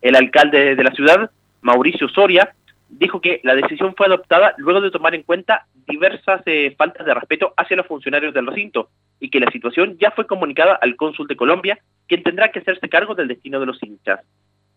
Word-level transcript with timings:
El 0.00 0.16
alcalde 0.16 0.74
de 0.74 0.84
la 0.84 0.92
ciudad, 0.92 1.30
Mauricio 1.62 2.08
Soria, 2.08 2.54
dijo 2.88 3.20
que 3.20 3.40
la 3.42 3.54
decisión 3.54 3.94
fue 3.96 4.06
adoptada 4.06 4.54
luego 4.58 4.80
de 4.80 4.90
tomar 4.90 5.14
en 5.14 5.22
cuenta 5.22 5.66
diversas 5.86 6.42
eh, 6.46 6.74
faltas 6.76 7.06
de 7.06 7.14
respeto 7.14 7.52
hacia 7.56 7.76
los 7.76 7.86
funcionarios 7.86 8.34
del 8.34 8.46
recinto 8.46 8.88
y 9.20 9.30
que 9.30 9.40
la 9.40 9.50
situación 9.50 9.96
ya 9.98 10.10
fue 10.10 10.26
comunicada 10.26 10.78
al 10.80 10.96
cónsul 10.96 11.26
de 11.26 11.36
Colombia, 11.36 11.78
quien 12.06 12.22
tendrá 12.22 12.50
que 12.52 12.60
hacerse 12.60 12.88
cargo 12.88 13.14
del 13.14 13.28
destino 13.28 13.60
de 13.60 13.66
los 13.66 13.82
hinchas. 13.82 14.20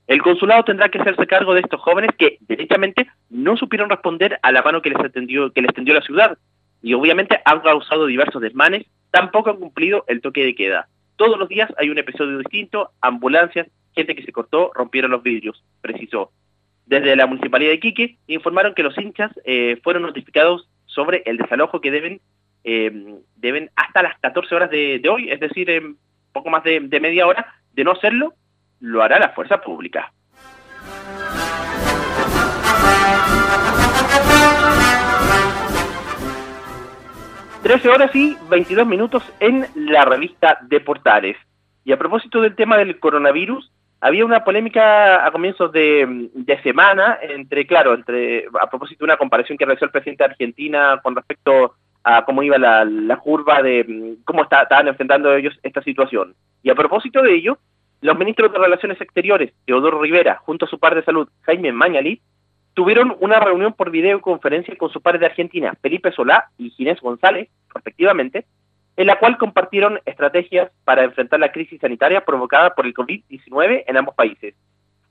El 0.07 0.21
consulado 0.23 0.63
tendrá 0.63 0.89
que 0.89 0.99
hacerse 0.99 1.27
cargo 1.27 1.53
de 1.53 1.61
estos 1.61 1.79
jóvenes 1.81 2.09
que, 2.17 2.37
derechamente, 2.41 3.07
no 3.29 3.57
supieron 3.57 3.89
responder 3.89 4.39
a 4.41 4.51
la 4.51 4.63
mano 4.63 4.81
que 4.81 4.89
les, 4.89 4.99
atendió, 4.99 5.51
que 5.51 5.61
les 5.61 5.73
tendió 5.73 5.93
la 5.93 6.01
ciudad 6.01 6.37
y 6.81 6.93
obviamente 6.93 7.39
han 7.45 7.59
causado 7.59 8.07
diversos 8.07 8.41
desmanes, 8.41 8.85
tampoco 9.11 9.51
han 9.51 9.57
cumplido 9.57 10.05
el 10.07 10.21
toque 10.21 10.43
de 10.43 10.55
queda. 10.55 10.87
Todos 11.15 11.37
los 11.37 11.49
días 11.49 11.69
hay 11.77 11.89
un 11.89 11.97
episodio 11.97 12.37
distinto, 12.37 12.91
ambulancias, 13.01 13.67
gente 13.95 14.15
que 14.15 14.23
se 14.23 14.31
cortó, 14.31 14.71
rompieron 14.73 15.11
los 15.11 15.23
vidrios, 15.23 15.63
precisó. 15.81 16.31
Desde 16.85 17.15
la 17.15 17.27
Municipalidad 17.27 17.71
de 17.71 17.75
Iquique 17.75 18.17
informaron 18.27 18.73
que 18.73 18.83
los 18.83 18.97
hinchas 18.97 19.31
eh, 19.45 19.79
fueron 19.83 20.03
notificados 20.03 20.67
sobre 20.85 21.21
el 21.25 21.37
desalojo 21.37 21.81
que 21.81 21.91
deben, 21.91 22.21
eh, 22.63 23.19
deben 23.35 23.69
hasta 23.75 24.01
las 24.01 24.17
14 24.19 24.55
horas 24.55 24.71
de, 24.71 25.01
hoy, 25.09 25.29
es 25.29 25.39
decir, 25.39 25.69
en 25.69 25.97
poco 26.33 26.49
más 26.49 26.63
de, 26.63 26.79
de 26.79 26.99
media 26.99 27.27
hora, 27.27 27.55
de 27.73 27.83
no 27.83 27.91
hacerlo, 27.91 28.33
lo 28.79 29.03
hará 29.03 29.19
la 29.19 29.29
fuerza 29.29 29.61
pública. 29.61 30.11
Trece 37.63 37.89
horas 37.89 38.15
y 38.15 38.37
22 38.49 38.87
minutos 38.87 39.21
en 39.41 39.67
la 39.75 40.05
revista 40.05 40.57
de 40.61 40.79
Portales. 40.79 41.35
Y 41.83 41.91
a 41.91 41.97
propósito 41.97 42.39
del 42.41 42.55
tema 42.55 42.77
del 42.77 42.99
coronavirus, 42.99 43.69
había 44.01 44.25
una 44.25 44.43
polémica 44.43 45.25
a 45.25 45.31
comienzos 45.31 45.71
de, 45.71 46.29
semana 46.63 47.17
entre, 47.21 47.67
claro, 47.67 47.93
entre 47.93 48.47
a 48.59 48.69
propósito 48.69 48.99
de 48.99 49.05
una 49.05 49.17
comparación 49.17 49.57
que 49.57 49.65
realizó 49.65 49.85
el 49.85 49.91
presidente 49.91 50.23
de 50.23 50.29
Argentina 50.31 50.99
con 51.03 51.15
respecto 51.15 51.75
a 52.03 52.23
cómo 52.23 52.41
iba 52.43 52.57
la, 52.57 53.17
curva 53.17 53.61
de 53.61 54.15
cómo 54.23 54.43
estaban 54.43 54.87
enfrentando 54.87 55.33
ellos 55.33 55.57
esta 55.63 55.81
situación. 55.83 56.33
Y 56.63 56.69
a 56.69 56.75
propósito 56.75 57.21
de 57.21 57.35
ello, 57.35 57.57
los 58.01 58.17
ministros 58.17 58.51
de 58.53 58.59
Relaciones 58.59 59.01
Exteriores, 59.01 59.53
Teodoro 59.65 60.01
Rivera, 60.01 60.37
junto 60.45 60.65
a 60.65 60.69
su 60.69 60.79
par 60.79 60.95
de 60.95 61.03
salud, 61.03 61.27
Jaime 61.41 61.73
Mañali, 61.73 62.21
tuvieron 62.73 63.17
una 63.19 63.41
reunión 63.41 63.73
por 63.73 63.91
videoconferencia 63.91 64.75
con 64.77 64.89
su 64.89 65.01
par 65.01 65.19
de 65.19 65.25
Argentina, 65.25 65.73
Felipe 65.81 66.13
Solá 66.13 66.49
y 66.57 66.69
Ginés 66.69 67.01
González, 67.01 67.49
respectivamente, 67.73 68.45
en 68.99 69.07
la 69.07 69.17
cual 69.17 69.37
compartieron 69.37 70.01
estrategias 70.03 70.71
para 70.83 71.05
enfrentar 71.05 71.39
la 71.39 71.53
crisis 71.53 71.79
sanitaria 71.79 72.25
provocada 72.25 72.75
por 72.75 72.85
el 72.85 72.93
COVID-19 72.93 73.85
en 73.87 73.95
ambos 73.95 74.13
países. 74.13 74.55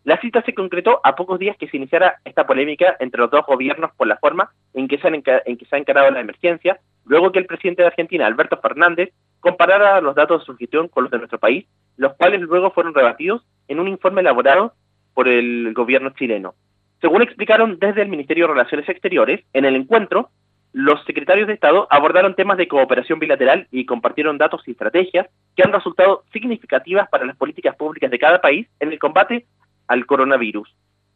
La 0.04 0.20
cita 0.20 0.42
se 0.42 0.52
concretó 0.52 1.00
a 1.02 1.16
pocos 1.16 1.38
días 1.38 1.56
que 1.56 1.68
se 1.68 1.78
iniciara 1.78 2.16
esta 2.26 2.46
polémica 2.46 2.98
entre 3.00 3.22
los 3.22 3.30
dos 3.30 3.46
gobiernos 3.46 3.90
por 3.96 4.06
la 4.06 4.18
forma 4.18 4.50
en 4.74 4.88
que 4.88 4.98
se, 4.98 5.08
en 5.08 5.56
que 5.56 5.64
se 5.64 5.74
ha 5.74 5.78
encarado 5.78 6.10
la 6.10 6.20
emergencia, 6.20 6.78
luego 7.06 7.32
que 7.32 7.38
el 7.38 7.46
presidente 7.46 7.80
de 7.80 7.88
Argentina, 7.88 8.26
Alberto 8.26 8.58
Fernández, 8.58 9.14
comparara 9.40 10.02
los 10.02 10.14
datos 10.14 10.42
de 10.42 10.44
su 10.44 10.56
gestión 10.58 10.88
con 10.88 11.04
los 11.04 11.10
de 11.10 11.16
nuestro 11.16 11.38
país, 11.38 11.64
los 11.96 12.12
cuales 12.12 12.42
luego 12.42 12.72
fueron 12.72 12.92
rebatidos 12.92 13.42
en 13.68 13.80
un 13.80 13.88
informe 13.88 14.20
elaborado 14.20 14.74
por 15.14 15.28
el 15.28 15.72
gobierno 15.72 16.10
chileno. 16.10 16.54
Según 17.00 17.22
explicaron 17.22 17.78
desde 17.78 18.02
el 18.02 18.08
Ministerio 18.08 18.48
de 18.48 18.52
Relaciones 18.52 18.86
Exteriores, 18.86 19.46
en 19.54 19.64
el 19.64 19.76
encuentro 19.76 20.28
los 20.72 21.02
secretarios 21.04 21.46
de 21.46 21.54
Estado 21.54 21.86
abordaron 21.90 22.34
temas 22.34 22.58
de 22.58 22.68
cooperación 22.68 23.18
bilateral 23.18 23.66
y 23.70 23.86
compartieron 23.86 24.38
datos 24.38 24.62
y 24.66 24.72
estrategias 24.72 25.26
que 25.56 25.62
han 25.62 25.72
resultado 25.72 26.24
significativas 26.32 27.08
para 27.08 27.24
las 27.24 27.36
políticas 27.36 27.74
públicas 27.76 28.10
de 28.10 28.18
cada 28.18 28.40
país 28.40 28.68
en 28.80 28.92
el 28.92 28.98
combate 28.98 29.46
al 29.86 30.06
coronavirus. 30.06 30.72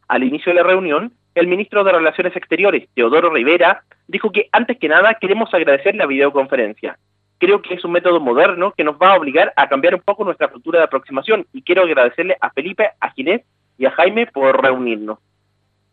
Al 0.08 0.24
inicio 0.24 0.50
de 0.50 0.56
la 0.56 0.66
reunión, 0.66 1.12
el 1.34 1.46
ministro 1.46 1.84
de 1.84 1.92
Relaciones 1.92 2.36
Exteriores, 2.36 2.88
Teodoro 2.94 3.30
Rivera, 3.30 3.84
dijo 4.08 4.30
que 4.32 4.48
antes 4.52 4.78
que 4.78 4.88
nada 4.88 5.14
queremos 5.14 5.52
agradecer 5.54 5.94
la 5.94 6.06
videoconferencia. 6.06 6.98
Creo 7.38 7.62
que 7.62 7.74
es 7.74 7.84
un 7.84 7.92
método 7.92 8.20
moderno 8.20 8.72
que 8.72 8.84
nos 8.84 8.96
va 8.96 9.12
a 9.12 9.16
obligar 9.16 9.52
a 9.56 9.68
cambiar 9.68 9.94
un 9.94 10.02
poco 10.02 10.24
nuestra 10.24 10.48
cultura 10.48 10.78
de 10.78 10.84
aproximación 10.84 11.46
y 11.52 11.62
quiero 11.62 11.82
agradecerle 11.82 12.36
a 12.40 12.50
Felipe, 12.50 12.90
a 13.00 13.10
Ginés 13.12 13.42
y 13.78 13.86
a 13.86 13.90
Jaime 13.90 14.26
por 14.26 14.62
reunirnos. 14.62 15.18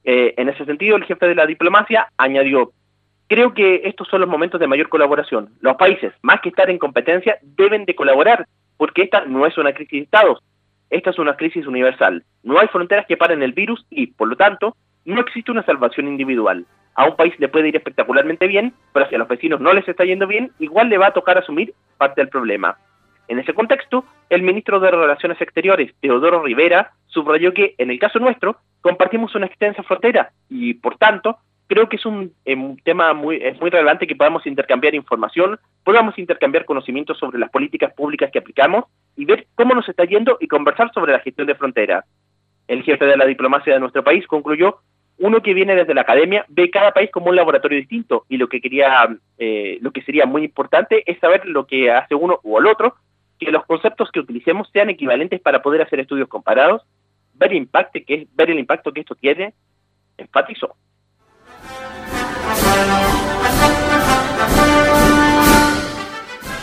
Eh, 0.04 0.34
en 0.38 0.50
ese 0.50 0.66
sentido, 0.66 0.96
el 0.96 1.06
jefe 1.06 1.28
de 1.28 1.36
la 1.36 1.46
diplomacia 1.46 2.12
añadió, 2.18 2.72
Creo 3.30 3.54
que 3.54 3.82
estos 3.86 4.08
son 4.08 4.22
los 4.22 4.30
momentos 4.30 4.60
de 4.60 4.66
mayor 4.66 4.90
colaboración. 4.90 5.50
Los 5.62 5.76
países, 5.76 6.12
más 6.24 6.42
que 6.42 6.50
estar 6.50 6.68
en 6.72 6.80
competencia, 6.80 7.38
deben 7.44 7.86
de 7.86 7.94
colaborar, 7.94 8.48
porque 8.76 9.04
esta 9.04 9.24
no 9.26 9.46
es 9.46 9.56
una 9.56 9.72
crisis 9.72 9.92
de 9.92 10.04
estados, 10.06 10.40
esta 10.90 11.12
es 11.12 11.20
una 11.20 11.38
crisis 11.38 11.68
universal. 11.68 12.24
No 12.42 12.60
hay 12.60 12.68
fronteras 12.70 13.06
que 13.06 13.18
paren 13.18 13.44
el 13.44 13.54
virus 13.54 13.86
y, 13.92 14.08
por 14.08 14.30
lo 14.30 14.36
tanto, 14.36 14.76
no 15.06 15.22
existe 15.22 15.52
una 15.52 15.62
salvación 15.62 16.08
individual. 16.08 16.66
A 16.96 17.06
un 17.06 17.16
país 17.16 17.36
le 17.38 17.50
puede 17.50 17.68
ir 17.68 17.76
espectacularmente 17.76 18.48
bien, 18.48 18.74
pero 18.94 19.08
si 19.08 19.14
a 19.14 19.20
los 19.20 19.28
vecinos 19.28 19.62
no 19.62 19.74
les 19.74 19.88
está 19.88 20.06
yendo 20.06 20.26
bien, 20.26 20.52
igual 20.58 20.90
le 20.90 20.98
va 20.98 21.08
a 21.08 21.14
tocar 21.14 21.38
asumir 21.38 21.76
parte 22.00 22.22
del 22.22 22.30
problema. 22.30 22.80
En 23.28 23.38
ese 23.38 23.54
contexto, 23.54 24.06
el 24.32 24.42
ministro 24.42 24.80
de 24.80 24.90
Relaciones 24.90 25.40
Exteriores, 25.40 25.94
Teodoro 26.02 26.42
Rivera, 26.42 26.94
subrayó 27.06 27.54
que, 27.54 27.76
en 27.78 27.92
el 27.92 28.00
caso 28.00 28.18
nuestro, 28.18 28.58
compartimos 28.82 29.36
una 29.36 29.46
extensa 29.46 29.84
frontera 29.84 30.32
y, 30.50 30.74
por 30.74 30.98
tanto, 30.98 31.38
creo 31.70 31.88
que 31.88 31.98
es 31.98 32.06
un, 32.06 32.34
eh, 32.46 32.76
tema 32.84 33.14
muy, 33.14 33.38
es 33.38 33.62
muy 33.62 33.70
relevante 33.70 34.08
que 34.08 34.16
podamos 34.16 34.46
intercambiar 34.48 34.96
información, 34.96 35.60
podamos 35.84 36.18
intercambiar 36.18 36.66
conocimientos 36.66 37.18
sobre 37.20 37.38
las 37.38 37.52
políticas 37.52 37.94
públicas 37.94 38.32
que 38.32 38.40
aplicamos 38.40 38.86
y 39.16 39.26
ver 39.26 39.46
cómo 39.54 39.76
nos 39.76 39.88
está 39.88 40.04
yendo 40.04 40.38
y 40.42 40.48
conversar 40.48 40.92
sobre 40.94 41.14
la 41.14 41.20
gestión 41.20 41.46
de 41.46 41.56
fronteras. 41.56 42.06
El 42.68 42.82
jefe 42.84 43.06
de 43.06 43.16
la 43.16 43.26
diplomacia 43.26 43.74
de 43.74 43.80
nuestro 43.80 44.04
país 44.04 44.26
concluyó, 44.26 44.80
uno 45.20 45.44
que 45.44 45.54
viene 45.54 45.76
desde 45.76 45.94
la 45.94 46.02
academia 46.02 46.44
ve 46.48 46.72
cada 46.72 46.92
país 46.92 47.12
como 47.12 47.30
un 47.30 47.36
laboratorio 47.36 47.78
distinto 47.78 48.26
y 48.30 48.38
lo 48.38 48.50
que 48.50 48.62
quería, 48.62 49.08
eh, 49.38 49.78
lo 49.82 49.92
que 49.92 50.02
sería 50.02 50.26
muy 50.26 50.44
importante 50.44 51.04
es 51.06 51.20
saber 51.20 51.46
lo 51.46 51.68
que 51.68 51.92
hace 51.92 52.16
uno 52.16 52.40
o 52.44 52.58
el 52.58 52.66
otro, 52.66 52.96
que 53.38 53.52
los 53.52 53.66
conceptos 53.66 54.10
que 54.12 54.22
utilicemos 54.22 54.70
sean 54.74 54.90
equivalentes 54.90 55.40
para 55.40 55.62
poder 55.62 55.84
hacer 55.84 56.00
estudios 56.00 56.30
comparados, 56.30 56.82
ver 57.36 57.54
impacto 57.54 58.00
que, 58.08 58.28
ver 58.34 58.50
el 58.50 58.60
impacto 58.60 58.92
que 58.92 59.02
esto 59.02 59.14
tiene, 59.14 59.54
enfatizó. 60.18 60.76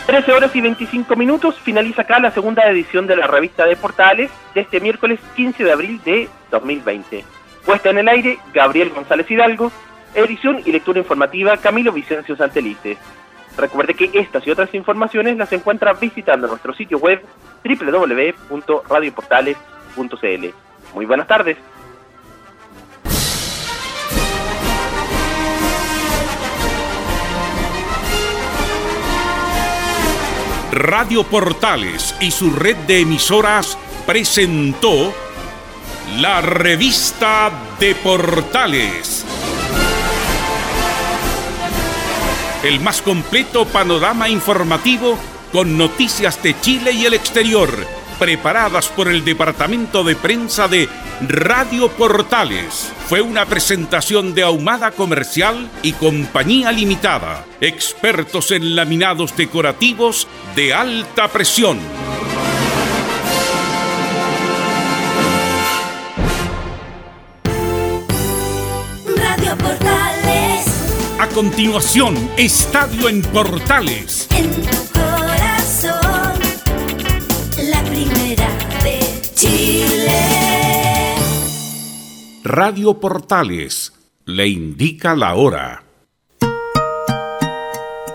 13 0.07 0.31
horas 0.31 0.55
y 0.55 0.61
25 0.61 1.15
minutos 1.17 1.59
finaliza 1.59 2.03
acá 2.03 2.17
la 2.19 2.31
segunda 2.31 2.65
edición 2.69 3.07
de 3.07 3.17
la 3.17 3.27
revista 3.27 3.65
de 3.65 3.75
Portales 3.75 4.31
de 4.55 4.61
este 4.61 4.79
miércoles 4.79 5.19
15 5.35 5.65
de 5.65 5.71
abril 5.71 5.99
de 6.05 6.29
2020. 6.49 7.25
Puesta 7.65 7.89
en 7.89 7.97
el 7.97 8.07
aire, 8.07 8.39
Gabriel 8.53 8.91
González 8.91 9.29
Hidalgo, 9.29 9.69
edición 10.15 10.61
y 10.65 10.71
lectura 10.71 10.99
informativa 10.99 11.57
Camilo 11.57 11.91
Vicencio 11.91 12.37
Santelice. 12.37 12.97
Recuerde 13.57 13.95
que 13.95 14.09
estas 14.13 14.47
y 14.47 14.51
otras 14.51 14.73
informaciones 14.73 15.35
las 15.35 15.51
encuentra 15.51 15.91
visitando 15.93 16.47
nuestro 16.47 16.73
sitio 16.73 16.99
web 16.99 17.21
www.radioportales.cl. 17.65 20.47
Muy 20.93 21.05
buenas 21.05 21.27
tardes. 21.27 21.57
Radio 30.71 31.23
Portales 31.23 32.13
y 32.19 32.31
su 32.31 32.51
red 32.51 32.75
de 32.87 32.99
emisoras 32.99 33.77
presentó 34.05 35.13
la 36.17 36.41
revista 36.41 37.51
de 37.79 37.95
Portales. 37.95 39.25
El 42.63 42.79
más 42.81 43.01
completo 43.01 43.65
panorama 43.65 44.27
informativo 44.27 45.17
con 45.51 45.77
noticias 45.77 46.41
de 46.43 46.59
Chile 46.59 46.91
y 46.91 47.05
el 47.05 47.13
exterior, 47.13 47.69
preparadas 48.19 48.87
por 48.89 49.07
el 49.07 49.23
Departamento 49.23 50.03
de 50.03 50.15
Prensa 50.15 50.67
de 50.67 50.89
Radio 51.21 51.89
Portales. 51.89 52.91
Fue 53.07 53.21
una 53.21 53.45
presentación 53.45 54.33
de 54.33 54.43
Ahumada 54.43 54.91
Comercial 54.91 55.69
y 55.81 55.93
Compañía 55.93 56.71
Limitada, 56.71 57.45
expertos 57.61 58.51
en 58.51 58.75
laminados 58.75 59.35
decorativos 59.35 60.27
de 60.55 60.73
alta 60.73 61.27
presión. 61.27 61.79
Radio 69.15 69.57
Portales. 69.57 70.65
A 71.19 71.27
continuación, 71.33 72.29
Estadio 72.37 73.09
en 73.09 73.21
Portales. 73.21 74.27
En 74.31 74.51
Radio 82.49 82.97
Portales 82.97 83.91
le 84.23 84.47
indica 84.47 85.17
la 85.17 85.35
hora. 85.35 85.83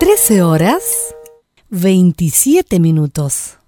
13 0.00 0.43
horas 0.43 1.14
27 1.69 2.81
minutos. 2.81 3.58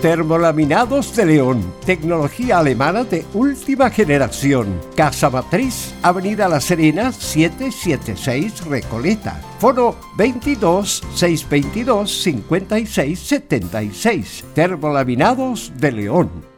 Termolaminados 0.00 1.14
de 1.14 1.26
León, 1.26 1.74
tecnología 1.84 2.60
alemana 2.60 3.04
de 3.04 3.26
última 3.34 3.90
generación. 3.90 4.80
Casa 4.96 5.28
Matriz, 5.28 5.94
Avenida 6.00 6.48
La 6.48 6.62
Serena, 6.62 7.12
776 7.12 8.64
Recoleta. 8.64 9.42
Foro 9.58 9.94
22 10.16 11.02
622 11.14 12.22
5676. 12.22 14.44
Termolaminados 14.54 15.70
de 15.76 15.92
León. 15.92 16.49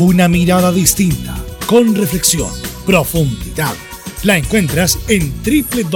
Una 0.00 0.28
mirada 0.28 0.70
distinta, 0.70 1.34
con 1.66 1.92
reflexión, 1.96 2.52
profundidad. 2.86 3.74
La 4.22 4.36
encuentras 4.36 4.96
en 5.08 5.32
www.opine.cl. 5.42 5.88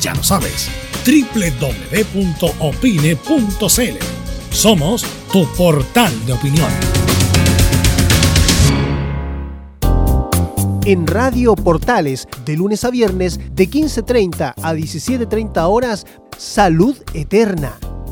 Ya 0.00 0.14
lo 0.14 0.22
sabes 0.22 0.70
www.opine.cl. 1.04 2.14
Somos 4.52 5.04
tu 5.32 5.44
portal 5.56 6.12
de 6.26 6.32
opinión. 6.32 6.70
En 10.84 11.08
Radio 11.08 11.56
Portales, 11.56 12.28
de 12.44 12.56
lunes 12.56 12.84
a 12.84 12.90
viernes, 12.90 13.40
de 13.52 13.68
15.30 13.68 14.54
a 14.62 14.74
17.30 14.74 15.68
horas, 15.68 16.06
Salud 16.38 16.96
Eterna. 17.14 17.76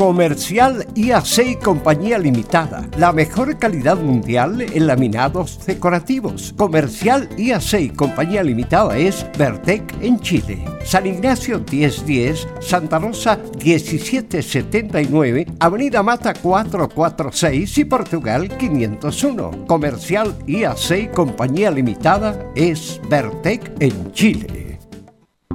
Comercial 0.00 0.86
IAC 0.94 1.62
Compañía 1.62 2.18
Limitada. 2.18 2.88
La 2.96 3.12
mejor 3.12 3.58
calidad 3.58 3.98
mundial 3.98 4.62
en 4.62 4.86
laminados 4.86 5.60
decorativos. 5.66 6.54
Comercial 6.56 7.28
IAC 7.36 7.94
Compañía 7.94 8.42
Limitada 8.42 8.96
es 8.96 9.26
Vertec 9.36 9.94
en 10.00 10.18
Chile. 10.20 10.64
San 10.86 11.06
Ignacio 11.06 11.62
1010, 11.70 12.48
Santa 12.62 12.98
Rosa 12.98 13.38
1779, 13.62 15.46
Avenida 15.58 16.02
Mata 16.02 16.32
446 16.32 17.76
y 17.76 17.84
Portugal 17.84 18.48
501. 18.56 19.66
Comercial 19.66 20.34
IAC 20.46 21.12
Compañía 21.12 21.70
Limitada 21.70 22.42
es 22.54 22.98
Vertec 23.10 23.70
en 23.80 24.12
Chile. 24.12 24.78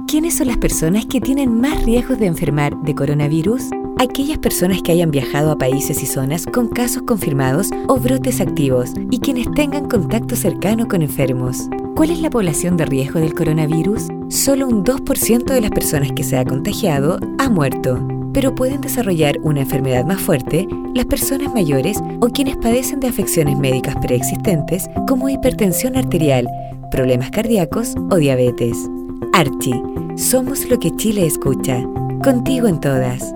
¿Quiénes 0.06 0.36
son 0.36 0.46
las 0.46 0.58
personas 0.58 1.04
que 1.06 1.20
tienen 1.20 1.60
más 1.60 1.84
riesgos 1.84 2.20
de 2.20 2.26
enfermar 2.26 2.80
de 2.82 2.94
coronavirus? 2.94 3.64
Aquellas 3.96 4.38
personas 4.38 4.82
que 4.82 4.92
hayan 4.92 5.10
viajado 5.10 5.50
a 5.50 5.58
países 5.58 6.02
y 6.02 6.06
zonas 6.06 6.46
con 6.46 6.68
casos 6.68 7.02
confirmados 7.02 7.70
o 7.88 7.96
brotes 7.96 8.40
activos 8.40 8.92
y 9.10 9.18
quienes 9.20 9.50
tengan 9.52 9.88
contacto 9.88 10.36
cercano 10.36 10.86
con 10.86 11.02
enfermos. 11.02 11.68
¿Cuál 11.94 12.10
es 12.10 12.20
la 12.20 12.30
población 12.30 12.76
de 12.76 12.84
riesgo 12.84 13.20
del 13.20 13.34
coronavirus? 13.34 14.08
Solo 14.28 14.68
un 14.68 14.84
2% 14.84 15.44
de 15.44 15.60
las 15.60 15.70
personas 15.70 16.12
que 16.12 16.24
se 16.24 16.36
ha 16.36 16.44
contagiado 16.44 17.18
ha 17.38 17.48
muerto, 17.48 18.06
pero 18.34 18.54
pueden 18.54 18.82
desarrollar 18.82 19.36
una 19.42 19.62
enfermedad 19.62 20.04
más 20.04 20.20
fuerte 20.20 20.68
las 20.94 21.06
personas 21.06 21.52
mayores 21.52 21.98
o 22.20 22.28
quienes 22.28 22.56
padecen 22.56 23.00
de 23.00 23.08
afecciones 23.08 23.58
médicas 23.58 23.96
preexistentes 23.96 24.88
como 25.06 25.28
hipertensión 25.28 25.96
arterial, 25.96 26.48
problemas 26.90 27.30
cardíacos 27.30 27.94
o 28.10 28.16
diabetes. 28.16 28.76
Archie, 29.32 29.82
somos 30.16 30.68
lo 30.68 30.78
que 30.78 30.94
Chile 30.96 31.26
escucha. 31.26 31.82
Contigo 32.22 32.66
en 32.66 32.80
todas. 32.80 33.35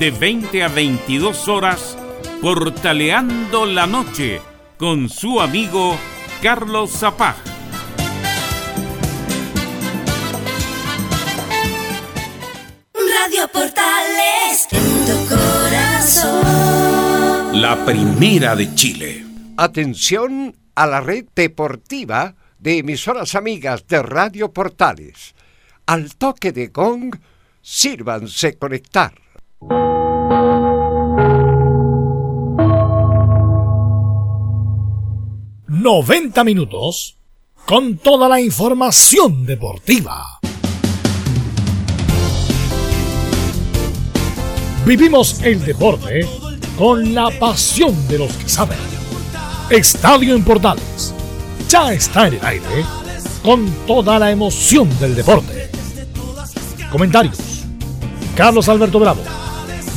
de 0.00 0.10
20 0.10 0.64
a 0.64 0.68
22 0.68 1.46
horas, 1.48 1.96
Portaleando 2.40 3.66
la 3.66 3.86
Noche, 3.86 4.40
con 4.78 5.10
su 5.10 5.42
amigo 5.42 5.94
Carlos 6.40 6.90
Zapag. 6.90 7.36
Radio 12.94 13.46
Portales 13.52 14.68
en 14.70 15.04
tu 15.04 15.12
corazón. 15.28 16.30
La 17.60 17.84
primera 17.84 18.56
de 18.56 18.74
Chile. 18.74 19.26
Atención 19.58 20.56
a 20.76 20.86
la 20.86 21.02
red 21.02 21.26
deportiva 21.36 22.36
de 22.58 22.78
emisoras 22.78 23.34
amigas 23.34 23.86
de 23.86 24.02
Radio 24.02 24.50
Portales. 24.50 25.34
Al 25.84 26.16
toque 26.16 26.52
de 26.52 26.68
gong, 26.68 27.14
sírvanse 27.60 28.56
conectar. 28.56 29.12
90 35.80 36.44
minutos 36.44 37.16
con 37.64 37.96
toda 37.96 38.28
la 38.28 38.38
información 38.38 39.46
deportiva. 39.46 40.38
Vivimos 44.84 45.40
el 45.42 45.64
deporte 45.64 46.28
con 46.76 47.14
la 47.14 47.30
pasión 47.38 47.96
de 48.08 48.18
los 48.18 48.30
que 48.32 48.48
saben. 48.48 48.78
Estadio 49.70 50.34
en 50.34 50.44
ya 51.68 51.94
está 51.94 52.26
en 52.28 52.34
el 52.34 52.44
aire 52.44 52.84
con 53.42 53.66
toda 53.86 54.18
la 54.18 54.30
emoción 54.30 54.86
del 54.98 55.14
deporte. 55.14 55.70
Comentarios: 56.92 57.38
Carlos 58.36 58.68
Alberto 58.68 58.98
Bravo, 58.98 59.22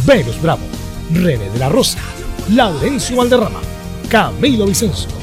Venus 0.06 0.42
Bravo, 0.42 0.64
René 1.12 1.50
de 1.50 1.60
la 1.60 1.68
Rosa, 1.68 2.00
Laurencio 2.52 3.18
Valderrama, 3.18 3.60
Camilo 4.10 4.66
Vicencio, 4.66 5.23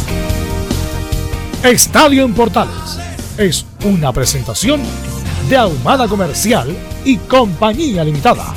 Estadio 1.63 2.25
en 2.25 2.33
Portales 2.33 2.97
es 3.37 3.67
una 3.83 4.11
presentación 4.11 4.81
de 5.47 5.57
Ahumada 5.57 6.07
Comercial 6.07 6.75
y 7.05 7.17
Compañía 7.17 8.03
Limitada. 8.03 8.55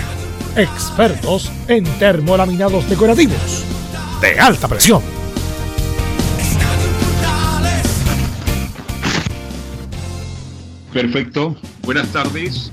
Expertos 0.57 1.53
en 1.69 1.85
termolaminados 1.99 2.89
decorativos 2.89 3.63
de 4.23 4.41
alta 4.41 4.69
presión. 4.69 5.03
Perfecto. 10.91 11.55
Buenas 11.83 12.09
tardes. 12.09 12.73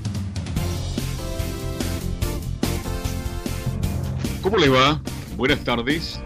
¿Cómo 4.40 4.56
le 4.56 4.70
va? 4.70 4.98
Buenas 5.36 5.60
tardes. 5.62 6.21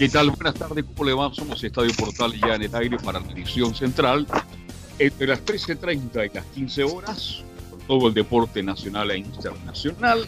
¿Qué 0.00 0.08
tal? 0.08 0.30
Buenas 0.30 0.54
tardes, 0.54 0.82
¿cómo 0.96 1.04
le 1.04 1.12
va? 1.12 1.30
Somos 1.34 1.62
Estadio 1.62 1.92
Portal 1.92 2.32
ya 2.40 2.54
en 2.54 2.62
el 2.62 2.74
aire 2.74 2.96
para 2.96 3.20
la 3.20 3.30
edición 3.32 3.74
central. 3.74 4.26
Entre 4.98 5.26
las 5.26 5.44
13.30 5.44 6.30
y 6.30 6.34
las 6.34 6.46
15 6.46 6.84
horas, 6.84 7.42
con 7.68 7.80
todo 7.80 8.08
el 8.08 8.14
deporte 8.14 8.62
nacional 8.62 9.10
e 9.10 9.18
internacional. 9.18 10.26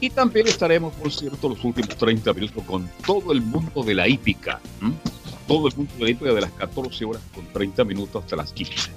Y 0.00 0.08
también 0.08 0.48
estaremos, 0.48 0.94
por 0.94 1.12
cierto, 1.12 1.50
los 1.50 1.62
últimos 1.62 1.94
30 1.98 2.32
minutos 2.32 2.64
con 2.64 2.88
todo 3.06 3.32
el 3.32 3.42
mundo 3.42 3.82
de 3.82 3.94
la 3.94 4.08
hípica. 4.08 4.58
Todo 5.46 5.68
el 5.68 5.76
mundo 5.76 5.92
de 5.98 6.04
la 6.04 6.10
hípica 6.12 6.32
de 6.32 6.40
las 6.40 6.52
14 6.52 7.04
horas 7.04 7.22
con 7.34 7.44
30 7.52 7.84
minutos 7.84 8.22
hasta 8.24 8.36
las 8.36 8.54
15. 8.54 8.90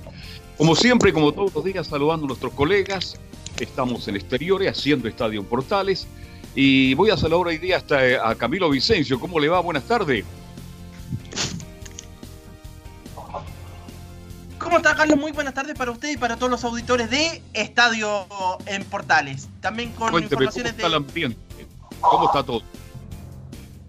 Como 0.58 0.74
siempre, 0.77 1.12
como 1.12 1.34
todos 1.34 1.53
los 1.53 1.65
días, 1.65 1.88
saludando 1.88 2.27
a 2.27 2.27
nuestros 2.30 2.53
colegas. 2.53 3.20
Estamos 3.60 4.08
en 4.08 4.15
exteriores, 4.15 4.72
haciendo 4.72 5.10
Estadio 5.10 5.44
Portales 5.44 6.08
y 6.56 6.94
voy 6.94 7.10
a 7.10 7.18
saludar 7.18 7.48
hoy 7.48 7.58
día 7.58 7.78
hasta 7.78 8.06
eh, 8.06 8.20
a 8.22 8.36
Camilo 8.36 8.70
Vicencio. 8.70 9.20
¿Cómo 9.20 9.40
le 9.40 9.50
va? 9.50 9.60
Buenas 9.60 9.84
tardes. 9.84 10.24
¿Cómo 14.60 14.78
está, 14.78 14.96
Carlos? 14.96 15.20
Muy 15.20 15.32
buenas 15.32 15.54
tardes 15.54 15.78
para 15.78 15.92
usted 15.92 16.12
y 16.12 16.18
para 16.18 16.38
todos 16.38 16.50
los 16.50 16.64
auditores 16.64 17.10
de 17.10 17.42
Estadio 17.54 18.28
en 18.66 18.84
Portales. 18.86 19.50
También 19.62 19.92
con 19.92 20.10
Cuénteme, 20.10 20.46
informaciones 20.46 20.74
¿cómo 20.74 20.86
está 20.86 20.88
el 20.88 20.94
ambiente? 21.04 21.68
¿Cómo 22.00 22.26
está 22.26 22.44
todo? 22.44 22.64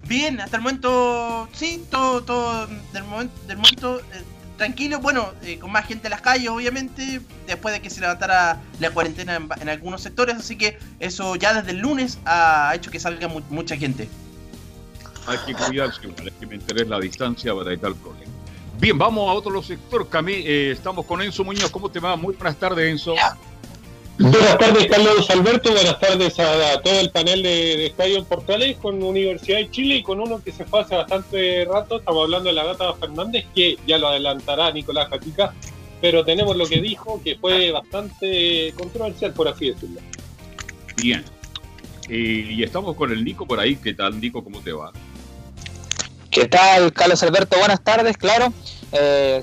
Bien, 0.06 0.40
hasta 0.40 0.58
el 0.58 0.62
momento, 0.62 1.48
sí, 1.52 1.84
todo, 1.90 2.22
todo 2.22 2.66
del 2.92 3.04
momento, 3.04 3.34
del 3.46 3.56
momento 3.56 4.00
eh, 4.00 4.22
tranquilo, 4.56 5.00
bueno, 5.00 5.32
eh, 5.42 5.58
con 5.58 5.70
más 5.72 5.86
gente 5.86 6.06
en 6.06 6.12
las 6.12 6.20
calles, 6.20 6.48
obviamente, 6.48 7.20
después 7.46 7.74
de 7.74 7.80
que 7.80 7.90
se 7.90 8.00
levantara 8.00 8.60
la 8.80 8.90
cuarentena 8.90 9.40
en, 9.60 9.68
algunos 9.68 10.02
sectores, 10.02 10.36
así 10.36 10.56
que 10.56 10.78
eso 11.00 11.36
ya 11.36 11.54
desde 11.54 11.72
el 11.72 11.78
lunes 11.78 12.18
ha 12.24 12.72
hecho 12.74 12.90
que 12.90 13.00
salga 13.00 13.28
mucha 13.50 13.76
gente. 13.76 14.08
Hay 15.26 15.38
que 15.46 15.54
cuidarse, 15.54 16.00
hay 16.04 16.30
que 16.30 16.46
mantener 16.46 16.86
la 16.88 17.00
distancia 17.00 17.54
para 17.54 17.72
evitar 17.72 17.94
problema. 17.94 18.32
Bien, 18.78 18.98
vamos 18.98 19.30
a 19.30 19.32
otro 19.32 19.62
sector. 19.62 20.08
Camí, 20.08 20.32
eh, 20.32 20.72
estamos 20.72 21.06
con 21.06 21.22
Enzo 21.22 21.44
Muñoz. 21.44 21.70
¿Cómo 21.70 21.90
te 21.90 22.00
va? 22.00 22.16
Muy 22.16 22.34
buenas 22.34 22.56
tardes, 22.56 22.90
Enzo. 22.90 23.14
Buenas 24.18 24.58
tardes, 24.58 24.86
Carlos 24.86 25.28
Alberto. 25.28 25.72
Buenas 25.72 25.98
tardes 25.98 26.38
a, 26.38 26.80
todo 26.82 27.00
el 27.00 27.10
panel 27.10 27.42
de, 27.42 27.86
Estadio 27.86 28.24
Portales 28.24 28.76
con 28.76 29.02
Universidad 29.02 29.58
de 29.58 29.70
Chile 29.70 29.96
y 29.96 30.02
con 30.04 30.20
uno 30.20 30.40
que 30.42 30.52
se 30.52 30.64
fue 30.64 30.80
hace 30.80 30.94
bastante 30.94 31.64
rato. 31.64 31.98
Estamos 31.98 32.22
hablando 32.22 32.48
de 32.48 32.54
la 32.54 32.64
Gata 32.64 32.94
Fernández, 32.94 33.44
que 33.54 33.76
ya 33.86 33.98
lo 33.98 34.06
adelantará 34.06 34.70
Nicolás 34.70 35.08
Catica, 35.08 35.52
pero 36.00 36.24
tenemos 36.24 36.56
lo 36.56 36.66
que 36.66 36.80
dijo, 36.80 37.20
que 37.24 37.36
fue 37.36 37.72
bastante 37.72 38.72
controversial, 38.78 39.32
por 39.32 39.48
así 39.48 39.70
decirlo. 39.70 40.00
Bien. 40.96 41.24
Eh, 42.08 42.46
y 42.50 42.62
estamos 42.62 42.94
con 42.94 43.10
el 43.10 43.24
Nico 43.24 43.46
por 43.46 43.58
ahí. 43.58 43.74
¿Qué 43.76 43.94
tal, 43.94 44.20
Nico? 44.20 44.44
¿Cómo 44.44 44.60
te 44.60 44.72
va? 44.72 44.92
¿Qué 46.30 46.46
tal, 46.46 46.92
Carlos 46.92 47.20
Alberto? 47.24 47.58
Buenas 47.58 47.82
tardes, 47.82 48.16
claro. 48.16 48.52
Eh, 48.92 49.42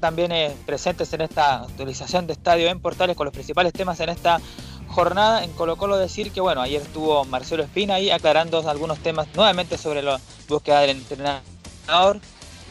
también 0.00 0.32
eh, 0.32 0.54
presentes 0.66 1.12
en 1.12 1.20
esta 1.20 1.62
actualización 1.62 2.26
de 2.26 2.32
estadio 2.32 2.68
en 2.68 2.80
Portales 2.80 3.16
con 3.16 3.24
los 3.26 3.34
principales 3.34 3.72
temas 3.72 4.00
en 4.00 4.08
esta 4.08 4.40
jornada. 4.88 5.44
En 5.44 5.52
Colo 5.52 5.76
Colo 5.76 5.96
decir 5.96 6.30
que 6.32 6.40
bueno, 6.40 6.60
ayer 6.60 6.82
estuvo 6.82 7.24
Marcelo 7.24 7.62
Espina 7.62 7.94
ahí 7.94 8.10
aclarando 8.10 8.68
algunos 8.68 8.98
temas 8.98 9.28
nuevamente 9.34 9.78
sobre 9.78 10.02
la 10.02 10.20
búsqueda 10.48 10.80
del 10.80 10.90
entrenador. 10.90 12.20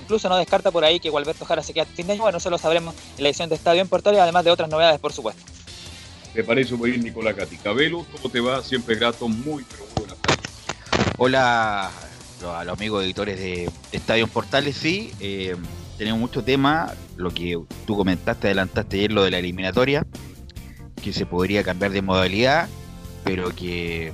Incluso 0.01 0.27
no 0.27 0.35
descarta 0.35 0.69
por 0.71 0.83
ahí 0.83 0.99
que 0.99 1.09
Gualberto 1.09 1.45
Jara 1.45 1.63
se 1.63 1.73
quede 1.73 1.83
a 1.83 1.85
fin 1.85 2.07
de 2.07 2.13
año. 2.13 2.23
Bueno, 2.23 2.37
eso 2.37 2.49
lo 2.49 2.57
sabremos 2.57 2.93
en 3.17 3.23
la 3.23 3.29
edición 3.29 3.47
de 3.49 3.55
Estadio 3.55 3.81
en 3.81 3.87
Portales, 3.87 4.19
además 4.19 4.43
de 4.43 4.51
otras 4.51 4.69
novedades, 4.69 4.99
por 4.99 5.13
supuesto. 5.13 5.41
Me 6.33 6.43
parece 6.43 6.75
muy 6.75 6.91
bien, 6.91 7.03
Nicolás 7.03 7.35
Caticabelo. 7.35 8.05
¿Cómo 8.11 8.29
te 8.29 8.39
va? 8.41 8.61
Siempre 8.63 8.95
grato, 8.95 9.27
muy, 9.29 9.63
pero 9.63 9.85
buenas 9.95 10.17
tardes. 10.17 10.39
Hola 11.17 11.91
a 12.43 12.63
los 12.65 12.77
amigos 12.77 13.03
editores 13.03 13.39
de 13.39 13.69
Estadio 13.91 14.27
Portales, 14.27 14.75
sí. 14.75 15.13
Eh, 15.21 15.55
tenemos 15.97 16.19
mucho 16.19 16.43
tema, 16.43 16.93
lo 17.17 17.31
que 17.31 17.59
tú 17.85 17.95
comentaste, 17.95 18.47
adelantaste 18.47 18.97
ayer, 18.97 19.11
lo 19.11 19.23
de 19.23 19.31
la 19.31 19.39
eliminatoria, 19.39 20.05
que 21.01 21.13
se 21.13 21.25
podría 21.25 21.63
cambiar 21.63 21.91
de 21.91 22.01
modalidad, 22.01 22.67
pero 23.23 23.53
que 23.53 24.11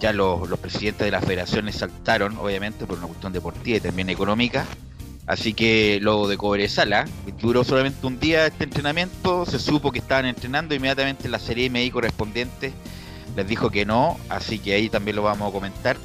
ya 0.00 0.12
los, 0.12 0.48
presidentes 0.58 1.04
de 1.04 1.10
las 1.10 1.24
federaciones 1.24 1.76
saltaron, 1.76 2.36
obviamente, 2.38 2.86
por 2.86 2.98
una 2.98 3.06
cuestión 3.06 3.32
deportiva 3.32 3.78
y 3.78 3.80
también 3.80 4.10
económica. 4.10 4.66
Así 5.26 5.54
que 5.54 5.98
lo 6.00 6.28
de 6.28 6.36
Cobresala, 6.36 7.06
duró 7.40 7.64
solamente 7.64 8.06
un 8.06 8.20
día 8.20 8.46
este 8.46 8.64
entrenamiento, 8.64 9.44
se 9.44 9.58
supo 9.58 9.90
que 9.90 9.98
estaban 9.98 10.26
entrenando, 10.26 10.74
inmediatamente 10.74 11.28
la 11.28 11.40
serie 11.40 11.68
MI 11.68 11.90
correspondiente 11.90 12.72
les 13.36 13.46
dijo 13.46 13.70
que 13.70 13.84
no, 13.84 14.18
así 14.28 14.58
que 14.58 14.74
ahí 14.74 14.88
también 14.88 15.16
lo 15.16 15.22
vamos 15.22 15.48
a 15.48 15.52
comentar. 15.52 15.96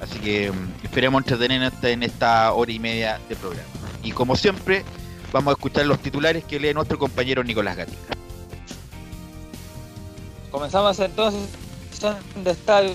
Así 0.00 0.18
que 0.18 0.50
mm, 0.50 0.84
esperemos 0.84 1.20
entretener 1.20 1.72
en 1.82 2.02
esta 2.02 2.52
hora 2.52 2.72
y 2.72 2.78
media 2.78 3.20
de 3.28 3.36
programa. 3.36 3.79
Y 4.02 4.12
como 4.12 4.36
siempre, 4.36 4.84
vamos 5.32 5.52
a 5.52 5.54
escuchar 5.54 5.86
los 5.86 6.00
titulares 6.00 6.44
que 6.44 6.58
lee 6.58 6.74
nuestro 6.74 6.98
compañero 6.98 7.44
Nicolás 7.44 7.76
Gatica. 7.76 8.14
Comenzamos 10.50 10.98
entonces 10.98 11.40
de 12.42 12.50
estadio 12.50 12.94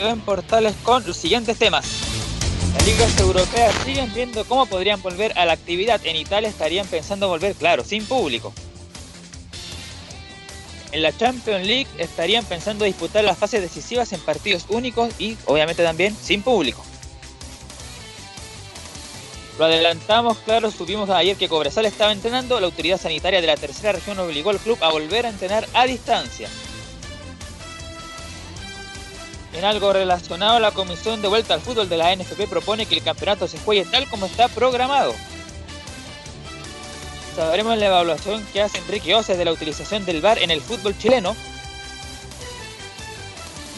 en 0.00 0.20
portales 0.20 0.74
con 0.82 1.04
los 1.06 1.16
siguientes 1.16 1.58
temas. 1.58 1.86
Las 2.74 2.86
ligas 2.86 3.18
europeas 3.18 3.74
siguen 3.84 4.12
viendo 4.14 4.44
cómo 4.44 4.66
podrían 4.66 5.02
volver 5.02 5.36
a 5.38 5.44
la 5.44 5.52
actividad. 5.52 6.00
En 6.04 6.16
Italia 6.16 6.48
estarían 6.48 6.86
pensando 6.86 7.28
volver, 7.28 7.54
claro, 7.54 7.84
sin 7.84 8.04
público. 8.04 8.52
En 10.92 11.02
la 11.02 11.16
Champions 11.16 11.66
League 11.66 11.88
estarían 11.98 12.44
pensando 12.44 12.84
disputar 12.84 13.24
las 13.24 13.36
fases 13.36 13.60
decisivas 13.60 14.12
en 14.12 14.20
partidos 14.20 14.66
únicos 14.68 15.12
y 15.18 15.36
obviamente 15.46 15.82
también 15.82 16.16
sin 16.16 16.42
público. 16.42 16.84
Lo 19.58 19.64
adelantamos, 19.64 20.36
claro, 20.38 20.70
subimos 20.70 21.08
ayer 21.08 21.34
que 21.36 21.48
Cobresal 21.48 21.86
estaba 21.86 22.12
entrenando, 22.12 22.60
la 22.60 22.66
autoridad 22.66 23.00
sanitaria 23.00 23.40
de 23.40 23.46
la 23.46 23.56
tercera 23.56 23.92
región 23.92 24.18
obligó 24.18 24.50
al 24.50 24.58
club 24.58 24.76
a 24.82 24.90
volver 24.90 25.24
a 25.24 25.30
entrenar 25.30 25.66
a 25.72 25.86
distancia. 25.86 26.48
En 29.54 29.64
algo 29.64 29.94
relacionado, 29.94 30.60
la 30.60 30.72
Comisión 30.72 31.22
de 31.22 31.28
Vuelta 31.28 31.54
al 31.54 31.62
Fútbol 31.62 31.88
de 31.88 31.96
la 31.96 32.14
NFP 32.14 32.46
propone 32.50 32.84
que 32.84 32.96
el 32.96 33.02
campeonato 33.02 33.48
se 33.48 33.58
juegue 33.58 33.86
tal 33.86 34.06
como 34.10 34.26
está 34.26 34.48
programado. 34.48 35.14
Sabremos 37.34 37.78
la 37.78 37.86
evaluación 37.86 38.44
que 38.52 38.60
hace 38.60 38.76
Enrique 38.76 39.14
Oces 39.14 39.38
de 39.38 39.46
la 39.46 39.52
utilización 39.52 40.04
del 40.04 40.20
VAR 40.20 40.38
en 40.38 40.50
el 40.50 40.60
fútbol 40.60 40.96
chileno. 40.98 41.34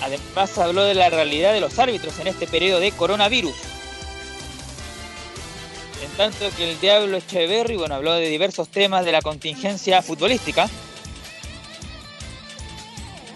Además 0.02 0.58
habló 0.58 0.82
de 0.82 0.94
la 0.94 1.10
realidad 1.10 1.52
de 1.52 1.60
los 1.60 1.78
árbitros 1.78 2.18
en 2.18 2.26
este 2.26 2.48
periodo 2.48 2.80
de 2.80 2.90
coronavirus 2.90 3.54
tanto 6.18 6.50
que 6.56 6.72
el 6.72 6.80
Diablo 6.80 7.16
Echeverry, 7.16 7.76
bueno, 7.76 7.94
habló 7.94 8.12
de 8.14 8.28
diversos 8.28 8.66
temas 8.68 9.04
de 9.04 9.12
la 9.12 9.22
contingencia 9.22 10.02
futbolística. 10.02 10.68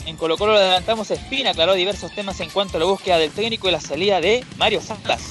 En 0.05 0.17
Colo 0.17 0.37
Colo 0.37 0.55
lo 0.55 0.59
adelantamos 0.59 1.09
Espina, 1.13 1.51
aclaró 1.51 1.75
diversos 1.75 2.13
temas 2.13 2.41
en 2.41 2.51
cuanto 2.51 2.79
a 2.79 2.81
la 2.81 2.87
búsqueda 2.87 3.19
del 3.19 3.31
técnico 3.31 3.69
y 3.69 3.71
la 3.71 3.81
salida 3.81 4.21
de 4.21 4.45
Mario 4.57 4.81
Salas. 4.81 5.23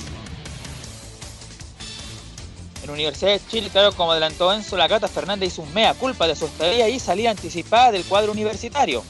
En 2.83 2.89
Universidad 2.89 3.31
de 3.31 3.41
Chile, 3.49 3.69
claro, 3.69 3.91
como 3.91 4.13
adelantó 4.13 4.53
Enzo, 4.53 4.77
la 4.77 4.87
Gata 4.87 5.09
Fernández 5.09 5.51
hizo 5.51 5.63
un 5.63 5.73
mea 5.73 5.93
culpa 5.93 6.27
de 6.27 6.37
su 6.37 6.45
estadía 6.45 6.87
y 6.87 7.01
salida 7.01 7.31
anticipada 7.31 7.91
del 7.91 8.05
cuadro 8.05 8.31
universitario. 8.31 9.03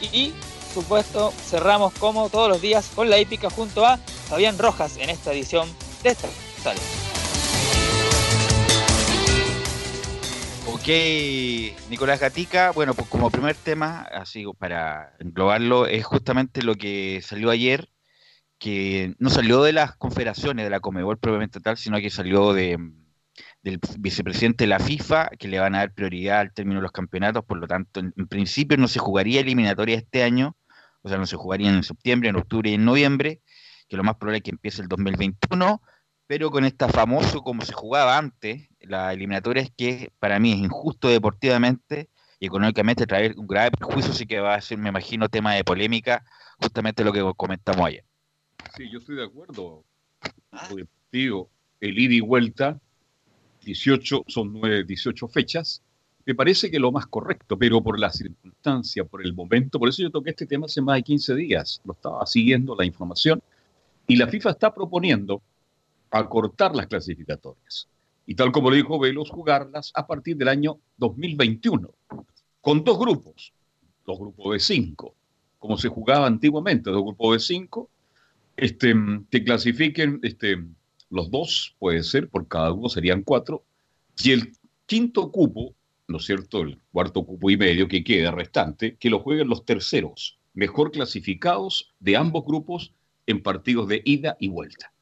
Y, 0.00 0.32
supuesto, 0.74 1.32
cerramos 1.48 1.94
como 1.94 2.30
todos 2.30 2.48
los 2.48 2.60
días 2.60 2.90
con 2.96 3.08
la 3.08 3.18
épica 3.18 3.48
junto 3.48 3.86
a 3.86 4.00
Fabián 4.28 4.58
Rojas 4.58 4.96
en 4.96 5.08
esta 5.08 5.32
edición 5.32 5.83
Ok, 10.66 10.86
Nicolás 11.88 12.20
Gatica, 12.20 12.72
bueno, 12.72 12.92
pues 12.92 13.08
como 13.08 13.30
primer 13.30 13.56
tema, 13.56 14.02
así 14.12 14.44
para 14.58 15.16
englobarlo, 15.18 15.86
es 15.86 16.04
justamente 16.04 16.62
lo 16.62 16.74
que 16.74 17.22
salió 17.22 17.48
ayer, 17.48 17.88
que 18.58 19.14
no 19.18 19.30
salió 19.30 19.62
de 19.62 19.72
las 19.72 19.96
confederaciones 19.96 20.66
de 20.66 20.70
la 20.70 20.80
Comebol 20.80 21.18
propiamente 21.18 21.60
tal, 21.60 21.78
sino 21.78 21.98
que 21.98 22.10
salió 22.10 22.52
de, 22.52 22.78
del 23.62 23.80
vicepresidente 23.98 24.64
de 24.64 24.68
la 24.68 24.80
FIFA, 24.80 25.30
que 25.38 25.48
le 25.48 25.58
van 25.58 25.74
a 25.74 25.78
dar 25.78 25.94
prioridad 25.94 26.40
al 26.40 26.52
término 26.52 26.80
de 26.80 26.82
los 26.82 26.92
campeonatos, 26.92 27.46
por 27.46 27.56
lo 27.56 27.66
tanto, 27.66 28.00
en, 28.00 28.12
en 28.18 28.28
principio 28.28 28.76
no 28.76 28.88
se 28.88 28.98
jugaría 28.98 29.40
eliminatoria 29.40 29.96
este 29.96 30.22
año, 30.22 30.54
o 31.00 31.08
sea, 31.08 31.16
no 31.16 31.24
se 31.24 31.36
jugaría 31.36 31.70
en 31.70 31.82
septiembre, 31.82 32.28
en 32.28 32.36
octubre 32.36 32.68
y 32.68 32.74
en 32.74 32.84
noviembre, 32.84 33.40
que 33.88 33.96
lo 33.96 34.04
más 34.04 34.16
probable 34.16 34.38
es 34.38 34.42
que 34.42 34.50
empiece 34.50 34.82
el 34.82 34.88
2021, 34.88 35.80
pero 36.26 36.50
con 36.50 36.64
esta 36.64 36.88
famoso 36.88 37.42
como 37.42 37.62
se 37.62 37.72
jugaba 37.72 38.16
antes, 38.16 38.68
la 38.80 39.12
eliminatoria 39.12 39.62
es 39.62 39.70
que 39.70 40.10
para 40.18 40.38
mí 40.38 40.52
es 40.52 40.58
injusto 40.58 41.08
deportivamente 41.08 42.08
y 42.40 42.46
económicamente 42.46 43.06
traer 43.06 43.34
un 43.38 43.46
grave 43.46 43.70
perjuicio, 43.72 44.12
así 44.12 44.26
que 44.26 44.40
va 44.40 44.54
a 44.54 44.60
ser, 44.60 44.78
me 44.78 44.88
imagino, 44.88 45.28
tema 45.28 45.54
de 45.54 45.64
polémica, 45.64 46.24
justamente 46.58 47.04
lo 47.04 47.12
que 47.12 47.22
comentamos 47.36 47.86
ayer. 47.86 48.04
Sí, 48.76 48.90
yo 48.90 48.98
estoy 48.98 49.16
de 49.16 49.24
acuerdo. 49.24 49.84
Digo, 51.12 51.48
el 51.80 51.98
ida 51.98 52.14
y 52.14 52.20
vuelta, 52.20 52.80
18, 53.62 54.24
son 54.26 54.52
9, 54.52 54.84
18 54.84 55.28
fechas, 55.28 55.82
me 56.26 56.34
parece 56.34 56.70
que 56.70 56.78
lo 56.78 56.90
más 56.90 57.06
correcto, 57.06 57.58
pero 57.58 57.82
por 57.82 58.00
la 58.00 58.10
circunstancia, 58.10 59.04
por 59.04 59.24
el 59.24 59.34
momento, 59.34 59.78
por 59.78 59.88
eso 59.90 60.02
yo 60.02 60.10
toqué 60.10 60.30
este 60.30 60.46
tema 60.46 60.66
hace 60.66 60.80
más 60.80 60.96
de 60.96 61.02
15 61.02 61.34
días, 61.34 61.82
lo 61.84 61.92
estaba 61.92 62.24
siguiendo 62.24 62.74
la 62.74 62.86
información, 62.86 63.42
y 64.06 64.16
la 64.16 64.26
FIFA 64.26 64.50
está 64.50 64.72
proponiendo 64.72 65.42
acortar 66.18 66.74
las 66.74 66.86
clasificatorias. 66.86 67.88
Y 68.26 68.34
tal 68.34 68.52
como 68.52 68.70
le 68.70 68.78
dijo 68.78 68.98
Velos, 68.98 69.30
jugarlas 69.30 69.92
a 69.94 70.06
partir 70.06 70.36
del 70.36 70.48
año 70.48 70.78
2021, 70.96 71.90
con 72.60 72.84
dos 72.84 72.98
grupos, 72.98 73.52
dos 74.06 74.18
grupos 74.18 74.52
de 74.54 74.60
cinco, 74.60 75.14
como 75.58 75.76
se 75.76 75.88
jugaba 75.88 76.26
antiguamente, 76.26 76.90
dos 76.90 77.02
grupos 77.02 77.34
de 77.34 77.40
cinco, 77.40 77.90
este, 78.56 78.94
que 79.30 79.44
clasifiquen 79.44 80.20
este, 80.22 80.64
los 81.10 81.30
dos, 81.30 81.74
puede 81.78 82.02
ser, 82.02 82.28
por 82.28 82.48
cada 82.48 82.72
uno 82.72 82.88
serían 82.88 83.22
cuatro, 83.22 83.64
y 84.22 84.30
el 84.30 84.52
quinto 84.86 85.30
cupo, 85.30 85.74
¿no 86.08 86.18
es 86.18 86.24
cierto?, 86.24 86.62
el 86.62 86.78
cuarto 86.92 87.24
cupo 87.24 87.50
y 87.50 87.56
medio 87.56 87.88
que 87.88 88.04
queda 88.04 88.30
restante, 88.30 88.96
que 88.96 89.10
lo 89.10 89.20
jueguen 89.20 89.48
los 89.48 89.64
terceros, 89.64 90.38
mejor 90.54 90.92
clasificados 90.92 91.92
de 92.00 92.16
ambos 92.16 92.44
grupos 92.44 92.94
en 93.26 93.42
partidos 93.42 93.88
de 93.88 94.02
ida 94.04 94.36
y 94.38 94.48
vuelta. 94.48 94.93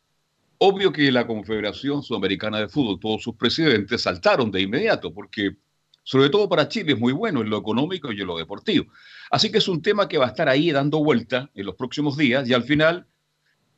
Obvio 0.64 0.92
que 0.92 1.10
la 1.10 1.26
Confederación 1.26 2.04
Sudamericana 2.04 2.60
de 2.60 2.68
Fútbol, 2.68 3.00
todos 3.00 3.20
sus 3.20 3.34
presidentes 3.34 4.00
saltaron 4.00 4.48
de 4.52 4.60
inmediato, 4.60 5.12
porque 5.12 5.56
sobre 6.04 6.30
todo 6.30 6.48
para 6.48 6.68
Chile 6.68 6.92
es 6.92 7.00
muy 7.00 7.12
bueno 7.12 7.40
en 7.40 7.50
lo 7.50 7.58
económico 7.58 8.12
y 8.12 8.20
en 8.20 8.28
lo 8.28 8.38
deportivo. 8.38 8.86
Así 9.32 9.50
que 9.50 9.58
es 9.58 9.66
un 9.66 9.82
tema 9.82 10.06
que 10.06 10.18
va 10.18 10.26
a 10.26 10.28
estar 10.28 10.48
ahí 10.48 10.70
dando 10.70 11.02
vuelta 11.02 11.50
en 11.56 11.66
los 11.66 11.74
próximos 11.74 12.16
días 12.16 12.48
y 12.48 12.54
al 12.54 12.62
final 12.62 13.08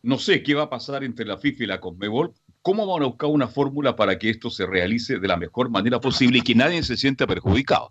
no 0.03 0.19
sé 0.19 0.43
qué 0.43 0.53
va 0.53 0.65
a 0.65 0.69
pasar 0.69 1.05
entre 1.05 1.25
la 1.25 1.39
FIFA 1.39 1.65
y 1.65 1.67
la 1.69 1.81
Conmebol, 1.81 2.35
cómo 2.61 2.87
van 2.87 3.03
a 3.03 3.07
buscar 3.07 3.31
una 3.31 3.49
fórmula 3.49 3.97
para 3.97 4.19
que 4.19 4.29
esto 4.29 4.51
se 4.51 4.67
realice 4.67 5.19
de 5.19 5.27
la 5.27 5.39
mejor 5.39 5.71
manera 5.71 6.01
posible 6.01 6.41
y 6.41 6.43
que 6.43 6.55
nadie 6.55 6.83
se 6.83 6.99
sienta 6.99 7.27
perjudicado. 7.27 7.89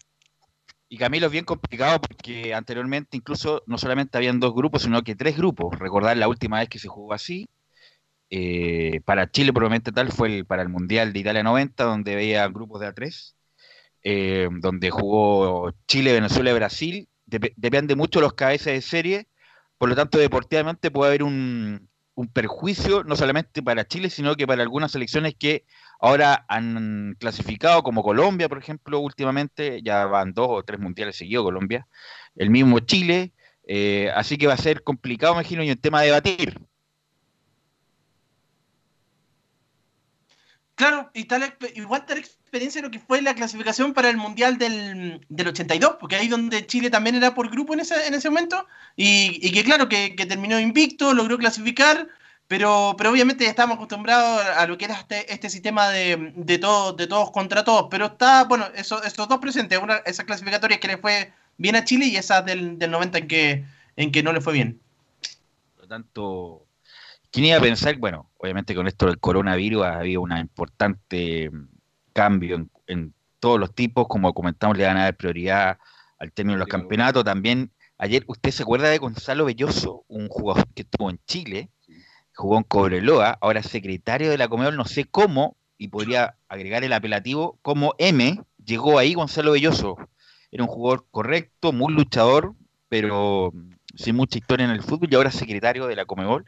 Y 0.87 0.97
Camilo 0.97 1.25
es 1.25 1.31
bien 1.31 1.45
complicado 1.45 1.99
porque 1.99 2.53
anteriormente 2.53 3.17
incluso 3.17 3.63
no 3.65 3.79
solamente 3.79 4.19
habían 4.19 4.39
dos 4.39 4.53
grupos, 4.53 4.83
sino 4.83 5.01
que 5.01 5.15
tres 5.15 5.35
grupos. 5.35 5.79
Recordar 5.79 6.15
la 6.15 6.27
última 6.27 6.59
vez 6.59 6.69
que 6.69 6.77
se 6.77 6.87
jugó 6.87 7.13
así, 7.13 7.49
eh, 8.35 9.01
para 9.05 9.29
Chile 9.29 9.53
probablemente 9.53 9.91
tal 9.91 10.11
fue 10.11 10.37
el, 10.37 10.45
para 10.47 10.63
el 10.63 10.69
Mundial 10.69 11.13
de 11.13 11.19
Italia 11.19 11.43
90, 11.43 11.83
donde 11.83 12.15
veía 12.15 12.47
grupos 12.47 12.81
de 12.81 12.87
A3, 12.87 13.35
eh, 14.03 14.49
donde 14.59 14.89
jugó 14.89 15.71
Chile, 15.87 16.13
Venezuela 16.13 16.49
y 16.49 16.53
Brasil. 16.55 17.09
depende 17.27 17.95
mucho 17.95 18.17
de 18.19 18.23
los 18.23 18.33
cabezas 18.33 18.73
de 18.73 18.81
serie, 18.81 19.27
por 19.77 19.87
lo 19.87 19.95
tanto 19.95 20.17
deportivamente 20.17 20.89
puede 20.89 21.09
haber 21.09 21.21
un, 21.21 21.87
un 22.15 22.27
perjuicio 22.27 23.03
no 23.03 23.15
solamente 23.15 23.61
para 23.61 23.87
Chile, 23.87 24.09
sino 24.09 24.35
que 24.35 24.47
para 24.47 24.63
algunas 24.63 24.91
selecciones 24.93 25.35
que 25.37 25.65
ahora 25.99 26.43
han 26.47 27.15
clasificado, 27.19 27.83
como 27.83 28.01
Colombia, 28.01 28.49
por 28.49 28.57
ejemplo, 28.57 28.99
últimamente, 28.99 29.83
ya 29.83 30.07
van 30.07 30.33
dos 30.33 30.47
o 30.49 30.63
tres 30.63 30.79
mundiales 30.79 31.17
seguidos 31.17 31.45
Colombia, 31.45 31.87
el 32.35 32.49
mismo 32.49 32.79
Chile, 32.79 33.31
eh, 33.67 34.09
así 34.15 34.37
que 34.39 34.47
va 34.47 34.53
a 34.53 34.57
ser 34.57 34.81
complicado, 34.81 35.33
imagino, 35.33 35.63
y 35.63 35.69
un 35.69 35.77
tema 35.77 36.01
de 36.01 36.07
debatir. 36.07 36.72
Claro, 40.75 41.11
y 41.13 41.25
tal, 41.25 41.55
igual 41.75 42.05
tal 42.05 42.17
experiencia 42.17 42.81
lo 42.81 42.89
que 42.89 42.99
fue 42.99 43.21
la 43.21 43.35
clasificación 43.35 43.93
para 43.93 44.09
el 44.09 44.17
Mundial 44.17 44.57
del, 44.57 45.23
del 45.29 45.47
82, 45.47 45.97
porque 45.99 46.15
ahí 46.15 46.27
donde 46.27 46.65
Chile 46.65 46.89
también 46.89 47.15
era 47.15 47.35
por 47.35 47.49
grupo 47.49 47.73
en 47.73 47.81
ese, 47.81 48.07
en 48.07 48.15
ese 48.15 48.29
momento, 48.29 48.65
y, 48.95 49.51
que 49.51 49.63
claro, 49.63 49.87
que, 49.87 50.15
terminó 50.27 50.59
invicto, 50.59 51.13
logró 51.13 51.37
clasificar, 51.37 52.07
pero, 52.47 52.95
pero 52.97 53.11
obviamente 53.11 53.43
ya 53.43 53.51
estamos 53.51 53.75
acostumbrados 53.75 54.41
a 54.57 54.65
lo 54.65 54.77
que 54.77 54.85
era 54.85 54.95
este, 54.95 55.31
este 55.31 55.49
sistema 55.49 55.89
de, 55.89 56.33
de, 56.35 56.57
todo, 56.57 56.93
de 56.93 57.05
todos 57.05 57.29
contra 57.31 57.63
todos, 57.63 57.87
pero 57.91 58.07
está, 58.07 58.45
bueno, 58.45 58.65
eso, 58.75 59.03
estos 59.03 59.27
dos 59.27 59.37
presentes, 59.37 59.79
una, 59.79 59.97
esa 60.05 60.23
clasificatoria 60.23 60.79
que 60.79 60.87
le 60.87 60.97
fue 60.97 61.31
bien 61.57 61.75
a 61.75 61.85
Chile 61.85 62.07
y 62.07 62.15
esa 62.15 62.41
del, 62.41 62.79
del 62.79 62.89
90 62.89 63.19
en 63.19 63.27
que, 63.27 63.65
en 63.95 64.11
que 64.11 64.23
no 64.23 64.33
le 64.33 64.41
fue 64.41 64.53
bien. 64.53 64.79
Por 65.75 65.83
lo 65.83 65.87
tanto, 65.87 66.65
¿quién 67.33 67.47
iba 67.47 67.57
a 67.57 67.61
pensar? 67.61 67.97
Bueno, 67.97 68.29
obviamente 68.37 68.73
con 68.73 68.87
esto 68.87 69.07
del 69.07 69.19
coronavirus 69.19 69.83
ha 69.83 69.99
habido 69.99 70.21
un 70.21 70.37
importante 70.37 71.51
cambio 72.13 72.55
en, 72.55 72.71
en, 72.87 73.13
todos 73.39 73.59
los 73.59 73.75
tipos, 73.75 74.07
como 74.07 74.33
comentamos, 74.33 74.77
le 74.77 74.85
van 74.85 74.95
a 74.95 75.03
dar 75.03 75.17
prioridad 75.17 75.77
al 76.17 76.31
término 76.31 76.53
de 76.53 76.59
los 76.59 76.69
campeonatos. 76.69 77.25
También, 77.25 77.71
ayer, 77.97 78.23
¿usted 78.27 78.51
se 78.51 78.63
acuerda 78.63 78.87
de 78.87 78.99
Gonzalo 78.99 79.43
Belloso, 79.43 80.05
un 80.07 80.29
jugador 80.29 80.65
que 80.73 80.83
estuvo 80.83 81.09
en 81.09 81.19
Chile? 81.27 81.69
jugó 82.35 82.57
en 82.57 82.63
Cobreloa, 82.63 83.37
ahora 83.41 83.63
secretario 83.63 84.29
de 84.29 84.37
la 84.37 84.47
Comedor, 84.47 84.73
no 84.73 84.85
sé 84.85 85.05
cómo, 85.05 85.57
y 85.77 85.89
podría 85.89 86.35
agregar 86.47 86.83
el 86.83 86.93
apelativo, 86.93 87.59
como 87.61 87.95
M, 87.97 88.39
llegó 88.63 88.97
ahí 88.97 89.13
Gonzalo 89.13 89.51
Belloso. 89.51 89.97
Era 90.51 90.63
un 90.63 90.69
jugador 90.69 91.05
correcto, 91.11 91.71
muy 91.71 91.93
luchador, 91.93 92.53
pero 92.89 93.51
sin 93.95 94.15
mucha 94.15 94.37
historia 94.37 94.65
en 94.65 94.71
el 94.71 94.83
fútbol, 94.83 95.09
y 95.11 95.15
ahora 95.15 95.31
secretario 95.31 95.87
de 95.87 95.95
la 95.95 96.05
Comebol. 96.05 96.45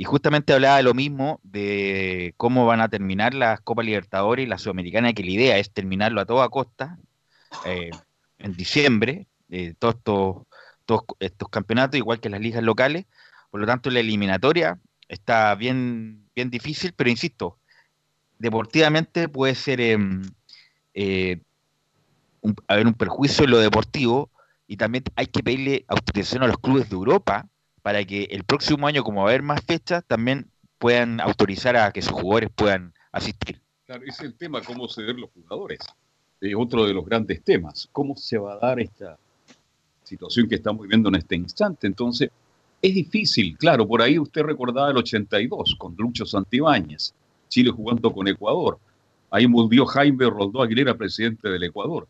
Y 0.00 0.04
justamente 0.04 0.52
hablaba 0.52 0.80
lo 0.80 0.94
mismo, 0.94 1.40
de 1.42 2.32
cómo 2.36 2.64
van 2.66 2.80
a 2.80 2.88
terminar 2.88 3.34
las 3.34 3.60
Copas 3.62 3.84
Libertadores 3.84 4.46
y 4.46 4.48
la 4.48 4.56
Sudamericana, 4.56 5.12
que 5.12 5.24
la 5.24 5.30
idea 5.32 5.58
es 5.58 5.72
terminarlo 5.72 6.20
a 6.20 6.24
toda 6.24 6.48
costa 6.50 7.00
eh, 7.66 7.90
en 8.38 8.52
diciembre, 8.54 9.26
eh, 9.50 9.74
todos, 9.76 9.96
estos, 9.96 11.02
estos 11.18 11.48
campeonatos, 11.48 11.98
igual 11.98 12.20
que 12.20 12.28
las 12.28 12.40
ligas 12.40 12.62
locales. 12.62 13.06
Por 13.50 13.60
lo 13.60 13.66
tanto, 13.66 13.90
la 13.90 13.98
eliminatoria 13.98 14.78
está 15.08 15.52
bien, 15.56 16.30
bien 16.32 16.48
difícil, 16.48 16.92
pero 16.92 17.10
insisto, 17.10 17.58
deportivamente 18.38 19.28
puede 19.28 19.56
ser 19.56 19.80
eh, 19.80 19.98
eh, 20.94 21.40
un, 22.40 22.54
haber 22.68 22.86
un 22.86 22.94
perjuicio 22.94 23.46
en 23.46 23.50
lo 23.50 23.58
deportivo 23.58 24.30
y 24.68 24.76
también 24.76 25.02
hay 25.16 25.26
que 25.26 25.42
pedirle 25.42 25.84
autorización 25.88 26.44
a 26.44 26.46
los 26.46 26.58
clubes 26.58 26.88
de 26.88 26.94
Europa 26.94 27.48
para 27.82 28.04
que 28.04 28.24
el 28.30 28.44
próximo 28.44 28.86
año, 28.86 29.02
como 29.02 29.22
va 29.22 29.28
a 29.28 29.30
haber 29.30 29.42
más 29.42 29.62
fechas, 29.64 30.04
también 30.06 30.50
puedan 30.78 31.20
autorizar 31.20 31.76
a 31.76 31.92
que 31.92 32.02
sus 32.02 32.12
jugadores 32.12 32.50
puedan 32.54 32.92
asistir. 33.12 33.60
Claro, 33.86 34.02
es 34.06 34.20
el 34.20 34.34
tema, 34.34 34.60
cómo 34.62 34.88
ceder 34.88 35.16
los 35.16 35.30
jugadores. 35.30 35.80
Es 36.40 36.54
otro 36.56 36.86
de 36.86 36.94
los 36.94 37.04
grandes 37.04 37.42
temas. 37.42 37.88
¿Cómo 37.90 38.16
se 38.16 38.38
va 38.38 38.54
a 38.54 38.58
dar 38.58 38.80
esta 38.80 39.18
situación 40.04 40.48
que 40.48 40.56
estamos 40.56 40.82
viviendo 40.82 41.08
en 41.08 41.16
este 41.16 41.36
instante? 41.36 41.86
Entonces, 41.86 42.30
es 42.80 42.94
difícil, 42.94 43.56
claro, 43.58 43.88
por 43.88 44.02
ahí 44.02 44.18
usted 44.18 44.42
recordaba 44.42 44.90
el 44.90 44.96
82 44.98 45.74
con 45.76 45.96
Lucho 45.98 46.24
Santibáñez, 46.24 47.12
Chile 47.48 47.70
jugando 47.70 48.12
con 48.12 48.28
Ecuador. 48.28 48.78
Ahí 49.30 49.48
murió 49.48 49.84
Jaime 49.84 50.30
Roldó 50.30 50.62
Aguilera, 50.62 50.94
presidente 50.94 51.48
del 51.48 51.64
Ecuador. 51.64 52.06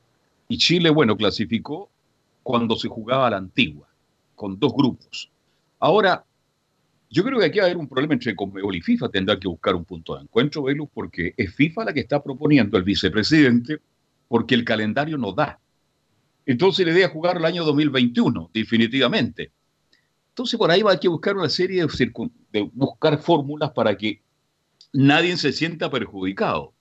Y 0.46 0.58
Chile, 0.58 0.90
bueno, 0.90 1.16
clasificó 1.16 1.88
cuando 2.42 2.76
se 2.76 2.88
jugaba 2.88 3.26
a 3.26 3.30
la 3.30 3.36
antigua, 3.38 3.88
con 4.34 4.58
dos 4.58 4.72
grupos. 4.74 5.30
Ahora, 5.78 6.24
yo 7.10 7.24
creo 7.24 7.38
que 7.38 7.46
aquí 7.46 7.58
va 7.58 7.64
a 7.64 7.66
haber 7.66 7.78
un 7.78 7.88
problema 7.88 8.14
entre 8.14 8.36
Conmebol 8.36 8.76
y 8.76 8.80
FIFA, 8.82 9.08
tendrá 9.08 9.38
que 9.38 9.48
buscar 9.48 9.74
un 9.74 9.84
punto 9.84 10.16
de 10.16 10.22
encuentro, 10.22 10.64
Velus, 10.64 10.88
porque 10.92 11.34
es 11.36 11.54
FIFA 11.54 11.86
la 11.86 11.92
que 11.94 12.00
está 12.00 12.22
proponiendo 12.22 12.76
el 12.76 12.84
vicepresidente, 12.84 13.78
porque 14.28 14.54
el 14.54 14.64
calendario 14.64 15.16
no 15.16 15.32
da. 15.32 15.58
Entonces 16.44 16.86
la 16.86 16.92
idea 16.92 17.08
jugar 17.08 17.38
el 17.38 17.44
año 17.44 17.64
2021, 17.64 18.50
definitivamente. 18.52 19.52
Entonces 20.30 20.58
por 20.58 20.70
ahí 20.70 20.82
va 20.82 20.92
a 20.92 21.00
que 21.00 21.08
buscar 21.08 21.36
una 21.36 21.48
serie 21.48 21.84
de, 21.84 22.30
de 22.52 22.70
buscar 22.72 23.18
fórmulas 23.18 23.70
para 23.70 23.96
que 23.96 24.22
nadie 24.92 25.36
se 25.36 25.52
sienta 25.52 25.90
perjudicado. 25.90 26.74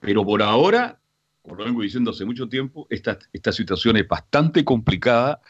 Pero 0.00 0.24
por 0.24 0.42
ahora, 0.42 1.00
como 1.42 1.56
lo 1.56 1.64
vengo 1.64 1.82
diciendo 1.82 2.10
hace 2.10 2.24
mucho 2.24 2.48
tiempo, 2.48 2.86
esta, 2.90 3.18
esta 3.32 3.52
situación 3.52 3.96
es 3.96 4.08
bastante 4.08 4.64
complicada. 4.64 5.40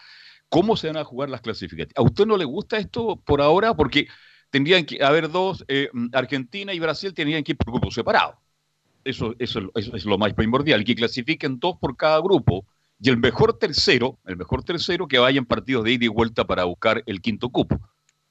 ¿Cómo 0.50 0.76
se 0.76 0.88
van 0.88 0.96
a 0.96 1.04
jugar 1.04 1.30
las 1.30 1.40
clasificaciones? 1.40 1.94
¿A 1.96 2.02
usted 2.02 2.26
no 2.26 2.36
le 2.36 2.44
gusta 2.44 2.76
esto 2.76 3.16
por 3.24 3.40
ahora? 3.40 3.74
Porque 3.74 4.08
tendrían 4.50 4.84
que 4.84 5.02
haber 5.02 5.30
dos, 5.30 5.64
eh, 5.68 5.88
Argentina 6.12 6.74
y 6.74 6.80
Brasil 6.80 7.14
tendrían 7.14 7.44
que 7.44 7.52
ir 7.52 7.56
por 7.56 7.72
grupos 7.72 7.94
separados. 7.94 8.34
Eso, 9.04 9.34
eso, 9.38 9.70
eso, 9.76 9.96
es 9.96 10.04
lo 10.04 10.18
más 10.18 10.34
primordial, 10.34 10.84
que 10.84 10.96
clasifiquen 10.96 11.58
dos 11.60 11.76
por 11.80 11.96
cada 11.96 12.20
grupo 12.20 12.66
y 13.00 13.08
el 13.08 13.16
mejor 13.16 13.58
tercero, 13.58 14.18
el 14.26 14.36
mejor 14.36 14.64
tercero 14.64 15.06
que 15.06 15.18
vaya 15.18 15.38
en 15.38 15.46
partidos 15.46 15.84
de 15.84 15.92
ida 15.92 16.04
y 16.04 16.08
vuelta 16.08 16.44
para 16.44 16.64
buscar 16.64 17.02
el 17.06 17.22
quinto 17.22 17.48
cupo. 17.48 17.78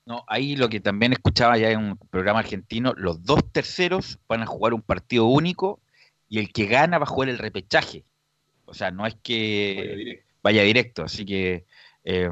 No, 0.06 0.26
ahí 0.28 0.58
lo 0.58 0.70
que 0.70 0.82
también 0.82 1.14
escuchaba 1.14 1.58
ya 1.58 1.72
en 1.72 1.80
un 1.80 1.98
programa 1.98 2.40
argentino, 2.40 2.94
los 2.98 3.24
dos 3.24 3.50
terceros 3.52 4.20
van 4.28 4.44
a 4.44 4.46
jugar 4.46 4.74
un 4.74 4.82
partido 4.82 5.26
único 5.26 5.80
y 6.28 6.40
el 6.40 6.52
que 6.52 6.66
gana 6.66 6.98
va 6.98 7.04
a 7.04 7.08
jugar 7.08 7.30
el 7.30 7.38
repechaje. 7.38 8.04
O 8.66 8.74
sea, 8.74 8.92
no 8.92 9.08
es 9.08 9.16
que 9.24 10.26
vaya 10.44 10.64
directo, 10.64 11.04
así 11.04 11.26
que... 11.26 11.66
Eh, 12.04 12.30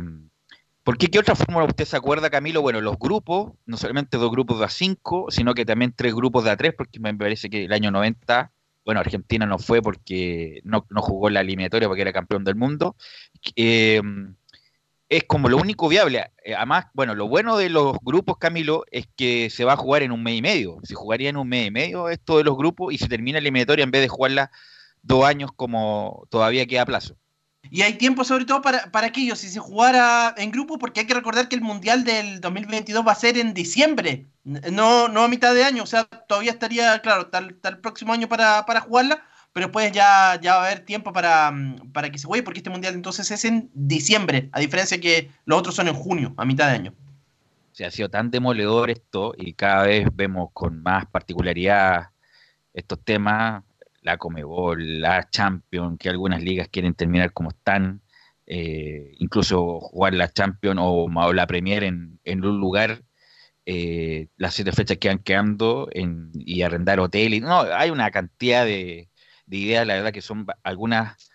¿Por 0.83 0.97
qué? 0.97 1.07
¿Qué 1.07 1.19
otra 1.19 1.35
fórmula 1.35 1.65
usted 1.65 1.85
se 1.85 1.97
acuerda, 1.97 2.29
Camilo? 2.29 2.61
Bueno, 2.61 2.79
los 2.79 2.97
grupos, 2.97 3.51
no 3.65 3.75
solamente 3.75 4.17
dos 4.17 4.31
grupos 4.31 4.59
de 4.59 4.65
A5, 4.65 5.31
sino 5.31 5.53
que 5.53 5.65
también 5.65 5.93
tres 5.95 6.15
grupos 6.15 6.45
de 6.45 6.51
A3, 6.51 6.75
porque 6.77 6.99
me 6.99 7.13
parece 7.13 7.49
que 7.49 7.65
el 7.65 7.73
año 7.73 7.91
90, 7.91 8.51
bueno, 8.85 9.01
Argentina 9.01 9.45
no 9.45 9.59
fue 9.59 9.81
porque 9.81 10.61
no, 10.63 10.85
jugó 11.01 11.29
la 11.29 11.41
eliminatoria 11.41 11.89
porque 11.89 12.03
era 12.03 12.13
campeón 12.13 12.45
del 12.45 12.55
mundo. 12.55 12.95
Eh, 13.57 14.01
es 15.09 15.23
como 15.25 15.49
lo 15.49 15.57
único 15.57 15.87
viable. 15.87 16.31
Eh, 16.43 16.55
además, 16.55 16.85
bueno, 16.93 17.15
lo 17.15 17.27
bueno 17.27 17.57
de 17.57 17.69
los 17.69 17.97
grupos, 18.01 18.37
Camilo, 18.37 18.83
es 18.91 19.07
que 19.15 19.49
se 19.49 19.63
va 19.65 19.73
a 19.73 19.77
jugar 19.77 20.03
en 20.03 20.11
un 20.11 20.23
mes 20.23 20.37
y 20.37 20.41
medio. 20.41 20.77
Se 20.83 20.95
jugaría 20.95 21.29
en 21.29 21.37
un 21.37 21.47
mes 21.47 21.67
y 21.67 21.71
medio 21.71 22.09
esto 22.09 22.37
de 22.37 22.43
los 22.43 22.57
grupos 22.57 22.93
y 22.93 22.97
se 22.97 23.07
termina 23.07 23.35
la 23.35 23.39
eliminatoria 23.39 23.83
en 23.83 23.91
vez 23.91 24.01
de 24.01 24.09
jugarla 24.09 24.51
dos 25.01 25.25
años 25.25 25.51
como 25.55 26.27
todavía 26.29 26.65
queda 26.65 26.85
plazo. 26.85 27.17
Y 27.69 27.81
hay 27.81 27.93
tiempo 27.93 28.23
sobre 28.23 28.45
todo 28.45 28.61
para, 28.61 28.91
para 28.91 29.07
aquellos, 29.07 29.39
si 29.39 29.49
se 29.49 29.59
jugara 29.59 30.33
en 30.37 30.51
grupo, 30.51 30.77
porque 30.77 31.01
hay 31.01 31.07
que 31.07 31.13
recordar 31.13 31.49
que 31.49 31.55
el 31.55 31.61
Mundial 31.61 32.03
del 32.03 32.41
2022 32.41 33.05
va 33.05 33.11
a 33.11 33.15
ser 33.15 33.37
en 33.37 33.53
diciembre, 33.53 34.27
no, 34.43 35.07
no 35.07 35.23
a 35.23 35.27
mitad 35.27 35.53
de 35.53 35.63
año, 35.63 35.83
o 35.83 35.87
sea, 35.87 36.05
todavía 36.05 36.51
estaría, 36.51 36.99
claro, 36.99 37.27
tal, 37.27 37.57
el 37.63 37.77
próximo 37.79 38.13
año 38.13 38.27
para, 38.29 38.65
para 38.65 38.81
jugarla, 38.81 39.23
pero 39.53 39.67
después 39.67 39.91
ya, 39.91 40.39
ya 40.41 40.55
va 40.55 40.63
a 40.63 40.65
haber 40.67 40.85
tiempo 40.85 41.11
para, 41.11 41.53
para 41.91 42.09
que 42.09 42.17
se 42.17 42.27
juegue, 42.27 42.43
porque 42.43 42.59
este 42.59 42.69
Mundial 42.69 42.93
entonces 42.93 43.29
es 43.31 43.43
en 43.45 43.69
diciembre, 43.73 44.49
a 44.51 44.59
diferencia 44.59 44.99
que 44.99 45.31
los 45.45 45.59
otros 45.59 45.75
son 45.75 45.87
en 45.87 45.95
junio, 45.95 46.33
a 46.37 46.45
mitad 46.45 46.67
de 46.67 46.73
año. 46.73 46.93
Se 47.71 47.85
ha 47.85 47.91
sido 47.91 48.09
tan 48.09 48.31
demoledor 48.31 48.89
esto 48.89 49.33
y 49.37 49.53
cada 49.53 49.83
vez 49.83 50.07
vemos 50.13 50.49
con 50.53 50.81
más 50.81 51.05
particularidad 51.07 52.09
estos 52.73 52.99
temas 53.03 53.63
la 54.07 54.17
Comebol, 54.17 55.01
la 55.01 55.29
Champions, 55.29 55.97
que 55.99 56.07
algunas 56.07 56.41
ligas 56.41 56.69
quieren 56.69 56.93
terminar 56.93 57.33
como 57.33 57.49
están, 57.49 58.01
eh, 58.45 59.11
incluso 59.19 59.81
jugar 59.81 60.13
la 60.13 60.31
Champions 60.31 60.79
o, 60.81 61.33
la 61.33 61.45
Premier 61.45 61.83
en, 61.83 62.19
un 62.25 62.57
lugar, 62.57 63.03
eh, 63.65 64.29
las 64.37 64.53
siete 64.53 64.71
fechas 64.71 64.97
que 64.97 65.09
van 65.09 65.19
quedando 65.19 65.89
y 65.93 66.61
arrendar 66.61 67.01
hoteles. 67.01 67.41
No, 67.41 67.59
hay 67.59 67.89
una 67.89 68.09
cantidad 68.09 68.63
de, 68.63 69.09
ideas, 69.49 69.85
la 69.85 69.95
verdad, 69.95 70.13
que 70.13 70.21
son 70.21 70.47
algunas 70.63 71.29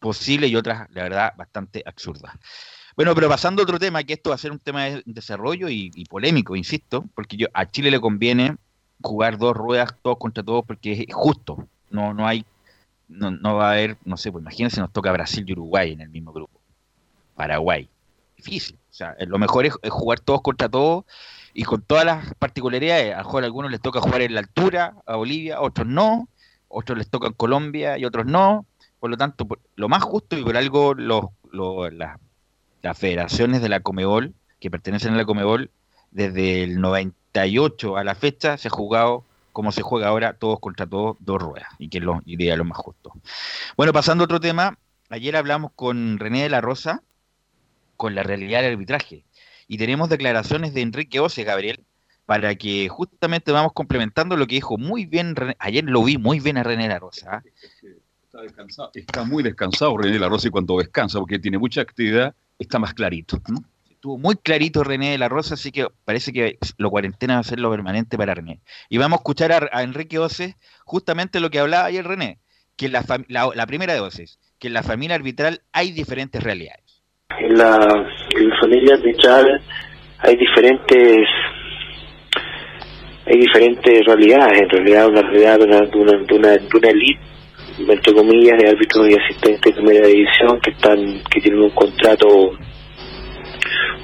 posibles 0.00 0.50
y 0.50 0.56
otras, 0.56 0.88
la 0.90 1.04
verdad, 1.04 1.32
bastante 1.36 1.84
absurdas. 1.86 2.34
Bueno, 2.96 3.14
pero 3.14 3.28
pasando 3.28 3.62
a 3.62 3.64
otro 3.64 3.78
tema, 3.78 4.02
que 4.02 4.14
esto 4.14 4.30
va 4.30 4.34
a 4.34 4.38
ser 4.38 4.50
un 4.50 4.58
tema 4.58 4.86
de 4.86 5.02
desarrollo 5.06 5.68
y, 5.68 5.92
y 5.94 6.06
polémico, 6.06 6.56
insisto, 6.56 7.04
porque 7.14 7.36
yo, 7.36 7.46
a 7.54 7.70
Chile 7.70 7.92
le 7.92 8.00
conviene 8.00 8.56
jugar 9.00 9.38
dos 9.38 9.56
ruedas 9.56 9.94
todos 10.02 10.18
contra 10.18 10.42
todos 10.42 10.64
porque 10.66 11.06
es 11.08 11.14
justo. 11.14 11.68
No, 11.90 12.14
no 12.14 12.26
hay, 12.26 12.44
no, 13.08 13.30
no 13.30 13.56
va 13.56 13.68
a 13.68 13.72
haber, 13.72 13.98
no 14.04 14.16
sé, 14.16 14.30
pues 14.32 14.42
imagínense 14.42 14.80
nos 14.80 14.92
toca 14.92 15.12
Brasil 15.12 15.44
y 15.46 15.52
Uruguay 15.52 15.92
en 15.92 16.00
el 16.00 16.08
mismo 16.08 16.32
grupo. 16.32 16.60
Paraguay. 17.34 17.88
Difícil. 18.36 18.76
O 18.90 18.92
sea, 18.92 19.16
lo 19.26 19.38
mejor 19.38 19.66
es, 19.66 19.74
jugar 19.88 20.20
todos 20.20 20.42
contra 20.42 20.68
todos 20.68 21.04
y 21.52 21.64
con 21.64 21.82
todas 21.82 22.04
las 22.04 22.34
particularidades. 22.34 23.14
A 23.14 23.18
mejor 23.18 23.42
a 23.42 23.46
algunos 23.46 23.70
les 23.70 23.80
toca 23.80 24.00
jugar 24.00 24.22
en 24.22 24.34
la 24.34 24.40
altura, 24.40 24.94
a 25.06 25.16
Bolivia, 25.16 25.60
otros 25.60 25.86
no, 25.86 26.28
otros 26.68 26.98
les 26.98 27.08
toca 27.08 27.28
en 27.28 27.32
Colombia 27.34 27.98
y 27.98 28.04
otros 28.04 28.26
no. 28.26 28.66
Por 28.98 29.10
lo 29.10 29.16
tanto, 29.16 29.46
lo 29.76 29.88
más 29.88 30.02
justo 30.02 30.36
y 30.36 30.42
por 30.42 30.56
algo 30.56 30.94
los, 30.94 31.24
las 32.82 32.98
federaciones 32.98 33.62
de 33.62 33.68
la 33.68 33.80
Comebol, 33.80 34.34
que 34.58 34.70
pertenecen 34.70 35.14
a 35.14 35.16
la 35.16 35.24
Comebol, 35.24 35.70
desde 36.10 36.62
el 36.62 36.80
98 36.80 37.96
a 37.96 38.04
la 38.04 38.14
fecha 38.14 38.56
se 38.56 38.68
ha 38.68 38.70
jugado 38.70 39.24
como 39.52 39.72
se 39.72 39.82
juega 39.82 40.08
ahora, 40.08 40.34
todos 40.34 40.60
contra 40.60 40.86
todos, 40.86 41.16
dos 41.20 41.40
ruedas, 41.40 41.68
y 41.78 41.88
que 41.88 41.98
es 41.98 42.04
lo 42.04 42.22
ideal, 42.26 42.58
lo 42.58 42.64
más 42.64 42.78
justo. 42.78 43.12
Bueno, 43.76 43.92
pasando 43.92 44.24
a 44.24 44.26
otro 44.26 44.40
tema, 44.40 44.78
ayer 45.08 45.36
hablamos 45.36 45.72
con 45.74 46.18
René 46.18 46.42
de 46.42 46.48
la 46.48 46.60
Rosa, 46.60 47.02
con 47.96 48.14
la 48.14 48.22
realidad 48.22 48.62
del 48.62 48.72
arbitraje, 48.72 49.24
y 49.68 49.78
tenemos 49.78 50.08
declaraciones 50.08 50.74
de 50.74 50.82
Enrique 50.82 51.20
Ose, 51.20 51.44
Gabriel, 51.44 51.84
para 52.26 52.54
que 52.54 52.88
justamente 52.88 53.50
vamos 53.50 53.72
complementando 53.72 54.36
lo 54.36 54.46
que 54.46 54.54
dijo 54.54 54.78
muy 54.78 55.04
bien, 55.04 55.34
ayer 55.58 55.84
lo 55.84 56.04
vi 56.04 56.16
muy 56.16 56.38
bien 56.38 56.58
a 56.58 56.62
René 56.62 56.84
de 56.84 56.88
la 56.90 56.98
Rosa. 56.98 57.42
Está, 58.44 58.90
está 58.94 59.24
muy 59.24 59.42
descansado 59.42 59.96
René 59.96 60.12
de 60.12 60.20
la 60.20 60.28
Rosa 60.28 60.46
y 60.46 60.50
cuando 60.50 60.78
descansa, 60.78 61.18
porque 61.18 61.40
tiene 61.40 61.58
mucha 61.58 61.80
actividad, 61.80 62.34
está 62.58 62.78
más 62.78 62.94
clarito. 62.94 63.40
Estuvo 64.00 64.16
muy 64.16 64.36
clarito 64.36 64.82
René 64.82 65.10
de 65.10 65.18
la 65.18 65.28
Rosa, 65.28 65.52
así 65.52 65.72
que 65.72 65.86
parece 66.06 66.32
que 66.32 66.56
lo 66.78 66.88
cuarentena 66.88 67.34
va 67.34 67.40
a 67.40 67.42
ser 67.42 67.60
lo 67.60 67.70
permanente 67.70 68.16
para 68.16 68.32
René. 68.32 68.60
Y 68.88 68.96
vamos 68.96 69.18
a 69.18 69.20
escuchar 69.20 69.68
a, 69.70 69.82
Enrique 69.82 70.18
Oces 70.18 70.56
justamente 70.86 71.38
lo 71.38 71.50
que 71.50 71.58
hablaba 71.58 71.84
ayer 71.84 72.06
René, 72.06 72.38
que 72.78 72.88
la, 72.88 73.04
la, 73.28 73.66
primera 73.66 73.92
de 73.92 74.00
Oces, 74.00 74.38
que 74.58 74.68
en 74.68 74.72
la 74.72 74.82
familia 74.82 75.16
arbitral 75.16 75.60
hay 75.70 75.92
diferentes 75.92 76.42
realidades. 76.42 77.02
En 77.40 77.58
la, 77.58 77.76
familia 78.62 78.94
arbitral 78.94 79.60
hay 80.20 80.34
diferentes 80.34 81.18
hay 83.26 83.38
diferentes 83.38 84.02
realidades, 84.06 84.62
en 84.62 84.70
realidad 84.70 85.08
una 85.10 85.20
realidad 85.20 85.58
de 85.58 85.64
una, 85.66 85.80
de 85.80 85.98
una, 85.98 86.12
de 86.12 86.34
una, 86.36 86.48
de 86.48 86.78
una 86.78 86.88
elite 86.88 87.20
entre 87.86 88.14
comillas 88.14 88.58
de 88.62 88.70
árbitros 88.70 89.10
y 89.10 89.14
asistentes 89.14 89.60
de 89.60 89.82
primera 89.82 90.06
división 90.06 90.58
que 90.62 90.70
están 90.70 91.22
que 91.30 91.40
tienen 91.42 91.60
un 91.60 91.70
contrato 91.70 92.56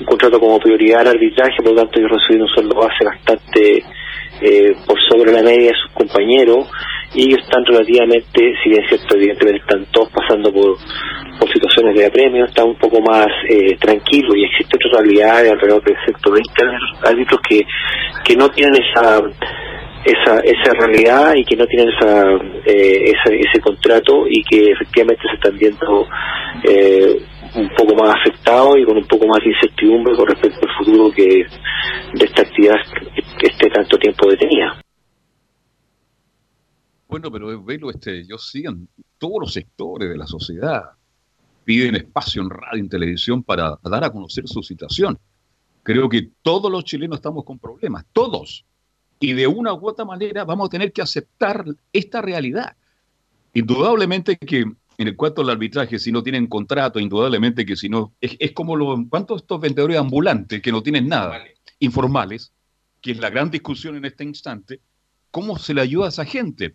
un 0.00 0.06
contrato 0.06 0.38
como 0.38 0.58
prioridad 0.58 1.00
al 1.00 1.08
arbitraje, 1.08 1.56
por 1.58 1.72
lo 1.72 1.82
tanto 1.82 1.98
ellos 1.98 2.12
reciben 2.12 2.42
un 2.42 2.48
sueldo 2.48 2.74
base 2.76 3.04
bastante 3.04 3.82
eh, 4.40 4.74
por 4.86 4.98
sobre 5.08 5.32
la 5.32 5.42
media 5.42 5.70
de 5.70 5.78
sus 5.82 5.92
compañeros 5.92 6.68
y 7.14 7.28
ellos 7.28 7.40
están 7.42 7.64
relativamente, 7.64 8.54
si 8.62 8.68
bien 8.68 8.82
es 8.82 8.88
cierto, 8.88 9.16
evidentemente 9.16 9.60
están 9.60 9.86
todos 9.92 10.10
pasando 10.10 10.52
por, 10.52 10.76
por 11.38 11.50
situaciones 11.50 11.96
de 11.96 12.06
apremio, 12.06 12.44
están 12.44 12.66
un 12.66 12.78
poco 12.78 13.00
más 13.00 13.26
eh, 13.48 13.76
tranquilos 13.80 14.34
y 14.36 14.44
existe 14.44 14.76
otra 14.76 15.00
realidad 15.00 15.42
de 15.42 15.50
alrededor 15.50 15.82
de 15.84 15.94
120 16.04 16.52
árbitros 17.04 17.40
que, 17.48 17.62
que 18.24 18.36
no 18.36 18.48
tienen 18.50 18.82
esa 18.82 19.22
esa, 20.06 20.38
esa 20.38 20.72
realidad 20.78 21.34
y 21.34 21.44
que 21.44 21.56
no 21.56 21.66
tienen 21.66 21.88
esa, 21.88 22.30
eh, 22.64 23.12
ese, 23.12 23.40
ese 23.40 23.60
contrato 23.60 24.24
y 24.28 24.42
que 24.44 24.70
efectivamente 24.70 25.22
se 25.28 25.34
están 25.34 25.58
viendo 25.58 26.06
eh, 26.62 27.18
un 27.56 27.68
poco 27.76 27.94
más 27.94 28.14
afectado 28.20 28.76
y 28.76 28.84
con 28.84 28.96
un 28.96 29.06
poco 29.06 29.26
más 29.26 29.38
de 29.40 29.50
incertidumbre 29.50 30.16
con 30.16 30.26
respecto 30.26 30.60
al 30.68 30.76
futuro 30.84 31.10
que 31.14 31.24
de 31.24 32.24
esta 32.24 32.42
actividad 32.42 32.74
que 33.38 33.46
esté 33.46 33.68
tanto 33.70 33.98
tiempo 33.98 34.28
detenida. 34.28 34.80
Bueno, 37.08 37.30
pero 37.30 37.62
velo, 37.62 37.90
este, 37.90 38.26
yo 38.26 38.36
sigan 38.38 38.88
todos 39.18 39.40
los 39.40 39.52
sectores 39.52 40.08
de 40.08 40.16
la 40.16 40.26
sociedad 40.26 40.82
piden 41.66 41.96
espacio 41.96 42.42
en 42.42 42.48
radio 42.48 42.84
y 42.84 42.88
televisión 42.88 43.42
para 43.42 43.76
dar 43.82 44.04
a 44.04 44.10
conocer 44.10 44.46
su 44.46 44.62
situación. 44.62 45.18
Creo 45.82 46.08
que 46.08 46.30
todos 46.40 46.70
los 46.70 46.84
chilenos 46.84 47.18
estamos 47.18 47.44
con 47.44 47.58
problemas, 47.58 48.06
todos. 48.12 48.64
Y 49.18 49.32
de 49.32 49.48
una 49.48 49.74
u 49.74 49.88
otra 49.88 50.04
manera 50.04 50.44
vamos 50.44 50.68
a 50.68 50.70
tener 50.70 50.92
que 50.92 51.02
aceptar 51.02 51.64
esta 51.92 52.22
realidad. 52.22 52.76
Indudablemente 53.52 54.36
que 54.36 54.64
en 54.98 55.08
el 55.08 55.16
cuanto 55.16 55.42
al 55.42 55.50
arbitraje, 55.50 55.98
si 55.98 56.10
no 56.10 56.22
tienen 56.22 56.46
contrato, 56.46 56.98
indudablemente 56.98 57.66
que 57.66 57.76
si 57.76 57.88
no, 57.88 58.14
es, 58.20 58.52
como 58.52 58.76
los, 58.76 58.98
¿cuántos 59.10 59.42
estos 59.42 59.60
vendedores 59.60 59.98
ambulantes 59.98 60.62
que 60.62 60.72
no 60.72 60.82
tienen 60.82 61.08
nada, 61.08 61.44
informales, 61.78 62.52
que 63.00 63.12
es 63.12 63.18
la 63.18 63.30
gran 63.30 63.50
discusión 63.50 63.96
en 63.96 64.06
este 64.06 64.24
instante, 64.24 64.80
¿cómo 65.30 65.58
se 65.58 65.74
le 65.74 65.82
ayuda 65.82 66.06
a 66.06 66.08
esa 66.08 66.24
gente? 66.24 66.74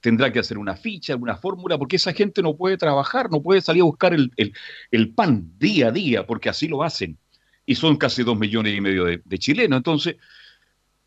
Tendrá 0.00 0.32
que 0.32 0.40
hacer 0.40 0.58
una 0.58 0.76
ficha, 0.76 1.14
alguna 1.14 1.36
fórmula, 1.36 1.78
porque 1.78 1.96
esa 1.96 2.12
gente 2.12 2.42
no 2.42 2.56
puede 2.56 2.76
trabajar, 2.76 3.30
no 3.30 3.42
puede 3.42 3.60
salir 3.62 3.82
a 3.82 3.86
buscar 3.86 4.14
el, 4.14 5.14
pan 5.14 5.52
día 5.58 5.88
a 5.88 5.92
día, 5.92 6.26
porque 6.26 6.48
así 6.48 6.68
lo 6.68 6.82
hacen. 6.82 7.16
Y 7.64 7.76
son 7.76 7.96
casi 7.96 8.24
dos 8.24 8.38
millones 8.38 8.76
y 8.76 8.80
medio 8.80 9.04
de, 9.04 9.22
de 9.24 9.38
chilenos. 9.38 9.76
Entonces, 9.76 10.16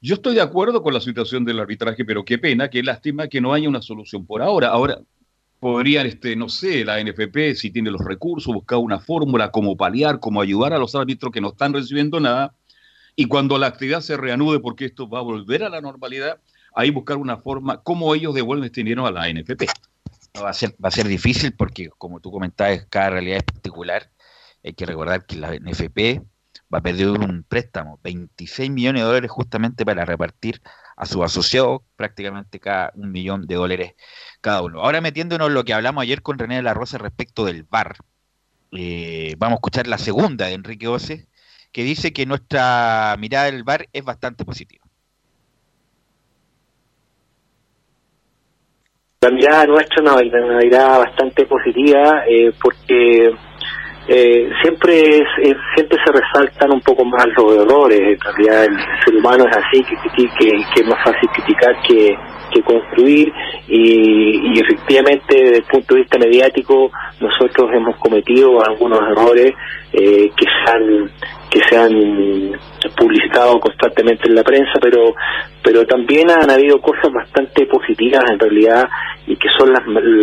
yo 0.02 0.16
estoy 0.16 0.36
de 0.36 0.42
acuerdo 0.42 0.82
con 0.82 0.94
la 0.94 1.02
situación 1.02 1.44
del 1.46 1.60
arbitraje, 1.60 2.06
pero 2.06 2.24
qué 2.24 2.38
pena, 2.38 2.70
qué 2.70 2.82
lástima 2.82 3.28
que 3.28 3.42
no 3.42 3.54
haya 3.54 3.68
una 3.68 3.82
solución 3.82 4.26
por 4.26 4.42
ahora. 4.42 4.70
Ahora, 4.70 5.02
podrían, 5.60 6.06
este, 6.06 6.36
no 6.36 6.50
sé, 6.50 6.86
la 6.86 7.00
NFP, 7.00 7.56
si 7.56 7.72
tiene 7.72 7.92
los 7.92 8.04
recursos, 8.04 8.54
buscar 8.54 8.80
una 8.80 9.00
fórmula 9.00 9.52
como 9.52 9.76
paliar, 9.76 10.20
como 10.20 10.42
ayudar 10.42 10.74
a 10.74 10.78
los 10.78 10.96
árbitros 10.96 11.32
que 11.32 11.42
no 11.42 11.50
están 11.50 11.74
recibiendo 11.74 12.20
nada, 12.20 12.56
y 13.16 13.26
cuando 13.26 13.58
la 13.58 13.68
actividad 13.68 14.02
se 14.02 14.18
reanude, 14.18 14.60
porque 14.60 14.86
esto 14.86 15.10
va 15.10 15.20
a 15.20 15.24
volver 15.24 15.64
a 15.64 15.70
la 15.70 15.82
normalidad, 15.82 16.40
ahí 16.76 16.92
buscar 16.92 17.18
una 17.18 17.38
forma, 17.38 17.82
cómo 17.82 18.14
ellos 18.14 18.36
devuelven 18.36 18.66
este 18.66 18.82
dinero 18.82 19.08
a 19.08 19.12
la 19.12 19.30
NFP. 19.30 19.66
va, 20.44 20.50
a 20.50 20.54
ser, 20.54 20.76
va 20.84 20.90
a 20.90 20.92
ser 20.92 21.08
difícil 21.08 21.54
porque, 21.54 21.90
como 21.98 22.20
tú 22.20 22.32
comentabas, 22.32 22.86
cada 22.90 23.12
realidad 23.12 23.38
es 23.38 23.44
particular. 23.44 24.12
Hay 24.64 24.74
que 24.74 24.86
recordar 24.86 25.26
que 25.26 25.38
la 25.38 25.56
NFP 25.56 26.22
va 26.74 26.80
a 26.80 26.82
perder 26.82 27.10
un 27.10 27.46
préstamo, 27.48 28.00
26 28.04 28.70
millones 28.70 29.02
de 29.02 29.08
dólares 29.08 29.32
justamente 29.32 29.86
para 29.86 30.04
repartir 30.04 30.62
a 30.96 31.06
sus 31.06 31.24
asociados 31.24 31.82
prácticamente 31.96 32.60
cada 32.60 32.92
un 32.96 33.12
millón 33.12 33.48
de 33.48 33.56
dólares 33.56 33.96
cada 34.42 34.62
uno. 34.62 34.82
Ahora 34.82 35.02
metiéndonos 35.02 35.52
lo 35.52 35.64
que 35.64 35.74
hablamos 35.74 36.04
ayer 36.04 36.22
con 36.22 36.40
René 36.40 36.58
de 36.58 36.64
la 36.64 36.74
Rosa 36.74 36.98
respecto 36.98 37.46
del 37.46 37.64
VAR, 37.64 37.98
eh, 38.72 39.36
vamos 39.38 39.58
a 39.58 39.60
escuchar 39.60 39.88
la 39.88 39.98
segunda 39.98 40.48
de 40.48 40.54
Enrique 40.54 40.88
Ose, 40.88 41.28
que 41.72 41.84
dice 41.84 42.14
que 42.14 42.26
nuestra 42.26 43.16
mirada 43.20 43.46
del 43.46 43.64
VAR 43.64 43.88
es 43.94 44.04
bastante 44.04 44.46
positiva. 44.46 44.86
la 49.26 49.32
mirada 49.32 49.66
nuestra 49.66 49.96
es 50.04 50.34
una, 50.34 50.58
mirada 50.60 51.00
bastante 51.00 51.46
positiva 51.46 52.24
eh, 52.28 52.52
porque 52.62 53.34
eh, 54.08 54.50
siempre 54.62 55.18
es, 55.18 55.58
siempre 55.76 55.98
se 56.06 56.12
resaltan 56.12 56.74
un 56.74 56.82
poco 56.82 57.04
más 57.06 57.26
los 57.38 57.56
errores. 57.58 58.00
En 58.00 58.20
realidad 58.20 58.66
el 58.66 58.78
ser 59.04 59.16
humano 59.16 59.46
es 59.50 59.58
así, 59.58 59.84
que, 59.84 60.28
que, 60.38 60.82
es 60.82 60.88
más 60.88 61.04
fácil 61.04 61.30
criticar 61.34 61.76
que, 61.88 62.16
que 62.54 62.62
construir 62.62 63.32
y, 63.68 64.60
efectivamente 64.60 65.36
desde 65.36 65.58
el 65.58 65.64
punto 65.64 65.96
de 65.96 66.02
vista 66.02 66.18
mediático 66.18 66.92
nosotros 67.20 67.70
hemos 67.74 67.98
cometido 67.98 68.64
algunos 68.64 69.00
errores 69.00 69.54
eh, 69.92 70.30
que 70.36 70.46
se 70.46 70.72
han 70.72 71.12
que 71.50 71.60
se 71.70 71.78
han 71.78 71.92
publicitado 72.98 73.60
constantemente 73.60 74.28
en 74.28 74.36
la 74.36 74.44
prensa, 74.44 74.74
pero 74.82 75.14
pero 75.66 75.84
también 75.88 76.30
han 76.30 76.50
habido 76.52 76.80
cosas 76.80 77.12
bastante 77.12 77.66
positivas 77.66 78.22
en 78.32 78.38
realidad 78.38 78.88
y 79.26 79.36
que 79.36 79.48
son 79.58 79.74
la, 79.74 79.82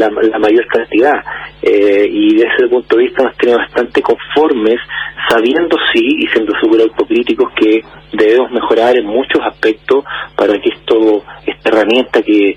la, 0.09 0.39
mayor 0.39 0.65
cantidad. 0.69 1.15
Eh, 1.61 2.07
y 2.09 2.37
desde 2.37 2.55
ese 2.55 2.69
punto 2.69 2.97
de 2.97 3.03
vista 3.03 3.25
nos 3.25 3.37
tiene 3.37 3.57
bastante 3.57 4.01
conformes, 4.03 4.79
sabiendo 5.29 5.77
sí 5.93 6.01
y 6.19 6.29
siendo 6.29 6.53
súper 6.63 6.83
autocríticos 6.83 7.53
que 7.57 7.83
debemos 8.13 8.53
mejorar 8.53 8.97
en 8.97 9.07
muchos 9.07 9.43
aspectos 9.45 10.05
para 10.37 10.53
que 10.61 10.69
esto, 10.69 11.25
esta 11.45 11.71
herramienta 11.71 12.23
que 12.23 12.57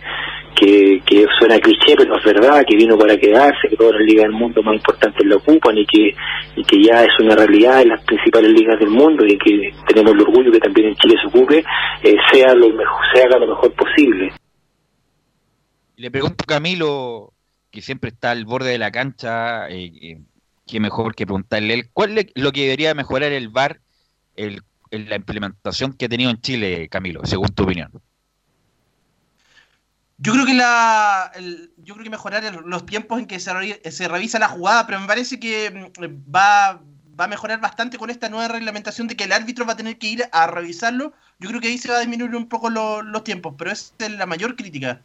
que, 0.56 1.02
que 1.06 1.26
suena 1.40 1.60
cliché, 1.60 1.96
pero 1.98 2.18
es 2.18 2.24
verdad, 2.24 2.64
que 2.68 2.76
vino 2.76 2.98
para 2.98 3.18
quedarse, 3.18 3.68
que 3.70 3.76
todas 3.76 3.94
las 3.94 4.08
ligas 4.08 4.24
del 4.24 4.32
mundo 4.32 4.64
más 4.64 4.76
importantes 4.76 5.26
la 5.26 5.36
ocupan 5.36 5.78
y 5.78 5.86
que, 5.86 6.16
y 6.56 6.64
que 6.64 6.84
ya 6.84 7.04
es 7.04 7.12
una 7.20 7.36
realidad 7.36 7.82
en 7.82 7.90
las 7.90 8.04
principales 8.06 8.52
ligas 8.52 8.80
del 8.80 8.90
mundo 8.90 9.26
y 9.26 9.38
que 9.38 9.72
tenemos 9.88 10.14
el 10.14 10.22
orgullo 10.22 10.52
que 10.52 10.60
también 10.60 10.88
en 10.88 10.96
Chile 10.96 11.16
se 11.22 11.28
ocupe, 11.28 11.64
eh, 12.04 12.16
sea 12.32 12.54
lo 12.56 12.70
mejor, 12.70 13.02
se 13.14 13.24
haga 13.24 13.38
lo 13.38 13.48
mejor 13.48 13.74
posible. 13.74 14.32
Le 15.98 16.12
pregunto 16.12 16.44
a 16.44 16.54
Camilo, 16.54 17.34
que 17.72 17.82
siempre 17.82 18.10
está 18.10 18.32
al 18.32 18.46
borde 18.46 18.72
de 18.72 18.78
la 18.78 18.92
cancha, 18.92 19.70
eh, 19.70 19.92
eh 20.02 20.18
qué 20.68 20.80
mejor 20.80 21.14
que 21.14 21.26
preguntarle 21.26 21.74
él, 21.74 21.90
¿cuál 21.94 22.18
es 22.18 22.28
lo 22.34 22.52
que 22.52 22.64
debería 22.64 22.96
mejorar 22.96 23.32
el 23.32 23.50
VAR 23.50 23.82
el, 24.36 24.62
en 24.92 25.10
la 25.10 25.16
implementación 25.16 25.94
que 25.94 26.06
ha 26.06 26.10
tenido 26.10 26.32
en 26.32 26.42
Chile, 26.42 26.88
Camilo, 26.90 27.22
según 27.24 27.50
tu 27.50 27.64
opinión? 27.64 27.92
Yo 30.18 30.32
creo 30.32 30.46
que 30.46 30.54
la 30.54 31.32
yo 31.78 31.94
creo 31.94 32.04
que 32.04 32.10
mejorar 32.10 32.44
los 32.66 32.86
tiempos 32.86 33.20
en 33.20 33.26
que 33.26 33.40
se, 33.40 34.08
revisa 34.08 34.40
la 34.40 34.48
jugada, 34.48 34.88
pero 34.88 35.00
me 35.00 35.08
parece 35.08 35.40
que 35.40 35.92
mm, 36.00 36.34
va, 36.34 36.82
va 37.20 37.26
a 37.26 37.28
mejorar 37.28 37.60
bastante 37.60 37.98
con 37.98 38.10
esta 38.10 38.30
nueva 38.30 38.48
reglamentación 38.48 39.08
de 39.08 39.18
que 39.18 39.26
el 39.26 39.34
árbitro 39.34 39.66
va 39.66 39.74
a 39.74 39.78
tener 39.78 39.98
que 39.98 40.08
ir 40.08 40.30
a 40.32 40.48
revisarlo. 40.48 41.14
Yo 41.40 41.50
creo 41.50 41.60
que 41.60 41.68
ahí 41.68 41.78
se 41.78 41.90
va 41.90 41.98
a 41.98 42.00
disminuir 42.00 42.34
un 42.36 42.48
poco 42.48 42.70
los 42.70 43.24
tiempos, 43.26 43.56
pero 43.58 43.72
esa 43.72 43.92
es 44.00 44.12
la 44.12 44.26
mayor 44.26 44.56
crítica. 44.56 45.02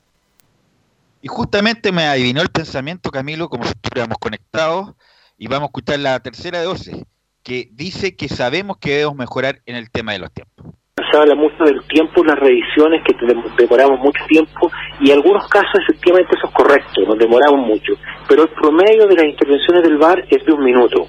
Y 1.23 1.29
justamente 1.29 1.91
me 1.93 2.07
adivinó 2.07 2.41
el 2.41 2.49
pensamiento, 2.49 3.11
Camilo, 3.11 3.49
como 3.49 3.65
si 3.65 3.71
estuviéramos 3.71 4.17
conectados, 4.19 4.95
y 5.37 5.49
vamos 5.49 5.65
a 5.65 5.71
escuchar 5.71 5.99
la 5.99 6.21
tercera 6.21 6.61
de 6.61 6.65
12, 6.65 7.05
que 7.43 7.69
dice 7.73 8.15
que 8.15 8.29
sabemos 8.29 8.79
que 8.79 8.91
debemos 8.91 9.17
mejorar 9.17 9.61
en 9.67 9.75
el 9.75 9.91
tema 9.91 10.13
de 10.13 10.21
los 10.21 10.33
tiempos 10.33 10.67
se 11.11 11.19
habla 11.19 11.35
mucho 11.35 11.65
del 11.65 11.83
tiempo, 11.85 12.25
las 12.25 12.39
revisiones, 12.39 13.03
que 13.05 13.15
demoramos 13.59 14.01
mucho 14.01 14.25
tiempo, 14.29 14.71
y 15.01 15.11
en 15.11 15.17
algunos 15.17 15.49
casos 15.49 15.81
efectivamente 15.89 16.37
eso 16.37 16.47
es 16.47 16.55
correcto, 16.55 17.03
nos 17.07 17.19
demoramos 17.19 17.67
mucho, 17.67 17.93
pero 18.29 18.43
el 18.43 18.49
promedio 18.51 19.07
de 19.07 19.17
las 19.17 19.25
intervenciones 19.25 19.83
del 19.83 19.99
VAR 19.99 20.25
es 20.29 20.45
de 20.45 20.53
un 20.53 20.65
minuto. 20.65 21.07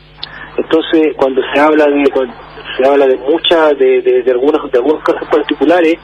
Entonces, 0.58 1.16
cuando 1.16 1.42
se 1.54 1.60
habla 1.60 1.86
de 1.86 2.04
se 2.78 2.88
habla 2.88 3.08
de 3.08 3.18
muchas 3.18 3.78
de, 3.78 4.02
de, 4.02 4.32
algunos 4.32 4.72
de 4.72 4.78
algunos 4.78 5.04
casos 5.04 5.28
particulares 5.30 5.96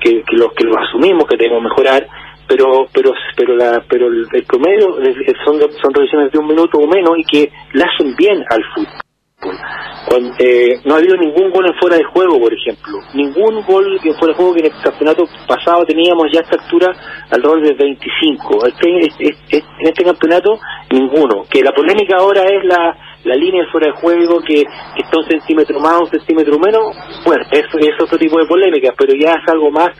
que, 0.00 0.22
los 0.32 0.52
que 0.52 0.64
lo 0.64 0.78
asumimos 0.78 1.24
que 1.28 1.36
tenemos 1.36 1.62
que 1.62 1.68
mejorar, 1.68 2.06
pero 2.46 2.86
pero 2.92 3.12
pero 3.36 3.56
la 3.56 3.82
pero 3.88 4.06
el, 4.08 4.44
promedio 4.46 4.96
son 5.44 5.60
son 5.80 5.94
revisiones 5.94 6.32
de 6.32 6.38
un 6.38 6.46
minuto 6.46 6.78
o 6.78 6.86
menos 6.86 7.10
y 7.18 7.24
que 7.24 7.50
le 7.72 7.82
hacen 7.82 8.14
bien 8.16 8.44
al 8.50 8.62
fútbol. 8.74 9.07
Eh, 9.40 10.80
no 10.84 10.94
ha 10.94 10.98
habido 10.98 11.16
ningún 11.16 11.50
gol 11.50 11.66
en 11.66 11.78
fuera 11.78 11.96
de 11.96 12.04
juego, 12.04 12.40
por 12.40 12.52
ejemplo. 12.52 12.98
Ningún 13.14 13.62
gol 13.62 14.00
en 14.02 14.14
fuera 14.14 14.32
de 14.32 14.34
juego 14.34 14.54
que 14.54 14.66
en 14.66 14.72
el 14.72 14.82
campeonato 14.82 15.24
pasado 15.46 15.84
teníamos 15.84 16.26
ya 16.32 16.40
esta 16.40 16.60
altura 16.60 16.92
al 17.30 17.42
rol 17.42 17.62
de 17.62 17.74
25. 17.74 18.66
Este, 18.66 19.58
en 19.58 19.86
este 19.86 20.04
campeonato, 20.04 20.58
ninguno. 20.90 21.44
Que 21.48 21.62
la 21.62 21.72
polémica 21.72 22.16
ahora 22.18 22.42
es 22.42 22.64
la, 22.64 22.96
la 23.24 23.34
línea 23.36 23.62
de 23.62 23.70
fuera 23.70 23.92
de 23.92 24.00
juego 24.00 24.40
que, 24.40 24.62
está 24.96 25.18
un 25.18 25.28
centímetro 25.28 25.78
más, 25.78 26.00
un 26.00 26.10
centímetro 26.10 26.58
menos. 26.58 26.96
Bueno, 27.24 27.44
eso 27.52 27.78
es 27.78 28.02
otro 28.02 28.18
tipo 28.18 28.38
de 28.40 28.46
polémica, 28.46 28.92
pero 28.98 29.12
ya 29.14 29.34
es 29.34 29.52
algo 29.52 29.70
más 29.70 29.90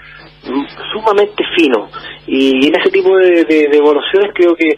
mm, 0.44 0.66
sumamente 0.92 1.44
fino. 1.56 1.88
Y 2.26 2.66
en 2.66 2.74
ese 2.80 2.90
tipo 2.90 3.16
de, 3.16 3.44
de 3.44 3.76
evoluciones 3.76 4.32
creo 4.34 4.56
que 4.56 4.76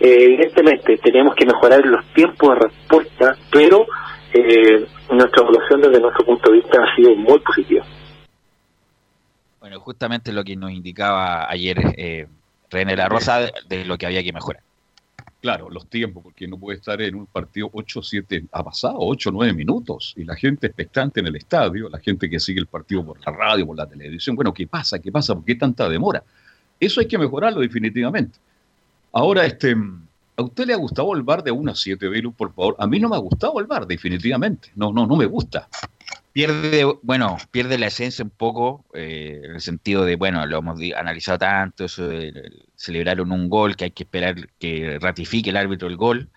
eh, 0.00 0.24
evidentemente 0.24 0.96
tenemos 0.96 1.34
que 1.34 1.44
mejorar 1.44 1.84
los 1.84 2.04
tiempos 2.14 2.48
de 2.48 2.68
respuesta, 2.68 3.36
pero 3.52 3.86
eh, 4.32 4.86
nuestra 5.10 5.42
evolución 5.42 5.82
desde 5.82 6.00
nuestro 6.00 6.24
punto 6.24 6.50
de 6.50 6.56
vista 6.56 6.82
ha 6.82 6.96
sido 6.96 7.14
muy 7.16 7.38
positiva. 7.40 7.84
Bueno, 9.60 9.78
justamente 9.80 10.32
lo 10.32 10.42
que 10.42 10.56
nos 10.56 10.70
indicaba 10.70 11.50
ayer 11.50 11.78
eh, 11.98 12.26
René 12.70 12.96
La 12.96 13.10
Rosa 13.10 13.50
de, 13.68 13.84
lo 13.84 13.98
que 13.98 14.06
había 14.06 14.22
que 14.22 14.32
mejorar. 14.32 14.62
Claro, 15.42 15.68
los 15.68 15.86
tiempos, 15.88 16.22
porque 16.22 16.48
no 16.48 16.58
puede 16.58 16.78
estar 16.78 17.00
en 17.02 17.14
un 17.14 17.26
partido 17.26 17.70
8-7, 17.70 18.48
ha 18.52 18.62
pasado 18.62 18.98
8-9 18.98 19.54
minutos, 19.54 20.14
y 20.16 20.24
la 20.24 20.36
gente 20.36 20.66
expectante 20.66 21.20
en 21.20 21.26
el 21.26 21.36
estadio, 21.36 21.88
la 21.88 21.98
gente 21.98 22.28
que 22.28 22.38
sigue 22.38 22.60
el 22.60 22.66
partido 22.66 23.04
por 23.04 23.18
la 23.24 23.32
radio, 23.32 23.66
por 23.66 23.76
la 23.76 23.86
televisión, 23.86 24.36
bueno, 24.36 24.52
¿qué 24.52 24.66
pasa? 24.66 24.98
¿Qué 24.98 25.10
pasa? 25.10 25.34
¿Por 25.34 25.44
qué 25.44 25.54
tanta 25.54 25.88
demora? 25.88 26.22
Eso 26.78 27.00
hay 27.00 27.08
que 27.08 27.18
mejorarlo 27.18 27.60
definitivamente. 27.60 28.38
Ahora, 29.12 29.44
este, 29.44 29.74
¿a 30.36 30.42
usted 30.42 30.66
le 30.66 30.72
ha 30.72 30.76
gustado 30.76 31.14
el 31.14 31.22
bar 31.22 31.42
de 31.42 31.50
1 31.50 31.72
a 31.72 31.74
7, 31.74 32.08
Velu, 32.08 32.32
por 32.32 32.54
favor? 32.54 32.76
A 32.78 32.86
mí 32.86 33.00
no 33.00 33.08
me 33.08 33.16
ha 33.16 33.20
gustado 33.20 33.58
el 33.58 33.66
bar, 33.66 33.86
definitivamente. 33.86 34.70
No, 34.76 34.92
no, 34.92 35.06
no 35.06 35.16
me 35.16 35.26
gusta. 35.26 35.68
Pierde, 36.32 36.84
bueno, 37.02 37.36
pierde 37.50 37.76
la 37.76 37.88
esencia 37.88 38.24
un 38.24 38.30
poco, 38.30 38.84
eh, 38.94 39.40
en 39.44 39.54
el 39.56 39.60
sentido 39.60 40.04
de, 40.04 40.14
bueno, 40.14 40.46
lo 40.46 40.58
hemos 40.58 40.78
analizado 40.96 41.38
tanto, 41.38 41.86
eso 41.86 42.06
de 42.06 42.32
celebraron 42.76 43.32
un 43.32 43.48
gol, 43.48 43.74
que 43.74 43.84
hay 43.86 43.90
que 43.90 44.04
esperar 44.04 44.48
que 44.58 44.98
ratifique 45.00 45.50
el 45.50 45.56
árbitro 45.56 45.88
el 45.88 45.96
gol. 45.96 46.28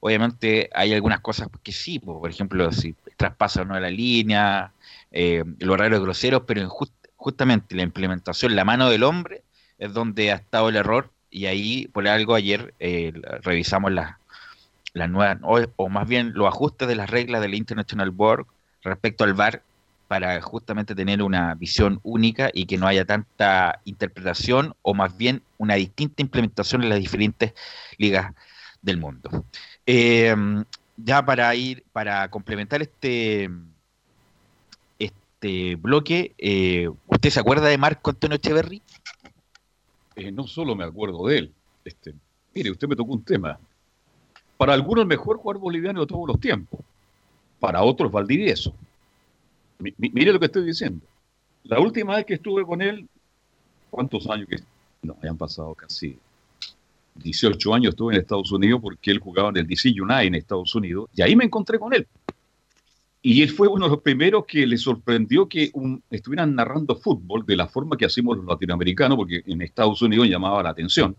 Obviamente 0.00 0.70
hay 0.74 0.94
algunas 0.94 1.20
cosas 1.20 1.48
que 1.62 1.70
sí, 1.70 1.98
por 1.98 2.28
ejemplo, 2.30 2.72
si 2.72 2.94
traspasa 3.16 3.62
o 3.62 3.64
no 3.66 3.78
la 3.78 3.90
línea, 3.90 4.72
eh, 5.12 5.44
los 5.58 5.78
raros 5.78 6.00
groseros, 6.00 6.42
pero 6.46 6.68
justamente 7.16 7.76
la 7.76 7.82
implementación, 7.82 8.56
la 8.56 8.64
mano 8.64 8.88
del 8.88 9.04
hombre, 9.04 9.42
es 9.78 9.92
donde 9.92 10.32
ha 10.32 10.36
estado 10.36 10.70
el 10.70 10.76
error 10.76 11.10
y 11.32 11.46
ahí 11.46 11.88
por 11.88 12.06
algo 12.06 12.34
ayer 12.34 12.74
eh, 12.78 13.12
revisamos 13.42 13.90
las 13.90 14.16
la 14.94 15.08
nuevas, 15.08 15.38
o, 15.76 15.88
más 15.88 16.06
bien 16.06 16.32
los 16.34 16.46
ajustes 16.46 16.86
de 16.86 16.94
las 16.94 17.08
reglas 17.08 17.40
del 17.40 17.54
International 17.54 18.10
Board 18.10 18.46
respecto 18.82 19.24
al 19.24 19.32
VAR 19.32 19.62
para 20.06 20.38
justamente 20.42 20.94
tener 20.94 21.22
una 21.22 21.54
visión 21.54 21.98
única 22.02 22.50
y 22.52 22.66
que 22.66 22.76
no 22.76 22.86
haya 22.86 23.06
tanta 23.06 23.80
interpretación 23.86 24.74
o 24.82 24.92
más 24.92 25.16
bien 25.16 25.42
una 25.56 25.76
distinta 25.76 26.20
implementación 26.20 26.82
en 26.82 26.90
las 26.90 27.00
diferentes 27.00 27.54
ligas 27.96 28.34
del 28.82 28.98
mundo. 28.98 29.46
Eh, 29.86 30.34
ya 30.98 31.24
para 31.24 31.54
ir, 31.54 31.84
para 31.92 32.28
complementar 32.28 32.82
este 32.82 33.48
este 35.42 35.74
bloque, 35.76 36.34
eh, 36.38 36.88
¿usted 37.08 37.30
se 37.30 37.40
acuerda 37.40 37.66
de 37.68 37.78
Marco 37.78 38.10
Antonio 38.10 38.36
Echeverry? 38.36 38.80
Eh, 40.16 40.30
no 40.30 40.46
solo 40.46 40.74
me 40.74 40.84
acuerdo 40.84 41.26
de 41.26 41.38
él. 41.38 41.52
Este, 41.84 42.14
mire, 42.54 42.70
usted 42.70 42.88
me 42.88 42.96
tocó 42.96 43.12
un 43.12 43.24
tema. 43.24 43.58
Para 44.56 44.74
algunos 44.74 45.02
el 45.02 45.08
mejor 45.08 45.38
jugador 45.38 45.60
boliviano 45.60 46.00
de 46.00 46.06
todos 46.06 46.26
los 46.28 46.40
tiempos. 46.40 46.80
Para 47.58 47.82
otros 47.82 48.10
Valdivieso. 48.10 48.74
mire 49.78 50.32
lo 50.32 50.38
que 50.38 50.46
estoy 50.46 50.64
diciendo. 50.64 51.04
La 51.64 51.80
última 51.80 52.16
vez 52.16 52.26
que 52.26 52.34
estuve 52.34 52.64
con 52.64 52.82
él, 52.82 53.08
¿cuántos 53.90 54.28
años 54.28 54.48
que? 54.48 54.56
No, 55.02 55.16
hayan 55.22 55.36
pasado 55.36 55.74
casi 55.74 56.18
18 57.14 57.74
años 57.74 57.90
estuve 57.90 58.14
en 58.14 58.20
Estados 58.20 58.50
Unidos 58.52 58.80
porque 58.82 59.10
él 59.10 59.18
jugaba 59.18 59.50
en 59.50 59.58
el 59.58 59.66
DC 59.66 59.90
United 59.90 60.26
en 60.26 60.34
Estados 60.34 60.74
Unidos 60.74 61.10
y 61.14 61.22
ahí 61.22 61.36
me 61.36 61.44
encontré 61.44 61.78
con 61.78 61.92
él. 61.92 62.06
Y 63.24 63.42
él 63.42 63.50
fue 63.50 63.68
uno 63.68 63.84
de 63.84 63.90
los 63.92 64.02
primeros 64.02 64.44
que 64.46 64.66
le 64.66 64.76
sorprendió 64.76 65.48
que 65.48 65.70
estuvieran 66.10 66.56
narrando 66.56 66.96
fútbol 66.96 67.46
de 67.46 67.54
la 67.54 67.68
forma 67.68 67.96
que 67.96 68.04
hacemos 68.04 68.36
los 68.36 68.46
latinoamericanos, 68.46 69.16
porque 69.16 69.42
en 69.46 69.62
Estados 69.62 70.02
Unidos 70.02 70.28
llamaba 70.28 70.60
la 70.60 70.70
atención, 70.70 71.16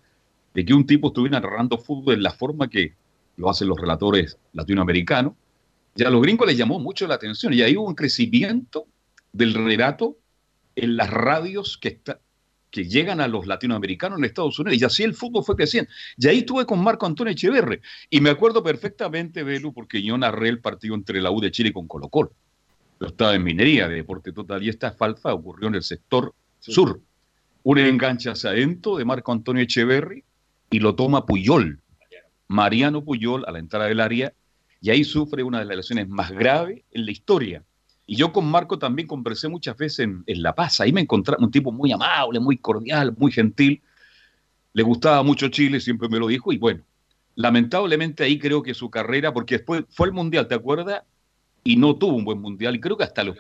de 0.54 0.66
que 0.66 0.74
un 0.74 0.86
tipo 0.86 1.08
estuviera 1.08 1.40
narrando 1.40 1.78
fútbol 1.78 2.18
de 2.18 2.22
la 2.22 2.32
forma 2.32 2.70
que 2.70 2.94
lo 3.38 3.50
hacen 3.50 3.70
los 3.70 3.80
relatores 3.80 4.38
latinoamericanos. 4.52 5.34
Ya 5.96 6.10
a 6.10 6.12
los 6.12 6.22
gringos 6.22 6.46
les 6.46 6.58
llamó 6.58 6.78
mucho 6.78 7.08
la 7.08 7.16
atención 7.16 7.54
y 7.54 7.62
ahí 7.62 7.78
hubo 7.78 7.88
un 7.88 7.96
crecimiento 7.96 8.86
del 9.32 9.54
relato 9.54 10.18
en 10.76 10.98
las 10.98 11.10
radios 11.10 11.78
que, 11.78 11.88
está, 11.88 12.20
que 12.74 12.86
llegan 12.86 13.22
a 13.22 13.28
los 13.28 13.46
latinoamericanos 13.46 14.18
en 14.18 14.26
Estados 14.26 14.58
Unidos. 14.58 14.82
Y 14.82 14.84
así 14.84 15.04
el 15.04 15.14
fútbol 15.14 15.44
fue 15.44 15.56
creciendo. 15.56 15.92
Y 16.18 16.28
ahí 16.28 16.40
estuve 16.40 16.66
con 16.66 16.84
Marco 16.84 17.06
Antonio 17.06 17.32
Echeverre. 17.32 17.82
Y 18.10 18.20
me 18.20 18.32
acuerdo 18.32 18.64
perfectamente, 18.64 19.44
Belu, 19.44 19.72
porque 19.72 20.02
yo 20.02 20.18
narré 20.18 20.50
el 20.50 20.60
partido 20.60 20.96
entre 20.96 21.22
la 21.22 21.30
U 21.30 21.40
de 21.40 21.52
Chile 21.52 21.72
con 21.72 21.88
Colo 21.88 22.10
Colo. 22.10 22.34
Yo 23.00 23.08
estaba 23.08 23.36
en 23.36 23.44
minería 23.44 23.88
de 23.88 23.98
deporte 23.98 24.32
total 24.32 24.64
y 24.64 24.70
esta 24.70 24.92
falta 24.92 25.32
ocurrió 25.36 25.68
en 25.68 25.76
el 25.76 25.84
sector 25.84 26.34
sur. 26.60 27.00
Un 27.62 27.78
enganche 27.78 28.32
adentro 28.32 28.98
de 28.98 29.06
Marco 29.06 29.32
Antonio 29.32 29.62
Echeverri 29.62 30.24
y 30.72 30.80
lo 30.80 30.96
toma 30.96 31.28
Puyol, 31.28 31.80
Mariano 32.48 33.04
Puyol, 33.04 33.46
a 33.46 33.52
la 33.52 33.60
entrada 33.60 33.86
del 33.86 34.00
área, 34.00 34.34
y 34.82 34.90
ahí 34.90 35.04
sufre 35.04 35.44
una 35.44 35.60
de 35.60 35.66
las 35.66 35.78
lesiones 35.78 36.10
más 36.10 36.32
graves 36.32 36.82
en 36.90 37.06
la 37.06 37.12
historia. 37.12 37.64
Y 38.06 38.18
yo 38.18 38.34
con 38.34 38.46
Marco 38.46 38.78
también 38.78 39.08
conversé 39.08 39.48
muchas 39.48 39.78
veces 39.78 40.00
en, 40.00 40.24
en 40.28 40.44
La 40.44 40.54
Paz. 40.54 40.82
Ahí 40.82 40.92
me 40.92 41.02
encontré 41.02 41.36
un 41.40 41.52
tipo 41.52 41.72
muy 41.72 41.92
amable, 41.92 42.40
muy 42.40 42.58
cordial, 42.58 43.16
muy 43.18 43.32
gentil. 43.32 43.82
Le 44.74 44.84
gustaba 44.84 45.24
mucho 45.24 45.48
Chile, 45.50 45.80
siempre 45.80 46.10
me 46.10 46.20
lo 46.20 46.28
dijo. 46.28 46.52
Y 46.52 46.58
bueno, 46.58 46.84
lamentablemente 47.36 48.24
ahí 48.24 48.38
creo 48.40 48.62
que 48.62 48.74
su 48.74 48.90
carrera, 48.90 49.34
porque 49.34 49.56
después 49.56 49.86
fue 49.90 50.08
el 50.08 50.14
Mundial, 50.14 50.48
¿te 50.48 50.56
acuerdas? 50.56 51.04
Y 51.64 51.78
no 51.78 51.96
tuvo 51.96 52.16
un 52.16 52.26
buen 52.26 52.42
Mundial. 52.42 52.76
Y 52.76 52.82
creo 52.82 52.98
que 52.98 53.06
hasta 53.06 53.24
lo, 53.24 53.36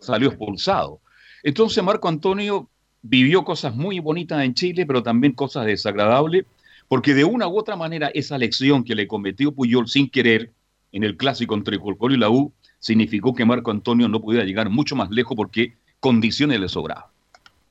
salió 0.00 0.28
expulsado. 0.28 1.00
Entonces 1.42 1.82
Marco 1.84 2.08
Antonio 2.08 2.68
vivió 3.02 3.44
cosas 3.44 3.74
muy 3.74 4.00
bonitas 4.00 4.42
en 4.42 4.54
Chile, 4.54 4.84
pero 4.84 5.02
también 5.02 5.32
cosas 5.32 5.66
desagradables, 5.66 6.44
porque 6.88 7.14
de 7.14 7.24
una 7.24 7.46
u 7.46 7.56
otra 7.56 7.76
manera 7.76 8.08
esa 8.08 8.36
lección 8.38 8.82
que 8.82 8.94
le 8.94 9.06
cometió 9.06 9.52
Puyol 9.52 9.88
sin 9.88 10.10
querer 10.10 10.52
en 10.90 11.04
el 11.04 11.16
clásico 11.16 11.54
entre 11.54 11.78
Colo 11.78 12.14
y 12.14 12.18
la 12.18 12.30
U 12.30 12.52
significó 12.78 13.34
que 13.34 13.44
Marco 13.44 13.70
Antonio 13.70 14.08
no 14.08 14.20
pudiera 14.20 14.44
llegar 14.44 14.70
mucho 14.70 14.96
más 14.96 15.10
lejos 15.10 15.36
porque 15.36 15.74
condiciones 16.00 16.60
le 16.60 16.68
sobraban. 16.68 17.04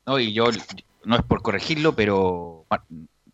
No, 0.06 0.20
y 0.20 0.34
yo, 0.34 0.46
no 1.04 1.15
es 1.15 1.24
por 1.24 1.41
corregirlo, 1.41 1.96
pero 1.96 2.65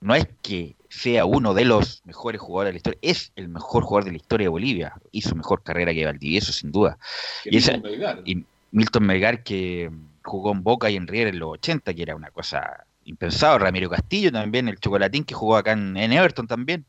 no 0.01 0.15
es 0.15 0.27
que 0.41 0.75
sea 0.89 1.25
uno 1.25 1.53
de 1.53 1.65
los 1.65 2.01
mejores 2.05 2.39
jugadores 2.39 2.69
de 2.69 2.73
la 2.73 2.77
historia, 2.77 2.99
es 3.01 3.31
el 3.36 3.49
mejor 3.49 3.83
jugador 3.83 4.05
de 4.05 4.12
la 4.12 4.17
historia 4.17 4.45
de 4.45 4.49
Bolivia. 4.49 4.93
Hizo 5.12 5.36
mejor 5.36 5.63
carrera 5.63 5.93
que 5.93 6.05
Valdivieso, 6.05 6.53
sin 6.53 6.71
duda. 6.71 6.97
Y, 7.45 7.57
esa, 7.57 7.79
y, 8.25 8.43
Milton 8.71 9.05
Melgar, 9.05 9.43
que 9.43 9.91
jugó 10.23 10.51
en 10.51 10.63
Boca 10.63 10.89
y 10.89 10.95
en 10.95 11.07
River 11.07 11.27
en 11.27 11.39
los 11.39 11.51
80, 11.53 11.93
que 11.93 12.01
era 12.01 12.15
una 12.15 12.31
cosa 12.31 12.86
impensada. 13.05 13.57
Ramiro 13.57 13.89
Castillo 13.89 14.31
también, 14.31 14.67
el 14.67 14.79
Chocolatín, 14.79 15.23
que 15.23 15.33
jugó 15.33 15.57
acá 15.57 15.73
en, 15.73 15.97
Everton 15.97 16.47
también. 16.47 16.86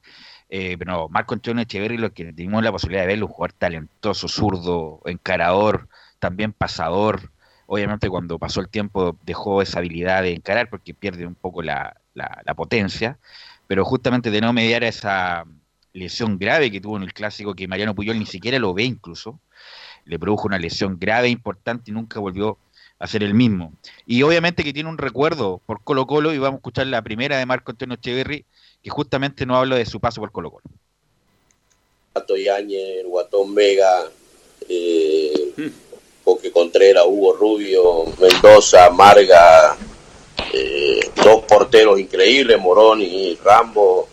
Eh, 0.57 0.77
pero 0.79 1.09
Marco 1.09 1.35
Antonio 1.35 1.65
Echeverri, 1.65 1.99
lo 1.99 2.13
que 2.13 2.33
tuvimos 2.33 2.63
la 2.63 2.71
posibilidad 2.71 3.03
de 3.03 3.09
verlo, 3.09 3.27
un 3.27 3.33
jugador 3.33 3.55
talentoso, 3.55 4.29
zurdo, 4.29 5.01
encarador, 5.05 5.89
también 6.21 6.53
pasador. 6.53 7.33
Obviamente 7.67 8.09
cuando 8.09 8.39
pasó 8.39 8.61
el 8.61 8.69
tiempo 8.69 9.19
dejó 9.25 9.63
esa 9.63 9.81
habilidad 9.81 10.23
de 10.23 10.33
encarar 10.33 10.71
porque 10.71 10.95
pierde 10.95 11.27
un 11.27 11.35
poco 11.35 11.61
la, 11.61 11.97
la 12.15 12.55
potencia, 12.55 13.19
pero 13.67 13.85
justamente 13.85 14.31
de 14.31 14.41
no 14.41 14.53
mediar 14.53 14.85
esa 14.85 15.45
lesión 15.93 16.39
grave 16.39 16.71
que 16.71 16.81
tuvo 16.81 16.99
en 16.99 17.03
el 17.03 17.13
clásico 17.13 17.55
que 17.55 17.67
Mariano 17.67 17.97
Puyol 17.97 18.17
ni 18.17 18.27
siquiera 18.27 18.61
lo 18.61 18.75
ve 18.75 18.85
incluso, 18.85 19.41
le 20.05 20.21
produjo 20.21 20.47
una 20.47 20.61
lesión 20.61 21.01
grave, 21.01 21.31
importante 21.31 21.91
y 21.91 21.95
nunca 21.95 22.21
volvió 22.21 22.59
a 23.01 23.09
ser 23.09 23.25
el 23.25 23.35
mismo. 23.35 23.73
Y 24.07 24.23
obviamente 24.23 24.63
que 24.63 24.73
tiene 24.73 24.89
un 24.89 24.99
recuerdo 24.99 25.61
por 25.67 25.83
Colo 25.83 26.07
Colo 26.07 26.33
y 26.33 26.39
vamos 26.39 26.59
a 26.59 26.61
escuchar 26.61 26.87
la 26.87 27.03
primera 27.03 27.39
de 27.39 27.47
Marco 27.47 27.73
Antonio 27.73 27.97
Echeverry, 27.97 28.45
que 28.85 28.91
justamente 28.91 29.47
no 29.47 29.57
habla 29.57 29.77
de 29.77 29.87
su 29.87 29.99
paso 29.99 30.21
por 30.21 30.31
Colo 30.31 30.51
Colo. 30.51 30.65
Pato 32.13 32.37
Yáñez, 32.37 33.07
Guatón 33.07 33.55
Vega, 33.55 34.05
eh, 34.69 35.55
Coque 36.23 36.53
Contreras, 36.53 37.05
Hugo 37.09 37.33
Rubio, 37.33 38.05
Mendoza, 38.21 38.91
Marga, 38.91 39.75
eh, 40.53 41.01
dos 41.25 41.45
porteros 41.45 41.99
increíbles, 41.99 42.61
Morón 42.61 43.01
y 43.01 43.35
Rambo, 43.43 44.07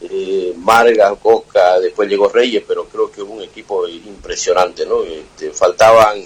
eh, 0.00 0.52
Marga, 0.56 1.14
Coca, 1.14 1.78
después 1.78 2.08
llegó 2.08 2.28
Reyes, 2.28 2.64
pero 2.66 2.86
creo 2.86 3.12
que 3.12 3.22
hubo 3.22 3.34
un 3.34 3.42
equipo 3.44 3.86
impresionante, 3.86 4.84
¿no? 4.84 5.04
Este, 5.04 5.52
faltaban 5.52 6.18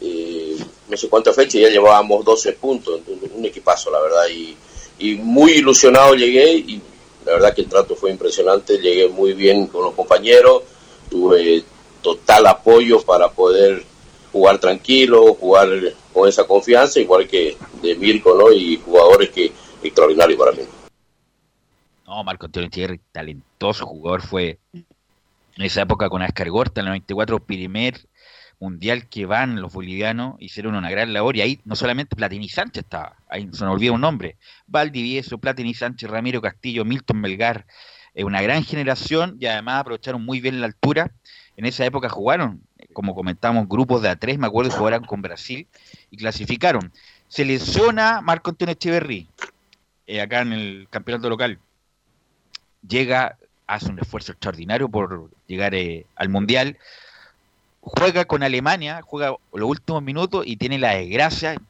eh, 0.00 0.56
no 0.88 0.96
sé 0.96 1.08
cuántas 1.08 1.36
fechas, 1.36 1.60
ya 1.60 1.68
llevábamos 1.68 2.24
12 2.24 2.52
puntos, 2.54 3.00
un 3.06 3.44
equipazo, 3.44 3.92
la 3.92 4.00
verdad, 4.00 4.26
y, 4.28 4.56
y 4.98 5.14
muy 5.14 5.52
ilusionado 5.52 6.14
llegué 6.14 6.54
y 6.54 6.82
la 7.24 7.32
verdad 7.32 7.54
que 7.54 7.62
el 7.62 7.68
trato 7.68 7.94
fue 7.94 8.10
impresionante, 8.10 8.78
llegué 8.78 9.08
muy 9.08 9.32
bien 9.32 9.66
con 9.66 9.84
los 9.84 9.94
compañeros, 9.94 10.62
tuve 11.08 11.64
total 12.02 12.46
apoyo 12.46 13.00
para 13.02 13.30
poder 13.30 13.84
jugar 14.32 14.58
tranquilo, 14.58 15.34
jugar 15.34 15.68
con 16.12 16.28
esa 16.28 16.44
confianza, 16.44 17.00
igual 17.00 17.28
que 17.28 17.56
de 17.82 17.94
Mirko, 17.94 18.34
¿no? 18.34 18.50
Y 18.52 18.76
jugadores 18.76 19.30
que 19.30 19.52
extraordinarios 19.82 20.38
para 20.38 20.52
mí. 20.52 20.62
No, 22.06 22.24
Marco 22.24 22.46
Antonio 22.46 22.70
Thierry, 22.70 23.00
talentoso 23.10 23.86
jugador, 23.86 24.22
fue 24.22 24.58
en 24.72 24.84
esa 25.64 25.82
época 25.82 26.08
con 26.08 26.22
Ascar 26.22 26.50
Gorta, 26.50 26.80
en 26.80 26.86
el 26.86 26.90
94, 26.90 27.40
primer 27.40 28.00
mundial 28.62 29.08
que 29.08 29.26
van 29.26 29.60
los 29.60 29.72
bolivianos, 29.72 30.36
hicieron 30.38 30.76
una 30.76 30.88
gran 30.88 31.12
labor, 31.12 31.36
y 31.36 31.40
ahí 31.40 31.60
no 31.64 31.74
solamente 31.74 32.14
Platini 32.14 32.48
Sánchez 32.48 32.84
estaba, 32.84 33.16
ahí 33.28 33.48
se 33.52 33.64
nos 33.64 33.74
olvida 33.74 33.90
un 33.90 34.00
nombre, 34.00 34.36
Valdivieso, 34.68 35.38
Platini 35.38 35.74
Sánchez, 35.74 36.08
Ramiro 36.08 36.40
Castillo, 36.40 36.84
Milton 36.84 37.20
Melgar, 37.20 37.66
eh, 38.14 38.22
una 38.22 38.40
gran 38.40 38.62
generación, 38.62 39.36
y 39.40 39.46
además 39.46 39.80
aprovecharon 39.80 40.24
muy 40.24 40.40
bien 40.40 40.60
la 40.60 40.66
altura, 40.66 41.10
en 41.56 41.66
esa 41.66 41.84
época 41.84 42.08
jugaron, 42.08 42.62
como 42.92 43.16
comentamos, 43.16 43.68
grupos 43.68 44.00
de 44.00 44.10
A3, 44.10 44.38
me 44.38 44.46
acuerdo, 44.46 44.70
jugaron 44.70 45.04
con 45.06 45.22
Brasil, 45.22 45.66
y 46.12 46.16
clasificaron. 46.16 46.92
Se 47.26 47.44
lesiona 47.44 48.20
Marco 48.20 48.50
Antonio 48.50 48.74
Echeverry, 48.74 49.28
eh, 50.06 50.20
acá 50.20 50.42
en 50.42 50.52
el 50.52 50.86
campeonato 50.88 51.28
local, 51.28 51.58
llega, 52.88 53.38
hace 53.66 53.90
un 53.90 53.98
esfuerzo 53.98 54.30
extraordinario 54.30 54.88
por 54.88 55.30
llegar 55.48 55.74
eh, 55.74 56.06
al 56.14 56.28
Mundial, 56.28 56.78
juega 57.82 58.24
con 58.24 58.42
Alemania, 58.42 59.02
juega 59.02 59.36
los 59.52 59.68
últimos 59.68 60.02
minutos 60.02 60.44
y 60.46 60.56
tiene 60.56 60.78
la 60.78 60.94
desgracia 60.94 61.60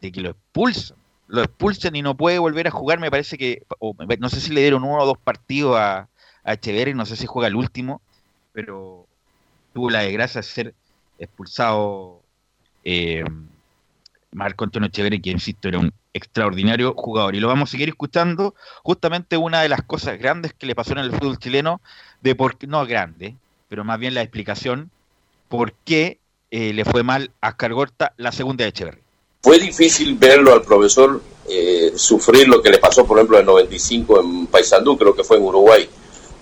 de 0.00 0.12
que 0.12 0.20
lo 0.20 0.30
expulsan. 0.30 0.96
Lo 1.28 1.42
expulsan 1.42 1.96
y 1.96 2.02
no 2.02 2.16
puede 2.16 2.38
volver 2.38 2.68
a 2.68 2.70
jugar, 2.70 3.00
me 3.00 3.10
parece 3.10 3.36
que, 3.36 3.66
no 4.20 4.28
sé 4.28 4.40
si 4.40 4.52
le 4.52 4.60
dieron 4.60 4.84
uno 4.84 5.02
o 5.02 5.06
dos 5.06 5.18
partidos 5.18 5.76
a, 5.76 6.08
a 6.44 6.52
Echeverri, 6.52 6.94
no 6.94 7.04
sé 7.04 7.16
si 7.16 7.26
juega 7.26 7.48
el 7.48 7.56
último, 7.56 8.00
pero 8.52 9.06
tuvo 9.74 9.90
la 9.90 10.02
desgracia 10.02 10.40
de 10.40 10.46
ser 10.46 10.74
expulsado 11.18 12.20
eh, 12.84 13.24
Marco 14.30 14.64
Antonio 14.64 14.86
Echeverri, 14.86 15.20
que 15.20 15.30
insisto, 15.30 15.66
era 15.66 15.80
un 15.80 15.92
extraordinario 16.12 16.94
jugador. 16.94 17.34
Y 17.34 17.40
lo 17.40 17.48
vamos 17.48 17.70
a 17.70 17.72
seguir 17.72 17.88
escuchando. 17.88 18.54
Justamente 18.82 19.36
una 19.36 19.60
de 19.60 19.68
las 19.68 19.82
cosas 19.82 20.18
grandes 20.18 20.52
que 20.54 20.66
le 20.66 20.74
pasó 20.74 20.92
en 20.92 20.98
el 20.98 21.10
fútbol 21.10 21.38
chileno, 21.38 21.80
de 22.20 22.34
por 22.36 22.56
no 22.68 22.86
grande, 22.86 23.34
pero 23.68 23.84
más 23.84 23.98
bien 23.98 24.14
la 24.14 24.22
explicación, 24.22 24.90
por 25.48 25.72
qué 25.72 26.18
eh, 26.50 26.72
le 26.72 26.84
fue 26.84 27.02
mal 27.02 27.30
a 27.40 27.56
Gorta 27.68 28.12
la 28.16 28.32
segunda 28.32 28.64
de 28.64 28.70
Echeverry. 28.70 28.98
Fue 29.42 29.58
difícil 29.58 30.16
verlo 30.16 30.52
al 30.52 30.62
profesor 30.62 31.20
eh, 31.48 31.92
sufrir 31.94 32.48
lo 32.48 32.60
que 32.60 32.70
le 32.70 32.78
pasó, 32.78 33.06
por 33.06 33.18
ejemplo, 33.18 33.36
en 33.36 33.42
el 33.42 33.46
95 33.46 34.20
en 34.20 34.46
Paysandú, 34.48 34.98
creo 34.98 35.14
que 35.14 35.22
fue 35.22 35.36
en 35.36 35.44
Uruguay, 35.44 35.88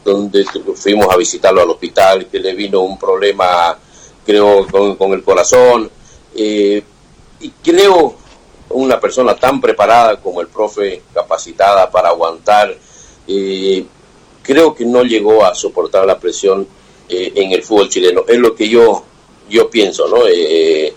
donde 0.03 0.45
fuimos 0.75 1.09
a 1.13 1.17
visitarlo 1.17 1.61
al 1.61 1.71
hospital, 1.71 2.27
que 2.27 2.39
le 2.39 2.55
vino 2.55 2.81
un 2.81 2.99
problema, 2.99 3.77
creo, 4.25 4.67
con, 4.67 5.13
el 5.13 5.23
corazón. 5.23 5.91
Eh, 6.35 6.83
y 7.41 7.51
creo 7.63 8.17
una 8.71 8.99
persona 8.99 9.37
tan 9.37 9.61
preparada 9.61 10.21
como 10.21 10.41
el 10.41 10.49
profe, 10.49 11.03
capacitada 11.13 11.91
para 11.91 12.09
aguantar, 12.09 12.75
eh, 13.29 13.85
creo 14.43 14.75
que 14.75 14.87
no 14.87 15.03
llegó 15.03 15.45
a 15.45 15.55
soportar 15.55 16.07
la 16.07 16.19
presión 16.19 16.67
eh, 17.09 17.33
en 17.35 17.53
el 17.53 17.63
fútbol 17.63 17.89
chileno. 17.89 18.25
Es 18.27 18.39
lo 18.39 18.55
que 18.55 18.69
yo, 18.69 19.05
yo 19.49 19.71
pienso, 19.71 20.09
¿no? 20.09 20.27
Eh, 20.27 20.95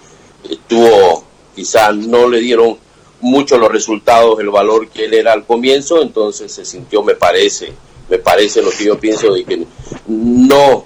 estuvo, 0.50 1.24
quizás 1.56 1.96
no 1.96 2.28
le 2.28 2.40
dieron 2.40 2.78
mucho 3.22 3.58
los 3.58 3.72
resultados, 3.72 4.40
el 4.40 4.50
valor 4.50 4.90
que 4.90 5.06
él 5.06 5.14
era 5.14 5.34
al 5.34 5.46
comienzo, 5.46 6.02
entonces 6.02 6.52
se 6.52 6.66
sintió, 6.66 7.02
me 7.04 7.16
parece, 7.16 7.74
me 8.10 8.20
parece 8.20 8.62
lo 8.62 8.70
que 8.70 8.86
yo 8.86 9.00
pienso 9.00 9.34
de 9.34 9.44
que 9.44 9.66
no 10.08 10.86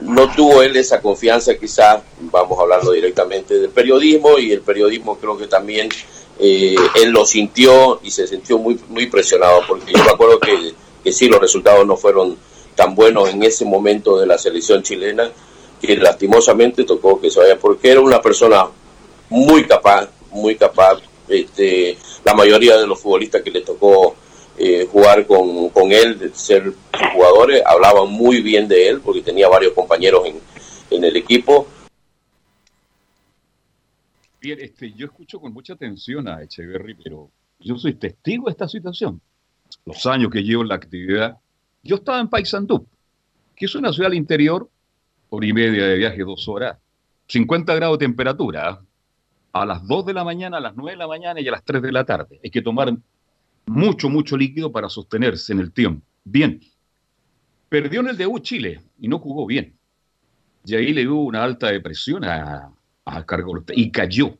no 0.00 0.30
tuvo 0.34 0.62
él 0.62 0.76
esa 0.76 1.00
confianza 1.00 1.56
quizás, 1.56 2.02
vamos 2.20 2.58
hablando 2.58 2.92
directamente 2.92 3.58
del 3.58 3.70
periodismo 3.70 4.38
y 4.38 4.52
el 4.52 4.60
periodismo 4.60 5.18
creo 5.18 5.36
que 5.38 5.46
también 5.46 5.88
eh, 6.38 6.74
él 6.96 7.10
lo 7.10 7.24
sintió 7.24 8.00
y 8.02 8.10
se 8.10 8.26
sintió 8.26 8.58
muy, 8.58 8.78
muy 8.88 9.06
presionado 9.06 9.62
porque 9.66 9.92
yo 9.92 10.04
me 10.04 10.10
acuerdo 10.10 10.40
que, 10.40 10.74
que 11.02 11.12
sí, 11.12 11.28
los 11.28 11.40
resultados 11.40 11.86
no 11.86 11.96
fueron 11.96 12.36
tan 12.74 12.94
buenos 12.94 13.28
en 13.30 13.42
ese 13.42 13.64
momento 13.64 14.18
de 14.18 14.26
la 14.26 14.38
selección 14.38 14.82
chilena 14.82 15.30
que 15.80 15.96
lastimosamente 15.96 16.84
tocó 16.84 17.20
que 17.20 17.30
se 17.30 17.40
vaya 17.40 17.58
porque 17.58 17.90
era 17.90 18.00
una 18.00 18.20
persona 18.20 18.66
muy 19.30 19.66
capaz, 19.66 20.08
muy 20.30 20.56
capaz. 20.56 21.00
Este, 21.28 21.96
la 22.24 22.34
mayoría 22.34 22.76
de 22.76 22.86
los 22.86 23.00
futbolistas 23.00 23.42
que 23.42 23.50
le 23.50 23.62
tocó 23.62 24.14
eh, 24.58 24.88
jugar 24.90 25.26
con, 25.26 25.70
con 25.70 25.90
él, 25.90 26.32
ser 26.34 26.72
jugadores, 27.12 27.62
hablaban 27.64 28.10
muy 28.10 28.40
bien 28.40 28.68
de 28.68 28.88
él 28.88 29.00
porque 29.00 29.22
tenía 29.22 29.48
varios 29.48 29.72
compañeros 29.72 30.26
en, 30.26 30.40
en 30.90 31.04
el 31.04 31.16
equipo. 31.16 31.66
Bien, 34.40 34.60
este, 34.60 34.92
yo 34.92 35.06
escucho 35.06 35.40
con 35.40 35.52
mucha 35.52 35.72
atención 35.72 36.28
a 36.28 36.42
Echeverry, 36.42 36.94
pero 36.94 37.30
yo 37.58 37.76
soy 37.78 37.94
testigo 37.94 38.46
de 38.46 38.52
esta 38.52 38.68
situación. 38.68 39.20
Los 39.86 40.04
años 40.06 40.30
que 40.30 40.42
llevo 40.42 40.62
en 40.62 40.68
la 40.68 40.74
actividad, 40.74 41.38
yo 41.84 41.96
estaba 41.96 42.20
en 42.20 42.28
Paysandú, 42.28 42.86
que 43.54 43.66
es 43.66 43.74
una 43.74 43.92
ciudad 43.92 44.10
al 44.10 44.16
interior, 44.16 44.68
hora 45.28 45.46
y 45.46 45.52
media 45.52 45.86
de 45.86 45.96
viaje, 45.96 46.22
dos 46.22 46.48
horas, 46.48 46.78
50 47.28 47.74
grados 47.74 47.98
de 47.98 48.06
temperatura, 48.06 48.68
¿ah? 48.68 48.82
a 49.52 49.64
las 49.64 49.86
2 49.86 50.06
de 50.06 50.14
la 50.14 50.24
mañana, 50.24 50.56
a 50.56 50.60
las 50.60 50.74
9 50.74 50.92
de 50.92 50.96
la 50.96 51.06
mañana 51.06 51.40
y 51.40 51.46
a 51.46 51.52
las 51.52 51.64
3 51.64 51.80
de 51.80 51.92
la 51.92 52.04
tarde. 52.04 52.40
Hay 52.42 52.50
que 52.50 52.60
tomar 52.60 52.92
mucho, 53.66 54.08
mucho 54.08 54.36
líquido 54.36 54.72
para 54.72 54.88
sostenerse 54.88 55.52
en 55.52 55.60
el 55.60 55.72
tiempo. 55.72 56.04
Bien. 56.24 56.60
Perdió 57.68 58.00
en 58.00 58.08
el 58.08 58.16
debut 58.16 58.42
Chile 58.42 58.80
y 58.98 59.08
no 59.08 59.18
jugó 59.18 59.46
bien. 59.46 59.76
Y 60.64 60.74
ahí 60.74 60.92
le 60.92 61.02
dio 61.02 61.14
una 61.16 61.44
alta 61.44 61.68
depresión 61.68 62.24
a, 62.24 62.72
a 63.04 63.26
Cargorta 63.26 63.72
y 63.76 63.90
cayó 63.90 64.36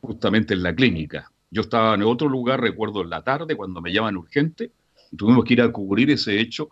justamente 0.00 0.54
en 0.54 0.62
la 0.62 0.74
clínica. 0.74 1.30
Yo 1.50 1.62
estaba 1.62 1.94
en 1.94 2.02
otro 2.02 2.28
lugar, 2.28 2.60
recuerdo 2.60 3.02
en 3.02 3.10
la 3.10 3.22
tarde, 3.22 3.56
cuando 3.56 3.80
me 3.80 3.92
llaman 3.92 4.16
urgente, 4.16 4.72
y 5.10 5.16
tuvimos 5.16 5.44
que 5.44 5.54
ir 5.54 5.62
a 5.62 5.72
cubrir 5.72 6.10
ese 6.10 6.38
hecho. 6.38 6.70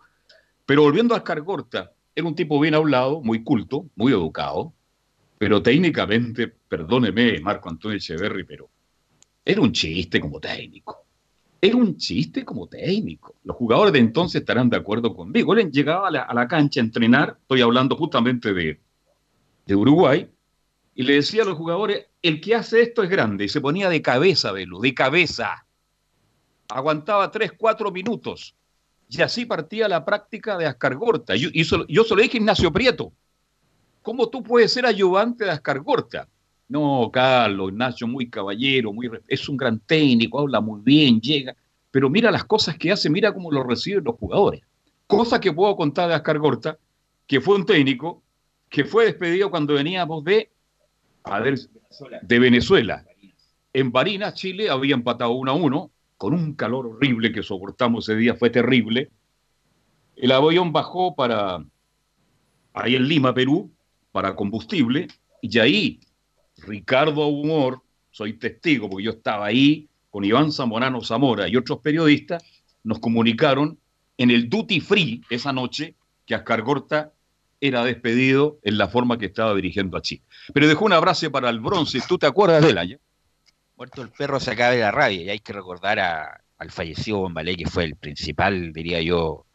Pero 0.67 0.81
volviendo 0.81 1.15
a 1.15 1.23
Cargorta, 1.23 1.93
era 2.13 2.27
un 2.27 2.35
tipo 2.35 2.59
bien 2.59 2.75
hablado, 2.75 3.21
muy 3.21 3.41
culto, 3.41 3.85
muy 3.95 4.11
educado, 4.11 4.73
pero 5.37 5.63
técnicamente, 5.63 6.49
perdóneme, 6.49 7.39
Marco 7.39 7.69
Antonio 7.69 7.95
Echeverri, 7.97 8.43
pero 8.43 8.69
era 9.45 9.61
un 9.61 9.71
chiste 9.71 10.19
como 10.19 10.41
técnico. 10.41 11.05
Era 11.61 11.77
un 11.77 11.95
chiste 11.95 12.43
como 12.43 12.67
técnico. 12.67 13.35
Los 13.45 13.55
jugadores 13.55 13.93
de 13.93 13.99
entonces 13.99 14.41
estarán 14.41 14.69
de 14.69 14.75
acuerdo 14.75 15.15
conmigo. 15.15 15.55
Llegaba 15.55 16.09
a 16.09 16.33
la, 16.33 16.47
cancha 16.49 16.81
a 16.81 16.83
entrenar, 16.83 17.37
estoy 17.39 17.61
hablando 17.61 17.95
justamente 17.95 18.53
de, 18.53 18.77
Uruguay, 19.73 20.29
y 20.95 21.03
le 21.03 21.13
decía 21.13 21.43
a 21.43 21.45
los 21.45 21.57
jugadores, 21.57 22.07
el 22.21 22.41
que 22.41 22.55
hace 22.55 22.81
esto 22.81 23.03
es 23.03 23.09
grande, 23.09 23.45
y 23.45 23.49
se 23.49 23.61
ponía 23.61 23.87
de 23.87 24.01
cabeza, 24.01 24.51
Velo, 24.51 24.81
de 24.81 24.93
cabeza. 24.93 25.65
Aguantaba 26.67 27.31
tres, 27.31 27.53
cuatro 27.57 27.89
minutos, 27.89 28.53
y 29.09 29.21
así 29.21 29.45
partía 29.45 29.87
la 29.87 30.03
práctica 30.03 30.57
de 30.57 30.65
Ascargorta. 30.65 31.35
Yo, 31.35 31.49
y 31.53 31.63
yo 31.63 32.03
se 32.03 32.15
lo 32.15 32.21
dije 32.21 32.37
a 32.37 32.41
Ignacio 32.41 32.71
Prieto, 32.71 33.11
¿cómo 34.01 34.29
tú 34.29 34.43
puedes 34.43 34.71
ser 34.73 34.85
ayudante 34.85 35.45
de 35.45 35.51
Ascargorta? 35.51 36.27
No, 36.67 37.09
Carlos, 37.11 37.71
Ignacio, 37.71 38.07
muy 38.07 38.29
caballero, 38.29 38.91
muy, 38.91 39.09
es 39.27 39.47
un 39.47 39.55
gran 39.55 39.79
técnico, 39.79 40.39
habla 40.39 40.59
muy 40.59 40.81
bien, 40.83 41.21
llega, 41.21 41.55
pero 41.91 42.09
mira 42.09 42.29
las 42.29 42.43
cosas 42.43 42.77
que 42.77 42.91
hace, 42.91 43.09
mira 43.09 43.33
cómo 43.33 43.51
lo 43.51 43.63
reciben 43.63 44.03
los 44.03 44.15
jugadores. 44.15 44.61
Cosa 45.07 45.39
que 45.39 45.53
puedo 45.53 45.75
contar 45.77 46.09
de 46.09 46.15
Ascargorta, 46.15 46.77
que 47.25 47.39
fue 47.39 47.55
un 47.55 47.65
técnico 47.65 48.21
que 48.69 48.83
fue 48.83 49.05
despedido 49.05 49.49
cuando 49.49 49.75
veníamos 49.75 50.23
de, 50.25 50.51
de 52.21 52.39
Venezuela. 52.39 53.05
En 53.71 53.91
Barinas, 53.91 54.33
Chile, 54.33 54.69
había 54.69 54.95
empatado 54.95 55.31
1 55.31 55.51
a 55.51 55.53
1, 55.53 55.91
con 56.17 56.33
un 56.33 56.53
calor 56.53 56.87
horrible 56.87 57.31
que 57.31 57.43
soportamos 57.43 58.07
ese 58.07 58.17
día, 58.17 58.35
fue 58.35 58.49
terrible. 58.49 59.11
El 60.15 60.31
avión 60.31 60.73
bajó 60.73 61.15
para, 61.15 61.63
ahí 62.73 62.95
en 62.95 63.07
Lima, 63.07 63.33
Perú, 63.33 63.71
para 64.11 64.35
combustible, 64.35 65.07
y 65.41 65.59
ahí 65.59 65.99
Ricardo 66.57 67.27
Humor, 67.27 67.81
soy 68.09 68.33
testigo 68.33 68.89
porque 68.89 69.05
yo 69.05 69.11
estaba 69.11 69.45
ahí 69.45 69.87
con 70.09 70.25
Iván 70.25 70.51
Zamorano 70.51 71.03
Zamora 71.03 71.47
y 71.47 71.55
otros 71.55 71.79
periodistas, 71.79 72.43
nos 72.83 72.99
comunicaron 72.99 73.77
en 74.17 74.31
el 74.31 74.49
duty 74.49 74.79
free 74.79 75.21
esa 75.29 75.53
noche 75.53 75.95
que 76.25 76.33
Ascargorta 76.33 77.13
era 77.61 77.83
despedido 77.83 78.59
en 78.63 78.77
la 78.77 78.87
forma 78.87 79.17
que 79.17 79.27
estaba 79.27 79.53
dirigiendo 79.53 79.97
a 79.97 80.01
Chile. 80.01 80.23
Pero 80.53 80.67
dejó 80.67 80.85
un 80.85 80.93
abrazo 80.93 81.31
para 81.31 81.49
el 81.49 81.59
bronce, 81.59 81.99
¿tú 82.07 82.17
te 82.17 82.25
acuerdas 82.25 82.63
de 82.63 82.71
él? 82.71 82.99
Muerto 83.77 84.01
el 84.01 84.09
perro 84.09 84.39
se 84.39 84.51
acaba 84.51 84.71
de 84.71 84.79
la 84.79 84.91
rabia 84.91 85.21
y 85.21 85.29
hay 85.29 85.39
que 85.39 85.53
recordar 85.53 85.99
a- 85.99 86.41
al 86.57 86.71
fallecido 86.71 87.19
Bombalé, 87.19 87.55
que 87.55 87.67
fue 87.69 87.83
el 87.83 87.95
principal, 87.95 88.73
diría 88.73 89.01
yo, 89.01 89.45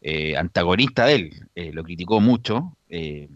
eh, 0.00 0.36
antagonista 0.36 1.04
de 1.06 1.14
él. 1.14 1.48
Eh, 1.54 1.72
lo 1.72 1.82
criticó 1.82 2.20
mucho. 2.20 2.76
eh, 2.88 3.28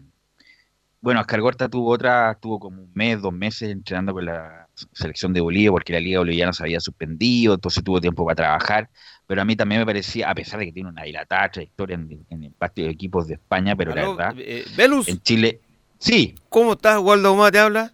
bueno, 1.01 1.19
Oscar 1.19 1.41
Gorta 1.41 1.67
tuvo 1.67 1.89
otra, 1.91 2.37
tuvo 2.39 2.59
como 2.59 2.83
un 2.83 2.91
mes, 2.93 3.19
dos 3.21 3.33
meses 3.33 3.71
entrenando 3.71 4.13
con 4.13 4.23
la 4.25 4.67
selección 4.93 5.33
de 5.33 5.41
Bolivia 5.41 5.71
porque 5.71 5.93
la 5.93 5.99
Liga 5.99 6.19
Boliviana 6.19 6.53
se 6.53 6.61
había 6.63 6.79
suspendido, 6.79 7.55
entonces 7.55 7.83
tuvo 7.83 7.99
tiempo 7.99 8.23
para 8.23 8.35
trabajar. 8.35 8.89
Pero 9.25 9.41
a 9.41 9.45
mí 9.45 9.55
también 9.55 9.81
me 9.81 9.85
parecía, 9.85 10.29
a 10.29 10.35
pesar 10.35 10.59
de 10.59 10.67
que 10.67 10.71
tiene 10.73 10.89
una 10.89 11.03
dilatada 11.03 11.49
trayectoria 11.49 11.95
en, 11.95 12.23
en 12.29 12.43
el 12.43 12.51
patio 12.51 12.85
de 12.85 12.91
equipos 12.91 13.27
de 13.27 13.33
España, 13.33 13.75
pero 13.75 13.95
la 13.95 14.07
verdad, 14.07 14.35
eh, 14.37 14.63
en 15.07 15.21
Chile. 15.21 15.59
Sí. 15.99 16.35
¿Cómo 16.49 16.73
estás, 16.73 16.99
Waldo 16.99 17.33
Humá? 17.33 17.51
¿Te 17.51 17.59
habla? 17.59 17.91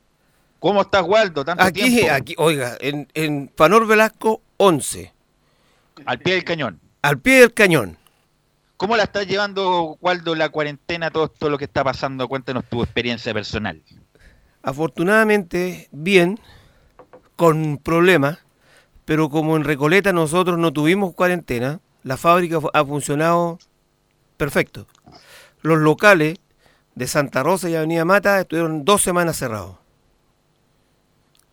¿Cómo 0.59 0.81
estás, 0.81 1.03
Waldo? 1.03 1.45
Tanto 1.45 1.63
Aquí, 1.63 1.81
tiempo. 1.83 2.13
aquí, 2.13 2.35
oiga, 2.37 2.77
en, 2.79 3.07
en 3.13 3.47
Panor 3.47 3.85
Velasco 3.87 4.41
11. 4.57 5.13
Al 6.05 6.19
pie 6.19 6.33
del 6.35 6.43
cañón. 6.43 6.79
Al 7.01 7.19
pie 7.19 7.41
del 7.41 7.53
cañón. 7.53 7.97
¿Cómo 8.77 8.95
la 8.95 9.03
estás 9.03 9.27
llevando, 9.27 9.97
Waldo, 10.01 10.35
la 10.35 10.49
cuarentena, 10.49 11.09
todo 11.09 11.25
esto 11.25 11.49
lo 11.49 11.57
que 11.57 11.65
está 11.65 11.83
pasando? 11.83 12.27
Cuéntanos 12.27 12.65
tu 12.65 12.83
experiencia 12.83 13.33
personal. 13.33 13.81
Afortunadamente, 14.61 15.87
bien, 15.91 16.39
con 17.35 17.77
problemas, 17.77 18.39
pero 19.05 19.29
como 19.29 19.55
en 19.57 19.63
Recoleta 19.63 20.13
nosotros 20.13 20.59
no 20.59 20.73
tuvimos 20.73 21.13
cuarentena, 21.13 21.79
la 22.03 22.17
fábrica 22.17 22.59
ha 22.73 22.85
funcionado 22.85 23.57
perfecto. 24.37 24.87
Los 25.61 25.79
locales 25.79 26.37
de 26.95 27.07
Santa 27.07 27.43
Rosa 27.43 27.69
y 27.69 27.75
Avenida 27.75 28.05
Mata 28.05 28.39
estuvieron 28.39 28.85
dos 28.85 29.01
semanas 29.01 29.37
cerrados. 29.37 29.77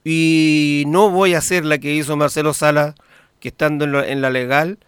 Y 0.04 0.84
no 0.86 1.10
voy 1.10 1.34
a 1.34 1.38
hacer 1.38 1.64
la 1.64 1.78
que 1.78 1.94
hizo 1.94 2.16
Marcelo 2.16 2.52
Sala, 2.52 2.94
que 3.40 3.48
estando 3.48 3.84
en, 3.86 3.92
lo- 3.92 4.04
en 4.04 4.20
la 4.20 4.28
legal, 4.30 4.78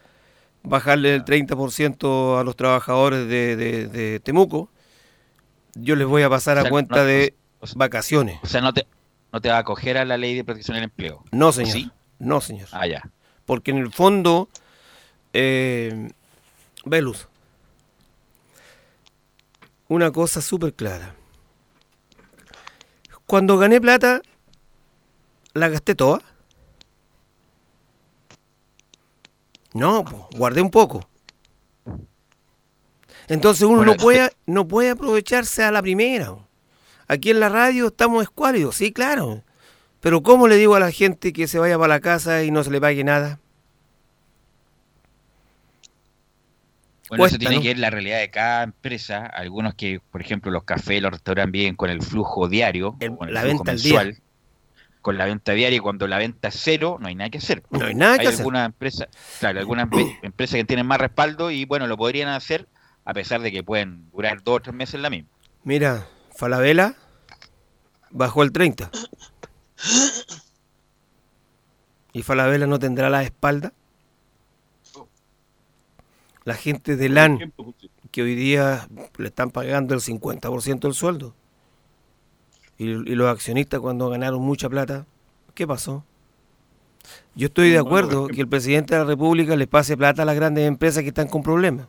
bajarle 0.62 1.14
el 1.14 1.24
30% 1.24 2.38
a 2.38 2.44
los 2.44 2.54
trabajadores 2.56 3.26
de, 3.28 3.56
de- 3.56 3.86
de 3.88 4.20
Temuco. 4.20 4.68
Yo 5.74 5.96
les 5.96 6.06
voy 6.06 6.22
a 6.22 6.28
pasar 6.30 6.58
O 6.58 6.66
a 6.66 6.68
cuenta 6.68 6.96
no- 6.96 7.04
de 7.04 7.34
vacaciones. 7.74 8.38
O 8.42 8.46
sea, 8.46 8.60
no 8.60 8.74
te, 8.74 8.86
no 9.32 9.40
te 9.40 9.48
va 9.48 9.56
a 9.56 9.60
acoger 9.60 9.96
a 9.98 10.04
la 10.04 10.16
ley 10.18 10.34
de 10.34 10.44
protección 10.44 10.74
del 10.74 10.84
empleo. 10.84 11.24
No, 11.32 11.48
¿O 11.48 11.52
señor. 11.52 11.72
sí? 11.72 11.90
No, 12.18 12.40
señor. 12.40 12.68
Ah, 12.72 12.86
ya. 12.86 13.02
Porque 13.46 13.70
en 13.70 13.78
el 13.78 13.92
fondo, 13.92 14.48
eh, 15.32 16.10
Velus, 16.84 17.26
una 19.88 20.10
cosa 20.10 20.40
súper 20.42 20.74
clara. 20.74 21.14
Cuando 23.26 23.56
gané 23.58 23.80
plata, 23.80 24.20
la 25.56 25.68
gasté 25.68 25.94
toda. 25.94 26.20
No, 29.72 30.04
po, 30.04 30.28
guardé 30.36 30.62
un 30.62 30.70
poco. 30.70 31.08
Entonces 33.28 33.62
uno 33.64 33.78
Bueno, 33.78 33.92
no 33.92 33.98
puede, 33.98 34.30
no 34.46 34.68
puede 34.68 34.90
aprovecharse 34.90 35.62
a 35.64 35.70
la 35.70 35.82
primera. 35.82 36.34
Aquí 37.08 37.30
en 37.30 37.40
la 37.40 37.48
radio 37.48 37.88
estamos 37.88 38.22
escuálidos, 38.22 38.76
sí, 38.76 38.92
claro. 38.92 39.42
Pero 40.00 40.22
¿cómo 40.22 40.48
le 40.48 40.56
digo 40.56 40.74
a 40.74 40.80
la 40.80 40.92
gente 40.92 41.32
que 41.32 41.48
se 41.48 41.58
vaya 41.58 41.76
para 41.76 41.88
la 41.88 42.00
casa 42.00 42.44
y 42.44 42.50
no 42.50 42.62
se 42.64 42.70
le 42.70 42.80
pague 42.80 43.04
nada? 43.04 43.38
Bueno, 47.08 47.22
Cuesta, 47.22 47.36
eso 47.36 47.38
tiene 47.38 47.56
¿no? 47.56 47.62
que 47.62 47.68
ver 47.68 47.78
la 47.78 47.90
realidad 47.90 48.18
de 48.18 48.30
cada 48.30 48.64
empresa. 48.64 49.26
Algunos 49.26 49.74
que, 49.74 50.00
por 50.10 50.20
ejemplo, 50.20 50.50
los 50.50 50.64
cafés, 50.64 51.00
los 51.00 51.12
restaurantes 51.12 51.52
viven 51.52 51.76
con 51.76 51.90
el 51.90 52.02
flujo 52.02 52.48
diario, 52.48 52.96
con 52.98 53.28
el 53.28 53.34
la 53.34 53.42
flujo 53.42 53.58
venta 53.58 53.72
al 53.72 53.82
día. 53.82 54.16
Con 55.06 55.18
la 55.18 55.24
venta 55.24 55.52
diaria 55.52 55.76
y 55.76 55.78
cuando 55.78 56.08
la 56.08 56.18
venta 56.18 56.48
es 56.48 56.56
cero, 56.58 56.96
no 56.98 57.06
hay 57.06 57.14
nada 57.14 57.30
que 57.30 57.38
hacer. 57.38 57.62
No 57.70 57.86
hay 57.86 57.94
nada 57.94 58.16
que 58.16 58.22
hay 58.22 58.26
hacer. 58.26 58.40
algunas 58.40 58.66
empresas, 58.66 59.06
claro, 59.38 59.60
algunas 59.60 59.88
empresas 60.22 60.56
que 60.56 60.64
tienen 60.64 60.84
más 60.84 60.98
respaldo 60.98 61.52
y 61.52 61.64
bueno, 61.64 61.86
lo 61.86 61.96
podrían 61.96 62.28
hacer 62.28 62.66
a 63.04 63.14
pesar 63.14 63.40
de 63.40 63.52
que 63.52 63.62
pueden 63.62 64.10
durar 64.10 64.42
dos 64.42 64.56
o 64.56 64.60
tres 64.62 64.74
meses 64.74 65.00
la 65.00 65.08
misma. 65.08 65.28
Mira, 65.62 66.08
Falabella 66.34 66.96
bajó 68.10 68.42
el 68.42 68.50
30. 68.50 68.90
¿Y 72.12 72.22
Falabella 72.24 72.66
no 72.66 72.80
tendrá 72.80 73.08
la 73.08 73.22
espalda? 73.22 73.72
La 76.42 76.54
gente 76.54 76.96
de 76.96 77.08
LAN, 77.10 77.52
que 78.10 78.22
hoy 78.22 78.34
día 78.34 78.88
le 79.18 79.28
están 79.28 79.52
pagando 79.52 79.94
el 79.94 80.00
50% 80.00 80.80
del 80.80 80.94
sueldo. 80.94 81.36
Y, 82.78 82.84
y 82.88 83.14
los 83.14 83.28
accionistas 83.28 83.80
cuando 83.80 84.08
ganaron 84.10 84.42
mucha 84.42 84.68
plata, 84.68 85.06
¿qué 85.54 85.66
pasó? 85.66 86.04
Yo 87.34 87.46
estoy 87.46 87.70
de 87.70 87.78
acuerdo 87.78 88.26
que 88.26 88.40
el 88.40 88.48
presidente 88.48 88.94
de 88.94 89.00
la 89.00 89.06
República 89.06 89.56
le 89.56 89.66
pase 89.66 89.96
plata 89.96 90.22
a 90.22 90.24
las 90.24 90.36
grandes 90.36 90.66
empresas 90.66 91.02
que 91.02 91.08
están 91.08 91.28
con 91.28 91.42
problemas. 91.42 91.86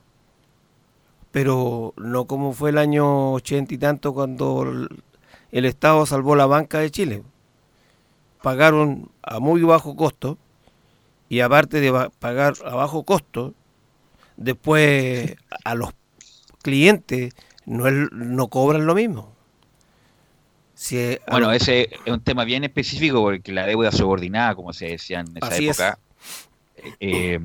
Pero 1.32 1.94
no 1.98 2.26
como 2.26 2.54
fue 2.54 2.70
el 2.70 2.78
año 2.78 3.34
ochenta 3.34 3.74
y 3.74 3.78
tanto 3.78 4.14
cuando 4.14 4.64
el- 5.52 5.66
Estado 5.66 6.06
salvó 6.06 6.36
la 6.36 6.46
banca 6.46 6.80
de 6.80 6.92
Chile. 6.92 7.24
Pagaron 8.42 9.10
a 9.24 9.40
muy 9.40 9.62
bajo 9.64 9.96
costo 9.96 10.38
y 11.30 11.40
aparte 11.42 11.82
de 11.82 12.10
pagar 12.20 12.54
a 12.66 12.76
bajo 12.76 13.04
costo, 13.04 13.54
después 14.38 15.36
a 15.66 15.76
los 15.76 15.92
clientes 16.62 17.34
no, 17.66 17.88
es- 17.88 18.12
no 18.12 18.48
cobran 18.50 18.86
lo 18.86 18.96
mismo. 18.96 19.34
Si 20.78 21.18
Bueno, 21.28 21.52
ese 21.52 21.90
es 22.06 22.14
un 22.14 22.22
tema 22.22 22.46
bien 22.46 22.64
específico 22.64 23.22
porque 23.22 23.52
la 23.52 23.66
deuda 23.66 23.92
subordinada, 23.92 24.54
como 24.54 24.74
se 24.74 24.90
decía 24.90 25.22
en 25.22 25.36
esa 25.36 25.48
Así 25.48 25.68
es. 25.68 25.80
época, 25.80 26.00
eh, 27.00 27.40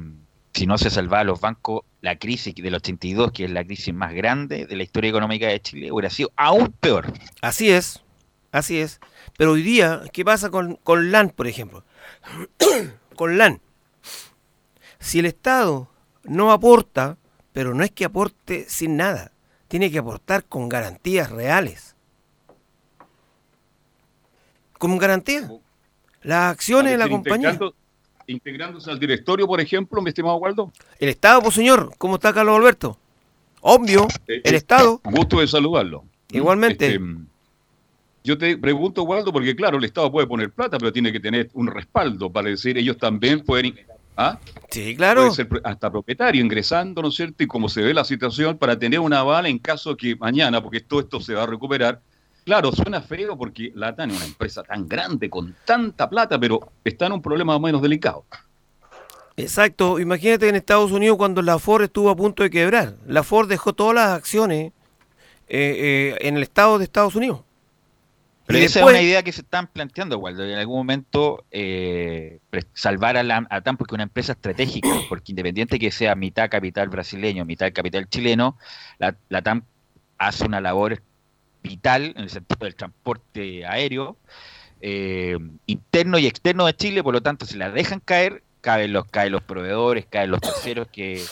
si 0.52 0.66
no 0.66 0.76
se 0.76 0.90
salvaba 0.90 1.20
a 1.20 1.24
los 1.24 1.40
bancos, 1.40 1.82
la 2.02 2.18
crisis 2.18 2.54
del 2.54 2.74
82, 2.74 3.32
que 3.32 3.44
es 3.44 3.50
la 3.50 3.64
crisis 3.64 3.94
más 3.94 4.12
grande 4.12 4.66
de 4.66 4.76
la 4.76 4.82
historia 4.82 5.08
económica 5.08 5.48
de 5.48 5.60
Chile, 5.60 5.90
hubiera 5.90 6.10
sido 6.10 6.30
aún 6.36 6.74
peor. 6.78 7.10
Así 7.40 7.70
es, 7.70 8.02
así 8.50 8.78
es. 8.78 9.00
Pero 9.38 9.52
hoy 9.52 9.62
día, 9.62 10.02
¿qué 10.12 10.24
pasa 10.24 10.50
con, 10.50 10.76
con 10.76 11.10
LAN, 11.10 11.30
por 11.30 11.46
ejemplo? 11.46 11.84
con 13.16 13.38
LAN. 13.38 13.60
Si 14.98 15.20
el 15.20 15.26
Estado 15.26 15.88
no 16.24 16.52
aporta 16.52 17.16
pero 17.52 17.74
no 17.74 17.84
es 17.84 17.90
que 17.90 18.04
aporte 18.04 18.66
sin 18.68 18.96
nada, 18.96 19.32
tiene 19.68 19.90
que 19.90 19.98
aportar 19.98 20.44
con 20.44 20.68
garantías 20.68 21.30
reales. 21.30 21.91
Con 24.82 24.98
garantía. 24.98 25.48
Las 26.24 26.50
acciones 26.54 26.90
de 26.90 26.98
la 26.98 27.08
compañía. 27.08 27.52
Integrando- 27.52 27.74
Integrándose 28.26 28.90
al 28.90 28.98
directorio, 28.98 29.46
por 29.46 29.60
ejemplo, 29.60 30.02
mi 30.02 30.08
estimado 30.08 30.34
Waldo. 30.38 30.72
El 30.98 31.08
Estado, 31.08 31.40
pues 31.40 31.54
señor, 31.54 31.92
¿cómo 31.98 32.16
está 32.16 32.32
Carlos 32.32 32.56
Alberto? 32.56 32.98
Obvio, 33.60 34.08
el 34.26 34.54
Estado. 34.56 35.00
Gusto 35.04 35.38
de 35.38 35.46
saludarlo. 35.46 36.04
Igualmente. 36.32 36.86
Este, 36.96 37.00
yo 38.24 38.36
te 38.36 38.58
pregunto, 38.58 39.04
Waldo, 39.04 39.32
porque 39.32 39.54
claro, 39.54 39.78
el 39.78 39.84
Estado 39.84 40.10
puede 40.10 40.26
poner 40.26 40.50
plata, 40.50 40.78
pero 40.78 40.92
tiene 40.92 41.12
que 41.12 41.20
tener 41.20 41.48
un 41.54 41.68
respaldo 41.68 42.28
para 42.28 42.48
decir, 42.48 42.76
ellos 42.76 42.96
también 42.98 43.44
pueden... 43.44 43.78
¿Ah? 44.16 44.40
Sí, 44.68 44.96
claro. 44.96 45.20
Puede 45.20 45.34
ser 45.36 45.48
hasta 45.62 45.92
propietario 45.92 46.42
ingresando, 46.42 47.02
¿no 47.02 47.08
es 47.08 47.14
cierto? 47.14 47.44
Y 47.44 47.46
como 47.46 47.68
se 47.68 47.82
ve 47.82 47.94
la 47.94 48.02
situación, 48.02 48.58
para 48.58 48.76
tener 48.76 48.98
una 48.98 49.20
aval 49.20 49.46
en 49.46 49.60
caso 49.60 49.96
que 49.96 50.16
mañana, 50.16 50.60
porque 50.60 50.80
todo 50.80 50.98
esto 50.98 51.20
se 51.20 51.34
va 51.34 51.44
a 51.44 51.46
recuperar. 51.46 52.00
Claro, 52.44 52.72
suena 52.72 53.00
feo 53.00 53.36
porque 53.36 53.70
la 53.74 53.94
TAN 53.94 54.10
es 54.10 54.16
una 54.16 54.26
empresa 54.26 54.62
tan 54.62 54.88
grande, 54.88 55.30
con 55.30 55.54
tanta 55.64 56.08
plata, 56.10 56.38
pero 56.40 56.72
está 56.84 57.06
en 57.06 57.12
un 57.12 57.22
problema 57.22 57.52
más 57.52 57.58
o 57.58 57.60
menos 57.60 57.82
delicado. 57.82 58.24
Exacto, 59.36 59.98
imagínate 59.98 60.48
en 60.48 60.56
Estados 60.56 60.92
Unidos 60.92 61.16
cuando 61.16 61.40
la 61.40 61.58
Ford 61.58 61.82
estuvo 61.84 62.10
a 62.10 62.16
punto 62.16 62.42
de 62.42 62.50
quebrar. 62.50 62.96
La 63.06 63.22
Ford 63.22 63.48
dejó 63.48 63.72
todas 63.72 63.94
las 63.94 64.08
acciones 64.10 64.72
eh, 65.48 66.14
eh, 66.18 66.18
en 66.28 66.36
el 66.36 66.42
Estado 66.42 66.78
de 66.78 66.84
Estados 66.84 67.14
Unidos. 67.14 67.40
Pero 68.44 68.58
Y 68.58 68.62
esa 68.64 68.80
después- 68.80 68.96
es 68.96 69.00
una 69.00 69.08
idea 69.08 69.22
que 69.22 69.32
se 69.32 69.42
están 69.42 69.68
planteando, 69.68 70.18
Waldo, 70.18 70.44
en 70.44 70.58
algún 70.58 70.76
momento 70.78 71.44
eh, 71.52 72.40
salvar 72.74 73.16
a 73.16 73.22
la 73.22 73.46
a 73.48 73.60
TAM 73.60 73.76
porque 73.76 73.94
es 73.94 73.96
una 73.96 74.02
empresa 74.02 74.32
estratégica, 74.32 74.88
porque 75.08 75.30
independiente 75.32 75.78
que 75.78 75.90
sea 75.92 76.14
mitad 76.16 76.50
capital 76.50 76.88
brasileño, 76.88 77.44
mitad 77.44 77.72
capital 77.72 78.08
chileno, 78.08 78.58
la, 78.98 79.14
la 79.28 79.42
TAM 79.42 79.62
hace 80.18 80.44
una 80.44 80.60
labor 80.60 81.00
vital 81.62 82.12
en 82.16 82.22
el 82.22 82.30
sentido 82.30 82.64
del 82.64 82.74
transporte 82.74 83.64
aéreo 83.66 84.16
eh, 84.84 85.38
interno 85.66 86.18
y 86.18 86.26
externo 86.26 86.66
de 86.66 86.74
Chile, 86.74 87.02
por 87.02 87.14
lo 87.14 87.22
tanto, 87.22 87.46
si 87.46 87.56
la 87.56 87.70
dejan 87.70 88.00
caer, 88.00 88.42
caen 88.60 88.92
los, 88.92 89.06
caen 89.06 89.32
los 89.32 89.42
proveedores, 89.42 90.06
caen 90.06 90.32
los 90.32 90.40
terceros 90.40 90.88
que, 90.88 91.24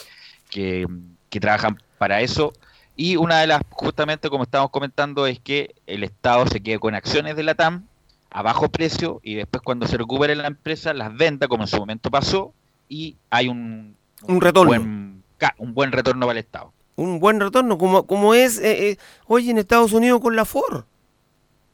que, 0.51 0.87
que 1.29 1.41
trabajan 1.41 1.83
para 1.99 2.21
eso. 2.21 2.53
Y 2.95 3.17
una 3.17 3.41
de 3.41 3.49
las, 3.49 3.63
justamente 3.71 4.31
como 4.31 4.45
estábamos 4.45 4.71
comentando, 4.71 5.27
es 5.27 5.41
que 5.41 5.75
el 5.87 6.05
Estado 6.05 6.47
se 6.47 6.61
quede 6.61 6.79
con 6.79 6.95
acciones 6.95 7.35
de 7.35 7.43
la 7.43 7.55
TAM 7.57 7.87
a 8.31 8.43
bajo 8.43 8.69
precio 8.69 9.21
y 9.25 9.35
después 9.35 9.63
cuando 9.63 9.89
se 9.89 9.99
recupere 9.99 10.37
la 10.37 10.47
empresa 10.47 10.95
las 10.95 11.13
venda, 11.17 11.49
como 11.49 11.65
en 11.65 11.69
su 11.69 11.79
momento 11.79 12.11
pasó, 12.11 12.55
y 12.89 13.17
hay 13.31 13.49
un, 13.49 13.97
Un 14.23 14.41
retorno. 14.41 14.69
buen, 14.69 15.25
un 15.59 15.75
buen 15.75 15.91
retorno 15.91 16.27
para 16.27 16.39
el 16.39 16.45
Estado. 16.45 16.73
Un 17.01 17.19
buen 17.19 17.41
retorno, 17.41 17.79
como, 17.79 18.07
como 18.07 18.35
es 18.35 18.59
eh, 18.59 18.91
eh, 18.91 18.99
hoy 19.27 19.49
en 19.49 19.57
Estados 19.57 19.93
Unidos 19.95 20.21
con 20.21 20.37
la 20.37 20.45
Ford. 20.45 20.85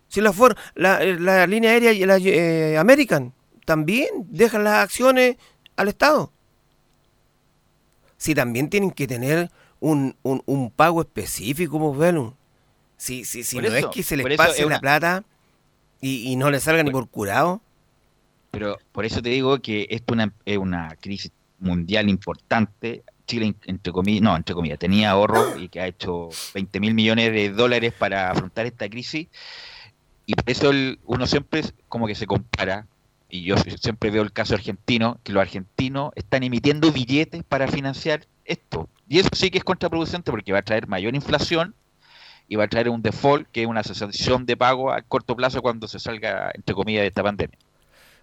Si 0.08 0.20
la 0.20 0.32
Ford, 0.32 0.56
la, 0.76 1.02
eh, 1.02 1.18
la 1.18 1.46
línea 1.48 1.72
aérea 1.72 1.92
y 1.92 2.06
la 2.06 2.16
eh, 2.18 2.78
American 2.78 3.32
también 3.64 4.08
dejan 4.28 4.62
las 4.62 4.74
acciones 4.84 5.36
al 5.74 5.88
Estado. 5.88 6.30
Si 8.16 8.34
también 8.36 8.70
tienen 8.70 8.92
que 8.92 9.08
tener 9.08 9.50
un, 9.80 10.14
un, 10.22 10.42
un 10.46 10.70
pago 10.70 11.00
específico, 11.00 11.78
pues, 11.80 11.98
Velum. 11.98 12.32
Si, 12.96 13.24
si, 13.24 13.42
si 13.42 13.56
Por 13.56 13.64
no 13.64 13.76
eso- 13.76 13.88
es 13.90 13.94
que 13.94 14.02
se 14.04 14.16
por 14.18 14.28
les 14.30 14.38
pase 14.38 14.52
es 14.52 14.60
la 14.60 14.66
una- 14.66 14.80
plata 14.80 15.24
y, 16.00 16.30
y 16.30 16.36
no 16.36 16.50
les 16.52 16.62
salga 16.62 16.82
ni 16.84 16.90
por 16.92 17.08
curado. 17.08 17.60
Pero 18.52 18.78
por 18.92 19.04
eso 19.04 19.20
te 19.20 19.30
digo 19.30 19.58
que 19.58 19.86
esto 19.90 20.14
una- 20.14 20.32
es 20.44 20.56
una 20.56 20.94
crisis 21.00 21.32
mundial 21.58 22.08
importante. 22.08 23.02
Chile, 23.26 23.54
entre 23.64 23.92
comillas, 23.92 24.22
no, 24.22 24.36
entre 24.36 24.54
comillas, 24.54 24.78
tenía 24.78 25.10
ahorro 25.10 25.58
y 25.58 25.68
que 25.68 25.80
ha 25.80 25.86
hecho 25.86 26.28
20 26.54 26.80
mil 26.80 26.94
millones 26.94 27.32
de 27.32 27.50
dólares 27.50 27.92
para 27.92 28.30
afrontar 28.30 28.66
esta 28.66 28.88
crisis. 28.88 29.28
Y 30.26 30.34
por 30.34 30.50
eso 30.50 30.70
uno 31.04 31.26
siempre 31.26 31.62
como 31.88 32.06
que 32.06 32.14
se 32.14 32.26
compara, 32.26 32.86
y 33.28 33.42
yo 33.42 33.56
siempre 33.56 34.10
veo 34.10 34.22
el 34.22 34.32
caso 34.32 34.54
argentino, 34.54 35.18
que 35.22 35.32
los 35.32 35.40
argentinos 35.40 36.12
están 36.14 36.42
emitiendo 36.42 36.92
billetes 36.92 37.42
para 37.44 37.68
financiar 37.68 38.26
esto. 38.44 38.88
Y 39.08 39.18
eso 39.18 39.28
sí 39.32 39.50
que 39.50 39.58
es 39.58 39.64
contraproducente 39.64 40.30
porque 40.30 40.52
va 40.52 40.60
a 40.60 40.62
traer 40.62 40.86
mayor 40.86 41.14
inflación 41.14 41.74
y 42.48 42.56
va 42.56 42.64
a 42.64 42.68
traer 42.68 42.88
un 42.88 43.02
default, 43.02 43.48
que 43.50 43.62
es 43.62 43.68
una 43.68 43.80
asociación 43.80 44.46
de 44.46 44.56
pago 44.56 44.92
a 44.92 45.02
corto 45.02 45.34
plazo 45.34 45.62
cuando 45.62 45.88
se 45.88 45.98
salga, 45.98 46.50
entre 46.54 46.74
comillas, 46.74 47.02
de 47.02 47.08
esta 47.08 47.22
pandemia. 47.22 47.58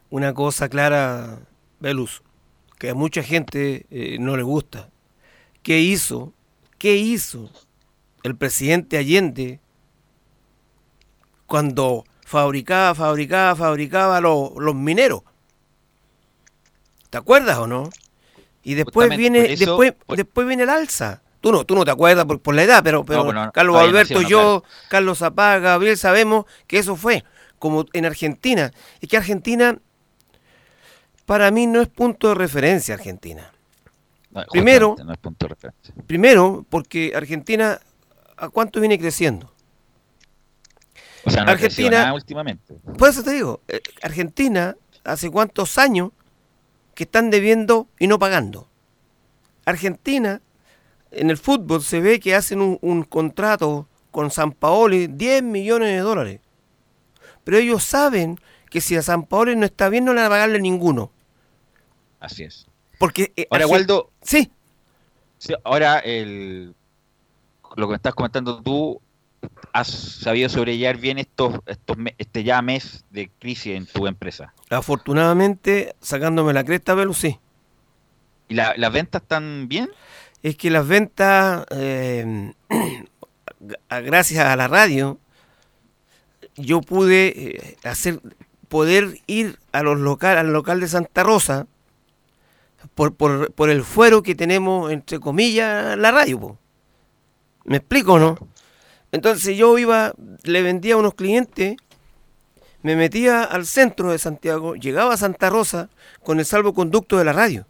Una 0.09 0.33
cosa 0.33 0.69
clara, 0.69 1.39
Velus, 1.79 2.21
que 2.79 2.89
a 2.89 2.95
mucha 2.95 3.23
gente 3.23 3.85
eh, 3.89 4.17
no 4.19 4.37
le 4.37 4.43
gusta. 4.43 4.89
¿Qué 5.63 5.79
hizo? 5.79 6.33
¿Qué 6.77 6.97
hizo 6.97 7.49
el 8.23 8.35
presidente 8.35 8.97
Allende 8.97 9.59
cuando 11.47 12.03
fabricaba, 12.25 12.93
fabricaba, 12.95 13.55
fabricaba 13.55 14.21
los, 14.21 14.51
los 14.57 14.75
mineros? 14.75 15.21
¿Te 17.09 17.17
acuerdas 17.17 17.57
o 17.59 17.67
no? 17.67 17.89
Y 18.63 18.75
después 18.75 19.05
Justamente, 19.07 19.17
viene, 19.17 19.53
eso- 19.53 19.77
después, 19.77 19.93
después 20.17 20.47
viene 20.47 20.63
el 20.63 20.69
alza. 20.69 21.21
Tú 21.41 21.51
no, 21.51 21.65
tú 21.65 21.75
no 21.75 21.83
te 21.83 21.91
acuerdas 21.91 22.25
por, 22.25 22.39
por 22.39 22.55
la 22.55 22.63
edad, 22.63 22.81
pero, 22.83 23.03
pero 23.05 23.25
Carlos 23.51 23.75
Alberto, 23.75 24.21
nació, 24.21 24.21
no, 24.21 24.29
yo, 24.29 24.63
Carlos 24.89 25.19
Zapá, 25.19 25.59
Gabriel, 25.59 25.97
sabemos 25.97 26.45
que 26.67 26.79
eso 26.79 26.95
fue 26.95 27.25
como 27.59 27.85
en 27.93 28.05
Argentina. 28.05 28.71
Es 29.01 29.09
que 29.09 29.17
Argentina, 29.17 29.77
para 31.25 31.51
mí, 31.51 31.67
no 31.67 31.81
es 31.81 31.89
punto 31.89 32.29
de 32.29 32.35
referencia 32.35 32.95
Argentina. 32.95 33.51
No, 34.33 34.43
Primero- 34.51 34.95
no 35.03 35.15
punto 35.15 35.47
de. 35.47 35.71
Primero, 36.07 36.65
porque 36.69 37.13
Argentina, 37.15 37.79
¿a 38.37 38.49
cuánto 38.49 38.79
viene 38.79 38.97
creciendo? 38.99 39.51
O 41.25 41.29
sea, 41.29 41.45
no 41.45 41.51
Argentina- 41.51 41.99
nada 42.01 42.13
últimamente. 42.13 42.73
Por 42.97 43.09
eso 43.09 43.23
te 43.23 43.31
digo, 43.31 43.61
eh, 43.67 43.79
Argentina, 44.01 44.75
¿hace 45.03 45.29
cuántos 45.29 45.77
años 45.77 46.11
que 46.95 47.03
están 47.03 47.29
debiendo 47.29 47.87
y 47.99 48.07
no 48.07 48.19
pagando? 48.19 48.67
Argentina, 49.65 50.41
en 51.11 51.29
el 51.29 51.37
fútbol 51.37 51.81
se 51.81 52.01
ve 52.01 52.19
que 52.19 52.35
hacen 52.35 52.61
un, 52.61 52.77
un 52.81 53.03
contrato 53.03 53.87
con 54.11 54.31
San 54.31 54.51
Paoli, 54.51 55.07
10 55.07 55.43
millones 55.43 55.89
de 55.89 55.99
dólares. 55.99 56.39
Pero 57.43 57.57
ellos 57.57 57.83
saben 57.83 58.37
que 58.69 58.81
si 58.81 58.95
a 58.95 59.01
San 59.01 59.23
Paoli 59.25 59.55
no 59.55 59.65
está 59.65 59.89
bien, 59.89 60.05
no 60.05 60.13
le 60.13 60.17
van 60.21 60.27
a 60.27 60.29
pagarle 60.29 60.59
ninguno. 60.59 61.11
Así 62.19 62.43
es. 62.43 62.67
Porque, 63.03 63.33
eh, 63.35 63.47
Ahora, 63.51 63.67
Waldo. 63.67 64.11
Sí. 64.21 64.49
Sí, 65.37 65.53
ahora, 65.65 65.99
el, 65.99 66.73
lo 67.75 67.87
que 67.87 67.89
me 67.91 67.95
estás 67.97 68.15
comentando 68.15 68.63
tú, 68.63 69.01
has 69.73 69.87
sabido 69.89 70.47
sobrellevar 70.47 70.95
bien 70.95 71.17
estos, 71.17 71.59
estos 71.65 71.97
este 72.17 72.45
ya 72.45 72.61
mes 72.61 73.03
de 73.09 73.29
crisis 73.39 73.75
en 73.75 73.85
tu 73.87 74.07
empresa. 74.07 74.53
Afortunadamente, 74.69 75.97
sacándome 75.99 76.53
la 76.53 76.63
cresta, 76.63 76.93
Velu, 76.93 77.13
sí. 77.13 77.37
¿Y 78.47 78.53
la- 78.55 78.73
las 78.77 78.93
ventas 78.93 79.21
están 79.23 79.67
bien? 79.67 79.89
Es 80.41 80.55
que 80.55 80.69
las 80.69 80.87
ventas, 80.87 81.65
eh, 81.71 82.53
gracias 83.89 84.45
a 84.45 84.55
la 84.55 84.69
radio, 84.69 85.19
yo 86.55 86.79
pude 86.79 87.33
eh, 87.35 87.77
hacer, 87.83 88.21
poder 88.69 89.19
ir 89.27 89.59
a 89.73 89.83
los 89.83 89.99
local, 89.99 90.37
al 90.37 90.53
local 90.53 90.79
de 90.79 90.87
Santa 90.87 91.23
Rosa 91.23 91.67
por, 92.95 93.15
por, 93.15 93.51
por 93.53 93.69
el 93.69 93.83
fuero 93.83 94.23
que 94.23 94.35
tenemos, 94.35 94.91
entre 94.91 95.19
comillas, 95.19 95.97
la 95.97 96.11
radio. 96.11 96.57
¿Me 97.65 97.77
explico 97.77 98.13
o 98.13 98.19
no? 98.19 98.37
Entonces 99.11 99.55
yo 99.55 99.77
iba, 99.77 100.13
le 100.43 100.61
vendía 100.61 100.95
a 100.95 100.97
unos 100.97 101.13
clientes, 101.13 101.77
me 102.81 102.95
metía 102.95 103.43
al 103.43 103.65
centro 103.65 104.11
de 104.11 104.17
Santiago, 104.19 104.75
llegaba 104.75 105.13
a 105.13 105.17
Santa 105.17 105.49
Rosa 105.49 105.89
con 106.23 106.39
el 106.39 106.45
salvoconducto 106.45 107.17
de 107.17 107.25
la 107.25 107.33
radio. 107.33 107.67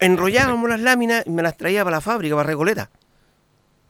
Enrollábamos 0.00 0.68
las 0.68 0.80
láminas 0.80 1.24
y 1.26 1.30
me 1.30 1.42
las 1.42 1.56
traía 1.56 1.84
para 1.84 1.96
la 1.96 2.00
fábrica, 2.00 2.34
para 2.34 2.48
Recoleta. 2.48 2.90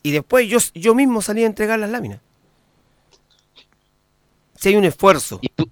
Y 0.03 0.13
después 0.13 0.47
yo, 0.47 0.59
yo 0.75 0.95
mismo 0.95 1.23
salía 1.23 1.45
a 1.45 1.49
entregar 1.49 1.79
las 1.79 1.91
láminas. 1.91 2.21
Si 4.55 4.69
hay 4.69 4.77
un 4.77 4.85
esfuerzo. 4.85 5.39
¿Y, 5.41 5.49
tú, 5.49 5.69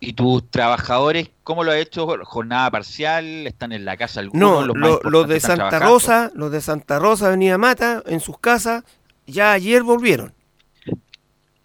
¿Y 0.00 0.12
tus 0.12 0.48
trabajadores 0.50 1.30
cómo 1.42 1.64
lo 1.64 1.72
has 1.72 1.78
hecho? 1.78 2.06
¿Jornada 2.24 2.70
parcial? 2.70 3.46
¿Están 3.46 3.72
en 3.72 3.84
la 3.84 3.96
casa 3.96 4.20
algunos? 4.20 4.40
No, 4.48 4.66
los 4.66 4.76
lo- 4.76 5.00
los 5.10 5.28
de 5.28 5.40
Santa 5.40 5.68
trabajando? 5.70 5.88
Rosa, 5.94 6.30
los 6.34 6.52
de 6.52 6.60
Santa 6.60 6.98
Rosa, 7.00 7.26
Avenida 7.28 7.58
Mata, 7.58 8.02
en 8.06 8.20
sus 8.20 8.38
casas, 8.38 8.84
ya 9.26 9.52
ayer 9.52 9.82
volvieron. 9.82 10.32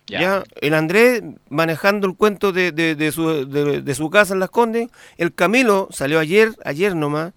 Ya. 0.06 0.44
el 0.62 0.74
Andrés 0.74 1.24
manejando 1.50 2.08
el 2.08 2.16
cuento 2.16 2.52
de, 2.52 2.72
de- 2.72 2.94
de 2.96 3.12
su, 3.12 3.50
de- 3.50 3.96
su 3.96 4.10
casa 4.10 4.34
en 4.34 4.40
Las 4.42 4.50
Condes. 4.50 4.90
El 5.18 5.34
Camilo 5.34 5.88
salió 5.92 6.20
ayer, 6.20 6.52
ayer 6.66 6.96
nomás, 6.96 7.34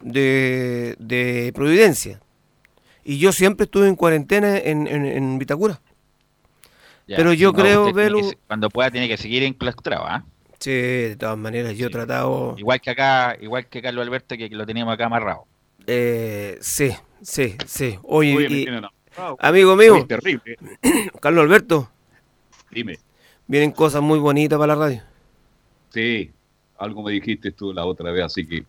de, 0.00 0.96
de 0.98 1.52
Providencia. 1.54 2.20
Y 3.04 3.18
yo 3.18 3.32
siempre 3.32 3.64
estuve 3.64 3.88
en 3.88 3.94
cuarentena 3.96 4.56
en, 4.58 4.86
en, 4.86 5.04
en 5.04 5.38
Vitacura. 5.38 5.80
Ya, 7.08 7.16
Pero 7.16 7.32
yo 7.32 7.52
no, 7.52 7.58
creo, 7.58 7.94
que 7.94 8.22
se- 8.22 8.38
cuando 8.46 8.68
pueda 8.68 8.90
tiene 8.90 9.08
que 9.08 9.16
seguir 9.16 9.42
enclaustrado, 9.42 10.04
¿ah? 10.06 10.24
Sí, 10.60 10.70
de 10.70 11.16
todas 11.18 11.38
maneras, 11.38 11.74
yo 11.76 11.86
he 11.86 11.90
tratado... 11.90 12.54
Igual 12.58 12.80
que 12.82 12.90
acá, 12.90 13.36
igual 13.40 13.66
que 13.66 13.80
Carlos 13.80 14.06
Alberto, 14.06 14.36
que 14.36 14.48
lo 14.50 14.66
teníamos 14.66 14.92
acá 14.92 15.06
amarrado. 15.06 15.46
Eh, 15.86 16.58
sí, 16.60 16.90
sí, 17.22 17.56
sí. 17.64 17.98
Oye, 18.02 18.46
y- 18.50 18.62
enamorado. 18.64 19.36
amigo 19.40 19.74
mío, 19.74 19.94
Oye, 19.94 20.04
terrible. 20.04 20.58
Carlos 21.20 21.44
Alberto, 21.44 21.90
Dime. 22.70 22.98
vienen 23.46 23.70
cosas 23.72 24.02
muy 24.02 24.18
bonitas 24.18 24.58
para 24.58 24.74
la 24.74 24.80
radio. 24.86 25.02
Sí, 25.90 26.30
algo 26.76 27.02
me 27.02 27.12
dijiste 27.12 27.52
tú 27.52 27.72
la 27.72 27.86
otra 27.86 28.10
vez, 28.10 28.24
así 28.24 28.46
que 28.46 28.64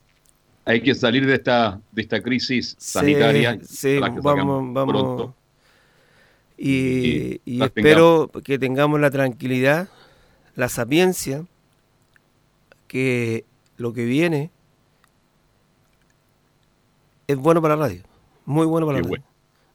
hay 0.63 0.79
que 0.81 0.95
salir 0.95 1.25
de 1.25 1.33
esta 1.33 1.81
de 1.91 2.01
esta 2.01 2.21
crisis 2.21 2.75
sanitaria. 2.79 3.59
Sí, 3.63 3.99
vamos, 3.99 4.23
vamos. 4.73 4.87
pronto. 4.93 5.35
Y, 6.61 7.41
Y 7.45 7.55
y 7.55 7.57
las 7.57 7.67
espero 7.67 8.29
que 8.43 8.59
tengamos 8.59 8.99
la 8.99 9.09
tranquilidad, 9.11 9.89
la 10.55 10.69
sapiencia, 10.69 11.45
que 12.87 13.45
lo 13.77 13.93
que 13.93 14.03
viene 14.05 14.51
es 17.27 17.37
bueno 17.37 17.61
para 17.61 17.75
la 17.75 17.83
radio. 17.87 18.03
Muy 18.45 18.65
bueno 18.65 18.87
para 18.87 18.97
Qué 18.97 19.03
la 19.03 19.09
radio. 19.09 19.09
bueno. 19.09 19.25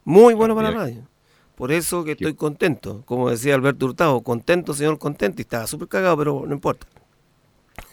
Muy 0.05 0.35
bueno 0.35 0.55
para 0.55 0.71
la 0.71 0.77
radio. 0.79 1.09
Por 1.55 1.73
eso 1.73 2.05
que 2.05 2.13
estoy 2.13 2.35
contento. 2.35 3.03
Como 3.07 3.31
decía 3.31 3.55
Alberto 3.55 3.87
Hurtado, 3.87 4.21
contento, 4.23 4.75
señor, 4.75 4.99
contento. 4.99 5.41
Y 5.41 5.43
estaba 5.45 5.67
súper 5.67 5.89
cagado, 5.89 6.17
pero 6.19 6.45
no 6.47 6.55
importa. 6.55 6.87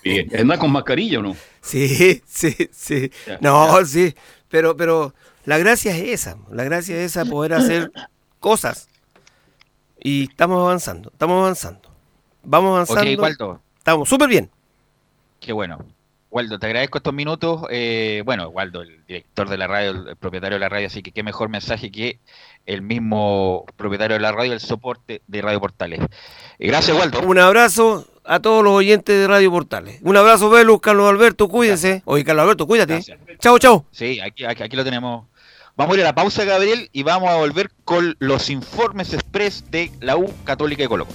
Bien. 0.03 0.27
¿Anda 0.37 0.57
con 0.57 0.71
mascarilla 0.71 1.19
o 1.19 1.23
no? 1.23 1.37
Sí, 1.61 2.21
sí, 2.27 2.55
sí. 2.71 3.11
Ya, 3.25 3.37
No, 3.39 3.85
sí. 3.85 4.15
Pero, 4.49 4.75
pero 4.75 5.13
la 5.45 5.57
gracia 5.59 5.95
es 5.95 6.09
esa. 6.09 6.37
La 6.51 6.63
gracia 6.63 6.97
es 6.97 7.11
esa, 7.11 7.25
poder 7.25 7.53
hacer 7.53 7.91
cosas. 8.41 8.89
Y 10.03 10.23
estamos 10.23 10.59
avanzando, 10.59 11.11
estamos 11.11 11.41
avanzando. 11.41 11.89
Vamos 12.43 12.71
avanzando. 12.73 13.13
Ok, 13.13 13.19
Waldo. 13.19 13.61
Estamos 13.77 14.09
súper 14.09 14.27
bien. 14.27 14.49
Qué 15.39 15.53
bueno. 15.53 15.77
Waldo, 16.31 16.57
te 16.59 16.65
agradezco 16.65 16.97
estos 16.97 17.13
minutos. 17.13 17.63
Eh, 17.69 18.23
bueno, 18.25 18.47
Waldo, 18.49 18.81
el 18.81 19.05
director 19.05 19.49
de 19.49 19.57
la 19.57 19.67
radio, 19.67 19.91
el 19.91 20.15
propietario 20.15 20.55
de 20.55 20.59
la 20.61 20.69
radio, 20.69 20.87
así 20.87 21.03
que 21.03 21.11
qué 21.11 21.23
mejor 21.23 21.49
mensaje 21.49 21.91
que 21.91 22.19
el 22.65 22.81
mismo 22.81 23.65
propietario 23.75 24.15
de 24.15 24.21
la 24.21 24.31
radio, 24.31 24.53
el 24.53 24.61
soporte 24.61 25.21
de 25.27 25.41
Radio 25.41 25.59
Portales. 25.59 25.99
Eh, 26.57 26.67
gracias, 26.67 26.97
Waldo. 26.97 27.21
Un 27.21 27.37
abrazo 27.37 28.07
a 28.23 28.39
todos 28.39 28.63
los 28.63 28.73
oyentes 28.73 29.15
de 29.15 29.27
Radio 29.27 29.51
Portales. 29.51 29.99
Un 30.03 30.15
abrazo, 30.15 30.49
Velus, 30.49 30.79
Carlos 30.79 31.09
Alberto, 31.09 31.47
cuídense. 31.49 32.01
Oye, 32.05 32.23
Carlos 32.23 32.43
Alberto, 32.43 32.65
cuídate. 32.65 33.01
Chao, 33.39 33.59
chao. 33.59 33.85
Sí, 33.91 34.19
aquí, 34.21 34.45
aquí, 34.45 34.63
aquí 34.63 34.75
lo 34.75 34.85
tenemos. 34.85 35.25
Vamos 35.81 35.95
a 35.95 35.97
ir 35.97 36.05
a 36.05 36.09
la 36.09 36.13
pausa, 36.13 36.45
Gabriel, 36.45 36.89
y 36.93 37.01
vamos 37.01 37.27
a 37.27 37.37
volver 37.37 37.71
con 37.85 38.15
los 38.19 38.51
informes 38.51 39.15
express 39.15 39.63
de 39.71 39.91
la 39.99 40.15
U 40.15 40.31
Católica 40.43 40.83
de 40.83 40.87
Colo. 40.87 41.07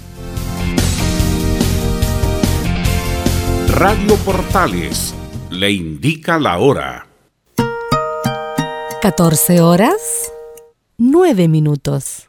Radio 3.68 4.16
Portales 4.24 5.14
le 5.50 5.70
indica 5.70 6.40
la 6.40 6.58
hora. 6.58 7.06
14 9.02 9.60
horas, 9.60 10.32
9 10.98 11.46
minutos. 11.46 12.28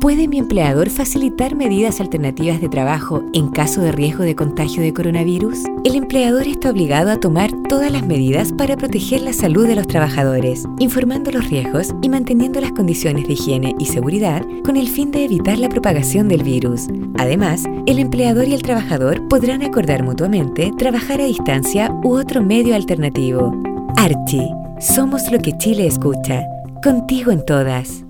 ¿Puede 0.00 0.28
mi 0.28 0.38
empleador 0.38 0.88
facilitar 0.88 1.54
medidas 1.54 2.00
alternativas 2.00 2.58
de 2.62 2.70
trabajo 2.70 3.22
en 3.34 3.50
caso 3.50 3.82
de 3.82 3.92
riesgo 3.92 4.24
de 4.24 4.34
contagio 4.34 4.82
de 4.82 4.94
coronavirus? 4.94 5.58
El 5.84 5.94
empleador 5.94 6.48
está 6.48 6.70
obligado 6.70 7.10
a 7.10 7.20
tomar 7.20 7.50
todas 7.68 7.92
las 7.92 8.06
medidas 8.06 8.50
para 8.50 8.78
proteger 8.78 9.20
la 9.20 9.34
salud 9.34 9.66
de 9.66 9.76
los 9.76 9.86
trabajadores, 9.86 10.64
informando 10.78 11.30
los 11.30 11.50
riesgos 11.50 11.94
y 12.00 12.08
manteniendo 12.08 12.62
las 12.62 12.72
condiciones 12.72 13.26
de 13.26 13.34
higiene 13.34 13.74
y 13.78 13.84
seguridad 13.84 14.42
con 14.64 14.78
el 14.78 14.88
fin 14.88 15.10
de 15.10 15.24
evitar 15.26 15.58
la 15.58 15.68
propagación 15.68 16.28
del 16.28 16.44
virus. 16.44 16.86
Además, 17.18 17.64
el 17.84 17.98
empleador 17.98 18.48
y 18.48 18.54
el 18.54 18.62
trabajador 18.62 19.28
podrán 19.28 19.62
acordar 19.62 20.02
mutuamente 20.02 20.72
trabajar 20.78 21.20
a 21.20 21.26
distancia 21.26 21.92
u 22.02 22.14
otro 22.14 22.42
medio 22.42 22.74
alternativo. 22.74 23.52
Archie, 23.98 24.48
somos 24.80 25.30
lo 25.30 25.38
que 25.40 25.58
Chile 25.58 25.86
escucha. 25.86 26.46
Contigo 26.82 27.32
en 27.32 27.44
todas. 27.44 28.09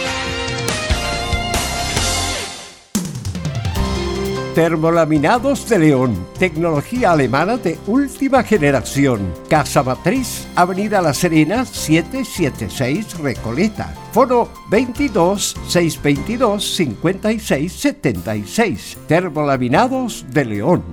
Termolaminados 4.55 5.69
de 5.69 5.79
León, 5.79 6.27
tecnología 6.37 7.13
alemana 7.13 7.55
de 7.55 7.79
última 7.87 8.43
generación. 8.43 9.33
Casa 9.49 9.81
Matriz, 9.81 10.45
Avenida 10.57 11.01
La 11.01 11.13
Serena, 11.13 11.63
776 11.63 13.17
Recoleta. 13.19 13.95
Foro 14.11 14.51
22 14.69 15.55
622 15.69 16.75
56 16.75 17.71
76. 17.71 18.97
Termolaminados 19.07 20.25
de 20.33 20.43
León. 20.43 20.83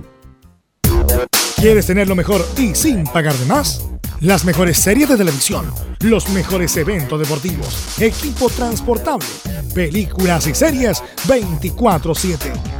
¿Quieres 1.57 1.85
tener 1.85 2.07
lo 2.07 2.15
mejor 2.15 2.41
y 2.57 2.73
sin 2.73 3.03
pagar 3.03 3.33
de 3.33 3.45
más? 3.45 3.85
Las 4.21 4.45
mejores 4.45 4.77
series 4.77 5.09
de 5.09 5.17
televisión, 5.17 5.65
los 5.99 6.29
mejores 6.29 6.77
eventos 6.77 7.19
deportivos, 7.19 7.99
equipo 7.99 8.49
transportable, 8.49 9.27
películas 9.73 10.47
y 10.47 10.55
series 10.55 11.03
24/7. 11.27 12.79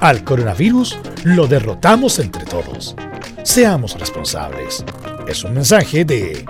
al 0.00 0.24
coronavirus 0.24 0.98
lo 1.24 1.46
derrotamos 1.46 2.18
entre 2.18 2.44
todos. 2.44 2.96
Seamos 3.42 3.98
responsables. 3.98 4.84
Es 5.28 5.44
un 5.44 5.54
mensaje 5.54 6.04
de 6.04 6.44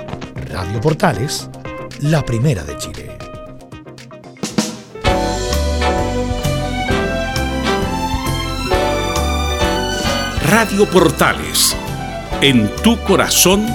Radio 0.52 0.80
Portales, 0.80 1.50
la 2.00 2.24
primera 2.24 2.64
de 2.64 2.76
Chile. 2.78 3.10
Radio 10.48 10.84
Portales, 10.86 11.76
en 12.40 12.74
tu 12.82 12.98
corazón, 13.04 13.66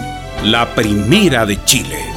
la 0.43 0.73
primera 0.75 1.45
de 1.45 1.63
Chile. 1.63 2.14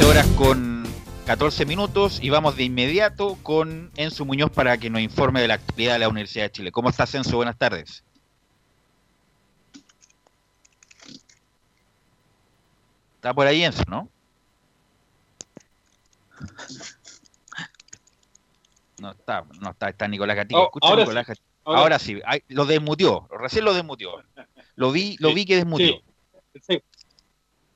Horas 0.00 0.26
con 0.36 0.84
14 1.26 1.66
minutos 1.66 2.18
y 2.22 2.30
vamos 2.30 2.56
de 2.56 2.64
inmediato 2.64 3.36
con 3.42 3.90
Enzo 3.96 4.24
Muñoz 4.24 4.50
para 4.50 4.78
que 4.78 4.90
nos 4.90 5.00
informe 5.00 5.40
de 5.40 5.48
la 5.48 5.54
actividad 5.54 5.92
de 5.94 5.98
la 6.00 6.08
Universidad 6.08 6.44
de 6.46 6.52
Chile. 6.52 6.72
¿Cómo 6.72 6.88
estás, 6.88 7.14
Enzo? 7.14 7.36
Buenas 7.36 7.56
tardes. 7.56 8.02
Está 13.16 13.32
por 13.34 13.46
ahí 13.46 13.62
Enzo, 13.62 13.82
¿no? 13.88 14.08
No 18.98 19.10
está, 19.12 19.44
no 19.60 19.70
está, 19.70 19.88
está 19.90 20.08
Nicolás 20.08 20.36
Gatica. 20.36 20.60
Oh, 20.60 20.64
Escucha, 20.64 20.88
ahora 20.88 21.02
Nicolás 21.02 21.24
sí, 21.26 21.28
Gatica. 21.30 21.46
ahora 21.64 21.80
Ahora, 21.80 21.98
sí, 21.98 22.20
ay, 22.24 22.42
lo 22.48 22.66
desmutió, 22.66 23.28
recién 23.30 23.64
lo 23.64 23.74
desmutió. 23.74 24.10
Lo 24.74 24.90
vi, 24.90 25.16
lo 25.20 25.28
Sí, 25.28 25.34
vi 25.34 25.44
que 25.46 25.56
desmutió. 25.56 26.00
sí. 26.66 26.82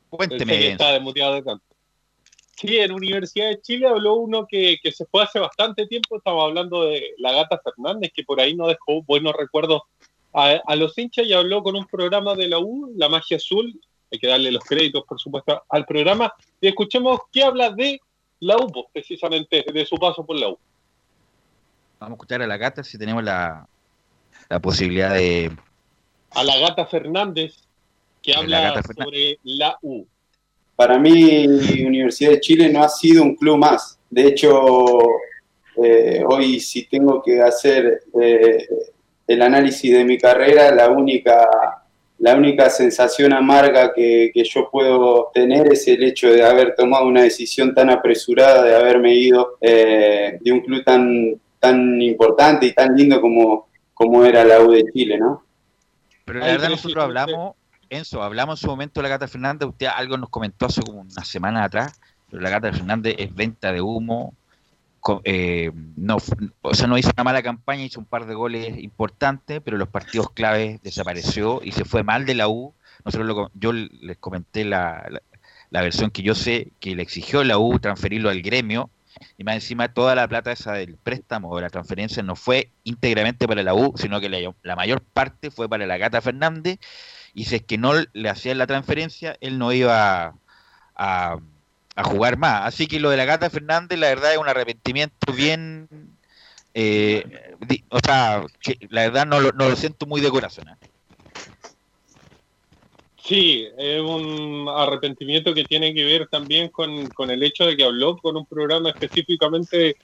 Cuénteme, 0.09 0.55
Enzo. 0.57 0.73
estaba 0.73 0.93
desmuteado 0.93 1.35
de 1.35 1.43
tanto. 1.43 1.66
Sí, 2.57 2.79
en 2.79 2.93
Universidad 2.93 3.49
de 3.49 3.61
Chile 3.61 3.87
habló 3.87 4.15
uno 4.15 4.47
que, 4.47 4.79
que 4.83 4.91
se 4.91 5.05
fue 5.05 5.23
hace 5.23 5.39
bastante 5.39 5.87
tiempo, 5.87 6.17
estamos 6.17 6.43
hablando 6.43 6.85
de 6.85 7.15
la 7.19 7.33
Gata 7.33 7.61
Fernández, 7.63 8.11
que 8.15 8.25
por 8.25 8.41
ahí 8.41 8.57
no 8.57 8.67
dejó 8.67 9.03
buenos 9.03 9.35
recuerdos 9.35 9.83
a, 10.33 10.61
a 10.67 10.77
los 10.77 10.97
hinchas 10.97 11.27
y 11.27 11.35
habló 11.35 11.63
con 11.63 11.77
un 11.77 11.87
programa 11.87 12.35
de 12.35 12.49
la 12.49 12.59
U, 12.59 12.93
La 12.97 13.11
Magia 13.11 13.37
Azul, 13.37 13.79
hay 14.11 14.19
que 14.19 14.27
darle 14.27 14.51
los 14.51 14.65
créditos, 14.65 15.05
por 15.05 15.21
supuesto, 15.21 15.63
al 15.69 15.85
programa, 15.85 16.33
y 16.61 16.69
escuchemos 16.69 17.21
qué 17.31 17.43
habla 17.43 17.71
de 17.71 18.01
la 18.41 18.57
U, 18.57 18.73
pues, 18.73 18.87
precisamente, 18.93 19.65
de 19.71 19.87
su 19.87 19.97
paso 19.97 20.25
por 20.25 20.37
la 20.37 20.49
U. 20.49 20.59
Vamos 21.99 22.13
a 22.13 22.17
escuchar 22.17 22.43
a 22.43 22.47
la 22.47 22.57
gata 22.57 22.83
si 22.83 22.99
tenemos 22.99 23.23
la, 23.23 23.69
la 24.49 24.61
posibilidad 24.61 25.15
de. 25.15 25.55
A 26.31 26.45
la 26.45 26.59
Gata 26.59 26.87
Fernández, 26.87 27.55
que 28.23 28.33
La 28.33 28.39
habla 28.39 28.83
sobre 28.83 29.39
la 29.43 29.79
U. 29.83 30.07
Para 30.77 30.99
mí, 30.99 31.47
Universidad 31.87 32.33
de 32.33 32.41
Chile 32.41 32.69
no 32.71 32.83
ha 32.83 32.89
sido 32.89 33.23
un 33.23 33.35
club 33.35 33.57
más. 33.57 33.99
De 34.11 34.27
hecho, 34.27 35.01
eh, 35.83 36.23
hoy 36.27 36.61
si 36.61 36.87
tengo 36.87 37.23
que 37.23 37.41
hacer 37.41 38.03
eh, 38.21 38.69
el 39.27 39.43
análisis 39.43 39.93
de 39.93 40.05
mi 40.05 40.19
carrera, 40.19 40.71
la 40.75 40.91
única, 40.91 41.49
la 42.19 42.35
única 42.35 42.69
sensación 42.69 43.33
amarga 43.33 43.93
que, 43.95 44.31
que 44.33 44.45
yo 44.45 44.69
puedo 44.71 45.31
tener 45.33 45.73
es 45.73 45.89
el 45.89 46.03
hecho 46.03 46.31
de 46.31 46.45
haber 46.45 46.75
tomado 46.75 47.07
una 47.07 47.23
decisión 47.23 47.75
tan 47.75 47.91
apresurada, 47.91 48.63
de 48.63 48.75
haberme 48.75 49.15
ido 49.15 49.57
eh, 49.61 50.39
de 50.41 50.53
un 50.53 50.61
club 50.61 50.85
tan, 50.85 51.41
tan 51.59 52.01
importante 52.03 52.67
y 52.67 52.73
tan 52.73 52.95
lindo 52.95 53.21
como, 53.21 53.69
como 53.95 54.25
era 54.25 54.45
la 54.45 54.61
U 54.61 54.71
de 54.71 54.85
Chile, 54.93 55.19
¿no? 55.19 55.43
Pero 56.27 56.41
la 56.41 56.47
verdad 56.47 56.71
nosotros 56.71 57.05
hablamos, 57.05 57.55
Enzo, 57.91 58.23
hablamos 58.23 58.59
en 58.59 58.63
su 58.63 58.67
momento 58.69 59.01
de 59.01 59.05
la 59.05 59.09
Gata 59.11 59.29
Fernández, 59.29 59.69
usted 59.69 59.87
algo 59.87 60.17
nos 60.17 60.31
comentó 60.31 60.67
hace 60.67 60.83
como 60.83 61.01
una 61.01 61.25
semana 61.25 61.65
atrás, 61.65 62.01
pero 62.31 62.43
la 62.43 62.51
Gata 62.51 62.73
Fernández 62.73 63.17
es 63.19 63.35
venta 63.35 63.73
de 63.73 63.81
humo, 63.81 64.35
eh, 65.25 65.71
no, 65.97 66.17
o 66.63 66.75
sea, 66.75 66.87
no 66.87 66.99
hizo 66.99 67.11
una 67.15 67.25
mala 67.25 67.43
campaña, 67.43 67.85
hizo 67.85 68.01
un 68.01 68.07
par 68.07 68.27
de 68.27 68.35
goles 68.35 68.79
importantes, 68.79 69.61
pero 69.65 69.77
los 69.77 69.89
partidos 69.89 70.31
claves 70.31 70.83
desapareció 70.83 71.61
y 71.63 71.73
se 71.73 71.85
fue 71.85 72.03
mal 72.03 72.27
de 72.27 72.35
la 72.35 72.49
U. 72.49 72.75
Nosotros 73.05 73.29
lo 73.29 73.51
yo 73.55 73.73
les 73.73 74.17
comenté 74.19 74.65
la, 74.65 75.07
la, 75.09 75.23
la 75.71 75.83
versión 75.83 76.11
que 76.11 76.23
yo 76.23 76.35
sé 76.35 76.73
que 76.81 76.97
le 76.97 77.03
exigió 77.03 77.45
la 77.45 77.59
U 77.59 77.79
transferirlo 77.79 78.31
al 78.31 78.43
gremio 78.43 78.91
y 79.39 79.45
más 79.45 79.55
encima 79.55 79.89
toda 79.89 80.15
la 80.15 80.29
plata 80.29 80.53
esa 80.53 80.73
del 80.73 80.97
préstamo 80.97 81.51
o 81.51 81.57
de 81.57 81.63
la 81.63 81.71
transferencia 81.71 82.23
no 82.23 82.37
fue 82.37 82.71
íntegramente 82.85 83.47
para 83.47 83.63
la 83.63 83.75
U, 83.75 83.95
sino 83.97 84.21
que 84.21 84.29
la, 84.29 84.39
la 84.63 84.77
mayor 84.77 85.01
parte 85.03 85.51
fue 85.51 85.69
para 85.69 85.87
la 85.87 85.99
Gata 85.99 86.21
Fernández 86.21 86.79
y 87.37 87.45
si 87.45 87.57
es 87.57 87.63
que 87.63 87.77
no 87.77 87.93
le 88.15 88.29
hacían 88.31 88.57
la 88.57 88.67
transferencia, 88.67 89.37
él 89.43 89.59
no 89.59 89.71
iba 89.71 90.35
a, 90.97 91.39
jugar 92.03 92.39
más. 92.39 92.63
Así 92.65 92.87
que 92.87 92.99
lo 92.99 93.11
de 93.11 93.19
la 93.19 93.27
Gata 93.27 93.51
Fernández, 93.51 93.99
la 93.99 94.09
verdad, 94.09 94.33
es 94.33 94.39
un 94.39 94.49
arrepentimiento 94.49 95.35
bien... 95.35 95.87
eh, 96.73 97.53
o 97.91 97.99
sea, 98.03 98.43
la 98.89 99.03
verdad 99.03 99.27
no 99.27 99.41
lo, 99.41 99.53
no 99.53 99.69
lo 99.69 99.77
siento 99.77 100.07
muy 100.07 100.23
de 100.23 100.31
corazón. 100.31 100.71
¿eh? 100.71 100.77
Sí, 103.23 103.69
es 103.77 104.01
un 104.01 104.67
arrepentimiento 104.75 105.53
que 105.53 105.65
tiene 105.65 105.93
que 105.93 106.05
ver 106.05 106.29
también 106.29 106.71
con, 106.71 107.07
con 107.09 107.31
el 107.31 107.43
hecho 107.43 107.67
de 107.67 107.77
que 107.77 107.85
habló 107.85 108.17
con 108.17 108.35
un 108.39 108.47
programa 108.47 108.89
específicamente 108.89 109.99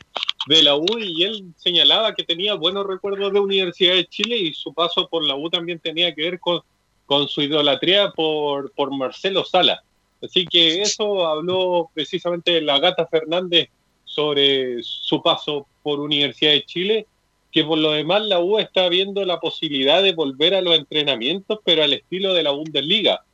de 0.47 0.63
la 0.63 0.77
U 0.77 0.99
y 0.99 1.23
él 1.23 1.55
señalaba 1.57 2.15
que 2.15 2.25
tenía 2.25 2.55
buenos 2.55 2.87
recuerdos 2.87 3.33
de 3.33 3.41
Universidad 3.41 3.95
de 3.95 4.07
Chile 4.07 4.37
y 4.37 4.53
su 4.53 4.75
paso 4.75 5.09
por 5.09 5.25
la 5.25 5.35
U 5.35 5.49
también 5.49 5.79
tenía 5.79 6.15
que 6.15 6.23
ver 6.23 6.39
con, 6.39 6.61
con 7.07 7.29
su 7.29 7.43
idolatría 7.43 8.11
por, 8.11 8.73
por 8.73 8.91
Marcelo 8.91 9.45
Sala. 9.45 9.83
Así 10.23 10.47
que 10.47 10.83
eso 10.83 11.27
habló 11.27 11.91
precisamente 11.93 12.61
la 12.61 12.79
Gata 12.79 13.07
Fernández 13.07 13.69
sobre 14.05 14.83
su 14.83 15.23
paso 15.23 15.67
por 15.83 16.01
Universidad 16.01 16.53
de 16.53 16.65
Chile, 16.65 17.07
que 17.51 17.65
por 17.65 17.79
lo 17.79 17.91
demás 17.91 18.23
la 18.23 18.41
U 18.41 18.59
está 18.59 18.89
viendo 18.89 19.25
la 19.25 19.41
posibilidad 19.41 20.03
de 20.03 20.13
volver 20.13 20.55
a 20.55 20.63
los 20.63 20.77
entrenamientos, 20.77 21.59
pero 21.65 21.83
al 21.83 21.93
estilo 21.93 22.35
de 22.35 22.43
la 22.43 22.51
Bundesliga. 22.51 23.25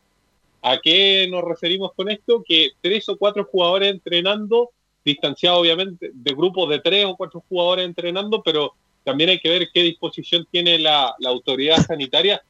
¿A 0.63 0.79
qué 0.79 1.29
nos 1.31 1.45
referimos 1.45 1.93
con 1.93 2.11
esto? 2.11 2.43
Que 2.47 2.71
tres 2.81 3.09
o 3.09 3.17
cuatro 3.17 3.45
jugadores 3.45 3.91
entrenando, 3.91 4.71
distanciados 5.05 5.61
obviamente 5.61 6.11
de 6.13 6.35
grupos 6.35 6.69
de 6.69 6.81
tres 6.81 7.05
o 7.05 7.17
cuatro 7.17 7.45
jugadores 7.49 7.85
entrenando, 7.85 8.43
pero 8.43 8.75
también 9.05 9.31
hay 9.31 9.39
que 9.39 9.51
ver 9.51 9.69
qué 9.73 9.83
disposición 9.83 10.47
tiene 10.51 10.79
la, 10.79 11.15
la 11.19 11.29
autoridad 11.29 11.77
sanitaria. 11.77 12.43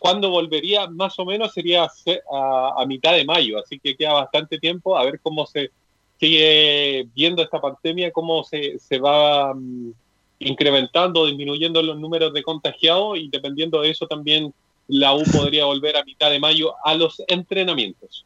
Cuando 0.00 0.30
volvería, 0.30 0.86
más 0.88 1.18
o 1.18 1.24
menos, 1.24 1.52
sería 1.52 1.88
se- 1.88 2.22
a, 2.30 2.74
a 2.82 2.86
mitad 2.86 3.12
de 3.14 3.24
mayo, 3.24 3.58
así 3.58 3.78
que 3.78 3.96
queda 3.96 4.12
bastante 4.14 4.58
tiempo 4.58 4.96
a 4.96 5.04
ver 5.04 5.20
cómo 5.20 5.46
se 5.46 5.70
sigue 6.18 7.08
viendo 7.14 7.42
esta 7.42 7.60
pandemia, 7.60 8.12
cómo 8.12 8.44
se, 8.44 8.78
se 8.78 8.98
va 8.98 9.52
mm, 9.54 9.92
incrementando, 10.40 11.26
disminuyendo 11.26 11.82
los 11.82 11.98
números 11.98 12.32
de 12.32 12.42
contagiados 12.42 13.18
y 13.18 13.28
dependiendo 13.28 13.80
de 13.80 13.90
eso 13.90 14.06
también 14.06 14.52
la 14.88 15.14
U 15.14 15.22
podría 15.24 15.64
volver 15.64 15.96
a 15.96 16.04
mitad 16.04 16.30
de 16.30 16.38
mayo 16.40 16.74
a 16.84 16.94
los 16.94 17.22
entrenamientos. 17.28 18.24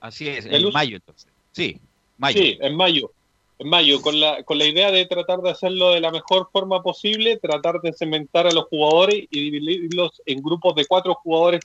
Así 0.00 0.28
es, 0.28 0.46
en 0.46 0.70
mayo 0.72 0.96
entonces. 0.96 1.30
Sí, 1.52 1.78
mayo. 2.18 2.38
Sí, 2.38 2.58
en 2.60 2.76
mayo. 2.76 3.10
En 3.58 3.68
mayo, 3.68 4.02
con 4.02 4.20
la, 4.20 4.42
con 4.42 4.58
la 4.58 4.66
idea 4.66 4.90
de 4.90 5.06
tratar 5.06 5.40
de 5.40 5.50
hacerlo 5.50 5.90
de 5.90 6.00
la 6.00 6.10
mejor 6.10 6.48
forma 6.52 6.82
posible, 6.82 7.38
tratar 7.38 7.80
de 7.80 7.92
cementar 7.92 8.46
a 8.46 8.52
los 8.52 8.64
jugadores 8.66 9.26
y 9.30 9.50
dividirlos 9.50 10.22
en 10.26 10.42
grupos 10.42 10.74
de 10.74 10.84
cuatro 10.84 11.14
jugadores 11.14 11.62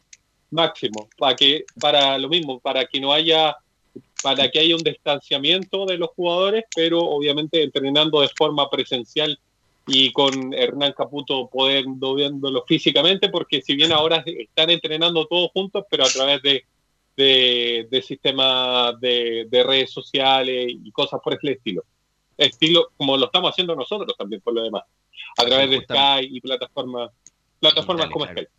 máximo, 0.52 1.10
para 1.18 1.36
que, 1.36 1.66
para 1.80 2.18
lo 2.18 2.30
mismo, 2.30 2.60
para 2.60 2.86
que 2.86 3.00
no 3.00 3.12
haya 3.12 3.56
para 4.24 4.50
que 4.52 4.60
haya 4.60 4.76
un 4.76 4.84
distanciamiento 4.84 5.86
de 5.86 5.98
los 5.98 6.12
jugadores, 6.12 6.66
pero 6.76 7.00
obviamente 7.00 7.64
entrenando 7.64 8.22
de 8.22 8.30
forma 8.30 8.70
presencial 8.70 9.40
y 9.88 10.12
con 10.12 10.54
Hernán 10.54 10.94
Caputo 10.94 11.50
podiendo 11.52 12.14
viéndolo 12.14 12.64
físicamente, 12.68 13.30
porque 13.30 13.62
si 13.62 13.76
bien 13.76 13.92
ahora 13.92 14.24
están 14.26 14.70
entrenando 14.70 15.26
todos 15.26 15.50
juntos, 15.54 15.86
pero 15.90 16.04
a 16.04 16.10
través 16.10 16.42
de, 16.44 16.66
de, 17.16 18.04
sistemas 18.06 19.00
de, 19.00 19.48
redes 19.52 19.92
sociales 19.92 20.68
y 20.68 20.92
cosas 20.92 21.20
por 21.24 21.38
el 21.42 21.50
estilo. 21.50 21.84
Estilo 22.38 22.90
como 22.98 23.18
lo 23.18 23.26
estamos 23.26 23.52
haciendo 23.52 23.76
nosotros 23.76 24.16
también, 24.18 24.42
por 24.42 24.54
lo 24.54 24.64
demás, 24.64 24.84
a 25.38 25.46
través 25.46 25.70
de 25.70 25.82
Skype 25.82 26.36
y 26.36 26.42
plataformas, 26.42 27.12
plataformas 27.60 28.10
como 28.10 28.26
Skype. 28.26 28.50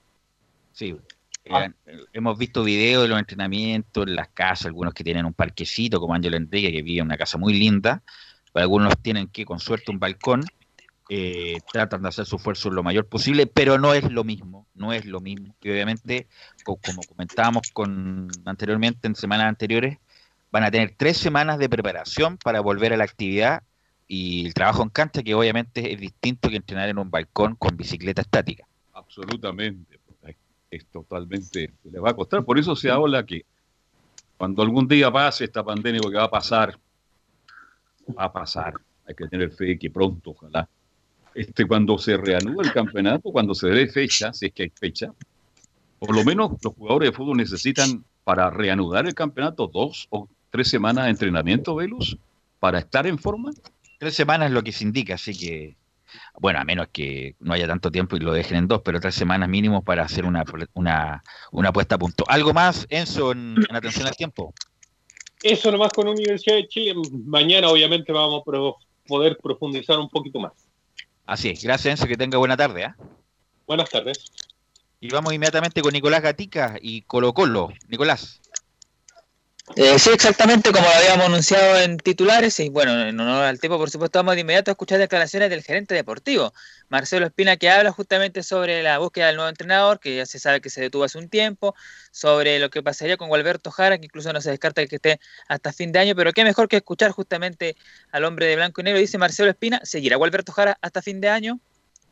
Sí, 0.73 0.97
Ah. 1.51 1.69
hemos 2.13 2.39
visto 2.39 2.63
videos 2.63 3.03
de 3.03 3.09
los 3.09 3.19
entrenamientos 3.19 4.07
en 4.07 4.15
las 4.15 4.29
casas, 4.29 4.67
algunos 4.67 4.95
que 4.95 5.03
tienen 5.03 5.27
un 5.27 5.35
parquecito, 5.35 5.99
como 6.01 6.15
Ángel 6.15 6.35
Enrique, 6.35 6.71
que 6.71 6.83
vive 6.83 7.01
en 7.01 7.07
una 7.07 7.17
casa 7.17 7.37
muy 7.37 7.55
linda, 7.55 8.03
algunos 8.55 8.95
tienen 9.03 9.27
que, 9.29 9.45
con 9.45 9.59
suerte, 9.59 9.91
un 9.91 9.99
balcón, 9.99 10.45
eh, 11.15 11.59
tratan 11.71 12.01
de 12.01 12.09
hacer 12.09 12.25
su 12.25 12.37
esfuerzo 12.37 12.71
lo 12.71 12.83
mayor 12.83 13.07
posible, 13.07 13.47
pero 13.47 13.77
no 13.77 13.93
es 13.93 14.11
lo 14.11 14.25
mismo, 14.25 14.67
no 14.75 14.95
es 14.95 15.05
lo 15.05 15.21
mismo. 15.21 15.55
Y 15.61 15.71
obviamente, 15.71 16.27
como 16.65 17.03
comentábamos 17.03 17.71
con 17.71 18.31
anteriormente, 18.47 19.09
en 19.09 19.15
semanas 19.15 19.47
anteriores, 19.47 19.99
van 20.51 20.65
a 20.65 20.71
tener 20.71 20.95
tres 20.97 21.19
semanas 21.19 21.59
de 21.59 21.69
preparación 21.69 22.39
para 22.39 22.61
volver 22.61 22.95
a 22.95 22.97
la 22.97 23.05
actividad 23.05 23.63
y 24.09 24.47
el 24.47 24.55
trabajo 24.55 24.83
en 24.83 24.89
cancha, 24.89 25.23
que 25.23 25.35
obviamente 25.35 25.93
es 25.93 26.01
distinto 26.01 26.49
que 26.49 26.57
entrenar 26.57 26.89
en 26.89 26.99
un 26.99 27.11
balcón 27.11 27.57
con 27.57 27.77
bicicleta 27.77 28.23
estática. 28.23 28.67
Absolutamente 28.95 30.01
es 30.71 30.87
totalmente, 30.87 31.75
le 31.85 32.01
va 32.01 32.11
a 32.11 32.15
costar. 32.15 32.43
Por 32.43 32.59
eso 32.59 32.75
se 32.75 32.91
habla 32.91 33.27
que 33.27 33.45
cuando 34.39 34.63
algún 34.63 34.89
día 34.89 35.13
pase 35.13 35.45
esta 35.45 35.63
pandemia, 35.63 36.01
porque 36.01 36.17
va 36.17 36.25
a 36.25 36.31
pasar, 36.31 36.79
va 38.19 38.25
a 38.25 38.33
pasar, 38.33 38.81
hay 39.07 39.15
que 39.15 39.29
tener 39.29 39.51
fe 39.53 39.79
que 39.79 39.91
pronto, 39.91 40.31
ojalá. 40.31 40.67
Este, 41.35 41.67
cuando 41.67 41.99
se 41.99 42.17
reanuda 42.17 42.65
el 42.65 42.73
campeonato, 42.73 43.31
cuando 43.31 43.55
se 43.55 43.69
dé 43.69 43.89
fecha, 43.89 44.33
si 44.33 44.47
es 44.47 44.53
que 44.53 44.65
hay 44.65 44.73
fecha, 44.75 45.13
por 45.99 46.15
lo 46.15 46.25
menos 46.25 46.53
los 46.63 46.75
jugadores 46.75 47.11
de 47.11 47.17
fútbol 47.17 47.37
necesitan 47.37 48.05
para 48.25 48.51
reanudar 48.51 49.07
el 49.07 49.15
campeonato 49.15 49.67
dos 49.67 50.07
o 50.11 50.29
tres 50.51 50.69
semanas 50.69 51.05
de 51.05 51.11
entrenamiento, 51.11 51.75
Velus, 51.75 52.17
para 52.59 52.79
estar 52.79 53.07
en 53.07 53.19
forma. 53.19 53.51
Tres 53.99 54.15
semanas 54.15 54.49
es 54.49 54.53
lo 54.53 54.63
que 54.63 54.73
se 54.73 54.85
indica, 54.85 55.15
así 55.15 55.37
que 55.37 55.77
bueno, 56.39 56.61
a 56.61 56.65
menos 56.65 56.89
que 56.93 57.37
no 57.41 57.55
haya 57.55 57.67
tanto 57.67 57.91
tiempo 57.91 58.17
y 58.17 58.21
lo 58.21 58.33
dejen 58.33 58.59
en 58.59 58.69
dos, 58.69 58.83
pero 58.85 59.01
tres 59.01 59.15
semanas 59.15 59.49
mínimo 59.49 59.83
para 59.83 60.05
hacer 60.05 60.25
una, 60.25 60.45
una, 60.75 61.23
una 61.51 61.73
puesta 61.73 61.95
a 61.95 61.99
punto. 61.99 62.25
¿Algo 62.29 62.53
más, 62.53 62.87
Enzo, 62.91 63.33
en, 63.33 63.57
atención 63.71 64.07
al 64.07 64.17
tiempo? 64.17 64.53
Eso 65.43 65.71
nomás 65.73 65.93
con 65.93 66.09
Universidad 66.09 66.57
de 66.57 66.69
Chile. 66.69 66.95
Mañana 67.25 67.69
obviamente 67.69 68.13
vamos 68.13 68.43
a 68.47 69.07
poder 69.07 69.39
profundizar 69.43 69.99
un 69.99 70.09
poquito 70.09 70.39
más. 70.41 70.53
Así 71.27 71.51
es. 71.51 71.63
Gracias, 71.63 71.93
Enzo. 71.93 72.07
Que 72.07 72.17
tenga 72.17 72.39
buena 72.39 72.57
tarde. 72.57 72.85
¿eh? 72.85 72.95
Buenas 73.67 73.91
tardes. 73.91 74.33
Y 75.01 75.09
vamos 75.09 75.33
inmediatamente 75.33 75.83
con 75.83 75.93
Nicolás 75.93 76.23
Gatica 76.23 76.77
y 76.81 77.03
Colo 77.03 77.35
Colo. 77.35 77.73
Nicolás. 77.89 78.41
Eh, 79.77 79.99
sí, 79.99 80.11
exactamente 80.11 80.71
como 80.73 80.85
lo 80.85 80.95
habíamos 80.95 81.27
anunciado 81.27 81.79
en 81.81 81.97
titulares, 81.97 82.59
y 82.61 82.69
bueno, 82.69 83.01
en 83.01 83.19
honor 83.19 83.45
al 83.45 83.61
tiempo, 83.61 83.79
por 83.79 83.91
supuesto, 83.91 84.19
vamos 84.19 84.35
de 84.35 84.43
inmediato 84.43 84.71
a 84.71 84.73
escuchar 84.73 84.99
declaraciones 84.99 85.51
del 85.51 85.63
gerente 85.63 85.95
deportivo, 85.95 86.53
Marcelo 86.93 87.25
Espina, 87.25 87.57
que 87.57 87.71
habla 87.71 87.91
justamente 87.91 88.43
sobre 88.43 88.83
la 88.83 88.99
búsqueda 88.99 89.29
del 89.29 89.37
nuevo 89.37 89.49
entrenador, 89.49 89.99
que 89.99 90.15
ya 90.17 90.27
se 90.27 90.39
sabe 90.39 90.61
que 90.61 90.69
se 90.69 90.83
detuvo 90.83 91.05
hace 91.05 91.17
un 91.17 91.31
tiempo, 91.31 91.75
sobre 92.11 92.59
lo 92.59 92.69
que 92.69 92.83
pasaría 92.83 93.17
con 93.17 93.29
Gualberto 93.29 93.71
Jara, 93.71 93.97
que 93.97 94.05
incluso 94.05 94.31
no 94.35 94.43
se 94.43 94.51
descarta 94.51 94.87
que 94.87 94.97
esté 94.97 95.19
hasta 95.49 95.73
fin 95.73 95.91
de 95.91 96.01
año, 96.01 96.15
pero 96.15 96.35
qué 96.35 96.45
mejor 96.45 96.69
que 96.69 96.77
escuchar 96.77 97.11
justamente 97.11 97.77
al 98.11 98.27
hombre 98.27 98.45
de 98.45 98.57
blanco 98.57 98.83
y 98.83 98.85
negro, 98.85 99.01
dice 99.01 99.17
Marcelo 99.17 99.49
Espina, 99.49 99.81
¿seguirá 99.85 100.17
Gualberto 100.17 100.53
Jara 100.53 100.77
hasta 100.83 101.01
fin 101.01 101.23
de 101.23 101.31
año? 101.31 101.61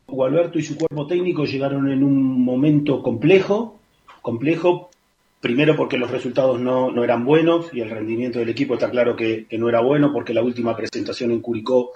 Gualberto 0.07 0.59
y 0.59 0.65
su 0.65 0.79
cuerpo 0.79 1.07
técnico 1.07 1.45
llegaron 1.45 1.93
en 1.93 2.03
un 2.03 2.43
momento 2.43 3.03
complejo, 3.03 3.79
complejo 4.23 4.89
Primero 5.41 5.75
porque 5.75 5.97
los 5.97 6.11
resultados 6.11 6.61
no, 6.61 6.91
no, 6.91 7.03
eran 7.03 7.25
buenos 7.25 7.73
y 7.73 7.81
el 7.81 7.89
rendimiento 7.89 8.39
del 8.39 8.51
equipo 8.51 8.75
está 8.75 8.91
claro 8.91 9.17
que, 9.17 9.47
no 9.53 9.71
era 9.71 9.81
bueno 9.81 10.13
porque 10.13 10.35
la 10.35 10.43
última 10.43 10.77
presentación 10.77 11.31
en 11.31 11.41
Curicó 11.41 11.93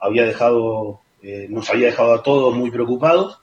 había 0.00 0.24
dejado, 0.24 1.00
eh, 1.22 1.46
nos 1.48 1.68
había 1.70 1.86
dejado 1.86 2.14
a 2.14 2.22
todos 2.22 2.54
muy 2.56 2.70
preocupados. 2.70 3.38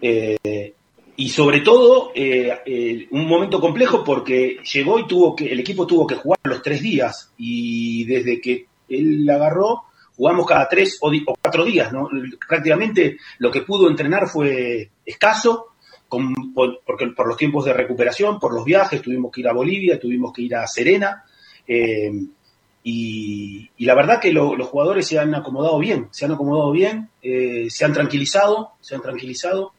Eh, 0.00 0.74
y 1.18 1.30
sobre 1.30 1.60
todo 1.60 2.12
eh, 2.14 3.08
un 3.10 3.26
momento 3.26 3.58
complejo 3.58 4.04
porque 4.04 4.58
llegó 4.70 4.98
y 4.98 5.06
tuvo 5.06 5.34
que, 5.34 5.50
el 5.50 5.60
equipo 5.60 5.86
tuvo 5.86 6.06
que 6.06 6.16
jugar 6.16 6.38
los 6.44 6.62
tres 6.62 6.82
días 6.82 7.32
y 7.38 8.04
desde 8.04 8.38
que 8.38 8.66
él 8.90 9.28
agarró 9.30 9.84
jugamos 10.14 10.46
cada 10.46 10.68
tres 10.68 10.98
o, 11.00 11.10
cuatro 11.40 11.64
días, 11.64 11.92
¿no? 11.92 12.08
Prácticamente 12.46 13.18
lo 13.38 13.50
que 13.50 13.62
pudo 13.62 13.88
entrenar 13.88 14.28
fue 14.28 14.90
escaso 15.04 15.68
por, 16.08 16.80
porque, 16.84 17.08
por 17.08 17.28
los 17.28 17.36
tiempos 17.36 17.64
de 17.64 17.72
recuperación, 17.72 18.38
por 18.38 18.54
los 18.54 18.64
viajes, 18.64 19.02
tuvimos 19.02 19.32
que 19.32 19.40
ir 19.40 19.48
a 19.48 19.52
Bolivia, 19.52 19.98
tuvimos 19.98 20.32
que 20.32 20.42
ir 20.42 20.54
a 20.54 20.66
Serena. 20.66 21.24
Y, 22.88 23.68
la 23.84 23.96
verdad 23.96 24.20
que 24.20 24.32
los 24.32 24.68
jugadores 24.68 25.08
se 25.08 25.18
han 25.18 25.34
acomodado 25.34 25.76
bien, 25.80 26.06
se 26.12 26.24
han 26.24 26.30
acomodado 26.30 26.70
bien, 26.70 27.10
eh, 27.20 27.66
se 27.68 27.84
han 27.84 27.92
tranquilizado, 27.92 28.74
se 28.80 28.94
han 28.94 29.02
tranquilizado. 29.02 29.72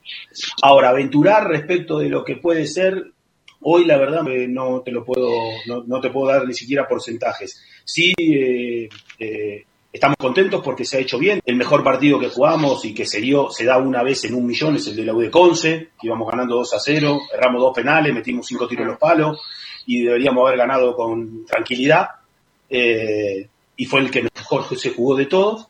Ahora, 0.62 0.90
aventurar 0.90 1.48
respecto 1.48 2.00
de 2.00 2.10
lo 2.10 2.26
que 2.26 2.36
puede 2.36 2.68
ser, 2.68 3.12
hoy 3.62 3.86
la 3.86 3.98
verdad 3.98 4.24
no 4.50 4.82
te 4.82 4.92
lo 4.92 5.06
puedo, 5.06 5.30
no, 5.66 6.02
te 6.02 6.10
puedo 6.10 6.34
dar 6.34 6.46
ni 6.46 6.54
siquiera 6.54 6.86
porcentajes. 6.86 7.64
Sí, 7.86 8.14
eh, 8.20 8.90
Estamos 9.94 10.18
contentos 10.18 10.62
porque 10.62 10.84
se 10.84 10.98
ha 10.98 11.00
hecho 11.00 11.18
bien. 11.18 11.40
El 11.46 11.56
mejor 11.56 11.86
partido 11.86 12.20
que 12.20 12.28
jugamos 12.28 12.84
y 12.84 12.94
que 12.94 13.06
se 13.06 13.22
dio, 13.22 13.50
se 13.50 13.64
da 13.64 13.78
una 13.78 14.04
vez 14.04 14.26
en 14.26 14.36
un 14.36 14.46
millón 14.46 14.76
es 14.76 14.86
el 14.88 14.98
de 14.98 15.06
la 15.06 15.14
U 15.14 15.32
Conce, 15.32 15.92
que 16.00 16.08
íbamos 16.08 16.30
ganando 16.30 16.58
2 16.58 16.74
a 16.74 16.80
0, 16.80 17.20
erramos 17.34 17.62
dos 17.62 17.74
penales, 17.74 18.14
metimos 18.14 18.46
cinco 18.46 18.68
tiros 18.68 18.84
en 18.84 18.90
los 18.90 19.00
palos 19.00 19.42
y 19.86 20.04
deberíamos 20.04 20.46
haber 20.46 20.60
ganado 20.60 20.94
con 20.94 21.46
tranquilidad. 21.46 22.10
Eh, 22.70 23.48
y 23.76 23.86
fue 23.86 24.02
el 24.02 24.12
que 24.12 24.24
mejor 24.24 24.78
se 24.78 24.92
jugó 24.92 25.16
de 25.16 25.26
todos. 25.26 25.68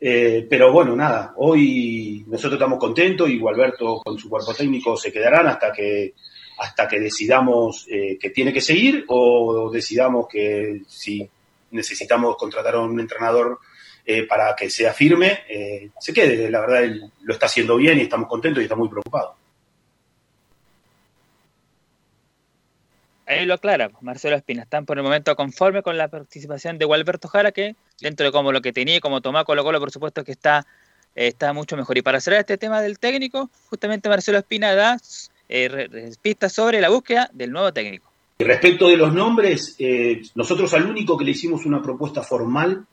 Eh, 0.00 0.46
pero 0.48 0.72
bueno, 0.72 0.96
nada, 0.96 1.34
hoy 1.36 2.24
nosotros 2.26 2.54
estamos 2.54 2.78
contentos 2.78 3.28
y 3.28 3.38
Gualberto 3.38 4.00
con 4.02 4.18
su 4.18 4.30
cuerpo 4.30 4.54
técnico 4.54 4.96
se 4.96 5.12
quedarán 5.12 5.46
hasta 5.46 5.72
que 5.72 6.14
hasta 6.60 6.86
que 6.86 7.00
decidamos 7.00 7.86
eh, 7.90 8.18
que 8.20 8.30
tiene 8.30 8.52
que 8.52 8.60
seguir 8.60 9.04
o 9.08 9.70
decidamos 9.72 10.26
que 10.28 10.82
si 10.86 11.28
necesitamos 11.70 12.36
contratar 12.36 12.74
a 12.74 12.80
un 12.80 13.00
entrenador 13.00 13.58
eh, 14.04 14.24
para 14.24 14.54
que 14.56 14.68
sea 14.68 14.92
firme, 14.92 15.40
eh, 15.48 15.90
se 15.98 16.12
quede. 16.12 16.50
La 16.50 16.60
verdad, 16.60 16.84
él 16.84 17.12
lo 17.22 17.32
está 17.32 17.46
haciendo 17.46 17.76
bien 17.76 17.98
y 17.98 18.02
estamos 18.02 18.28
contentos 18.28 18.60
y 18.60 18.64
está 18.64 18.76
muy 18.76 18.88
preocupado. 18.88 19.36
Ahí 23.30 23.46
lo 23.46 23.54
aclara, 23.54 23.92
Marcelo 24.00 24.34
Espina. 24.34 24.64
Están 24.64 24.84
por 24.86 24.98
el 24.98 25.04
momento 25.04 25.36
conforme 25.36 25.82
con 25.82 25.96
la 25.96 26.08
participación 26.08 26.78
de 26.78 26.84
Gualberto 26.84 27.28
Jara, 27.28 27.52
que 27.52 27.76
dentro 28.00 28.26
de 28.26 28.32
como 28.32 28.50
lo 28.50 28.60
que 28.60 28.72
tenía 28.72 28.96
y 28.96 29.00
como 29.00 29.20
tomó 29.20 29.44
Colo 29.44 29.62
Colo, 29.62 29.78
por 29.78 29.92
supuesto 29.92 30.24
que 30.24 30.32
está, 30.32 30.66
eh, 31.14 31.28
está 31.28 31.52
mucho 31.52 31.76
mejor. 31.76 31.96
Y 31.96 32.02
para 32.02 32.20
cerrar 32.20 32.40
este 32.40 32.58
tema 32.58 32.82
del 32.82 32.98
técnico, 32.98 33.48
justamente 33.68 34.08
Marcelo 34.08 34.38
Espina 34.38 34.74
da 34.74 34.96
pistas 36.20 36.52
sobre 36.52 36.80
la 36.80 36.88
búsqueda 36.88 37.30
del 37.32 37.52
nuevo 37.52 37.72
técnico. 37.72 38.10
Respecto 38.40 38.88
de 38.88 38.96
los 38.96 39.14
nombres, 39.14 39.76
eh, 39.78 40.22
nosotros 40.34 40.74
al 40.74 40.86
único 40.86 41.16
que 41.16 41.24
le 41.24 41.30
hicimos 41.30 41.64
una 41.66 41.80
propuesta 41.80 42.22
formal 42.22 42.84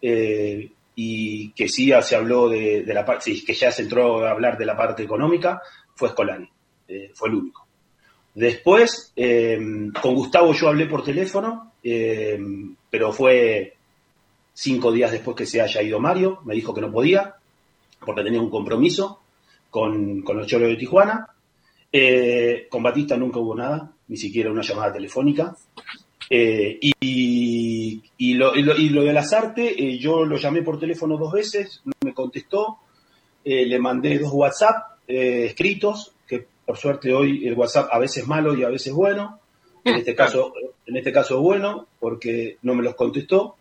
eh, 0.00 0.70
y 0.94 1.50
que 1.50 1.68
sí 1.68 1.92
se 2.00 2.16
habló 2.16 2.48
de, 2.48 2.84
la 2.86 3.04
parte, 3.04 3.44
que 3.44 3.52
ya 3.52 3.70
se 3.70 3.82
entró 3.82 4.24
a 4.24 4.30
hablar 4.30 4.56
de 4.56 4.64
la 4.64 4.78
parte 4.78 5.02
económica, 5.02 5.60
fue 5.94 6.08
Escolani, 6.08 6.48
eh, 6.88 7.10
fue 7.12 7.28
el 7.28 7.34
único. 7.34 7.67
Después, 8.38 9.12
con 10.00 10.14
Gustavo 10.14 10.52
yo 10.52 10.68
hablé 10.68 10.86
por 10.86 11.02
teléfono, 11.02 11.72
pero 11.82 13.12
fue 13.12 13.74
cinco 14.52 14.92
días 14.92 15.10
después 15.10 15.36
que 15.36 15.46
se 15.46 15.60
haya 15.60 15.82
ido 15.82 15.98
Mario, 15.98 16.40
me 16.44 16.54
dijo 16.54 16.72
que 16.72 16.80
no 16.80 16.92
podía, 16.92 17.34
porque 17.98 18.22
tenía 18.22 18.40
un 18.40 18.50
compromiso 18.50 19.20
con, 19.70 20.22
con 20.22 20.36
los 20.36 20.46
de 20.46 20.76
Tijuana. 20.76 21.28
con 22.70 22.82
Batista 22.82 23.16
nunca 23.16 23.40
hubo 23.40 23.56
nada, 23.56 23.92
ni 24.06 24.16
siquiera 24.16 24.52
una 24.52 24.62
llamada 24.62 24.92
telefónica. 24.92 25.56
Eh, 26.30 26.78
y, 26.80 28.02
y, 28.18 28.34
lo, 28.34 28.54
y, 28.54 28.90
lo, 28.90 29.02
de 29.02 29.12
las 29.12 29.32
artes, 29.32 29.72
eh, 29.76 29.98
yo 29.98 30.24
lo 30.24 30.36
llamé 30.36 30.62
por 30.62 30.78
teléfono 30.78 31.16
dos 31.16 31.32
veces, 31.32 31.80
no 31.84 31.92
me 32.04 32.12
contestó, 32.12 32.78
eh, 33.44 33.64
le 33.64 33.78
mandé 33.78 34.18
dos 34.18 34.32
WhatsApp 34.32 34.98
escritos, 35.06 36.12
por 36.68 36.76
suerte 36.76 37.14
hoy 37.14 37.48
el 37.48 37.54
WhatsApp 37.54 37.88
a 37.90 37.98
veces 37.98 38.26
malo 38.26 38.54
y 38.54 38.62
a 38.62 38.68
veces 38.68 38.92
bueno, 38.92 39.40
en 39.82 39.94
este 39.94 40.14
caso, 40.14 40.52
en 40.84 40.98
este 40.98 41.10
caso 41.10 41.40
bueno, 41.40 41.86
porque 41.98 42.58
no 42.60 42.74
me 42.74 42.82
los 42.82 42.94
contestó. 42.94 43.56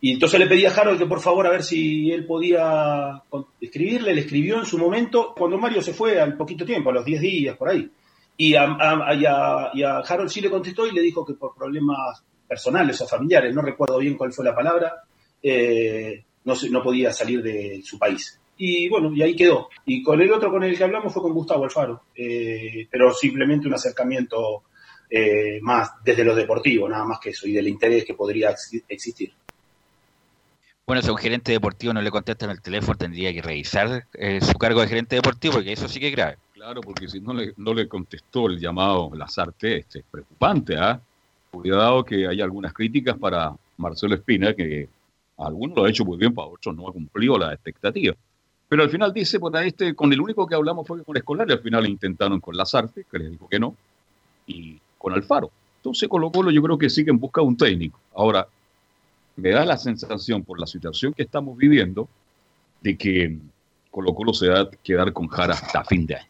Y 0.00 0.14
entonces 0.14 0.40
le 0.40 0.48
pedí 0.48 0.66
a 0.66 0.74
Harold 0.74 0.98
que 0.98 1.06
por 1.06 1.20
favor 1.20 1.46
a 1.46 1.50
ver 1.50 1.62
si 1.62 2.10
él 2.10 2.26
podía 2.26 3.22
escribirle, 3.60 4.14
le 4.14 4.22
escribió 4.22 4.58
en 4.58 4.66
su 4.66 4.78
momento, 4.78 5.32
cuando 5.38 5.58
Mario 5.58 5.80
se 5.80 5.94
fue 5.94 6.20
al 6.20 6.36
poquito 6.36 6.64
tiempo, 6.64 6.90
a 6.90 6.94
los 6.94 7.04
10 7.04 7.20
días 7.20 7.56
por 7.56 7.68
ahí. 7.68 7.88
Y 8.36 8.56
a, 8.56 8.64
Harold 10.08 10.28
sí 10.28 10.40
le 10.40 10.50
contestó 10.50 10.88
y 10.88 10.92
le 10.92 11.02
dijo 11.02 11.24
que 11.24 11.34
por 11.34 11.54
problemas 11.54 12.24
personales 12.48 13.00
o 13.00 13.06
familiares, 13.06 13.54
no 13.54 13.62
recuerdo 13.62 13.98
bien 13.98 14.16
cuál 14.16 14.32
fue 14.32 14.44
la 14.44 14.56
palabra, 14.56 15.04
eh, 15.40 16.24
no, 16.42 16.54
no 16.68 16.82
podía 16.82 17.12
salir 17.12 17.44
de 17.44 17.80
su 17.84 17.96
país. 17.96 18.39
Y 18.62 18.90
bueno, 18.90 19.10
y 19.14 19.22
ahí 19.22 19.34
quedó. 19.34 19.70
Y 19.86 20.02
con 20.02 20.20
el 20.20 20.30
otro 20.30 20.50
con 20.50 20.62
el 20.62 20.76
que 20.76 20.84
hablamos 20.84 21.14
fue 21.14 21.22
con 21.22 21.32
Gustavo 21.32 21.64
Alfaro, 21.64 22.02
eh, 22.14 22.86
pero 22.90 23.14
simplemente 23.14 23.66
un 23.66 23.72
acercamiento 23.72 24.64
eh, 25.08 25.60
más 25.62 25.92
desde 26.04 26.24
lo 26.24 26.34
deportivo, 26.34 26.86
nada 26.86 27.06
más 27.06 27.20
que 27.20 27.30
eso, 27.30 27.48
y 27.48 27.52
del 27.52 27.68
interés 27.68 28.04
que 28.04 28.12
podría 28.12 28.54
existir. 28.86 29.32
Bueno, 30.86 31.00
si 31.00 31.08
a 31.08 31.12
un 31.12 31.16
gerente 31.16 31.52
deportivo 31.52 31.94
no 31.94 32.02
le 32.02 32.10
contestan 32.10 32.50
el 32.50 32.60
teléfono, 32.60 32.98
tendría 32.98 33.32
que 33.32 33.40
revisar 33.40 34.04
su 34.42 34.58
cargo 34.58 34.82
de 34.82 34.88
gerente 34.88 35.16
deportivo, 35.16 35.54
porque 35.54 35.72
eso 35.72 35.88
sí 35.88 35.98
que 35.98 36.08
es 36.08 36.12
grave. 36.12 36.36
Claro, 36.52 36.82
porque 36.82 37.08
si 37.08 37.18
no 37.18 37.32
le, 37.32 37.54
no 37.56 37.72
le 37.72 37.88
contestó 37.88 38.46
el 38.48 38.60
llamado 38.60 39.10
Lazarte, 39.14 39.78
este 39.78 40.00
es 40.00 40.04
preocupante, 40.10 40.76
¿ah? 40.76 41.00
Cuidado 41.50 42.04
que 42.04 42.26
hay 42.26 42.42
algunas 42.42 42.74
críticas 42.74 43.16
para 43.16 43.54
Marcelo 43.78 44.16
Espina, 44.16 44.52
que 44.52 44.86
algunos 45.38 45.78
lo 45.78 45.84
ha 45.84 45.88
hecho 45.88 46.04
muy 46.04 46.18
bien, 46.18 46.34
para 46.34 46.48
otros 46.48 46.76
no 46.76 46.86
ha 46.86 46.92
cumplido 46.92 47.38
las 47.38 47.54
expectativas. 47.54 48.16
Pero 48.70 48.84
al 48.84 48.90
final 48.90 49.12
dice, 49.12 49.40
pues 49.40 49.52
este, 49.66 49.96
con 49.96 50.12
el 50.12 50.20
único 50.20 50.46
que 50.46 50.54
hablamos 50.54 50.86
fue 50.86 51.02
con 51.02 51.16
Escolar, 51.16 51.48
y 51.50 51.52
al 51.52 51.58
final 51.58 51.88
intentaron 51.88 52.38
con 52.38 52.56
Lazarte, 52.56 53.04
que 53.10 53.18
le 53.18 53.30
dijo 53.30 53.48
que 53.48 53.58
no, 53.58 53.74
y 54.46 54.78
con 54.96 55.12
Alfaro. 55.12 55.50
Entonces 55.78 56.08
Colo 56.08 56.30
Colo 56.30 56.52
yo 56.52 56.62
creo 56.62 56.78
que 56.78 56.88
sí 56.88 57.04
que 57.04 57.10
en 57.10 57.18
busca 57.18 57.40
de 57.40 57.48
un 57.48 57.56
técnico. 57.56 57.98
Ahora, 58.14 58.46
me 59.34 59.50
da 59.50 59.64
la 59.64 59.76
sensación 59.76 60.44
por 60.44 60.60
la 60.60 60.68
situación 60.68 61.12
que 61.12 61.24
estamos 61.24 61.58
viviendo 61.58 62.08
de 62.80 62.96
que 62.96 63.38
Colo 63.90 64.14
Colo 64.14 64.32
se 64.32 64.48
va 64.48 64.60
a 64.60 64.70
quedar 64.70 65.12
con 65.12 65.26
Jara 65.26 65.54
hasta 65.54 65.82
fin 65.82 66.06
de 66.06 66.14
año. 66.14 66.28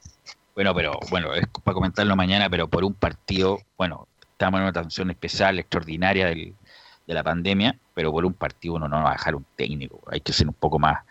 Bueno, 0.54 0.74
pero 0.74 0.98
bueno, 1.10 1.34
es 1.34 1.46
para 1.62 1.74
comentarlo 1.74 2.16
mañana, 2.16 2.48
pero 2.48 2.68
por 2.68 2.84
un 2.84 2.94
partido, 2.94 3.58
bueno, 3.76 4.08
estamos 4.32 4.60
en 4.60 4.62
una 4.62 4.72
tensión 4.72 5.10
especial, 5.10 5.58
extraordinaria 5.58 6.28
de 6.28 6.54
la 7.06 7.22
pandemia, 7.22 7.78
pero 7.92 8.10
por 8.12 8.24
un 8.24 8.32
partido 8.32 8.76
uno 8.76 8.88
no 8.88 9.02
va 9.02 9.10
a 9.10 9.12
dejar 9.12 9.34
un 9.34 9.44
técnico, 9.56 10.00
hay 10.10 10.22
que 10.22 10.32
ser 10.32 10.48
un 10.48 10.54
poco 10.54 10.78
más. 10.78 11.04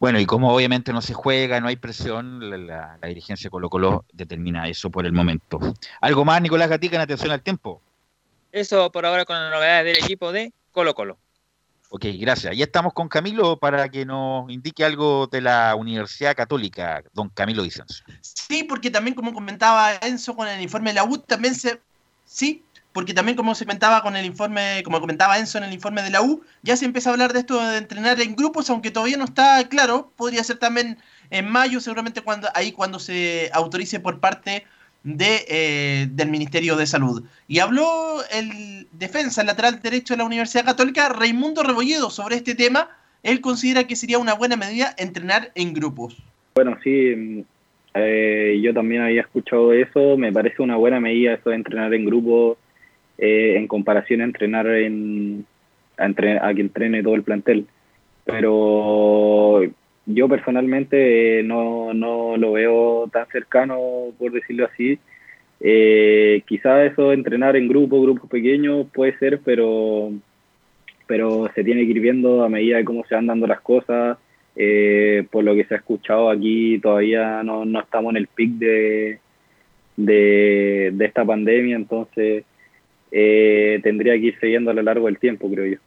Bueno, 0.00 0.18
y 0.18 0.24
como 0.24 0.50
obviamente 0.54 0.94
no 0.94 1.02
se 1.02 1.12
juega, 1.12 1.60
no 1.60 1.68
hay 1.68 1.76
presión, 1.76 2.66
la, 2.66 2.98
dirigencia 3.06 3.50
Colo 3.50 3.68
Colo 3.68 4.06
determina 4.14 4.66
eso 4.66 4.90
por 4.90 5.04
el 5.04 5.12
momento. 5.12 5.60
¿Algo 6.00 6.24
más, 6.24 6.40
Nicolás 6.40 6.70
Gatica, 6.70 6.96
en 6.96 7.02
atención 7.02 7.30
al 7.32 7.42
tiempo? 7.42 7.82
Eso 8.50 8.90
por 8.90 9.04
ahora 9.04 9.26
con 9.26 9.36
las 9.36 9.52
novedades 9.52 9.84
del 9.84 10.02
equipo 10.02 10.32
de 10.32 10.54
Colo 10.72 10.94
Colo. 10.94 11.18
Ok, 11.90 12.06
gracias. 12.18 12.56
Ya 12.56 12.64
estamos 12.64 12.94
con 12.94 13.08
Camilo 13.08 13.58
para 13.58 13.90
que 13.90 14.06
nos 14.06 14.50
indique 14.50 14.86
algo 14.86 15.26
de 15.26 15.42
la 15.42 15.74
Universidad 15.74 16.34
Católica, 16.34 17.02
don 17.12 17.28
Camilo 17.28 17.62
Vicencio. 17.62 18.02
Sí, 18.22 18.64
porque 18.64 18.90
también 18.90 19.14
como 19.14 19.34
comentaba 19.34 19.96
Enzo 20.00 20.34
con 20.34 20.48
el 20.48 20.62
informe 20.62 20.90
de 20.90 20.94
la 20.94 21.04
U, 21.04 21.18
también 21.18 21.54
se... 21.54 21.78
Sí, 22.24 22.64
porque 22.92 23.14
también 23.14 23.36
como 23.36 23.54
se 23.54 23.64
comentaba 23.64 24.02
con 24.02 24.16
el 24.16 24.26
informe, 24.26 24.82
como 24.84 25.00
comentaba 25.00 25.38
Enzo 25.38 25.58
en 25.58 25.64
el 25.64 25.72
informe 25.72 26.02
de 26.02 26.10
la 26.10 26.22
U, 26.22 26.42
ya 26.62 26.76
se 26.76 26.84
empieza 26.84 27.10
a 27.10 27.12
hablar 27.12 27.32
de 27.32 27.40
esto 27.40 27.60
de 27.60 27.78
entrenar 27.78 28.20
en 28.20 28.34
grupos, 28.34 28.68
aunque 28.70 28.90
todavía 28.90 29.16
no 29.16 29.24
está 29.24 29.68
claro, 29.68 30.12
podría 30.16 30.42
ser 30.42 30.58
también 30.58 30.98
en 31.30 31.48
mayo, 31.48 31.80
seguramente 31.80 32.22
cuando 32.22 32.48
ahí 32.54 32.72
cuando 32.72 32.98
se 32.98 33.50
autorice 33.52 34.00
por 34.00 34.18
parte 34.18 34.64
de, 35.04 35.44
eh, 35.48 36.08
del 36.10 36.30
Ministerio 36.30 36.76
de 36.76 36.86
Salud. 36.86 37.24
Y 37.46 37.60
habló 37.60 38.18
el 38.32 38.88
defensa, 38.92 39.40
el 39.40 39.46
lateral 39.46 39.80
derecho 39.80 40.14
de 40.14 40.18
la 40.18 40.24
Universidad 40.24 40.64
Católica, 40.64 41.08
Raimundo 41.08 41.62
Rebolledo, 41.62 42.10
sobre 42.10 42.36
este 42.36 42.54
tema. 42.54 42.90
Él 43.22 43.40
considera 43.40 43.84
que 43.84 43.96
sería 43.96 44.18
una 44.18 44.34
buena 44.34 44.56
medida 44.56 44.94
entrenar 44.98 45.52
en 45.54 45.74
grupos. 45.74 46.16
Bueno, 46.54 46.76
sí, 46.82 47.44
eh, 47.94 48.60
yo 48.62 48.74
también 48.74 49.02
había 49.02 49.22
escuchado 49.22 49.72
eso. 49.72 50.16
Me 50.16 50.32
parece 50.32 50.62
una 50.62 50.76
buena 50.76 51.00
medida 51.00 51.34
eso 51.34 51.50
de 51.50 51.56
entrenar 51.56 51.94
en 51.94 52.04
grupos 52.04 52.58
eh, 53.20 53.54
en 53.56 53.68
comparación 53.68 54.20
a 54.22 54.24
entrenar 54.24 54.66
en, 54.66 55.46
a, 55.96 56.06
a 56.06 56.54
que 56.54 56.60
entrene 56.60 57.02
todo 57.02 57.14
el 57.14 57.22
plantel. 57.22 57.66
Pero 58.24 59.62
yo 60.06 60.28
personalmente 60.28 61.42
no, 61.44 61.94
no 61.94 62.36
lo 62.36 62.52
veo 62.52 63.08
tan 63.12 63.26
cercano, 63.28 63.78
por 64.18 64.32
decirlo 64.32 64.66
así. 64.66 64.98
Eh, 65.60 66.42
quizás 66.46 66.90
eso 66.90 67.12
entrenar 67.12 67.54
en 67.54 67.68
grupo, 67.68 68.00
grupos 68.00 68.28
pequeños, 68.30 68.86
puede 68.92 69.16
ser, 69.18 69.40
pero, 69.44 70.10
pero 71.06 71.50
se 71.54 71.62
tiene 71.62 71.84
que 71.84 71.90
ir 71.90 72.00
viendo 72.00 72.42
a 72.42 72.48
medida 72.48 72.78
de 72.78 72.84
cómo 72.84 73.04
se 73.04 73.14
van 73.14 73.26
dando 73.26 73.46
las 73.46 73.60
cosas. 73.60 74.18
Eh, 74.56 75.24
por 75.30 75.44
lo 75.44 75.54
que 75.54 75.64
se 75.64 75.74
ha 75.74 75.76
escuchado 75.78 76.28
aquí, 76.28 76.78
todavía 76.80 77.42
no, 77.42 77.64
no 77.64 77.80
estamos 77.80 78.10
en 78.10 78.16
el 78.16 78.26
pic 78.26 78.50
de, 78.54 79.18
de, 79.96 80.90
de 80.92 81.04
esta 81.04 81.24
pandemia, 81.24 81.76
entonces 81.76 82.44
eh, 83.10 83.80
tendría 83.82 84.14
que 84.14 84.26
irse 84.26 84.46
viendo 84.46 84.70
a 84.70 84.74
lo 84.74 84.82
largo 84.82 85.06
del 85.06 85.18
tiempo, 85.18 85.50
creo 85.50 85.66
yo. 85.66 85.78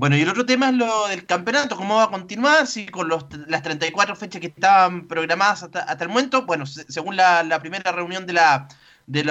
Bueno, 0.00 0.16
y 0.16 0.22
el 0.22 0.28
otro 0.30 0.46
tema 0.46 0.70
es 0.70 0.76
lo 0.76 1.08
del 1.08 1.26
campeonato, 1.26 1.76
cómo 1.76 1.96
va 1.96 2.04
a 2.04 2.10
continuar, 2.10 2.66
si 2.66 2.86
con 2.86 3.08
los, 3.08 3.26
las 3.48 3.62
34 3.62 4.16
fechas 4.16 4.40
que 4.40 4.46
estaban 4.46 5.06
programadas 5.06 5.62
hasta, 5.62 6.04
el 6.04 6.08
momento, 6.08 6.46
bueno, 6.46 6.64
según 6.64 7.16
la, 7.16 7.58
primera 7.60 7.92
reunión 7.92 8.26
de 8.26 8.32
la 8.32 8.68
de, 9.06 9.24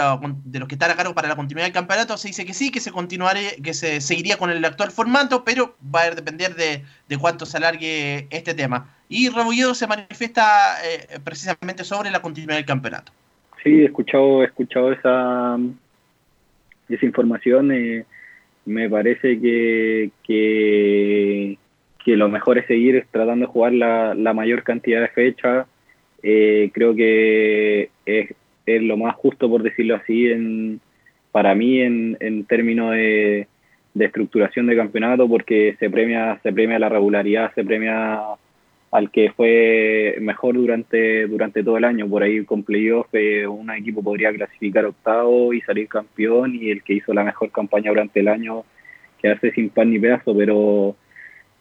de, 0.43 0.59
los 0.59 0.67
que 0.67 0.75
están 0.75 0.91
a 0.91 0.95
cargo 0.95 1.15
para 1.15 1.27
la 1.27 1.35
continuidad 1.35 1.65
del 1.65 1.73
campeonato, 1.73 2.17
se 2.17 2.27
dice 2.27 2.45
que 2.45 2.53
sí, 2.53 2.69
que 2.69 2.81
se 2.81 2.91
continuaría, 2.91 3.55
que 3.63 3.73
se 3.73 3.99
seguiría 3.99 4.37
con 4.37 4.51
el 4.51 4.63
actual 4.63 4.91
formato, 4.91 5.43
pero 5.43 5.75
va 5.83 6.01
a 6.01 6.11
depender 6.11 6.53
de, 6.55 6.83
cuánto 7.17 7.47
se 7.47 7.57
alargue 7.57 8.27
este 8.29 8.53
tema. 8.53 8.93
Y 9.07 9.29
Rebolledo 9.29 9.73
se 9.73 9.87
manifiesta 9.87 10.77
eh, 10.85 11.19
precisamente 11.23 11.83
sobre 11.83 12.11
la 12.11 12.21
continuidad 12.21 12.57
del 12.57 12.65
campeonato. 12.65 13.11
Sí, 13.63 13.81
he 13.81 13.85
escuchado, 13.85 14.43
escuchado 14.43 14.91
esa, 14.91 15.57
esa 16.87 17.05
información. 17.05 17.71
Eh, 17.71 18.05
me 18.65 18.89
parece 18.89 19.39
que, 19.39 20.11
que, 20.23 21.57
lo 22.05 22.27
mejor 22.27 22.57
es 22.57 22.65
seguir 22.65 23.05
tratando 23.11 23.45
de 23.45 23.51
jugar 23.51 23.73
la, 23.73 24.15
la 24.15 24.33
mayor 24.33 24.63
cantidad 24.63 25.01
de 25.01 25.09
fechas. 25.09 25.67
Eh, 26.23 26.71
creo 26.73 26.95
que 26.95 27.91
es, 28.05 28.33
es, 28.65 28.81
lo 28.81 28.97
más 28.97 29.15
justo, 29.15 29.47
por 29.49 29.61
decirlo 29.61 29.95
así, 29.95 30.27
en, 30.27 30.81
para 31.31 31.53
mí 31.53 31.79
en, 31.81 32.17
en 32.19 32.45
términos 32.45 32.91
de, 32.93 33.47
de 33.93 34.05
estructuración 34.05 34.65
de 34.67 34.75
campeonato, 34.75 35.27
porque 35.27 35.75
se 35.79 35.89
premia, 35.89 36.39
se 36.41 36.51
premia 36.51 36.79
la 36.79 36.89
regularidad, 36.89 37.53
se 37.53 37.63
premia 37.63 38.21
al 38.91 39.11
que 39.11 39.31
fue 39.31 40.15
mejor 40.19 40.55
durante, 40.55 41.27
durante 41.27 41.63
todo 41.63 41.77
el 41.77 41.83
año. 41.83 42.07
Por 42.07 42.23
ahí 42.23 42.43
con 42.45 42.63
playoff 42.63 43.07
eh, 43.13 43.45
un 43.45 43.69
equipo 43.71 44.01
podría 44.01 44.33
clasificar 44.33 44.85
octavo 44.85 45.53
y 45.53 45.61
salir 45.61 45.87
campeón 45.87 46.55
y 46.55 46.71
el 46.71 46.83
que 46.83 46.93
hizo 46.93 47.13
la 47.13 47.23
mejor 47.23 47.51
campaña 47.51 47.89
durante 47.89 48.19
el 48.19 48.27
año 48.27 48.63
quedarse 49.21 49.51
sin 49.51 49.69
pan 49.69 49.91
ni 49.91 49.99
pedazo, 49.99 50.35
pero 50.35 50.95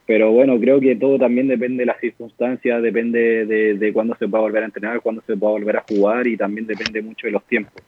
pero 0.07 0.33
bueno, 0.33 0.59
creo 0.59 0.81
que 0.81 0.97
todo 0.97 1.19
también 1.19 1.49
depende 1.49 1.83
de 1.83 1.87
las 1.87 2.01
circunstancias, 2.01 2.83
depende 2.83 3.45
de, 3.45 3.75
de 3.75 3.93
cuándo 3.93 4.17
se 4.19 4.27
pueda 4.27 4.41
volver 4.41 4.63
a 4.63 4.67
entrenar, 4.67 5.03
cuándo 5.03 5.23
se 5.27 5.37
pueda 5.37 5.53
volver 5.53 5.77
a 5.77 5.85
jugar 5.87 6.27
y 6.27 6.35
también 6.35 6.67
depende 6.67 7.03
mucho 7.03 7.27
de 7.27 7.33
los 7.33 7.45
tiempos. 7.45 7.83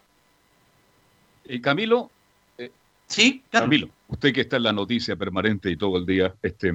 Eh, 1.47 1.62
Camilo, 1.62 2.11
eh, 2.59 2.70
sí, 3.07 3.43
Camilo, 3.49 3.88
usted 4.09 4.34
que 4.34 4.43
está 4.43 4.59
en 4.59 4.64
la 4.64 4.72
noticia 4.74 5.16
permanente 5.16 5.70
y 5.70 5.76
todo 5.76 5.97
el 5.97 6.05
día, 6.05 6.34
este, 6.43 6.74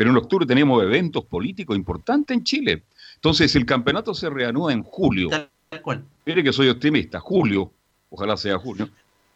pero 0.00 0.12
en 0.12 0.16
octubre 0.16 0.46
tenemos 0.46 0.82
eventos 0.82 1.26
políticos 1.26 1.76
importantes 1.76 2.34
en 2.34 2.42
Chile. 2.42 2.84
Entonces, 3.16 3.54
el 3.54 3.66
campeonato 3.66 4.14
se 4.14 4.30
reanuda 4.30 4.72
en 4.72 4.82
julio. 4.82 5.28
Mire 6.24 6.42
que 6.42 6.54
soy 6.54 6.70
optimista, 6.70 7.20
julio, 7.20 7.70
ojalá 8.08 8.34
sea 8.38 8.56
julio. 8.56 8.88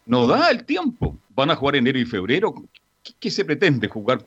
No 0.06 0.26
da 0.26 0.50
el 0.50 0.64
tiempo. 0.64 1.18
Van 1.36 1.50
a 1.50 1.56
jugar 1.56 1.76
enero 1.76 1.98
y 1.98 2.06
febrero. 2.06 2.54
¿Qué, 3.20 3.30
se 3.30 3.44
pretende 3.44 3.88
jugar? 3.88 4.24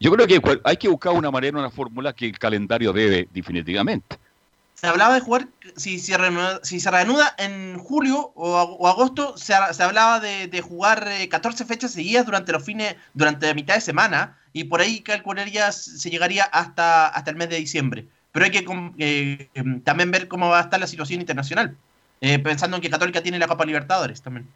Yo 0.00 0.12
creo 0.12 0.26
que 0.26 0.40
hay 0.64 0.78
que 0.78 0.88
buscar 0.88 1.12
una 1.12 1.30
manera, 1.30 1.58
una 1.58 1.68
fórmula 1.68 2.14
que 2.14 2.24
el 2.24 2.38
calendario 2.38 2.94
debe 2.94 3.28
definitivamente. 3.30 4.16
Se 4.74 4.88
hablaba 4.88 5.14
de 5.14 5.20
jugar, 5.20 5.48
si 5.76 5.98
se 5.98 6.16
reanuda, 6.18 6.60
si 6.62 6.80
se 6.80 6.90
reanuda 6.90 7.34
en 7.38 7.78
julio 7.78 8.32
o, 8.34 8.88
agosto, 8.88 9.36
se, 9.36 9.54
hablaba 9.54 10.20
de, 10.20 10.60
jugar 10.60 11.08
14 11.30 11.62
eh, 11.62 11.66
fechas 11.66 11.92
seguidas 11.92 12.26
durante 12.26 12.52
los 12.52 12.64
fines, 12.64 12.96
durante 13.14 13.46
la 13.46 13.54
mitad 13.54 13.74
de 13.74 13.80
semana 13.80 14.36
y 14.52 14.64
por 14.64 14.80
ahí 14.80 15.00
calcularía 15.00 15.72
se 15.72 16.10
llegaría 16.10 16.44
hasta, 16.44 17.08
hasta 17.08 17.30
el 17.30 17.36
mes 17.36 17.48
de 17.48 17.56
diciembre. 17.56 18.06
Pero 18.32 18.46
hay 18.46 18.50
que 18.50 18.64
eh, 18.98 19.48
em, 19.54 19.80
también 19.80 20.10
ver 20.10 20.26
cómo 20.28 20.48
va 20.48 20.58
a 20.58 20.62
estar 20.62 20.80
la 20.80 20.88
situación 20.88 21.20
internacional, 21.20 21.76
eh, 22.20 22.38
pensando 22.40 22.76
en 22.76 22.82
que 22.82 22.90
Católica 22.90 23.22
tiene 23.22 23.38
la 23.38 23.46
Copa 23.46 23.64
Libertadores 23.64 24.22
también. 24.22 24.48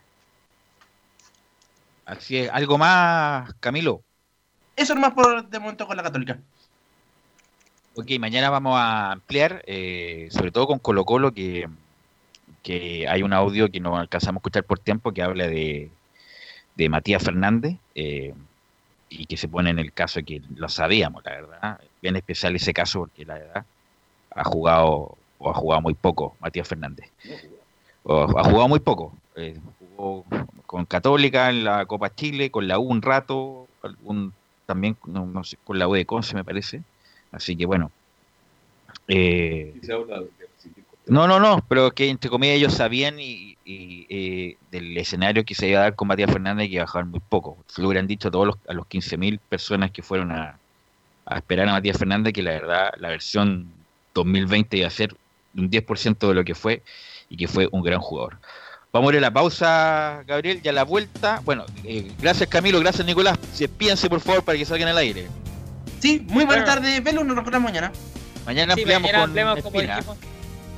Así 2.04 2.38
es. 2.38 2.50
¿Algo 2.50 2.76
más, 2.76 3.54
Camilo? 3.60 4.02
Eso 4.74 4.96
más 4.96 5.12
por 5.12 5.48
de 5.48 5.58
momento 5.58 5.86
con 5.86 5.96
la 5.96 6.02
Católica. 6.02 6.38
Ok, 8.00 8.12
mañana 8.20 8.48
vamos 8.48 8.78
a 8.78 9.10
ampliar, 9.10 9.64
eh, 9.66 10.28
sobre 10.30 10.52
todo 10.52 10.68
con 10.68 10.78
Colo 10.78 11.04
Colo, 11.04 11.34
que, 11.34 11.68
que 12.62 13.08
hay 13.08 13.24
un 13.24 13.32
audio 13.32 13.72
que 13.72 13.80
no 13.80 13.96
alcanzamos 13.96 14.36
a 14.36 14.40
escuchar 14.40 14.62
por 14.62 14.78
tiempo 14.78 15.10
que 15.10 15.20
habla 15.20 15.48
de, 15.48 15.90
de 16.76 16.88
Matías 16.88 17.24
Fernández. 17.24 17.76
Eh, 17.96 18.34
y 19.08 19.26
que 19.26 19.36
se 19.36 19.48
pone 19.48 19.70
en 19.70 19.80
el 19.80 19.92
caso 19.92 20.20
que 20.24 20.40
lo 20.54 20.68
sabíamos, 20.68 21.24
la 21.24 21.32
verdad. 21.32 21.80
Bien 22.00 22.14
especial 22.14 22.54
ese 22.54 22.72
caso 22.72 23.00
porque 23.00 23.24
la 23.24 23.34
verdad 23.34 23.64
ha 24.30 24.44
jugado 24.44 25.18
o 25.38 25.50
ha 25.50 25.54
jugado 25.54 25.82
muy 25.82 25.94
poco 25.94 26.36
Matías 26.38 26.68
Fernández. 26.68 27.10
O, 28.04 28.38
ha 28.38 28.44
jugado 28.44 28.68
muy 28.68 28.78
poco. 28.78 29.12
Eh, 29.34 29.58
estuvo 29.80 30.24
con 30.66 30.84
Católica 30.84 31.50
en 31.50 31.64
la 31.64 31.84
Copa 31.86 32.14
Chile, 32.14 32.52
con 32.52 32.68
la 32.68 32.78
U 32.78 32.82
un 32.82 33.02
rato, 33.02 33.66
también 34.66 34.96
no 35.04 35.42
sé, 35.42 35.58
con 35.64 35.80
la 35.80 35.88
U 35.88 35.94
de 35.94 36.06
Conce 36.06 36.36
me 36.36 36.44
parece. 36.44 36.84
Así 37.32 37.56
que 37.56 37.66
bueno. 37.66 37.90
Eh, 39.06 39.74
no, 41.06 41.26
no, 41.26 41.40
no, 41.40 41.64
pero 41.68 41.90
que 41.92 42.08
entre 42.10 42.28
comillas 42.28 42.56
ellos 42.56 42.74
sabían 42.74 43.18
y, 43.18 43.56
y, 43.64 44.06
eh, 44.10 44.56
del 44.70 44.96
escenario 44.98 45.44
que 45.44 45.54
se 45.54 45.68
iba 45.68 45.80
a 45.80 45.82
dar 45.84 45.94
con 45.94 46.08
Matías 46.08 46.30
Fernández 46.30 46.68
que 46.68 46.74
iba 46.74 46.82
a 46.82 46.86
bajar 46.86 47.06
muy 47.06 47.20
poco. 47.20 47.56
Se 47.66 47.80
lo 47.80 47.88
hubieran 47.88 48.06
dicho 48.06 48.28
a 48.28 48.30
todos 48.30 48.46
los, 48.46 48.56
a 48.68 48.74
los 48.74 48.86
15.000 48.86 49.38
personas 49.48 49.90
que 49.90 50.02
fueron 50.02 50.32
a, 50.32 50.58
a 51.24 51.36
esperar 51.36 51.68
a 51.68 51.72
Matías 51.72 51.98
Fernández 51.98 52.32
que 52.32 52.42
la 52.42 52.52
verdad 52.52 52.92
la 52.98 53.08
versión 53.08 53.70
2020 54.14 54.76
iba 54.78 54.86
a 54.86 54.90
ser 54.90 55.14
un 55.56 55.70
10% 55.70 56.28
de 56.28 56.34
lo 56.34 56.44
que 56.44 56.54
fue 56.54 56.82
y 57.30 57.36
que 57.36 57.48
fue 57.48 57.68
un 57.72 57.82
gran 57.82 58.00
jugador. 58.00 58.38
Vamos 58.92 59.10
a 59.10 59.12
ir 59.12 59.18
a 59.18 59.22
la 59.22 59.30
pausa, 59.30 60.24
Gabriel, 60.26 60.60
y 60.62 60.68
a 60.68 60.72
la 60.72 60.84
vuelta. 60.84 61.42
Bueno, 61.44 61.66
eh, 61.84 62.10
gracias 62.20 62.48
Camilo, 62.48 62.80
gracias 62.80 63.06
Nicolás. 63.06 63.38
Despídanse 63.58 64.08
por 64.08 64.20
favor 64.20 64.42
para 64.42 64.56
que 64.56 64.64
salgan 64.64 64.88
al 64.88 64.98
aire. 64.98 65.26
Sí, 66.00 66.20
muy 66.28 66.44
buenas 66.44 66.64
Bueno. 66.64 66.80
tardes, 66.82 67.02
Velo, 67.04 67.24
nos 67.24 67.36
recordamos 67.36 67.70
mañana. 67.70 67.92
Mañana 68.46 68.74
Sí, 68.74 68.80
ampliamos 68.82 69.02
mañana 69.02 69.18
con 69.18 69.28
ampliamos, 69.30 69.58
Espina. 69.58 69.96
dijimos. 69.96 70.16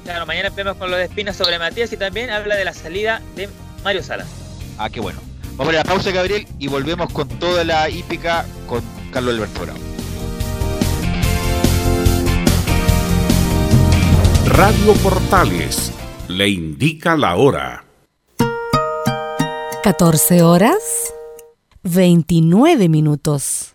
Claro, 0.04 0.26
mañana 0.26 0.48
ampliamos 0.48 0.76
con 0.76 0.90
lo 0.90 0.96
de 0.96 1.04
Espina 1.04 1.32
sobre 1.32 1.58
Matías 1.58 1.92
y 1.92 1.96
también 1.96 2.30
habla 2.30 2.56
de 2.56 2.64
la 2.64 2.72
salida 2.74 3.20
de 3.36 3.48
Mario 3.84 4.02
Salas. 4.02 4.26
Ah, 4.78 4.88
qué 4.90 5.00
bueno. 5.00 5.20
Vamos 5.56 5.68
a 5.68 5.72
ir 5.76 5.80
a 5.80 5.84
la 5.84 5.88
pausa, 5.92 6.10
Gabriel, 6.10 6.46
y 6.58 6.68
volvemos 6.68 7.12
con 7.12 7.28
toda 7.28 7.64
la 7.64 7.88
hípica 7.90 8.46
con 8.66 8.82
Carlos 9.12 9.34
Alberto 9.34 9.60
Bravo. 9.60 9.78
Radio 14.46 14.94
Portales 15.02 15.92
le 16.28 16.48
indica 16.48 17.16
la 17.16 17.36
hora. 17.36 17.84
14 19.82 20.42
horas 20.42 21.12
29 21.82 22.88
minutos. 22.88 23.74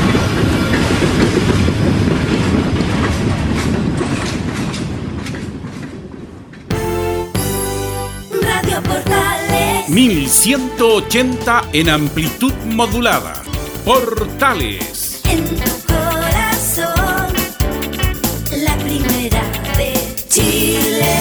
1180 9.91 11.63
en 11.73 11.89
amplitud 11.89 12.53
modulada. 12.65 13.43
Portales. 13.83 15.21
En 15.29 15.43
tu 15.45 15.71
corazón. 15.85 17.33
La 18.63 18.73
primera 18.77 19.41
de 19.77 19.93
Chile. 20.29 21.11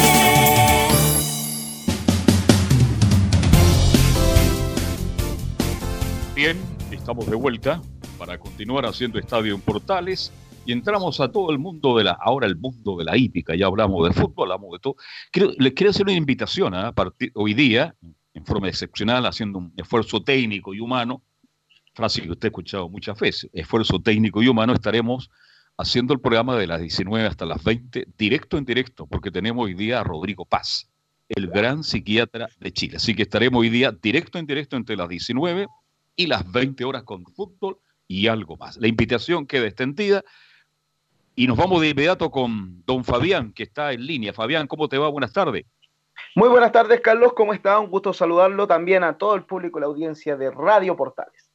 Bien, 6.35 6.57
estamos 6.90 7.27
de 7.28 7.36
vuelta 7.36 7.82
para 8.19 8.39
continuar 8.39 8.86
haciendo 8.86 9.19
Estadio 9.19 9.55
en 9.55 9.61
Portales 9.61 10.32
y 10.65 10.73
entramos 10.73 11.20
a 11.20 11.31
todo 11.31 11.51
el 11.51 11.59
mundo 11.59 11.97
de 11.97 12.05
la, 12.05 12.12
ahora 12.12 12.47
el 12.47 12.57
mundo 12.57 12.97
de 12.97 13.05
la 13.05 13.16
hípica, 13.16 13.55
ya 13.55 13.66
hablamos 13.66 14.07
de 14.09 14.15
fútbol, 14.15 14.53
hablamos 14.53 14.73
de 14.73 14.78
todo. 14.78 14.97
Quiero- 15.31 15.53
les 15.59 15.73
quiero 15.74 15.90
hacer 15.90 16.03
una 16.05 16.12
invitación 16.12 16.74
¿ah? 16.74 16.89
a 16.89 16.93
partir, 16.93 17.32
hoy 17.35 17.55
día, 17.55 17.94
en 18.41 18.47
forma 18.47 18.69
excepcional, 18.69 19.27
haciendo 19.27 19.59
un 19.59 19.73
esfuerzo 19.77 20.23
técnico 20.23 20.73
y 20.73 20.81
humano, 20.81 21.23
frase 21.93 22.23
que 22.23 22.31
usted 22.31 22.47
ha 22.47 22.49
escuchado 22.49 22.89
muchas 22.89 23.19
veces, 23.21 23.51
esfuerzo 23.53 24.01
técnico 24.01 24.43
y 24.43 24.49
humano, 24.49 24.73
estaremos 24.73 25.31
haciendo 25.77 26.15
el 26.15 26.21
programa 26.21 26.57
de 26.57 26.67
las 26.67 26.81
19 26.81 27.27
hasta 27.27 27.45
las 27.45 27.62
20, 27.62 28.07
directo 28.17 28.57
en 28.57 28.65
directo, 28.65 29.07
porque 29.07 29.31
tenemos 29.31 29.67
hoy 29.67 29.75
día 29.75 30.01
a 30.01 30.05
Rodrigo 30.05 30.47
Paz, 30.47 30.91
el 31.29 31.49
gran 31.49 31.85
psiquiatra 31.85 32.49
de 32.59 32.73
Chile. 32.73 32.97
Así 32.97 33.15
que 33.15 33.23
estaremos 33.23 33.61
hoy 33.61 33.69
día 33.69 33.93
directo 33.93 34.39
en 34.39 34.47
directo 34.47 34.77
entre 34.77 34.97
las 34.97 35.09
19 35.09 35.67
y 36.17 36.27
las 36.27 36.51
20 36.51 36.85
horas 36.85 37.03
con 37.03 37.25
fútbol 37.27 37.79
y 38.09 38.27
algo 38.27 38.57
más. 38.57 38.79
La 38.79 38.89
invitación 38.89 39.47
queda 39.47 39.67
extendida 39.67 40.25
y 41.37 41.47
nos 41.47 41.59
vamos 41.59 41.81
de 41.81 41.91
inmediato 41.91 42.31
con 42.31 42.83
don 42.87 43.05
Fabián, 43.05 43.53
que 43.53 43.65
está 43.65 43.93
en 43.93 44.07
línea. 44.07 44.33
Fabián, 44.33 44.67
¿cómo 44.67 44.89
te 44.89 44.99
va? 44.99 45.09
Buenas 45.09 45.33
tardes. 45.33 45.67
Muy 46.35 46.48
buenas 46.48 46.73
tardes, 46.73 47.01
Carlos. 47.01 47.32
¿Cómo 47.35 47.52
está? 47.52 47.78
Un 47.81 47.90
gusto 47.90 48.12
saludarlo 48.12 48.66
también 48.66 49.02
a 49.02 49.19
todo 49.19 49.35
el 49.35 49.43
público 49.44 49.78
y 49.78 49.81
la 49.81 49.86
audiencia 49.86 50.36
de 50.36 50.51
Radio 50.51 50.97
Portales. 50.97 51.51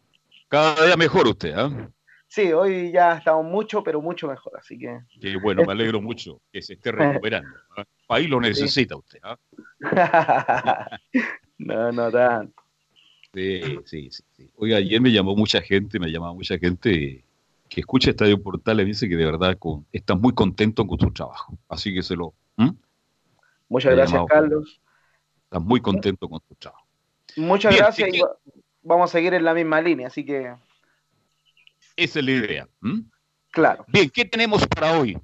Cada 0.49 0.85
día 0.85 0.97
mejor 0.97 1.27
usted, 1.27 1.53
¿ah? 1.56 1.89
Sí, 2.27 2.52
hoy 2.52 2.91
ya 2.91 3.18
estamos 3.18 3.45
mucho, 3.45 3.84
pero 3.84 4.02
mucho 4.02 4.27
mejor, 4.27 4.53
así 4.60 4.77
que. 4.77 4.99
Qué 5.22 5.38
bueno, 5.38 5.64
me 5.65 5.72
alegro 5.72 6.02
mucho 6.02 6.41
que 6.52 6.61
se 6.61 6.73
esté 6.73 6.91
recuperando. 6.91 7.57
¿ah? 7.77 7.85
Ahí 8.10 8.27
lo 8.27 8.41
necesita 8.41 8.95
usted, 8.97 9.19
¿ah? 9.23 9.38
no, 11.57 11.91
no 11.91 12.11
tanto. 12.11 12.64
Sí, 13.34 13.61
sí, 13.85 14.10
sí, 14.11 14.23
sí. 14.31 14.52
Oiga, 14.56 14.77
ayer 14.77 14.99
me 15.02 15.11
llamó 15.11 15.35
mucha 15.35 15.61
gente, 15.61 15.99
me 15.99 16.11
llamaba 16.11 16.34
mucha 16.34 16.57
gente 16.57 17.23
que 17.69 17.81
escucha 17.81 18.10
Estadio 18.10 18.41
Portal 18.41 18.80
y 18.81 18.85
dice 18.85 19.10
que 19.10 19.15
de 19.15 19.26
verdad 19.26 19.57
con, 19.57 19.85
está 19.91 20.15
muy 20.15 20.34
contento 20.34 20.85
con 20.88 20.99
su 20.99 21.11
trabajo. 21.11 21.57
Así 21.68 21.93
que 21.93 22.03
se 22.03 22.15
lo... 22.15 22.34
¿Mm? 22.57 22.69
Muchas 23.69 23.95
gracias, 23.95 24.21
Carlos. 24.27 24.81
Está 25.45 25.59
muy 25.59 25.81
contento 25.81 26.27
con 26.29 26.39
su 26.47 26.55
trabajo. 26.55 26.85
Muchas 27.37 27.71
Bien, 27.73 27.83
gracias 27.83 28.09
y 28.13 28.19
va- 28.21 28.37
vamos 28.81 29.09
a 29.09 29.13
seguir 29.13 29.33
en 29.33 29.43
la 29.43 29.53
misma 29.53 29.81
línea, 29.81 30.07
así 30.07 30.25
que, 30.25 30.53
Esa 31.95 32.19
es 32.19 32.25
la 32.25 32.31
idea. 32.31 32.67
claro. 33.51 33.85
Bien, 33.87 34.09
¿qué 34.09 34.25
tenemos 34.25 34.65
para 34.67 34.99
hoy? 34.99 35.17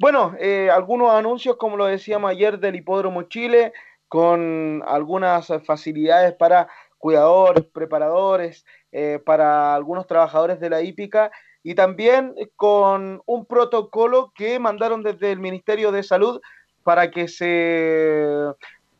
Bueno, 0.00 0.34
eh, 0.38 0.70
algunos 0.70 1.10
anuncios, 1.12 1.56
como 1.56 1.76
lo 1.76 1.86
decíamos 1.86 2.30
ayer, 2.30 2.58
del 2.58 2.76
Hipódromo 2.76 3.22
Chile, 3.24 3.72
con 4.06 4.82
algunas 4.86 5.48
facilidades 5.64 6.34
para 6.34 6.68
cuidadores, 6.98 7.64
preparadores, 7.64 8.64
eh, 8.92 9.20
para 9.24 9.74
algunos 9.74 10.06
trabajadores 10.06 10.60
de 10.60 10.70
la 10.70 10.82
hípica 10.82 11.30
y 11.62 11.74
también 11.74 12.34
con 12.56 13.20
un 13.26 13.44
protocolo 13.46 14.32
que 14.34 14.58
mandaron 14.58 15.02
desde 15.02 15.32
el 15.32 15.40
Ministerio 15.40 15.90
de 15.92 16.02
Salud 16.02 16.40
para 16.88 17.10
que 17.10 17.28
se 17.28 18.26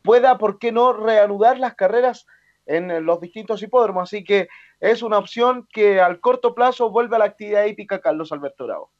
pueda, 0.03 0.37
¿por 0.37 0.59
qué 0.59 0.71
no?, 0.71 0.93
reanudar 0.93 1.57
las 1.57 1.73
carreras 1.73 2.27
en 2.67 3.03
los 3.03 3.19
distintos 3.19 3.63
hipódromos. 3.63 4.03
Así 4.03 4.23
que 4.23 4.47
es 4.79 5.01
una 5.01 5.17
opción 5.17 5.67
que 5.73 5.99
al 5.99 6.19
corto 6.19 6.53
plazo 6.53 6.91
vuelve 6.91 7.15
a 7.15 7.19
la 7.19 7.25
actividad 7.25 7.65
hípica 7.65 7.99
Carlos 7.99 8.31
Alberto 8.31 8.67
Bravo. 8.67 8.91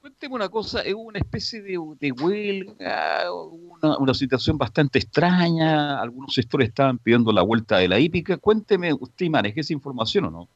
Cuénteme 0.00 0.34
una 0.34 0.48
cosa, 0.48 0.80
es 0.80 0.94
una 0.94 1.18
especie 1.18 1.60
de, 1.60 1.78
de 2.00 2.12
huelga, 2.12 3.30
una, 3.30 3.98
una 3.98 4.14
situación 4.14 4.56
bastante 4.56 4.98
extraña, 4.98 6.00
algunos 6.00 6.32
sectores 6.32 6.68
estaban 6.68 6.96
pidiendo 6.96 7.32
la 7.32 7.42
vuelta 7.42 7.76
de 7.76 7.88
la 7.88 7.98
hípica. 7.98 8.38
Cuénteme, 8.38 8.94
¿usted 8.94 9.28
maneja 9.28 9.60
esa 9.60 9.74
información 9.74 10.24
o 10.24 10.30
no? 10.30 10.48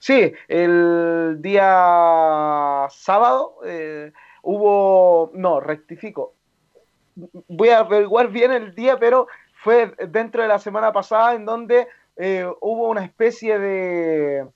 Sí, 0.00 0.32
el 0.48 1.38
día 1.40 2.88
sábado 2.90 3.58
eh, 3.64 4.12
hubo, 4.42 5.30
no, 5.34 5.60
rectifico, 5.60 6.35
voy 7.48 7.70
a 7.70 7.80
averiguar 7.80 8.28
bien 8.28 8.52
el 8.52 8.74
día, 8.74 8.98
pero 8.98 9.26
fue 9.54 9.92
dentro 10.08 10.42
de 10.42 10.48
la 10.48 10.58
semana 10.58 10.92
pasada 10.92 11.34
en 11.34 11.44
donde 11.44 11.88
eh, 12.16 12.46
hubo 12.60 12.88
una 12.88 13.04
especie 13.04 13.58
de, 13.58 14.46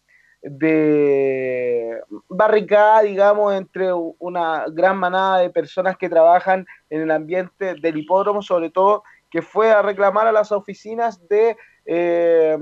de 0.42 2.00
barricada, 2.28 3.02
digamos, 3.02 3.54
entre 3.54 3.92
una 3.92 4.64
gran 4.68 4.96
manada 4.96 5.38
de 5.38 5.50
personas 5.50 5.96
que 5.96 6.08
trabajan 6.08 6.66
en 6.88 7.02
el 7.02 7.10
ambiente 7.10 7.74
del 7.74 7.98
hipódromo, 7.98 8.42
sobre 8.42 8.70
todo 8.70 9.02
que 9.30 9.42
fue 9.42 9.70
a 9.70 9.82
reclamar 9.82 10.26
a 10.26 10.32
las 10.32 10.52
oficinas 10.52 11.26
de, 11.28 11.56
eh, 11.86 12.58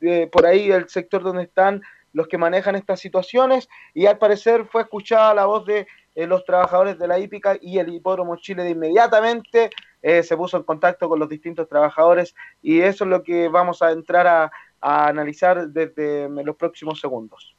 de 0.00 0.26
por 0.26 0.46
ahí 0.46 0.70
el 0.70 0.88
sector 0.88 1.22
donde 1.22 1.44
están 1.44 1.82
los 2.12 2.28
que 2.28 2.38
manejan 2.38 2.76
estas 2.76 3.00
situaciones 3.00 3.68
y 3.92 4.06
al 4.06 4.18
parecer 4.18 4.66
fue 4.66 4.82
escuchada 4.82 5.34
la 5.34 5.46
voz 5.46 5.64
de 5.66 5.86
eh, 6.14 6.26
los 6.26 6.44
trabajadores 6.44 6.98
de 6.98 7.08
la 7.08 7.18
hípica 7.18 7.56
y 7.60 7.78
el 7.78 7.92
hipódromo 7.92 8.36
Chile 8.36 8.62
de 8.64 8.70
inmediatamente 8.70 9.70
eh, 10.02 10.22
se 10.22 10.36
puso 10.36 10.56
en 10.56 10.62
contacto 10.62 11.08
con 11.08 11.18
los 11.18 11.28
distintos 11.28 11.68
trabajadores 11.68 12.34
y 12.62 12.80
eso 12.80 13.04
es 13.04 13.10
lo 13.10 13.22
que 13.22 13.48
vamos 13.48 13.82
a 13.82 13.90
entrar 13.90 14.26
a, 14.26 14.52
a 14.80 15.08
analizar 15.08 15.68
desde 15.68 16.28
los 16.28 16.56
próximos 16.56 17.00
segundos. 17.00 17.56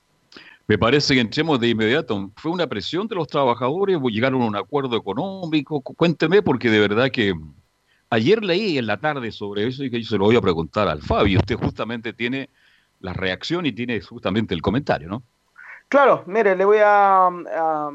Me 0.67 0.77
parece 0.77 1.13
que 1.13 1.19
entremos 1.19 1.59
de 1.59 1.69
inmediato. 1.69 2.31
¿Fue 2.37 2.51
una 2.51 2.65
presión 2.65 3.07
de 3.07 3.15
los 3.15 3.27
trabajadores 3.27 3.99
o 4.01 4.09
llegaron 4.09 4.41
a 4.41 4.45
un 4.45 4.55
acuerdo 4.55 4.97
económico? 4.97 5.79
Cu- 5.81 5.93
Cuénteme, 5.93 6.41
porque 6.41 6.71
de 6.71 6.79
verdad 6.79 7.11
que 7.11 7.33
ayer 8.09 8.43
leí 8.43 8.77
en 8.77 8.87
la 8.87 8.97
tarde 8.99 9.31
sobre 9.31 9.67
eso 9.67 9.83
y 9.83 9.91
que 9.91 10.01
yo 10.01 10.07
se 10.07 10.17
lo 10.17 10.25
voy 10.25 10.35
a 10.35 10.41
preguntar 10.41 10.87
al 10.87 11.01
Fabio. 11.03 11.37
Usted 11.37 11.55
justamente 11.55 12.13
tiene 12.13 12.49
la 12.99 13.13
reacción 13.13 13.67
y 13.67 13.73
tiene 13.73 14.01
justamente 14.01 14.55
el 14.55 14.61
comentario, 14.61 15.07
¿no? 15.07 15.21
Claro, 15.87 16.23
mire, 16.25 16.55
le 16.55 16.65
voy 16.65 16.79
a, 16.83 17.27
a 17.27 17.91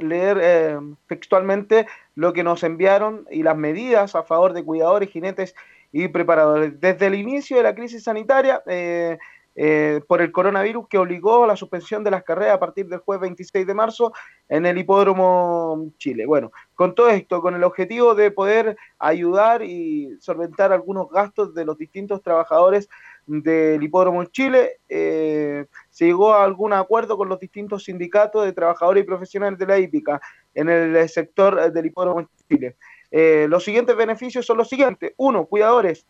leer 0.00 0.38
eh, 0.42 0.78
textualmente 1.06 1.86
lo 2.14 2.32
que 2.32 2.42
nos 2.42 2.62
enviaron 2.62 3.26
y 3.30 3.42
las 3.42 3.56
medidas 3.56 4.14
a 4.14 4.22
favor 4.22 4.52
de 4.52 4.64
cuidadores, 4.64 5.10
jinetes 5.10 5.54
y 5.92 6.08
preparadores. 6.08 6.80
Desde 6.80 7.06
el 7.06 7.14
inicio 7.14 7.56
de 7.56 7.62
la 7.62 7.74
crisis 7.74 8.04
sanitaria 8.04 8.62
eh, 8.66 9.18
eh, 9.56 10.00
por 10.06 10.22
el 10.22 10.30
coronavirus 10.30 10.86
que 10.88 10.98
obligó 10.98 11.44
a 11.44 11.46
la 11.46 11.56
suspensión 11.56 12.04
de 12.04 12.10
las 12.12 12.22
carreras 12.22 12.54
a 12.54 12.60
partir 12.60 12.86
del 12.86 13.00
jueves 13.00 13.22
26 13.22 13.66
de 13.66 13.74
marzo 13.74 14.12
en 14.48 14.64
el 14.64 14.78
Hipódromo 14.78 15.90
Chile. 15.98 16.24
Bueno, 16.24 16.52
con 16.74 16.94
todo 16.94 17.10
esto, 17.10 17.42
con 17.42 17.54
el 17.54 17.64
objetivo 17.64 18.14
de 18.14 18.30
poder 18.30 18.76
ayudar 18.98 19.62
y 19.62 20.16
solventar 20.20 20.72
algunos 20.72 21.10
gastos 21.10 21.52
de 21.52 21.64
los 21.64 21.76
distintos 21.76 22.22
trabajadores 22.22 22.88
del 23.26 23.82
Hipódromo 23.82 24.24
Chile, 24.24 24.78
eh, 24.88 25.66
se 25.90 26.06
llegó 26.06 26.32
a 26.32 26.44
algún 26.44 26.72
acuerdo 26.72 27.16
con 27.16 27.28
los 27.28 27.38
distintos 27.38 27.84
sindicatos 27.84 28.44
de 28.44 28.52
trabajadores 28.52 29.04
y 29.04 29.06
profesionales 29.06 29.58
de 29.58 29.66
la 29.66 29.78
hípica 29.78 30.20
en 30.54 30.68
el 30.68 31.08
sector 31.08 31.72
del 31.72 31.86
Hipódromo 31.86 32.28
Chile. 32.48 32.76
Eh, 33.10 33.46
los 33.48 33.64
siguientes 33.64 33.96
beneficios 33.96 34.46
son 34.46 34.58
los 34.58 34.68
siguientes. 34.68 35.12
Uno, 35.16 35.46
cuidadores. 35.46 36.06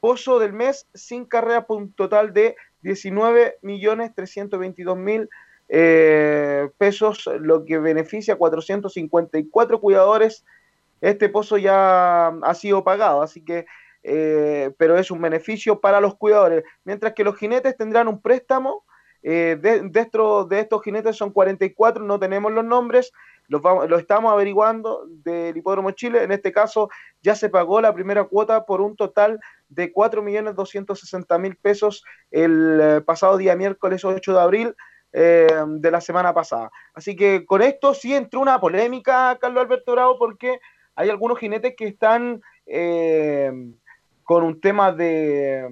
Pozo 0.00 0.38
del 0.38 0.52
mes 0.52 0.86
sin 0.94 1.24
carrera 1.24 1.66
por 1.66 1.78
un 1.78 1.92
total 1.92 2.32
de 2.32 2.54
19.322.000 2.82 5.28
eh, 5.68 6.68
pesos, 6.76 7.28
lo 7.40 7.64
que 7.64 7.78
beneficia 7.78 8.34
a 8.34 8.36
454 8.36 9.80
cuidadores. 9.80 10.44
Este 11.00 11.28
pozo 11.28 11.58
ya 11.58 12.28
ha 12.28 12.54
sido 12.54 12.84
pagado, 12.84 13.22
así 13.22 13.42
que, 13.42 13.66
eh, 14.04 14.70
pero 14.78 14.98
es 14.98 15.10
un 15.10 15.20
beneficio 15.20 15.80
para 15.80 16.00
los 16.00 16.16
cuidadores. 16.16 16.62
Mientras 16.84 17.14
que 17.14 17.24
los 17.24 17.36
jinetes 17.36 17.76
tendrán 17.76 18.06
un 18.06 18.20
préstamo. 18.20 18.84
eh, 19.26 19.56
de, 19.58 19.88
de, 19.88 20.00
estos, 20.00 20.48
de 20.50 20.60
estos 20.60 20.82
jinetes 20.82 21.16
son 21.16 21.32
44, 21.32 22.04
no 22.04 22.18
tenemos 22.20 22.52
los 22.52 22.64
nombres, 22.64 23.10
los, 23.48 23.62
vamos, 23.62 23.88
los 23.88 24.00
estamos 24.00 24.30
averiguando 24.30 25.06
del 25.08 25.56
Hipódromo 25.56 25.92
Chile. 25.92 26.22
En 26.22 26.32
este 26.32 26.52
caso, 26.52 26.90
ya 27.22 27.34
se 27.34 27.48
pagó 27.48 27.80
la 27.80 27.94
primera 27.94 28.24
cuota 28.24 28.66
por 28.66 28.82
un 28.82 28.96
total 28.96 29.40
de 29.68 29.92
4.260.000 29.94 31.58
pesos 31.60 32.04
el 32.30 32.78
eh, 32.82 33.00
pasado 33.00 33.38
día 33.38 33.56
miércoles 33.56 34.04
8 34.04 34.34
de 34.34 34.40
abril 34.40 34.74
eh, 35.12 35.48
de 35.66 35.90
la 35.90 36.02
semana 36.02 36.34
pasada. 36.34 36.70
Así 36.92 37.16
que 37.16 37.46
con 37.46 37.62
esto 37.62 37.94
sí 37.94 38.14
entró 38.14 38.40
una 38.40 38.60
polémica, 38.60 39.38
Carlos 39.40 39.64
Alberto 39.64 39.92
Bravo, 39.92 40.18
porque 40.18 40.60
hay 40.96 41.08
algunos 41.08 41.38
jinetes 41.38 41.74
que 41.76 41.86
están 41.86 42.42
con 44.24 44.42
un 44.42 44.60
tema 44.60 44.92
de 44.92 45.68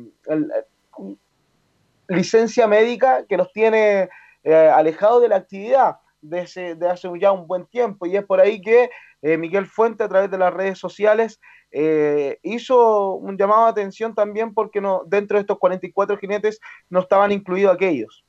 licencia 2.08 2.66
médica 2.66 3.24
que 3.26 3.36
los 3.36 3.52
tiene 3.52 4.08
eh, 4.44 4.54
alejados 4.54 5.22
de 5.22 5.28
la 5.28 5.36
actividad 5.36 5.96
de, 6.20 6.40
ese, 6.40 6.74
de, 6.74 6.88
hace 6.88 7.08
ya 7.20 7.32
un 7.32 7.46
buen 7.46 7.66
tiempo. 7.66 8.06
Y 8.06 8.16
es 8.16 8.24
por 8.24 8.40
ahí 8.40 8.60
que 8.60 8.90
eh, 9.22 9.36
Miguel 9.36 9.66
Fuente, 9.66 10.04
a 10.04 10.08
través 10.08 10.30
de 10.30 10.38
las 10.38 10.52
redes 10.52 10.78
sociales, 10.78 11.40
eh, 11.70 12.38
hizo 12.42 13.14
un 13.14 13.36
llamado 13.36 13.64
de 13.64 13.70
atención 13.70 14.14
también 14.14 14.52
porque 14.52 14.80
no, 14.80 15.02
dentro 15.06 15.36
de 15.36 15.42
estos 15.42 15.58
44 15.58 16.16
jinetes 16.18 16.60
no 16.90 17.00
estaban 17.00 17.32
incluidos 17.32 17.74
aquellos. 17.74 18.24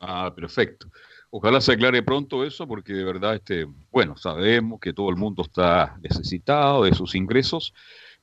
Ah, 0.00 0.32
perfecto. 0.34 0.88
Ojalá 1.30 1.60
se 1.60 1.72
aclare 1.72 2.02
pronto 2.02 2.44
eso, 2.44 2.66
porque 2.66 2.92
de 2.92 3.04
verdad, 3.04 3.36
este, 3.36 3.66
bueno, 3.92 4.16
sabemos 4.16 4.80
que 4.80 4.92
todo 4.92 5.10
el 5.10 5.16
mundo 5.16 5.42
está 5.42 5.96
necesitado 6.02 6.84
de 6.84 6.92
sus 6.92 7.14
ingresos, 7.14 7.72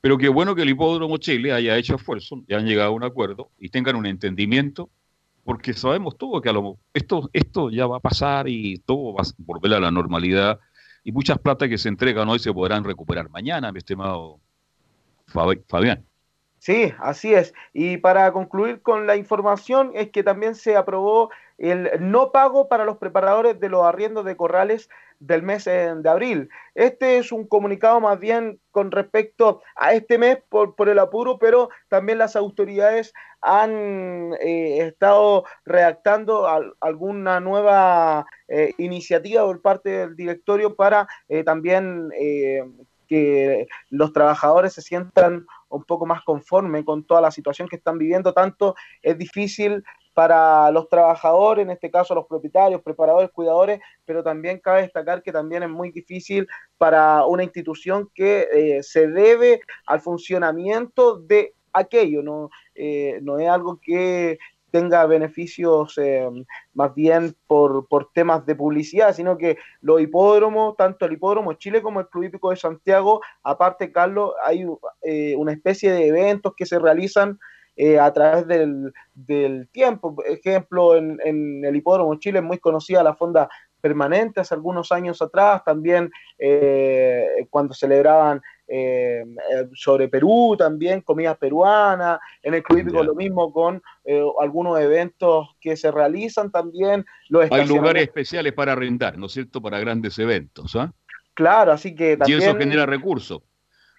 pero 0.02 0.18
qué 0.18 0.30
bueno 0.30 0.56
que 0.56 0.62
el 0.62 0.70
Hipódromo 0.70 1.18
Chile 1.18 1.54
haya 1.54 1.78
hecho 1.78 1.96
esfuerzo, 1.96 2.44
y 2.48 2.54
han 2.54 2.66
llegado 2.66 2.90
a 2.90 2.94
un 2.94 3.04
acuerdo 3.04 3.50
y 3.60 3.70
tengan 3.70 3.96
un 3.96 4.06
entendimiento, 4.06 4.90
porque 5.44 5.74
sabemos 5.74 6.18
todo 6.18 6.42
que 6.42 6.50
a 6.50 6.54
lo, 6.54 6.78
esto, 6.94 7.30
esto 7.34 7.70
ya 7.70 7.88
va 7.88 7.98
a 7.98 8.02
pasar 8.02 8.48
y 8.50 8.80
todo 8.80 9.14
va 9.14 9.22
a 9.22 9.34
volver 9.38 9.74
a 9.74 9.80
la 9.80 9.92
normalidad, 9.92 10.60
y 11.04 11.12
muchas 11.12 11.40
plata 11.40 11.70
que 11.70 11.78
se 11.78 11.90
entregan 11.90 12.28
hoy 12.28 12.40
se 12.40 12.54
podrán 12.54 12.84
recuperar 12.84 13.30
mañana, 13.30 13.72
mi 13.72 13.78
estimado 13.78 14.40
Fabián. 15.28 16.06
Sí, 16.60 16.92
así 17.00 17.34
es. 17.34 17.54
Y 17.72 17.98
para 17.98 18.32
concluir 18.34 18.82
con 18.82 19.08
la 19.08 19.16
información, 19.16 19.92
es 19.94 20.10
que 20.10 20.24
también 20.24 20.56
se 20.56 20.76
aprobó 20.76 21.30
el 21.58 21.90
no 22.00 22.32
pago 22.32 22.68
para 22.68 22.84
los 22.84 22.98
preparadores 22.98 23.60
de 23.60 23.70
los 23.70 23.84
arriendos 23.84 24.26
de 24.26 24.36
corrales 24.36 24.90
del 25.20 25.44
mes 25.44 25.66
de 25.66 26.10
abril. 26.10 26.50
Este 26.76 27.18
es 27.18 27.32
un 27.32 27.48
comunicado 27.48 28.00
más 28.00 28.20
bien 28.20 28.60
con 28.72 28.92
respecto 28.92 29.62
a 29.76 29.94
este 29.94 30.18
mes 30.18 30.38
por, 30.50 30.76
por 30.76 30.90
el 30.90 31.00
apuro, 31.00 31.40
pero 31.40 31.70
también 31.90 32.18
las 32.18 32.36
autoridades 32.36 33.14
han 33.42 34.34
eh, 34.42 34.80
estado 34.88 35.46
redactando 35.66 36.48
al, 36.48 36.74
alguna 36.82 37.40
nueva 37.40 38.26
eh, 38.48 38.74
iniciativa 38.78 39.44
por 39.46 39.62
parte 39.62 39.90
del 39.90 40.16
directorio 40.16 40.76
para 40.76 41.08
eh, 41.30 41.44
también 41.44 42.10
que 43.08 43.68
los 43.90 44.12
trabajadores 44.12 44.74
se 44.74 44.82
sientan 44.82 45.46
un 45.70 45.84
poco 45.84 46.06
más 46.06 46.24
conforme 46.24 46.84
con 46.84 47.06
toda 47.06 47.22
la 47.22 47.32
situación 47.32 47.70
que 47.70 47.78
están 47.78 47.98
viviendo. 47.98 48.34
Tanto 48.34 48.76
es 49.02 49.18
difícil 49.18 49.84
para 50.18 50.72
los 50.72 50.90
trabajadores, 50.90 51.62
en 51.62 51.70
este 51.70 51.92
caso 51.92 52.16
los 52.16 52.26
propietarios, 52.26 52.82
preparadores, 52.82 53.30
cuidadores, 53.30 53.80
pero 54.04 54.24
también 54.24 54.58
cabe 54.58 54.82
destacar 54.82 55.22
que 55.22 55.32
también 55.32 55.62
es 55.62 55.70
muy 55.70 55.92
difícil 55.92 56.48
para 56.80 57.24
una 57.28 57.44
institución 57.44 58.10
que 58.16 58.48
eh, 58.52 58.82
se 58.82 59.10
debe 59.10 59.62
al 59.86 60.02
funcionamiento 60.02 61.20
de 61.20 61.54
aquello, 61.72 62.24
no, 62.24 62.50
eh, 62.74 63.20
no 63.22 63.38
es 63.38 63.48
algo 63.48 63.80
que 63.80 64.40
tenga 64.72 65.06
beneficios 65.06 65.96
eh, 66.00 66.28
más 66.74 66.96
bien 66.96 67.36
por, 67.46 67.88
por, 67.88 68.12
temas 68.12 68.44
de 68.48 68.56
publicidad, 68.56 69.14
sino 69.14 69.38
que 69.38 69.60
los 69.82 70.02
hipódromos, 70.02 70.76
tanto 70.78 71.06
el 71.06 71.14
hipódromo 71.14 71.54
Chile 71.54 71.84
como 71.84 72.00
el 72.00 72.08
Club 72.08 72.24
Hípico 72.24 72.50
de 72.50 72.56
Santiago, 72.56 73.22
aparte, 73.44 73.92
Carlos, 73.92 74.34
hay 74.44 74.66
eh, 75.04 75.36
una 75.38 75.54
especie 75.54 75.92
de 75.92 76.08
eventos 76.08 76.54
que 76.58 76.66
se 76.66 76.80
realizan 76.80 77.40
eh, 77.78 78.00
a 78.00 78.12
través 78.12 78.48
del, 78.48 78.92
del, 79.14 79.70
tiempo. 79.70 80.16
Por 80.16 80.28
ejemplo, 80.28 80.96
en, 80.96 81.20
en, 81.24 81.64
el 81.64 81.76
hipódromo 81.76 82.16
Chile 82.16 82.40
es 82.40 82.46
muy 82.46 82.58
conocida 82.58 83.04
la 83.04 83.16
fonda 83.16 83.48
permanente 83.80 84.42
hace 84.42 84.54
algunos 84.54 84.92
años 84.92 85.22
atrás, 85.22 85.64
también 85.64 86.12
eh, 86.38 87.48
cuando 87.50 87.74
celebraban 87.74 88.42
eh, 88.68 89.24
sobre 89.74 90.10
Perú 90.10 90.56
también, 90.58 91.02
comidas 91.02 91.38
peruanas, 91.38 92.20
en 92.42 92.54
el 92.56 92.64
Club 92.64 92.92
lo 93.04 93.16
mismo 93.16 93.54
con 93.54 93.82
eh, 94.04 94.22
algunos 94.42 94.80
eventos 94.80 95.56
que 95.62 95.78
se 95.78 95.92
realizan 95.92 96.52
también. 96.52 97.06
Los 97.30 97.50
Hay 97.52 97.68
lugares 97.68 98.04
especiales 98.04 98.54
para 98.54 98.74
arrendar, 98.74 99.18
¿no 99.18 99.28
es 99.28 99.32
cierto? 99.34 99.62
Para 99.62 99.80
grandes 99.80 100.20
eventos. 100.20 100.76
¿ah? 100.76 100.92
Claro, 101.34 101.72
así 101.72 101.96
que 101.96 102.14
Y 102.14 102.18
también... 102.18 102.42
eso 102.42 102.56
genera 102.58 102.86
recursos. 102.86 103.42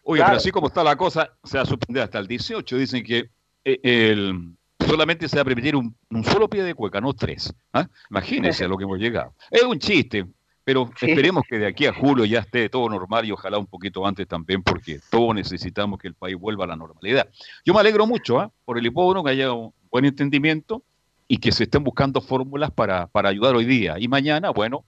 Oye, 0.02 0.18
Claro. 0.20 0.30
pero 0.30 0.36
así 0.38 0.50
como 0.50 0.66
está 0.68 0.82
la 0.82 0.96
cosa, 0.96 1.30
se 1.44 1.58
va 1.58 1.62
a 1.62 1.66
suspender 1.66 2.02
hasta 2.02 2.18
el 2.18 2.26
18. 2.26 2.76
Dicen 2.76 3.04
que 3.04 3.30
el, 3.64 4.56
solamente 4.88 5.28
se 5.28 5.36
va 5.36 5.42
a 5.42 5.44
permitir 5.44 5.76
un, 5.76 5.94
un 6.10 6.24
solo 6.24 6.48
pie 6.48 6.62
de 6.62 6.74
cueca, 6.74 7.00
no 7.00 7.12
tres. 7.12 7.54
¿ah? 7.72 7.86
Imagínense 8.10 8.64
a 8.64 8.68
lo 8.68 8.76
que 8.76 8.84
hemos 8.84 8.98
llegado. 8.98 9.34
Es 9.50 9.62
un 9.62 9.78
chiste, 9.78 10.26
pero 10.64 10.90
esperemos 11.00 11.44
que 11.48 11.58
de 11.58 11.66
aquí 11.66 11.86
a 11.86 11.92
julio 11.92 12.24
ya 12.24 12.40
esté 12.40 12.68
todo 12.68 12.88
normal 12.88 13.24
y 13.24 13.32
ojalá 13.32 13.58
un 13.58 13.66
poquito 13.66 14.06
antes 14.06 14.26
también, 14.26 14.62
porque 14.62 15.00
todos 15.10 15.34
necesitamos 15.34 15.98
que 15.98 16.08
el 16.08 16.14
país 16.14 16.36
vuelva 16.36 16.64
a 16.64 16.68
la 16.68 16.76
normalidad. 16.76 17.28
Yo 17.64 17.74
me 17.74 17.80
alegro 17.80 18.06
mucho 18.06 18.40
¿ah? 18.40 18.50
por 18.64 18.78
el 18.78 18.86
hipódromo, 18.86 19.24
que 19.24 19.30
haya 19.30 19.52
un 19.52 19.72
buen 19.90 20.04
entendimiento 20.04 20.82
y 21.26 21.38
que 21.38 21.52
se 21.52 21.64
estén 21.64 21.84
buscando 21.84 22.20
fórmulas 22.20 22.70
para, 22.70 23.06
para 23.06 23.28
ayudar 23.28 23.54
hoy 23.54 23.66
día. 23.66 23.96
Y 23.98 24.08
mañana, 24.08 24.50
bueno, 24.50 24.84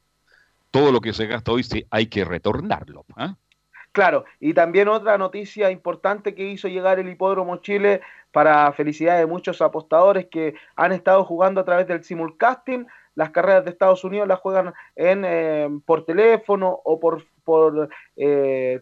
todo 0.70 0.92
lo 0.92 1.00
que 1.00 1.12
se 1.12 1.26
gasta 1.26 1.52
hoy 1.52 1.62
sí 1.62 1.84
hay 1.90 2.06
que 2.06 2.24
retornarlo. 2.24 3.04
¿ah? 3.16 3.36
Claro, 3.92 4.24
y 4.38 4.54
también 4.54 4.86
otra 4.86 5.18
noticia 5.18 5.70
importante 5.70 6.34
que 6.34 6.48
hizo 6.48 6.68
llegar 6.68 7.00
el 7.00 7.08
Hipódromo 7.08 7.56
Chile 7.56 8.00
para 8.30 8.72
felicidad 8.72 9.18
de 9.18 9.26
muchos 9.26 9.60
apostadores 9.60 10.26
que 10.26 10.54
han 10.76 10.92
estado 10.92 11.24
jugando 11.24 11.60
a 11.60 11.64
través 11.64 11.88
del 11.88 12.04
simulcasting. 12.04 12.86
Las 13.16 13.30
carreras 13.30 13.64
de 13.64 13.70
Estados 13.70 14.04
Unidos 14.04 14.28
las 14.28 14.38
juegan 14.38 14.72
en, 14.94 15.24
eh, 15.26 15.68
por 15.84 16.04
teléfono 16.04 16.80
o 16.84 17.00
por, 17.00 17.24
por 17.42 17.88
eh, 18.16 18.80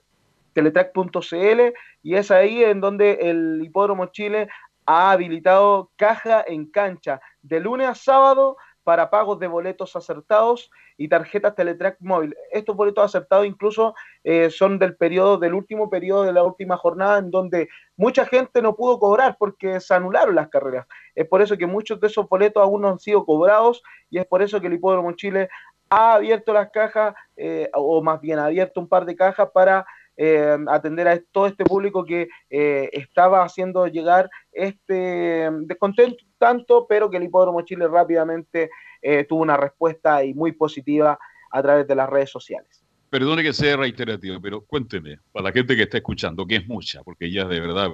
teletrack.cl 0.53 1.73
y 2.03 2.15
es 2.15 2.31
ahí 2.31 2.63
en 2.63 2.81
donde 2.81 3.13
el 3.23 3.63
Hipódromo 3.65 4.07
Chile 4.07 4.49
ha 4.85 5.13
habilitado 5.13 5.91
caja 5.97 6.45
en 6.47 6.67
cancha 6.67 7.21
de 7.41 7.61
lunes 7.61 7.89
a 7.89 7.95
sábado 7.95 8.59
para 8.89 9.11
pagos 9.11 9.39
de 9.39 9.49
boletos 9.49 9.95
acertados 9.97 10.71
y 10.97 11.09
tarjetas 11.09 11.55
Teletrack 11.55 11.99
móvil. 12.01 12.35
Estos 12.51 12.75
boletos 12.75 13.05
acertados 13.05 13.45
incluso 13.45 13.95
eh, 14.25 14.49
son 14.49 14.79
del 14.79 14.97
periodo, 14.97 15.37
del 15.37 15.53
último 15.53 15.91
periodo 15.91 16.23
de 16.23 16.33
la 16.33 16.43
última 16.43 16.79
jornada 16.79 17.19
en 17.19 17.31
donde 17.31 17.69
mucha 17.99 18.25
gente 18.25 18.63
no 18.63 18.77
pudo 18.77 18.99
cobrar 18.99 19.37
porque 19.39 19.79
se 19.81 19.93
anularon 19.93 20.35
las 20.35 20.49
carreras. 20.49 20.87
Es 21.15 21.29
por 21.29 21.43
eso 21.43 21.59
que 21.59 21.67
muchos 21.67 22.01
de 22.01 22.07
esos 22.07 22.27
boletos 22.31 22.63
aún 22.63 22.81
no 22.81 22.89
han 22.89 22.99
sido 22.99 23.27
cobrados 23.27 23.83
y 24.09 24.17
es 24.21 24.25
por 24.25 24.41
eso 24.41 24.59
que 24.59 24.69
el 24.69 24.73
Hipódromo 24.73 25.13
Chile 25.13 25.51
ha 25.91 26.15
abierto 26.15 26.55
las 26.55 26.71
cajas, 26.71 27.15
eh, 27.37 27.69
o 27.75 28.03
más 28.03 28.23
bien 28.23 28.39
ha 28.39 28.47
abierto 28.47 28.81
un 28.81 28.89
par 28.89 29.05
de 29.05 29.17
cajas 29.17 29.51
para 29.53 29.85
eh, 30.17 30.57
atender 30.69 31.09
a 31.09 31.21
todo 31.31 31.47
este 31.47 31.67
público 31.67 32.07
que 32.07 32.29
eh, 32.49 32.89
estaba 32.95 33.45
haciendo 33.45 33.87
llegar 33.87 34.31
este 34.51 35.51
descontento 35.67 36.25
tanto, 36.39 36.87
pero 36.89 37.11
que 37.11 37.19
el 37.19 37.25
Hipódromo 37.25 37.61
Chile 37.63 37.89
rápidamente 37.89 38.71
eh, 39.03 39.25
tuvo 39.25 39.43
una 39.43 39.57
respuesta 39.57 40.25
y 40.25 40.35
muy 40.35 40.53
positiva 40.53 41.19
a 41.51 41.63
través 41.63 41.87
de 41.87 41.95
las 41.95 42.09
redes 42.09 42.31
sociales. 42.31 42.83
Perdone 43.11 43.43
que 43.43 43.53
sea 43.53 43.77
reiterativo, 43.77 44.41
pero 44.41 44.61
cuénteme, 44.61 45.19
para 45.33 45.45
la 45.45 45.53
gente 45.53 45.75
que 45.75 45.83
está 45.83 45.97
escuchando, 45.97 46.47
que 46.47 46.57
es 46.57 46.69
mucha, 46.69 47.03
porque 47.03 47.31
ya 47.31 47.47
de 47.47 47.59
verdad, 47.59 47.89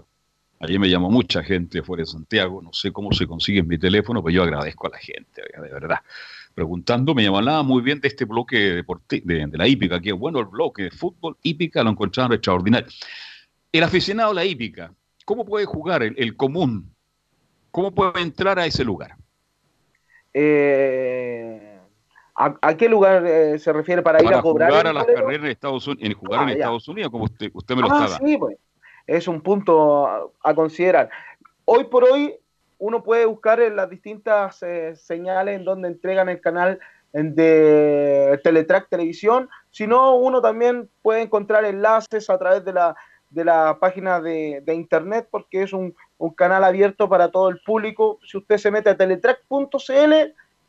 ayer 0.59 0.81
me 0.81 0.91
llamó 0.91 1.09
mucha 1.09 1.43
gente 1.43 1.83
fuera 1.83 2.03
de 2.03 2.07
Santiago, 2.07 2.61
no 2.61 2.73
sé 2.73 2.93
cómo 2.93 3.13
se 3.13 3.27
consigue 3.27 3.61
en 3.61 3.69
mi 3.69 3.79
teléfono, 3.79 4.23
pero 4.23 4.35
yo 4.35 4.43
agradezco 4.43 4.89
a 4.89 4.91
la 4.91 4.99
gente, 4.99 5.43
de 5.43 5.71
verdad. 5.71 5.99
Preguntando, 6.53 7.15
me 7.15 7.23
llamaban 7.23 7.67
muy 7.67 7.83
bien 7.83 8.01
de 8.01 8.09
este 8.09 8.25
bloque 8.25 8.83
de, 8.83 9.47
de 9.47 9.59
la 9.59 9.69
hípica, 9.69 10.01
que 10.01 10.11
es 10.11 10.17
bueno 10.17 10.41
el 10.41 10.47
bloque 10.47 10.85
de 10.85 10.91
fútbol 10.91 11.37
hípica, 11.43 11.83
lo 11.83 11.91
encontraron 11.91 12.33
extraordinario. 12.33 12.89
El 13.73 13.83
aficionado 13.83 14.31
a 14.31 14.35
la 14.35 14.45
hípica, 14.45 14.93
¿cómo 15.25 15.45
puede 15.45 15.67
jugar 15.67 16.03
el 16.03 16.37
común? 16.37 16.94
¿Cómo 17.75 17.91
puede 17.91 18.21
entrar 18.23 18.57
a 18.57 18.67
ese 18.67 18.85
lugar? 18.85 19.17
Eh, 20.33 21.77
¿a, 22.37 22.55
a 22.63 22.77
qué 22.77 22.89
lugar 22.89 23.27
eh, 23.27 23.59
se 23.59 23.73
refiere 23.73 24.01
para, 24.01 24.23
ir 24.23 24.33
a 24.33 24.41
cobrar? 24.41 24.71
jugar 24.71 24.87
a 24.87 24.93
las 24.93 25.05
carreras 25.07 25.43
en 25.45 25.47
Estados 25.47 25.85
Unidos, 25.89 26.09
en 26.09 26.15
jugar 26.17 26.39
Ah, 26.39 26.43
en 26.45 26.49
ya. 26.51 26.55
Estados 26.55 26.87
Unidos, 26.87 27.11
como 27.11 27.25
usted, 27.25 27.51
usted 27.53 27.75
me 27.75 27.83
lo 27.83 27.89
Ah, 27.91 28.05
estaba. 28.05 28.25
sí, 28.25 28.39
pues. 28.39 28.57
Es 29.09 29.27
un 29.27 29.41
punto 29.41 30.07
a, 30.07 30.25
a 30.45 30.55
considerar. 30.55 31.11
Hoy 31.65 31.83
por 31.83 32.05
hoy, 32.05 32.37
uno 32.79 33.03
puede 33.03 33.27
buscar 33.27 33.59
en 33.59 33.75
las 33.75 33.91
distintas 33.91 34.63
eh, 34.63 34.95
señales 34.95 35.57
en 35.59 35.65
donde 35.65 35.89
entregan 35.89 36.29
el 36.29 36.41
canal 36.41 36.79
de 37.13 38.41
Teletrack 38.45 38.89
Televisión. 38.89 39.49
Si 39.73 39.89
no, 39.89 40.15
uno 40.15 40.41
también 40.41 40.89
puede 41.03 41.23
encontrar 41.23 41.65
enlaces 41.65 42.31
a 42.31 42.39
través 42.39 42.65
de 42.65 42.73
la, 42.73 42.95
de 43.31 43.45
la 43.45 43.79
página 43.81 44.21
de, 44.21 44.63
de 44.65 44.75
internet, 44.75 45.27
porque 45.29 45.63
es 45.65 45.73
un, 45.73 45.95
un 46.25 46.35
canal 46.35 46.65
abierto 46.65 47.09
para 47.09 47.31
todo 47.31 47.49
el 47.49 47.61
público. 47.61 48.19
Si 48.27 48.39
usted 48.39 48.57
se 48.57 48.71
mete 48.71 48.91
a 48.91 48.97
teletrack.cl, 48.97 50.13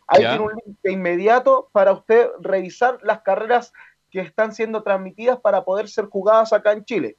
ahí 0.07 0.19
tiene 0.19 0.39
un 0.39 0.51
link 0.53 0.77
de 0.83 0.91
inmediato 0.91 1.69
para 1.71 1.93
usted 1.93 2.29
revisar 2.41 2.99
las 3.03 3.21
carreras 3.21 3.73
que 4.11 4.19
están 4.19 4.53
siendo 4.53 4.83
transmitidas 4.83 5.39
para 5.39 5.63
poder 5.63 5.87
ser 5.87 6.05
jugadas 6.05 6.53
acá 6.53 6.73
en 6.73 6.83
Chile. 6.85 7.17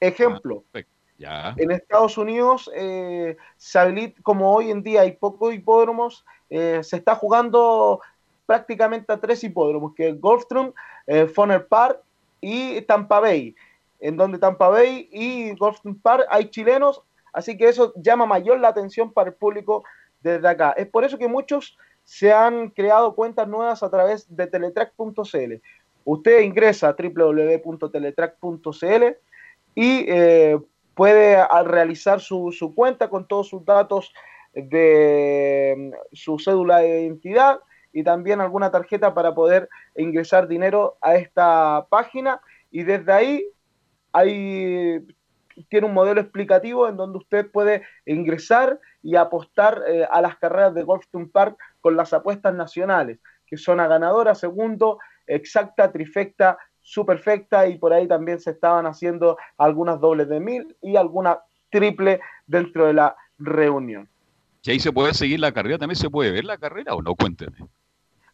Ejemplo, 0.00 0.64
Ya. 1.18 1.54
en 1.58 1.70
Estados 1.70 2.16
Unidos, 2.16 2.70
eh, 2.74 3.36
se 3.56 3.78
habilita- 3.78 4.22
como 4.22 4.54
hoy 4.54 4.70
en 4.70 4.82
día 4.82 5.02
hay 5.02 5.12
pocos 5.12 5.52
hipódromos, 5.52 6.24
eh, 6.48 6.80
se 6.82 6.96
está 6.96 7.14
jugando 7.14 8.00
prácticamente 8.46 9.12
a 9.12 9.20
tres 9.20 9.44
hipódromos, 9.44 9.94
que 9.94 10.08
es 10.08 10.20
Gulfstream, 10.20 10.72
eh, 11.06 11.26
Funner 11.26 11.66
Park 11.66 12.00
y 12.40 12.80
Tampa 12.82 13.20
Bay. 13.20 13.54
En 13.98 14.16
donde 14.16 14.38
Tampa 14.38 14.68
Bay 14.68 15.08
y 15.12 15.54
Gulfstream 15.56 16.00
Park 16.00 16.26
hay 16.30 16.48
chilenos, 16.48 17.02
así 17.32 17.56
que 17.56 17.68
eso 17.68 17.92
llama 17.96 18.26
mayor 18.26 18.60
la 18.60 18.68
atención 18.68 19.12
para 19.12 19.30
el 19.30 19.36
público 19.36 19.84
desde 20.20 20.48
acá. 20.48 20.72
Es 20.76 20.86
por 20.86 21.04
eso 21.04 21.18
que 21.18 21.28
muchos 21.28 21.76
se 22.04 22.32
han 22.32 22.70
creado 22.70 23.14
cuentas 23.14 23.46
nuevas 23.48 23.82
a 23.82 23.90
través 23.90 24.34
de 24.34 24.46
teletrack.cl. 24.46 25.54
Usted 26.04 26.40
ingresa 26.40 26.88
a 26.88 26.96
www.teletrack.cl 26.98 29.04
y 29.74 30.06
eh, 30.08 30.58
puede 30.94 31.46
realizar 31.64 32.20
su, 32.20 32.52
su 32.52 32.74
cuenta 32.74 33.08
con 33.08 33.26
todos 33.26 33.48
sus 33.48 33.64
datos 33.64 34.12
de 34.54 35.92
su 36.12 36.38
cédula 36.38 36.78
de 36.78 37.02
identidad 37.02 37.60
y 37.92 38.02
también 38.02 38.40
alguna 38.40 38.70
tarjeta 38.70 39.14
para 39.14 39.34
poder 39.34 39.68
ingresar 39.96 40.48
dinero 40.48 40.96
a 41.00 41.16
esta 41.16 41.86
página 41.88 42.40
y 42.70 42.82
desde 42.82 43.12
ahí 43.12 43.46
hay 44.12 45.06
tiene 45.64 45.86
un 45.86 45.94
modelo 45.94 46.20
explicativo 46.20 46.88
en 46.88 46.96
donde 46.96 47.18
usted 47.18 47.50
puede 47.50 47.82
ingresar 48.06 48.78
y 49.02 49.16
apostar 49.16 49.82
eh, 49.86 50.06
a 50.10 50.20
las 50.20 50.36
carreras 50.36 50.74
de 50.74 50.82
Golfstone 50.82 51.28
Park 51.28 51.56
con 51.80 51.96
las 51.96 52.12
apuestas 52.12 52.54
nacionales, 52.54 53.18
que 53.46 53.56
son 53.56 53.80
a 53.80 53.86
ganadora, 53.86 54.34
segundo, 54.34 54.98
exacta, 55.26 55.90
trifecta, 55.90 56.58
superfecta 56.80 57.66
y 57.68 57.78
por 57.78 57.92
ahí 57.92 58.06
también 58.06 58.40
se 58.40 58.50
estaban 58.50 58.86
haciendo 58.86 59.36
algunas 59.58 60.00
dobles 60.00 60.28
de 60.28 60.40
mil 60.40 60.76
y 60.82 60.96
alguna 60.96 61.40
triple 61.70 62.20
dentro 62.46 62.86
de 62.86 62.94
la 62.94 63.16
reunión. 63.38 64.08
Y 64.62 64.72
ahí 64.72 64.80
se 64.80 64.92
puede 64.92 65.14
seguir 65.14 65.40
la 65.40 65.52
carrera, 65.52 65.78
también 65.78 65.96
se 65.96 66.10
puede 66.10 66.30
ver 66.30 66.44
la 66.44 66.58
carrera 66.58 66.94
o 66.94 67.02
no, 67.02 67.14
cuénteme. 67.14 67.56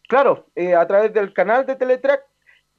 Claro, 0.09 0.47
eh, 0.55 0.75
a 0.75 0.87
través 0.87 1.13
del 1.13 1.33
canal 1.33 1.67
de 1.67 1.77
Teletrack 1.77 2.23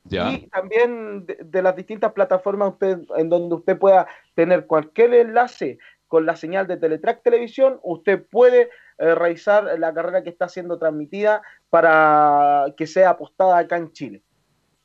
Ya. 0.09 0.31
y 0.34 0.47
también 0.47 1.25
de, 1.25 1.38
de 1.43 1.61
las 1.61 1.75
distintas 1.75 2.13
plataformas 2.13 2.73
usted, 2.73 2.99
en 3.17 3.29
donde 3.29 3.55
usted 3.55 3.77
pueda 3.77 4.07
tener 4.35 4.65
cualquier 4.65 5.13
enlace 5.13 5.77
con 6.07 6.25
la 6.25 6.35
señal 6.35 6.67
de 6.67 6.77
Teletrack 6.77 7.21
Televisión, 7.23 7.79
usted 7.84 8.25
puede 8.29 8.69
eh, 8.97 9.13
revisar 9.15 9.77
la 9.77 9.93
carrera 9.93 10.23
que 10.23 10.29
está 10.29 10.47
siendo 10.47 10.77
transmitida 10.79 11.41
para 11.69 12.65
que 12.77 12.88
sea 12.88 13.11
apostada 13.11 13.57
acá 13.57 13.77
en 13.77 13.91
Chile. 13.91 14.21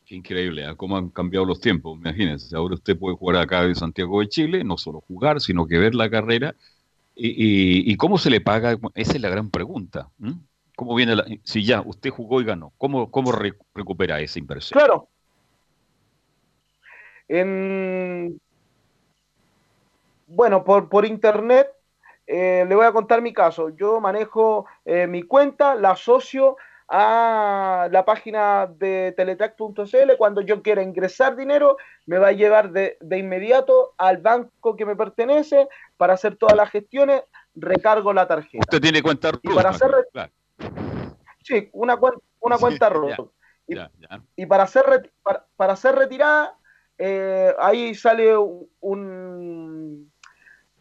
Qué 0.05 0.17
increíble, 0.17 0.67
¿ah? 0.67 0.75
cómo 0.75 0.97
han 0.97 1.11
cambiado 1.11 1.47
los 1.47 1.61
tiempos. 1.61 1.97
Imagínense, 1.97 2.55
ahora 2.57 2.75
usted 2.75 2.99
puede 2.99 3.17
jugar 3.17 3.37
acá 3.37 3.63
en 3.63 3.75
Santiago 3.77 4.21
de 4.21 4.29
Chile, 4.29 4.65
no 4.65 4.77
solo 4.77 5.01
jugar, 5.01 5.41
sino 5.41 5.67
que 5.67 5.79
ver 5.79 5.95
la 5.95 6.11
carrera. 6.11 6.55
¿Y, 7.15 7.29
y- 7.29 7.93
y 7.93 7.97
cómo 7.97 8.19
se 8.19 8.31
le 8.31 8.41
paga? 8.41 8.77
Esa 8.95 9.13
es 9.13 9.21
la 9.21 9.29
gran 9.29 9.49
pregunta. 9.51 10.09
¿Cómo 10.75 10.95
viene 10.95 11.15
la, 11.15 11.25
si 11.45 11.65
ya 11.65 11.83
usted 11.83 12.11
jugó 12.11 12.41
y 12.41 12.45
ganó, 12.45 12.73
¿cómo, 12.79 13.11
cómo 13.11 13.31
re- 13.33 13.55
recupera 13.75 14.21
esa 14.21 14.39
inversión? 14.39 14.77
Claro. 14.79 15.09
En, 17.35 18.39
bueno, 20.27 20.65
por, 20.65 20.91
por 20.91 21.07
internet, 21.07 21.67
eh, 22.27 22.67
le 22.69 22.75
voy 22.75 22.85
a 22.85 22.93
contar 22.93 23.23
mi 23.23 23.33
caso. 23.33 23.71
Yo 23.71 24.01
manejo 24.01 24.67
eh, 24.85 25.07
mi 25.07 25.23
cuenta, 25.23 25.75
la 25.75 25.93
asocio 25.93 26.59
a 26.89 27.89
la 27.91 28.05
página 28.05 28.67
de 28.67 29.15
teletrack.cl. 29.17 30.17
Cuando 30.19 30.43
yo 30.43 30.61
quiera 30.61 30.83
ingresar 30.83 31.35
dinero, 31.35 31.79
me 32.05 32.19
va 32.19 32.29
a 32.29 32.33
llevar 32.33 32.71
de, 32.71 32.99
de 33.01 33.19
inmediato 33.19 33.95
al 33.97 34.19
banco 34.19 34.77
que 34.77 34.85
me 34.85 34.95
pertenece 34.95 35.69
para 35.97 36.13
hacer 36.13 36.37
todas 36.37 36.55
las 36.55 36.69
gestiones, 36.69 37.23
recargo 37.55 38.13
la 38.13 38.29
tarjeta. 38.29 38.59
Usted 38.61 38.81
tiene 38.83 39.03
cuenta 39.03 39.31
Y 39.41 39.49
Ruth, 39.49 39.55
para 39.57 39.71
hacer, 39.71 39.91
claro. 40.13 40.33
sí, 41.43 41.71
una, 41.73 41.99
una 42.41 42.57
Sí, 42.57 42.61
cuenta 42.61 42.89
ya, 42.89 42.95
RUT. 42.95 43.31
Y, 43.69 43.77
ya, 43.77 43.91
ya. 43.99 44.21
y 44.37 44.45
para 44.45 44.65
hacer, 44.65 45.11
para, 45.23 45.47
para 45.57 45.73
hacer 45.73 45.95
retirada, 45.95 46.59
eh, 47.05 47.53
ahí 47.59 47.95
sale 47.95 48.37
un, 48.37 50.13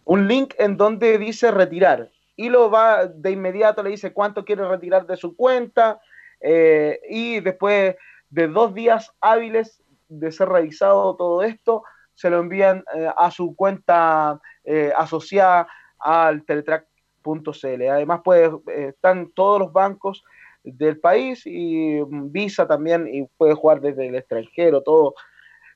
un 0.05 0.27
link 0.27 0.53
en 0.59 0.77
donde 0.77 1.17
dice 1.17 1.49
retirar. 1.49 2.11
Y 2.35 2.49
lo 2.49 2.69
va 2.69 3.07
de 3.07 3.31
inmediato, 3.31 3.81
le 3.81 3.89
dice 3.89 4.13
cuánto 4.13 4.45
quiere 4.45 4.67
retirar 4.67 5.05
de 5.07 5.17
su 5.17 5.35
cuenta. 5.35 5.99
eh, 6.39 6.99
y 7.09 7.39
después 7.39 7.95
de 8.29 8.47
dos 8.47 8.73
días 8.73 9.11
hábiles 9.19 9.81
de 10.09 10.31
ser 10.31 10.49
revisado 10.49 11.15
todo 11.15 11.43
esto, 11.43 11.83
se 12.13 12.29
lo 12.29 12.39
envían 12.39 12.83
eh, 12.95 13.09
a 13.17 13.31
su 13.31 13.55
cuenta 13.55 14.39
eh, 14.63 14.91
asociada 14.95 15.67
al 15.97 16.43
teletrack.cl. 16.45 17.81
Además, 17.89 18.21
eh, 18.35 18.51
están 18.89 19.31
todos 19.33 19.59
los 19.59 19.73
bancos 19.73 20.23
del 20.63 20.99
país 20.99 21.43
y 21.45 21.99
Visa 22.07 22.67
también, 22.67 23.07
y 23.07 23.25
puede 23.37 23.55
jugar 23.55 23.81
desde 23.81 24.07
el 24.07 24.15
extranjero, 24.15 24.81
todo 24.81 25.15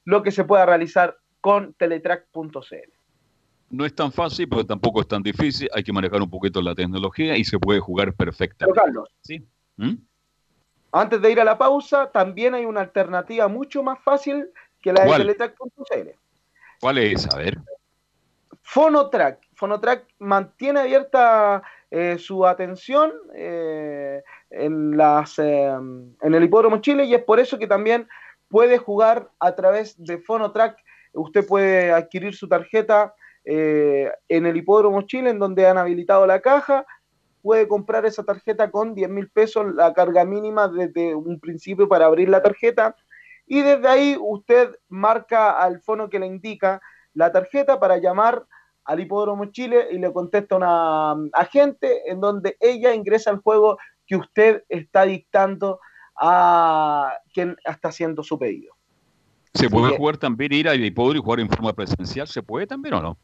lo 0.06 0.24
que 0.24 0.32
se 0.32 0.44
pueda 0.44 0.66
realizar 0.66 1.18
con 1.42 1.74
teletrack.cl. 1.74 2.92
No 3.70 3.86
es 3.86 3.94
tan 3.94 4.12
fácil, 4.12 4.48
pero 4.48 4.66
tampoco 4.66 5.02
es 5.02 5.08
tan 5.08 5.22
difícil. 5.22 5.68
Hay 5.74 5.84
que 5.84 5.92
manejar 5.92 6.22
un 6.22 6.30
poquito 6.30 6.62
la 6.62 6.76
tecnología 6.76 7.36
y 7.36 7.44
se 7.44 7.60
puede 7.60 7.80
jugar 7.80 8.14
Pero 8.14 8.32
perfectamente. 8.32 8.80
Carlos, 8.80 9.10
¿Mm? 9.78 9.96
antes 10.92 11.22
de 11.22 11.32
ir 11.32 11.42
a 11.42 11.44
la 11.44 11.58
pausa, 11.58 12.10
también 12.12 12.54
hay 12.54 12.66
una 12.66 12.80
alternativa 12.80 13.48
mucho 13.50 13.84
más 13.84 14.00
fácil 14.02 14.48
que 14.82 14.94
la 14.94 15.04
de 15.04 15.12
teletrack.cl. 15.12 16.10
¿Cuál 16.80 16.98
es? 17.00 17.28
A 17.34 17.38
ver. 17.38 17.58
Fonotrack. 18.62 19.42
Fonotrack 19.56 20.08
mantiene 20.20 20.82
abierta 20.82 21.64
eh, 21.92 22.18
su 22.18 22.46
atención 22.46 23.12
eh, 23.34 24.24
en, 24.50 24.96
las, 24.96 25.38
eh, 25.40 25.66
en 25.66 26.16
el 26.22 26.44
Hipódromo 26.44 26.78
Chile 26.78 27.06
y 27.06 27.14
es 27.14 27.24
por 27.24 27.40
eso 27.40 27.60
que 27.60 27.68
también 27.68 28.08
puede 28.50 28.78
jugar 28.78 29.30
a 29.40 29.56
través 29.56 29.96
de 29.98 30.18
Fonotrack. 30.20 30.78
Usted 31.14 31.46
puede 31.46 31.92
adquirir 31.92 32.36
su 32.36 32.48
tarjeta 32.48 33.14
eh, 33.44 34.12
en 34.28 34.46
el 34.46 34.58
Hipódromo 34.58 35.04
Chile, 35.04 35.30
en 35.30 35.40
donde 35.40 35.68
han 35.68 35.78
habilitado 35.78 36.26
la 36.26 36.42
caja. 36.42 36.86
Puede 37.42 37.68
comprar 37.68 38.06
esa 38.06 38.24
tarjeta 38.24 38.72
con 38.72 38.96
10 38.96 39.10
mil 39.10 39.30
pesos, 39.30 39.74
la 39.76 39.94
carga 39.94 40.26
mínima 40.26 40.68
desde 40.68 41.14
un 41.14 41.40
principio 41.40 41.88
para 41.88 42.06
abrir 42.06 42.30
la 42.30 42.42
tarjeta. 42.42 42.96
Y 43.46 43.62
desde 43.62 43.88
ahí 43.88 44.18
usted 44.20 44.76
marca 44.90 45.52
al 45.52 45.80
fono 45.82 46.10
que 46.10 46.20
le 46.20 46.26
indica 46.26 46.82
la 47.14 47.32
tarjeta 47.32 47.80
para 47.80 47.98
llamar 47.98 48.46
al 48.86 49.00
Hipódromo 49.00 49.46
Chile 49.48 49.88
y 49.92 49.98
le 49.98 50.14
contesta 50.14 50.56
una 50.56 51.16
mm, 51.16 51.30
agente 51.34 52.10
en 52.10 52.22
donde 52.22 52.58
ella 52.60 52.94
ingresa 52.94 53.32
al 53.32 53.40
juego 53.40 53.78
que 54.08 54.16
usted 54.16 54.64
está 54.70 55.04
dictando 55.04 55.80
a 56.18 57.14
quien 57.34 57.58
está 57.66 57.90
haciendo 57.90 58.24
su 58.24 58.38
pedido. 58.40 58.74
¿Se 59.54 59.70
puede 59.70 59.96
jugar 59.96 60.18
también, 60.18 60.52
ir 60.52 60.68
al 60.68 60.84
hipódromo 60.84 61.20
y 61.20 61.24
jugar 61.24 61.40
en 61.40 61.50
forma 61.50 61.74
presencial? 61.74 62.28
¿Se 62.28 62.44
puede 62.44 62.68
también 62.68 62.96
o 62.96 63.02
no? 63.02 63.18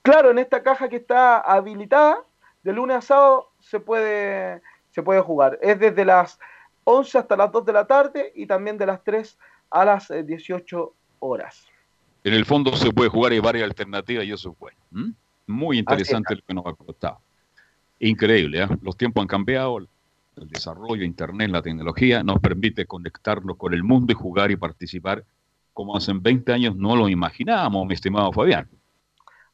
Claro, 0.00 0.30
en 0.30 0.38
esta 0.38 0.62
caja 0.62 0.88
que 0.88 0.96
está 0.96 1.38
habilitada, 1.38 2.18
de 2.62 2.72
lunes 2.72 2.96
a 2.96 3.00
sábado 3.02 3.52
se 3.60 3.78
puede, 3.78 4.62
se 4.90 5.02
puede 5.02 5.20
jugar. 5.20 5.58
Es 5.60 5.78
desde 5.78 6.04
las 6.04 6.38
11 6.84 7.18
hasta 7.18 7.36
las 7.36 7.52
2 7.52 7.66
de 7.66 7.72
la 7.72 7.86
tarde 7.86 8.32
y 8.34 8.46
también 8.46 8.78
de 8.78 8.86
las 8.86 9.04
3 9.04 9.38
a 9.70 9.84
las 9.84 10.10
eh, 10.10 10.22
18 10.22 10.94
horas. 11.18 11.66
En 12.24 12.32
el 12.32 12.44
fondo 12.44 12.74
se 12.74 12.90
puede 12.90 13.10
jugar, 13.10 13.32
hay 13.32 13.40
varias 13.40 13.64
alternativas 13.64 14.24
y 14.24 14.32
eso 14.32 14.50
es 14.50 14.58
bueno. 14.58 14.78
Muy 15.46 15.78
interesante 15.78 16.34
lo 16.34 16.42
que 16.42 16.54
nos 16.54 16.66
ha 16.66 16.72
contado. 16.72 17.20
Increíble, 18.00 18.62
¿eh? 18.62 18.68
los 18.82 18.96
tiempos 18.96 19.22
han 19.22 19.28
cambiado, 19.28 19.86
el 20.36 20.48
desarrollo, 20.48 21.04
Internet, 21.04 21.50
la 21.50 21.62
tecnología 21.62 22.22
nos 22.22 22.40
permite 22.40 22.86
conectarnos 22.86 23.56
con 23.56 23.72
el 23.72 23.82
mundo 23.82 24.12
y 24.12 24.16
jugar 24.16 24.50
y 24.50 24.56
participar 24.56 25.24
como 25.72 25.96
hace 25.96 26.12
20 26.14 26.52
años 26.52 26.76
no 26.76 26.96
lo 26.96 27.08
imaginábamos, 27.08 27.86
mi 27.86 27.94
estimado 27.94 28.32
Fabián. 28.32 28.68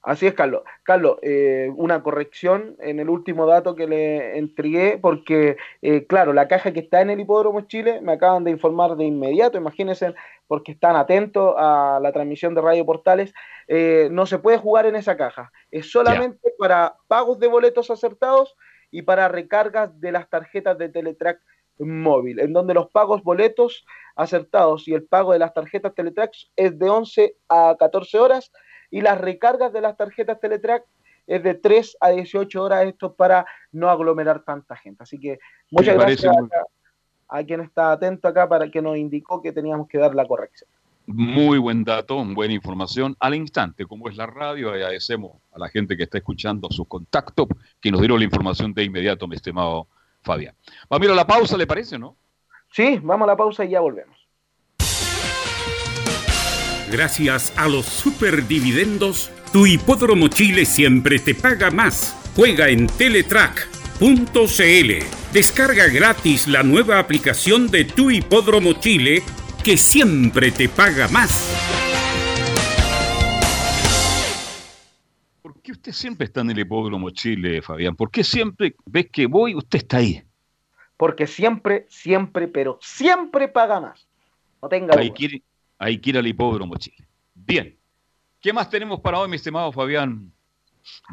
Así 0.02 0.26
es, 0.26 0.34
Carlos. 0.34 0.62
Carlos, 0.82 1.18
eh, 1.22 1.70
una 1.76 2.02
corrección 2.02 2.76
en 2.80 2.98
el 2.98 3.08
último 3.08 3.46
dato 3.46 3.76
que 3.76 3.86
le 3.86 4.36
entregué, 4.36 4.98
porque, 5.00 5.56
eh, 5.80 6.06
claro, 6.06 6.32
la 6.32 6.48
caja 6.48 6.72
que 6.72 6.80
está 6.80 7.00
en 7.00 7.10
el 7.10 7.20
Hipódromo 7.20 7.60
Chile, 7.62 8.00
me 8.00 8.12
acaban 8.12 8.42
de 8.42 8.50
informar 8.50 8.96
de 8.96 9.04
inmediato, 9.04 9.58
imagínense, 9.58 10.14
porque 10.48 10.72
están 10.72 10.96
atentos 10.96 11.54
a 11.56 12.00
la 12.02 12.10
transmisión 12.12 12.52
de 12.54 12.60
Radio 12.60 12.84
Portales, 12.84 13.32
eh, 13.68 14.08
no 14.10 14.26
se 14.26 14.40
puede 14.40 14.58
jugar 14.58 14.86
en 14.86 14.96
esa 14.96 15.16
caja. 15.16 15.52
Es 15.70 15.92
solamente 15.92 16.52
para 16.58 16.96
pagos 17.06 17.38
de 17.38 17.46
boletos 17.46 17.88
acertados 17.88 18.56
y 18.92 19.02
para 19.02 19.26
recargas 19.26 19.98
de 20.00 20.12
las 20.12 20.28
tarjetas 20.28 20.78
de 20.78 20.90
Teletrack 20.90 21.40
móvil, 21.78 22.38
en 22.38 22.52
donde 22.52 22.74
los 22.74 22.90
pagos 22.90 23.24
boletos 23.24 23.84
acertados 24.14 24.86
y 24.86 24.94
el 24.94 25.04
pago 25.04 25.32
de 25.32 25.40
las 25.40 25.54
tarjetas 25.54 25.94
Teletrack 25.94 26.32
es 26.54 26.78
de 26.78 26.88
11 26.88 27.36
a 27.48 27.74
14 27.78 28.18
horas 28.18 28.52
y 28.90 29.00
las 29.00 29.20
recargas 29.20 29.72
de 29.72 29.80
las 29.80 29.96
tarjetas 29.96 30.38
Teletrack 30.38 30.84
es 31.26 31.42
de 31.42 31.54
3 31.54 31.96
a 32.00 32.10
18 32.10 32.62
horas, 32.62 32.84
esto 32.84 33.14
para 33.14 33.46
no 33.72 33.88
aglomerar 33.88 34.44
tanta 34.44 34.76
gente. 34.76 35.02
Así 35.02 35.18
que 35.18 35.38
muchas 35.70 35.96
gracias 35.96 36.36
a, 36.36 37.38
a 37.38 37.44
quien 37.44 37.60
está 37.60 37.92
atento 37.92 38.28
acá 38.28 38.48
para 38.48 38.70
que 38.70 38.82
nos 38.82 38.96
indicó 38.98 39.40
que 39.40 39.52
teníamos 39.52 39.88
que 39.88 39.98
dar 39.98 40.14
la 40.14 40.26
corrección. 40.26 40.68
Muy 41.06 41.58
buen 41.58 41.82
dato, 41.84 42.24
buena 42.24 42.54
información 42.54 43.16
al 43.18 43.34
instante, 43.34 43.86
como 43.86 44.08
es 44.08 44.16
la 44.16 44.26
radio. 44.26 44.70
Agradecemos 44.70 45.32
a 45.52 45.58
la 45.58 45.68
gente 45.68 45.96
que 45.96 46.04
está 46.04 46.18
escuchando 46.18 46.68
su 46.70 46.84
contacto, 46.84 47.48
que 47.80 47.90
nos 47.90 48.00
dieron 48.00 48.18
la 48.18 48.24
información 48.24 48.72
de 48.72 48.84
inmediato, 48.84 49.26
mi 49.26 49.36
estimado 49.36 49.88
Fabián. 50.22 50.54
Vamos 50.88 51.02
a 51.02 51.04
ir 51.06 51.12
a 51.12 51.16
la 51.16 51.26
pausa, 51.26 51.56
¿le 51.56 51.66
parece, 51.66 51.98
no? 51.98 52.16
Sí, 52.70 53.00
vamos 53.02 53.26
a 53.26 53.32
la 53.32 53.36
pausa 53.36 53.64
y 53.64 53.70
ya 53.70 53.80
volvemos. 53.80 54.16
Gracias 56.90 57.52
a 57.56 57.68
los 57.68 57.86
superdividendos, 57.86 59.30
tu 59.52 59.66
hipódromo 59.66 60.28
Chile 60.28 60.64
siempre 60.64 61.18
te 61.18 61.34
paga 61.34 61.70
más. 61.70 62.14
Juega 62.36 62.68
en 62.68 62.86
Teletrack.cl. 62.86 64.12
Descarga 65.32 65.86
gratis 65.88 66.46
la 66.46 66.62
nueva 66.62 66.98
aplicación 66.98 67.68
de 67.70 67.86
tu 67.86 68.10
hipódromo 68.10 68.74
Chile 68.74 69.22
que 69.62 69.76
siempre 69.76 70.50
te 70.50 70.68
paga 70.68 71.08
más. 71.08 71.48
¿Por 75.40 75.60
qué 75.62 75.72
usted 75.72 75.92
siempre 75.92 76.26
está 76.26 76.40
en 76.40 76.50
el 76.50 76.58
hipódromo 76.58 77.10
Chile, 77.10 77.62
Fabián? 77.62 77.94
¿Por 77.94 78.10
qué 78.10 78.24
siempre 78.24 78.74
ves 78.84 79.08
que 79.10 79.26
voy, 79.26 79.54
usted 79.54 79.78
está 79.78 79.98
ahí? 79.98 80.22
Porque 80.96 81.26
siempre, 81.26 81.86
siempre, 81.88 82.48
pero 82.48 82.78
siempre 82.80 83.48
paga 83.48 83.80
más. 83.80 84.06
No 84.60 84.68
tenga 84.68 84.94
Hay 84.98 85.08
duda. 85.08 85.14
que, 85.16 85.24
ir, 85.24 85.42
hay 85.78 85.98
que 85.98 86.10
ir 86.10 86.18
al 86.18 86.26
hipódromo 86.26 86.76
Chile. 86.76 87.06
Bien. 87.34 87.76
¿Qué 88.40 88.52
más 88.52 88.68
tenemos 88.68 89.00
para 89.00 89.18
hoy, 89.20 89.28
mi 89.28 89.36
estimado 89.36 89.70
Fabián 89.72 90.32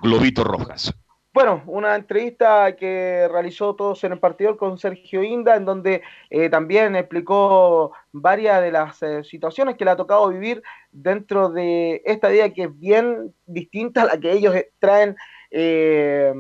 Globito 0.02 0.44
Rojas? 0.44 0.94
Bueno, 1.32 1.62
una 1.68 1.96
entrevista 1.96 2.76
que 2.76 3.28
realizó 3.32 3.76
todos 3.76 4.04
en 4.04 4.14
el 4.14 4.20
partidor 4.20 4.58
con 4.58 4.80
Sergio 4.80 5.22
Inda, 5.22 5.56
en 5.56 5.64
donde 5.66 6.02
eh, 6.32 6.50
también 6.50 6.96
explicó 6.96 7.92
varias 8.12 8.62
de 8.64 8.72
las 8.72 9.02
eh, 9.04 9.24
situaciones 9.24 9.78
que 9.78 9.86
le 9.86 9.92
ha 9.92 9.96
tocado 9.96 10.28
vivir 10.30 10.64
dentro 10.92 11.50
de 11.50 12.02
esta 12.04 12.30
vida 12.30 12.52
que 12.52 12.64
es 12.64 12.80
bien 12.80 13.34
distinta 13.46 14.02
a 14.02 14.06
la 14.06 14.20
que 14.20 14.32
ellos 14.32 14.56
traen 14.80 15.16
eh, 15.52 16.34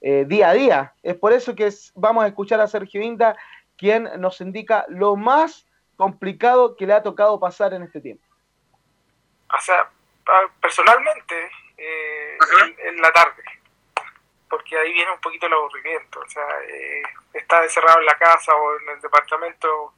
eh, 0.00 0.24
día 0.26 0.48
a 0.50 0.54
día. 0.54 0.94
Es 1.02 1.14
por 1.16 1.34
eso 1.34 1.54
que 1.54 1.66
es- 1.66 1.92
vamos 1.94 2.24
a 2.24 2.28
escuchar 2.28 2.60
a 2.60 2.66
Sergio 2.66 3.02
Inda, 3.02 3.36
quien 3.76 4.08
nos 4.18 4.40
indica 4.40 4.86
lo 4.88 5.16
más 5.16 5.66
complicado 5.96 6.76
que 6.76 6.86
le 6.86 6.94
ha 6.94 7.02
tocado 7.02 7.38
pasar 7.38 7.74
en 7.74 7.82
este 7.82 8.00
tiempo. 8.00 8.24
O 9.54 9.60
sea, 9.60 9.90
personalmente, 10.62 11.34
eh, 11.76 12.38
en, 12.64 12.88
en 12.96 13.02
la 13.02 13.12
tarde, 13.12 13.42
porque 14.48 14.78
ahí 14.78 14.92
viene 14.92 15.12
un 15.12 15.20
poquito 15.20 15.46
el 15.46 15.52
aburrimiento. 15.52 16.20
O 16.20 16.28
sea, 16.28 16.46
eh, 16.68 17.02
estar 17.34 17.62
encerrado 17.62 18.00
en 18.00 18.06
la 18.06 18.16
casa 18.16 18.54
o 18.54 18.78
en 18.80 18.88
el 18.90 19.00
departamento, 19.00 19.94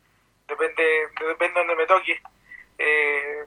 depende 0.47 1.09
depende 1.21 1.61
de 1.61 1.67
donde 1.67 1.77
me 1.77 1.87
toque. 1.87 2.21
eh, 2.79 3.45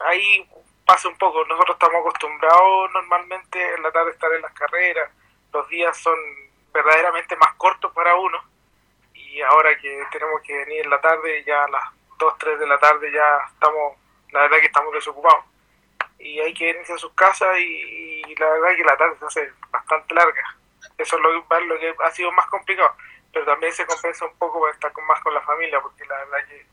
ahí 0.00 0.48
pasa 0.86 1.08
un 1.08 1.18
poco. 1.18 1.44
Nosotros 1.46 1.76
estamos 1.76 2.00
acostumbrados 2.00 2.92
normalmente 2.92 3.74
en 3.74 3.82
la 3.82 3.92
tarde 3.92 4.12
estar 4.12 4.32
en 4.32 4.42
las 4.42 4.52
carreras. 4.52 5.10
Los 5.52 5.68
días 5.68 5.96
son 5.98 6.18
verdaderamente 6.72 7.36
más 7.36 7.54
cortos 7.54 7.92
para 7.92 8.16
uno. 8.16 8.38
Y 9.14 9.40
ahora 9.42 9.76
que 9.78 10.02
tenemos 10.12 10.42
que 10.42 10.56
venir 10.56 10.82
en 10.84 10.90
la 10.90 11.00
tarde, 11.00 11.42
ya 11.44 11.64
a 11.64 11.68
las 11.68 11.84
2, 12.18 12.34
3 12.38 12.58
de 12.60 12.66
la 12.66 12.78
tarde 12.78 13.12
ya 13.12 13.38
estamos, 13.52 13.96
la 14.32 14.42
verdad 14.42 14.60
que 14.60 14.66
estamos 14.66 14.92
desocupados 14.92 15.44
y 16.24 16.40
hay 16.40 16.54
que 16.54 16.66
venirse 16.66 16.94
a 16.94 16.98
sus 16.98 17.12
casas 17.12 17.58
y, 17.58 17.62
y 17.62 18.13
la 18.36 18.48
verdad 18.48 18.76
que 18.76 18.84
la 18.84 18.96
tarde 18.96 19.16
se 19.18 19.26
hace 19.26 19.52
bastante 19.70 20.14
larga. 20.14 20.56
Eso 20.98 21.16
es 21.16 21.22
lo 21.22 21.48
que, 21.48 21.64
lo 21.66 21.78
que 21.78 21.94
ha 22.04 22.10
sido 22.10 22.30
más 22.32 22.46
complicado, 22.46 22.94
pero 23.32 23.44
también 23.44 23.72
se 23.72 23.86
compensa 23.86 24.26
un 24.26 24.36
poco 24.36 24.60
por 24.60 24.70
estar 24.70 24.92
con, 24.92 25.06
más 25.06 25.20
con 25.22 25.34
la 25.34 25.40
familia, 25.42 25.80
porque 25.80 26.04
la 26.06 26.16
verdad 26.16 26.48
que 26.48 26.66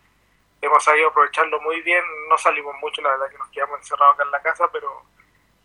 hemos 0.61 0.83
sabido 0.83 1.09
aprovecharlo 1.09 1.59
muy 1.61 1.81
bien, 1.81 2.03
no 2.29 2.38
salimos 2.38 2.75
mucho, 2.81 3.01
la 3.01 3.11
verdad 3.11 3.29
que 3.29 3.38
nos 3.38 3.49
quedamos 3.49 3.79
encerrados 3.79 4.15
acá 4.15 4.23
en 4.23 4.31
la 4.31 4.41
casa, 4.41 4.69
pero 4.71 5.03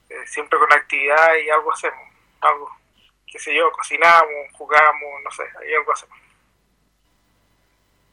eh, 0.09 0.27
siempre 0.27 0.59
con 0.59 0.73
actividad 0.73 1.35
y 1.37 1.51
algo 1.51 1.73
hacemos, 1.73 2.01
algo, 2.41 2.71
qué 3.27 3.39
sé 3.39 3.55
yo, 3.55 3.71
cocinamos, 3.73 4.53
jugamos, 4.53 5.23
no 5.23 5.31
sé, 5.31 5.43
hay 5.61 5.75
algo 5.75 5.93
hacemos. 5.93 6.19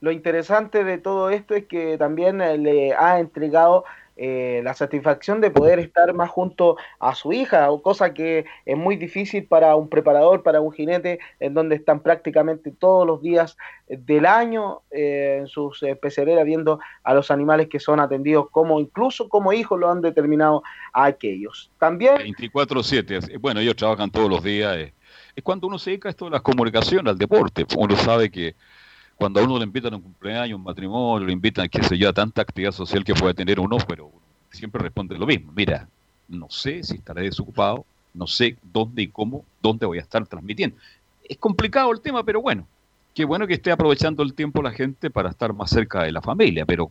lo 0.01 0.11
interesante 0.11 0.83
de 0.83 0.97
todo 0.97 1.29
esto 1.29 1.55
es 1.55 1.65
que 1.65 1.97
también 1.97 2.41
eh, 2.41 2.57
le 2.57 2.93
ha 2.93 3.19
entregado 3.19 3.85
eh, 4.15 4.61
la 4.63 4.73
satisfacción 4.73 5.41
de 5.41 5.49
poder 5.49 5.79
estar 5.79 6.13
más 6.13 6.29
junto 6.29 6.77
a 6.99 7.15
su 7.15 7.33
hija, 7.33 7.67
cosa 7.81 8.13
que 8.13 8.45
es 8.65 8.77
muy 8.77 8.95
difícil 8.95 9.45
para 9.45 9.75
un 9.75 9.89
preparador, 9.89 10.43
para 10.43 10.61
un 10.61 10.71
jinete, 10.71 11.19
en 11.39 11.53
donde 11.53 11.75
están 11.75 12.01
prácticamente 12.01 12.71
todos 12.71 13.07
los 13.07 13.21
días 13.21 13.57
del 13.87 14.25
año 14.25 14.81
eh, 14.91 15.37
en 15.39 15.47
sus 15.47 15.81
eh, 15.83 15.95
pecereras 15.95 16.45
viendo 16.45 16.79
a 17.03 17.13
los 17.13 17.31
animales 17.31 17.67
que 17.69 17.79
son 17.79 17.99
atendidos 17.99 18.49
como 18.49 18.79
incluso 18.79 19.29
como 19.29 19.51
hijos 19.53 19.79
lo 19.79 19.89
han 19.89 20.01
determinado 20.01 20.63
a 20.93 21.05
aquellos. 21.05 21.71
También 21.79 22.17
24-7. 22.17 23.39
Bueno, 23.39 23.59
ellos 23.59 23.75
trabajan 23.75 24.11
todos 24.11 24.29
los 24.29 24.43
días. 24.43 24.77
eh. 24.77 24.93
Es 25.35 25.43
cuando 25.43 25.67
uno 25.67 25.79
se 25.79 25.91
dedica 25.91 26.09
a 26.09 26.11
esto 26.11 26.25
de 26.25 26.31
las 26.31 26.41
comunicaciones, 26.41 27.11
al 27.11 27.17
deporte. 27.17 27.65
Uno 27.75 27.95
sabe 27.95 28.29
que 28.29 28.55
cuando 29.15 29.39
a 29.39 29.43
uno 29.43 29.57
le 29.57 29.65
invitan 29.65 29.93
a 29.93 29.97
un 29.97 30.03
cumpleaños, 30.03 30.57
un 30.57 30.63
matrimonio, 30.63 31.25
le 31.25 31.33
invitan, 31.33 31.69
qué 31.69 31.83
sé 31.83 31.97
yo, 31.97 32.09
a 32.09 32.13
tanta 32.13 32.41
actividad 32.41 32.71
social 32.71 33.03
que 33.03 33.13
puede 33.13 33.33
tener 33.33 33.59
uno, 33.59 33.77
pero 33.87 34.11
siempre 34.51 34.81
responde 34.81 35.17
lo 35.17 35.25
mismo. 35.25 35.51
Mira, 35.55 35.87
no 36.27 36.49
sé 36.49 36.83
si 36.83 36.95
estaré 36.95 37.23
desocupado, 37.23 37.85
no 38.13 38.27
sé 38.27 38.57
dónde 38.61 39.03
y 39.03 39.07
cómo, 39.07 39.45
dónde 39.61 39.85
voy 39.85 39.97
a 39.97 40.01
estar 40.01 40.25
transmitiendo. 40.27 40.77
Es 41.23 41.37
complicado 41.37 41.91
el 41.91 42.01
tema, 42.01 42.23
pero 42.23 42.41
bueno, 42.41 42.67
qué 43.13 43.25
bueno 43.25 43.47
que 43.47 43.53
esté 43.53 43.71
aprovechando 43.71 44.23
el 44.23 44.33
tiempo 44.33 44.61
la 44.61 44.71
gente 44.71 45.09
para 45.09 45.29
estar 45.29 45.53
más 45.53 45.69
cerca 45.69 46.03
de 46.03 46.11
la 46.11 46.21
familia, 46.21 46.65
pero 46.65 46.89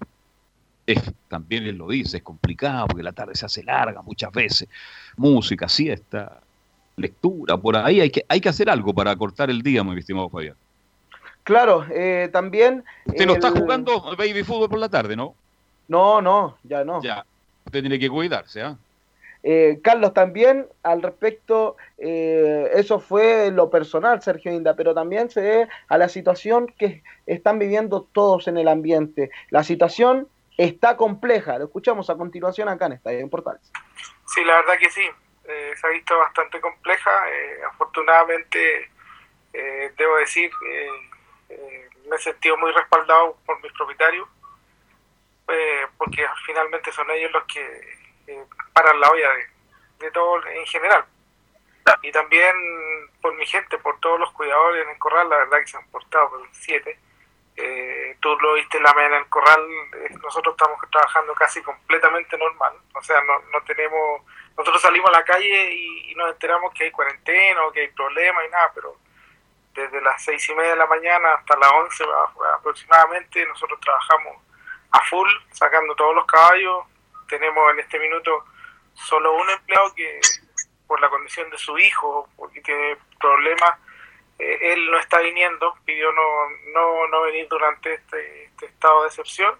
es, 0.87 1.01
también 1.29 1.65
él 1.65 1.77
lo 1.77 1.89
dice, 1.89 2.19
es 2.19 2.23
complicado 2.23 2.89
porque 2.89 3.03
la 3.03 3.13
tarde 3.13 3.35
se 3.35 3.47
hace 3.47 3.63
larga 3.63 4.03
muchas 4.03 4.33
veces. 4.33 4.69
Música, 5.17 5.69
siesta, 5.69 6.41
lectura, 6.97 7.57
por 7.57 7.77
ahí 7.77 8.01
hay 8.01 8.11
que, 8.11 8.25
hay 8.29 8.41
que 8.41 8.49
hacer 8.49 8.69
algo 8.69 8.93
para 8.93 9.15
cortar 9.17 9.51
el 9.51 9.63
día, 9.63 9.85
mi 9.85 9.99
estimado 9.99 10.29
Fabián. 10.29 10.57
Claro, 11.45 11.85
eh, 11.91 12.29
también... 12.33 12.85
Usted 13.07 13.27
no 13.27 13.35
está 13.35 13.49
el- 13.49 13.59
jugando 13.61 14.01
baby 14.17 14.45
fútbol 14.45 14.69
por 14.69 14.79
la 14.79 14.89
tarde, 14.89 15.17
¿no? 15.17 15.35
No, 15.89 16.23
no, 16.23 16.57
ya 16.63 16.85
no. 16.85 17.03
Ya, 17.03 17.25
usted 17.67 17.81
tiene 17.81 17.99
que 17.99 18.09
cuidarse, 18.09 18.63
¿ah? 18.63 18.77
Eh, 19.45 19.81
Carlos, 19.83 20.15
también 20.15 20.69
al 20.85 21.03
respecto, 21.03 21.77
eh, 21.99 22.71
eso 22.75 23.01
fue 23.01 23.51
lo 23.51 23.71
personal, 23.71 24.23
Sergio 24.23 24.53
Inda, 24.53 24.77
pero 24.77 24.95
también 24.95 25.31
se 25.31 25.41
ve 25.41 25.69
a 25.89 25.99
la 25.99 26.09
situación 26.09 26.69
que 26.79 27.03
están 27.27 27.59
viviendo 27.59 28.07
todos 28.13 28.47
en 28.47 28.57
el 28.57 28.69
ambiente. 28.69 29.31
La 29.51 29.65
situación 29.65 30.29
está 30.57 30.97
compleja, 30.97 31.59
lo 31.59 31.65
escuchamos 31.65 32.09
a 32.09 32.15
continuación 32.15 32.69
acá 32.69 32.87
en 32.87 32.93
Estadio 32.93 33.19
en 33.19 33.29
Portales. 33.31 33.63
Sí, 34.33 34.45
la 34.45 34.55
verdad 34.61 34.75
que 34.79 34.91
sí. 34.91 35.03
Eh, 35.45 35.73
se 35.81 35.87
ha 35.89 35.91
visto 35.91 36.17
bastante 36.17 36.61
compleja. 36.61 37.11
Eh, 37.29 37.65
afortunadamente, 37.69 38.59
eh, 39.53 39.91
debo 39.99 40.17
decir, 40.19 40.53
eh, 41.53 41.89
me 42.09 42.17
he 42.17 42.19
sentido 42.19 42.57
muy 42.57 42.73
respaldado 42.73 43.37
por 43.47 43.61
mis 43.63 43.73
propietarios, 43.73 44.29
eh, 45.49 45.87
porque 45.99 46.27
finalmente 46.47 46.93
son 46.93 47.11
ellos 47.11 47.33
los 47.33 47.45
que 47.45 47.63
eh, 48.27 48.45
paran 48.73 49.01
la 49.01 49.11
olla 49.11 49.29
de, 49.31 50.07
de 50.07 50.11
todo 50.11 50.47
en 50.47 50.67
general. 50.67 51.05
Y 52.03 52.13
también 52.13 52.55
por 53.21 53.35
mi 53.35 53.45
gente, 53.47 53.79
por 53.79 53.99
todos 54.01 54.19
los 54.19 54.33
cuidadores 54.33 54.85
en 54.85 54.91
el 54.91 54.99
corral, 54.99 55.29
la 55.29 55.39
verdad 55.39 55.59
que 55.59 55.67
se 55.67 55.77
han 55.77 55.87
portado 55.89 56.31
por 56.31 56.49
7. 56.53 56.99
Eh, 57.57 58.17
tú 58.21 58.35
lo 58.41 58.55
viste 58.55 58.79
en 58.79 58.85
la 58.85 58.95
mañana 58.95 59.17
en 59.17 59.23
el 59.25 59.29
corral, 59.29 59.61
nosotros 60.23 60.55
estamos 60.55 60.79
trabajando 60.91 61.35
casi 61.35 61.61
completamente 61.63 62.39
normal, 62.39 62.73
o 62.95 63.03
sea, 63.03 63.21
no, 63.21 63.39
no 63.53 63.63
tenemos, 63.65 64.23
nosotros 64.57 64.81
salimos 64.81 65.11
a 65.11 65.19
la 65.19 65.25
calle 65.25 65.71
y, 65.71 66.11
y 66.11 66.15
nos 66.15 66.31
enteramos 66.31 66.73
que 66.73 66.85
hay 66.85 66.91
cuarentena 66.91 67.67
o 67.67 67.73
que 67.73 67.81
hay 67.81 67.89
problemas 67.89 68.47
y 68.47 68.51
nada, 68.51 68.73
pero 68.75 68.97
desde 69.75 70.01
las 70.03 70.23
seis 70.23 70.47
y 70.49 70.55
media 70.55 70.71
de 70.71 70.77
la 70.77 70.87
mañana 70.87 71.35
hasta 71.35 71.57
las 71.59 71.73
11 71.73 72.05
a- 72.05 72.55
aproximadamente 72.57 73.45
nosotros 73.47 73.81
trabajamos 73.81 74.37
a 74.91 75.01
full, 75.05 75.29
sacando 75.53 75.95
todos 75.97 76.15
los 76.15 76.27
caballos, 76.27 76.85
tenemos 77.29 77.73
en 77.73 77.81
este 77.81 77.99
minuto 77.99 78.45
solo 78.95 79.33
un 79.35 79.49
empleado 79.49 79.95
que 79.95 80.21
por 80.87 81.01
la 81.01 81.09
condición 81.09 81.49
de 81.51 81.57
su 81.57 81.79
hijo, 81.79 82.29
porque 82.37 82.61
tiene 82.61 82.99
problemas, 83.19 83.79
eh, 84.39 84.59
él 84.75 84.91
no 84.91 84.99
está 84.99 85.21
viniendo, 85.21 85.75
pidió 85.87 86.13
no, 86.13 86.23
no, 86.75 87.09
no 87.09 87.23
venir 87.23 87.49
durante 87.49 87.95
este, 87.95 88.45
este 88.45 88.67
estado 88.67 89.03
de 89.03 89.09
excepción 89.09 89.59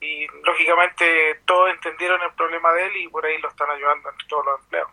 y 0.00 0.26
lógicamente 0.42 1.40
todos 1.44 1.70
entendieron 1.70 2.20
el 2.22 2.32
problema 2.32 2.72
de 2.72 2.86
él 2.86 2.96
y 2.96 3.08
por 3.08 3.24
ahí 3.24 3.38
lo 3.38 3.48
están 3.48 3.70
ayudando 3.70 4.10
todos 4.28 4.44
los 4.46 4.60
empleados. 4.62 4.90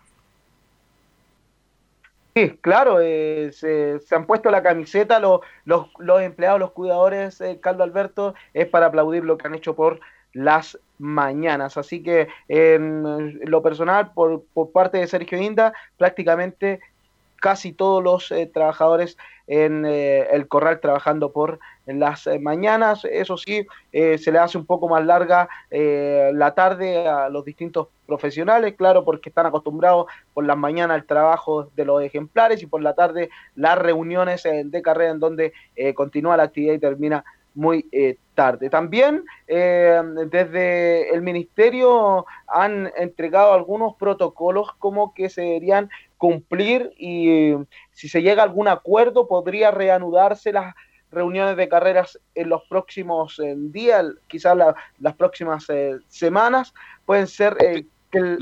Sí, 2.33 2.57
claro, 2.61 2.99
eh, 3.01 3.51
se, 3.51 3.99
se 3.99 4.15
han 4.15 4.25
puesto 4.25 4.49
la 4.51 4.63
camiseta 4.63 5.19
los, 5.19 5.41
los, 5.65 5.87
los 5.99 6.21
empleados, 6.21 6.59
los 6.59 6.71
cuidadores, 6.71 7.41
eh, 7.41 7.59
Carlos 7.61 7.83
Alberto, 7.83 8.35
es 8.53 8.67
para 8.67 8.85
aplaudir 8.85 9.25
lo 9.25 9.37
que 9.37 9.47
han 9.47 9.55
hecho 9.55 9.75
por 9.75 9.99
las 10.31 10.79
mañanas. 10.97 11.75
Así 11.75 12.01
que 12.01 12.29
en 12.47 13.39
lo 13.49 13.61
personal, 13.61 14.13
por, 14.13 14.43
por 14.53 14.71
parte 14.71 14.99
de 14.99 15.07
Sergio 15.07 15.41
Inda, 15.41 15.73
prácticamente 15.97 16.79
casi 17.35 17.73
todos 17.73 18.01
los 18.01 18.31
eh, 18.31 18.49
trabajadores 18.53 19.17
en 19.51 19.85
eh, 19.85 20.27
el 20.31 20.47
corral 20.47 20.79
trabajando 20.79 21.33
por 21.33 21.59
las 21.85 22.25
eh, 22.25 22.39
mañanas. 22.39 23.03
Eso 23.03 23.35
sí, 23.35 23.67
eh, 23.91 24.17
se 24.17 24.31
le 24.31 24.39
hace 24.39 24.57
un 24.57 24.65
poco 24.65 24.87
más 24.87 25.05
larga 25.05 25.49
eh, 25.69 26.31
la 26.33 26.55
tarde 26.55 27.05
a 27.05 27.27
los 27.27 27.43
distintos 27.43 27.89
profesionales, 28.07 28.75
claro, 28.77 29.03
porque 29.03 29.27
están 29.27 29.47
acostumbrados 29.47 30.05
por 30.33 30.45
las 30.45 30.57
mañanas 30.57 30.95
al 30.95 31.05
trabajo 31.05 31.69
de 31.75 31.83
los 31.83 32.01
ejemplares 32.01 32.63
y 32.63 32.65
por 32.65 32.81
la 32.81 32.93
tarde 32.93 33.29
las 33.55 33.77
reuniones 33.77 34.45
eh, 34.45 34.63
de 34.63 34.81
carrera 34.81 35.11
en 35.11 35.19
donde 35.19 35.51
continúa 35.95 36.37
la 36.37 36.43
actividad 36.43 36.75
y 36.75 36.79
termina 36.79 37.25
muy 37.53 37.85
tarde. 38.33 38.69
También 38.69 39.23
eh, 39.47 40.01
desde 40.29 41.13
el 41.13 41.21
ministerio 41.21 42.25
han 42.47 42.91
entregado 42.97 43.53
algunos 43.53 43.95
protocolos 43.95 44.71
como 44.79 45.13
que 45.13 45.29
se 45.29 45.41
deberían 45.41 45.89
cumplir 46.21 46.93
y 46.99 47.29
eh, 47.29 47.57
si 47.93 48.07
se 48.07 48.21
llega 48.21 48.43
a 48.43 48.45
algún 48.45 48.67
acuerdo 48.67 49.27
podría 49.27 49.71
reanudarse 49.71 50.53
las 50.53 50.75
reuniones 51.11 51.57
de 51.57 51.67
carreras 51.67 52.19
en 52.35 52.47
los 52.47 52.61
próximos 52.69 53.39
eh, 53.39 53.55
días, 53.57 54.05
quizás 54.27 54.55
la- 54.55 54.75
las 54.99 55.15
próximas 55.15 55.65
eh, 55.69 55.97
semanas, 56.07 56.75
pueden 57.07 57.25
ser 57.27 57.57
el 57.59 57.87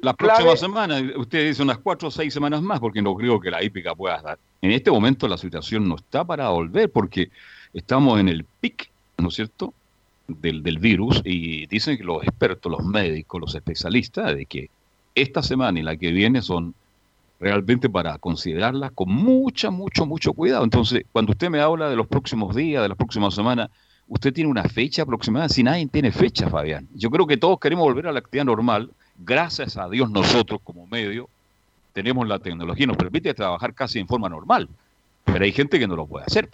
La 0.01 0.14
clave- 0.14 0.18
próxima 0.18 0.57
semana, 0.57 0.99
usted 1.15 1.47
dice 1.47 1.64
unas 1.64 1.77
cuatro 1.77 2.10
o 2.10 2.11
seis 2.11 2.34
semanas 2.34 2.61
más, 2.61 2.81
porque 2.81 3.01
no 3.01 3.15
creo 3.15 3.39
que 3.39 3.49
la 3.49 3.64
hípica 3.64 3.95
pueda 3.95 4.22
dar. 4.22 4.38
En 4.61 4.72
este 4.72 4.91
momento 4.91 5.26
la 5.30 5.38
situación 5.38 5.88
no 5.88 5.95
está 5.95 6.26
para 6.26 6.49
volver, 6.49 6.91
porque 6.91 7.30
estamos 7.73 8.19
en 8.19 8.27
el 8.27 8.43
pic, 8.60 8.89
¿no 9.19 9.30
es 9.30 9.35
cierto?, 9.35 9.73
del, 10.27 10.64
del 10.64 10.80
virus, 10.80 11.22
y 11.23 11.65
dicen 11.68 11.97
que 11.97 12.03
los 12.03 12.22
expertos, 12.23 12.69
los 12.69 12.84
médicos, 12.84 13.39
los 13.39 13.56
especialistas, 13.56 14.35
de 14.35 14.45
que 14.45 14.69
esta 15.15 15.41
semana 15.41 15.80
y 15.80 15.84
la 15.84 15.95
que 15.95 16.11
viene 16.11 16.41
son 16.41 16.73
realmente 17.39 17.89
para 17.89 18.17
considerarlas 18.17 18.91
con 18.91 19.09
mucha, 19.09 19.69
mucho, 19.69 20.05
mucho 20.05 20.33
cuidado. 20.33 20.63
Entonces, 20.63 21.05
cuando 21.11 21.31
usted 21.31 21.49
me 21.49 21.61
habla 21.61 21.89
de 21.89 21.95
los 21.95 22.07
próximos 22.07 22.55
días, 22.55 22.81
de 22.81 22.89
las 22.89 22.97
próximas 22.97 23.33
semanas, 23.33 23.69
usted 24.07 24.33
tiene 24.33 24.49
una 24.49 24.63
fecha 24.63 25.03
aproximada, 25.03 25.47
si 25.49 25.63
nadie 25.63 25.87
tiene 25.87 26.11
fecha, 26.11 26.49
Fabián. 26.49 26.87
Yo 26.93 27.09
creo 27.09 27.27
que 27.27 27.37
todos 27.37 27.59
queremos 27.59 27.85
volver 27.85 28.07
a 28.07 28.11
la 28.11 28.19
actividad 28.19 28.45
normal, 28.45 28.91
gracias 29.17 29.77
a 29.77 29.87
Dios 29.89 30.09
nosotros 30.09 30.59
como 30.63 30.85
medio 30.87 31.29
tenemos 31.93 32.27
la 32.27 32.39
tecnología, 32.39 32.87
nos 32.87 32.97
permite 32.97 33.33
trabajar 33.33 33.73
casi 33.73 33.99
en 33.99 34.07
forma 34.07 34.29
normal, 34.29 34.69
pero 35.25 35.43
hay 35.43 35.51
gente 35.51 35.79
que 35.79 35.87
no 35.87 35.95
lo 35.95 36.07
puede 36.07 36.25
hacer. 36.25 36.49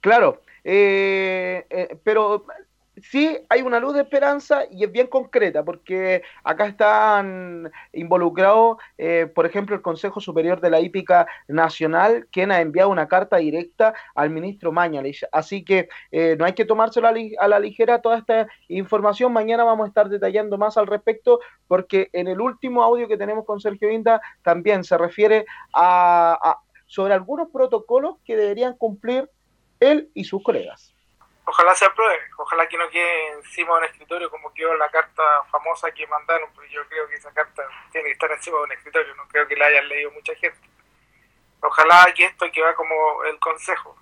Claro, 0.00 0.42
eh, 0.64 1.66
eh, 1.70 1.96
pero 2.02 2.44
sí 3.02 3.38
hay 3.48 3.62
una 3.62 3.80
luz 3.80 3.94
de 3.94 4.02
esperanza 4.02 4.64
y 4.70 4.84
es 4.84 4.92
bien 4.92 5.06
concreta, 5.06 5.64
porque 5.64 6.22
acá 6.44 6.66
están 6.66 7.70
involucrados, 7.92 8.78
eh, 8.98 9.30
por 9.34 9.46
ejemplo, 9.46 9.74
el 9.76 9.82
Consejo 9.82 10.20
Superior 10.20 10.60
de 10.60 10.70
la 10.70 10.80
Hípica 10.80 11.26
Nacional, 11.48 12.26
quien 12.30 12.52
ha 12.52 12.60
enviado 12.60 12.90
una 12.90 13.08
carta 13.08 13.38
directa 13.38 13.94
al 14.14 14.30
ministro 14.30 14.72
Mañalich. 14.72 15.24
Así 15.32 15.64
que 15.64 15.88
eh, 16.10 16.36
no 16.38 16.44
hay 16.44 16.52
que 16.52 16.64
tomárselo 16.64 17.08
a, 17.08 17.48
la 17.48 17.60
ligera 17.60 18.00
toda 18.02 18.18
esta 18.18 18.48
información. 18.68 19.32
Mañana 19.32 19.64
vamos 19.64 19.84
a 19.84 19.88
estar 19.88 20.08
detallando 20.08 20.58
más 20.58 20.76
al 20.76 20.86
respecto, 20.86 21.40
porque 21.68 22.10
en 22.12 22.28
el 22.28 22.40
último 22.40 22.82
audio 22.82 23.08
que 23.08 23.16
tenemos 23.16 23.44
con 23.44 23.60
Sergio 23.60 23.90
Inda 23.90 24.20
también 24.42 24.84
se 24.84 24.98
refiere 24.98 25.46
a, 25.72 26.38
a- 26.42 26.60
sobre 26.86 27.14
algunos 27.14 27.50
protocolos 27.50 28.16
que 28.24 28.36
deberían 28.36 28.76
cumplir 28.76 29.30
él 29.78 30.10
y 30.12 30.24
sus 30.24 30.42
colegas. 30.42 30.94
Ojalá 31.50 31.74
se 31.74 31.84
apruebe, 31.84 32.30
ojalá 32.36 32.68
que 32.68 32.78
no 32.78 32.88
quede 32.90 33.32
encima 33.32 33.72
de 33.72 33.78
un 33.78 33.84
escritorio 33.86 34.30
como 34.30 34.54
quedó 34.54 34.72
la 34.76 34.88
carta 34.88 35.42
famosa 35.50 35.90
que 35.90 36.06
mandaron, 36.06 36.48
porque 36.54 36.70
yo 36.70 36.86
creo 36.86 37.08
que 37.08 37.16
esa 37.16 37.32
carta 37.32 37.68
tiene 37.90 38.06
que 38.06 38.12
estar 38.12 38.30
encima 38.30 38.58
de 38.58 38.62
un 38.62 38.72
escritorio, 38.72 39.16
no 39.16 39.26
creo 39.26 39.48
que 39.48 39.56
la 39.56 39.66
hayan 39.66 39.88
leído 39.88 40.12
mucha 40.12 40.32
gente. 40.36 40.60
Ojalá 41.60 42.06
que 42.14 42.26
esto 42.26 42.46
que 42.52 42.62
va 42.62 42.76
como 42.76 43.24
el 43.24 43.36
consejo, 43.40 43.96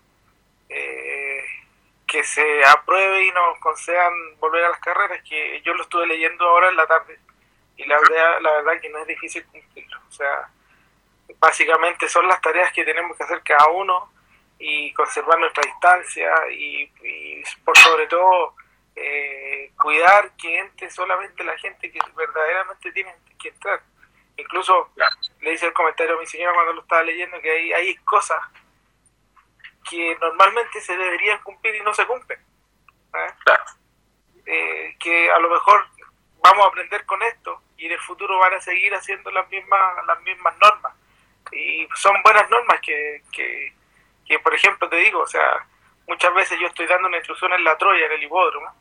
eh, 0.69 1.43
que 2.07 2.23
se 2.23 2.67
apruebe 2.67 3.25
y 3.25 3.33
nos 3.33 3.59
concedan 3.61 4.13
volver 4.41 4.67
a 4.67 4.69
las 4.69 4.81
carreras, 4.81 5.23
que 5.27 5.63
yo 5.63 5.73
lo 5.73 5.85
estuve 5.85 6.07
leyendo 6.07 6.47
ahora 6.47 6.69
en 6.69 6.77
la 6.77 6.87
tarde 6.87 7.19
y 7.79 7.87
la 7.87 7.99
verdad, 7.99 8.41
la 8.43 8.53
verdad 8.57 8.79
que 8.79 8.91
no 8.91 8.99
es 8.99 9.07
difícil 9.07 9.47
cumplirlo. 9.47 9.99
O 10.07 10.13
sea, 10.13 10.51
básicamente 11.39 12.11
son 12.11 12.29
las 12.29 12.43
tareas 12.43 12.75
que 12.75 12.85
tenemos 12.85 13.17
que 13.17 13.25
hacer 13.25 13.43
cada 13.43 13.69
uno 13.69 14.13
y 14.59 14.93
conservar 14.93 15.39
nuestra 15.39 15.63
distancia 15.65 16.31
y, 16.51 16.91
y 17.03 17.43
por 17.65 17.77
sobre 17.79 18.07
todo 18.07 18.55
eh, 18.97 19.71
cuidar 19.81 20.33
que 20.37 20.59
entre 20.59 20.91
solamente 20.91 21.45
la 21.45 21.57
gente 21.59 21.91
que 21.91 22.01
verdaderamente 22.17 22.91
tiene 22.93 23.15
que 23.41 23.51
entrar. 23.51 23.81
Incluso 24.37 24.91
le 25.41 25.53
hice 25.53 25.67
el 25.67 25.73
comentario 25.73 26.17
a 26.17 26.21
mi 26.21 26.27
señora 26.27 26.55
cuando 26.55 26.73
lo 26.73 26.83
estaba 26.83 27.03
leyendo 27.03 27.41
que 27.41 27.51
hay, 27.51 27.73
hay 27.73 27.95
cosas 27.99 28.41
que 29.89 30.17
normalmente 30.21 30.81
se 30.81 30.97
deberían 30.97 31.41
cumplir 31.43 31.77
y 31.77 31.81
no 31.81 31.95
se 31.95 32.07
cumplen. 32.07 32.41
¿eh? 33.15 33.55
Eh, 34.47 34.97
que 34.99 35.31
a 35.31 35.39
lo 35.39 35.49
mejor 35.49 35.87
vamos 36.43 36.65
a 36.65 36.69
aprender 36.69 37.05
con 37.07 37.23
esto 37.23 37.63
y 37.77 37.87
en 37.87 37.93
el 37.93 38.01
futuro 38.01 38.39
van 38.39 38.55
a 38.55 38.61
seguir 38.61 38.95
haciendo 38.95 39.31
las 39.31 39.49
mismas 39.51 40.07
las 40.07 40.21
mismas 40.23 40.57
normas 40.59 40.95
y 41.53 41.87
son 41.95 42.15
buenas 42.23 42.49
normas 42.51 42.81
que, 42.81 43.23
que, 43.33 43.75
que 44.29 44.39
por 44.39 44.55
ejemplo 44.55 44.89
te 44.89 44.97
digo 44.97 45.21
o 45.21 45.27
sea 45.27 45.67
muchas 46.07 46.33
veces 46.35 46.59
yo 46.61 46.67
estoy 46.67 46.87
dando 46.87 47.09
una 47.09 47.17
instrucción 47.17 47.53
en 47.53 47.65
la 47.65 47.77
Troya 47.77 48.07
en 48.07 48.13
el 48.13 48.23
hipódromo 48.23 48.73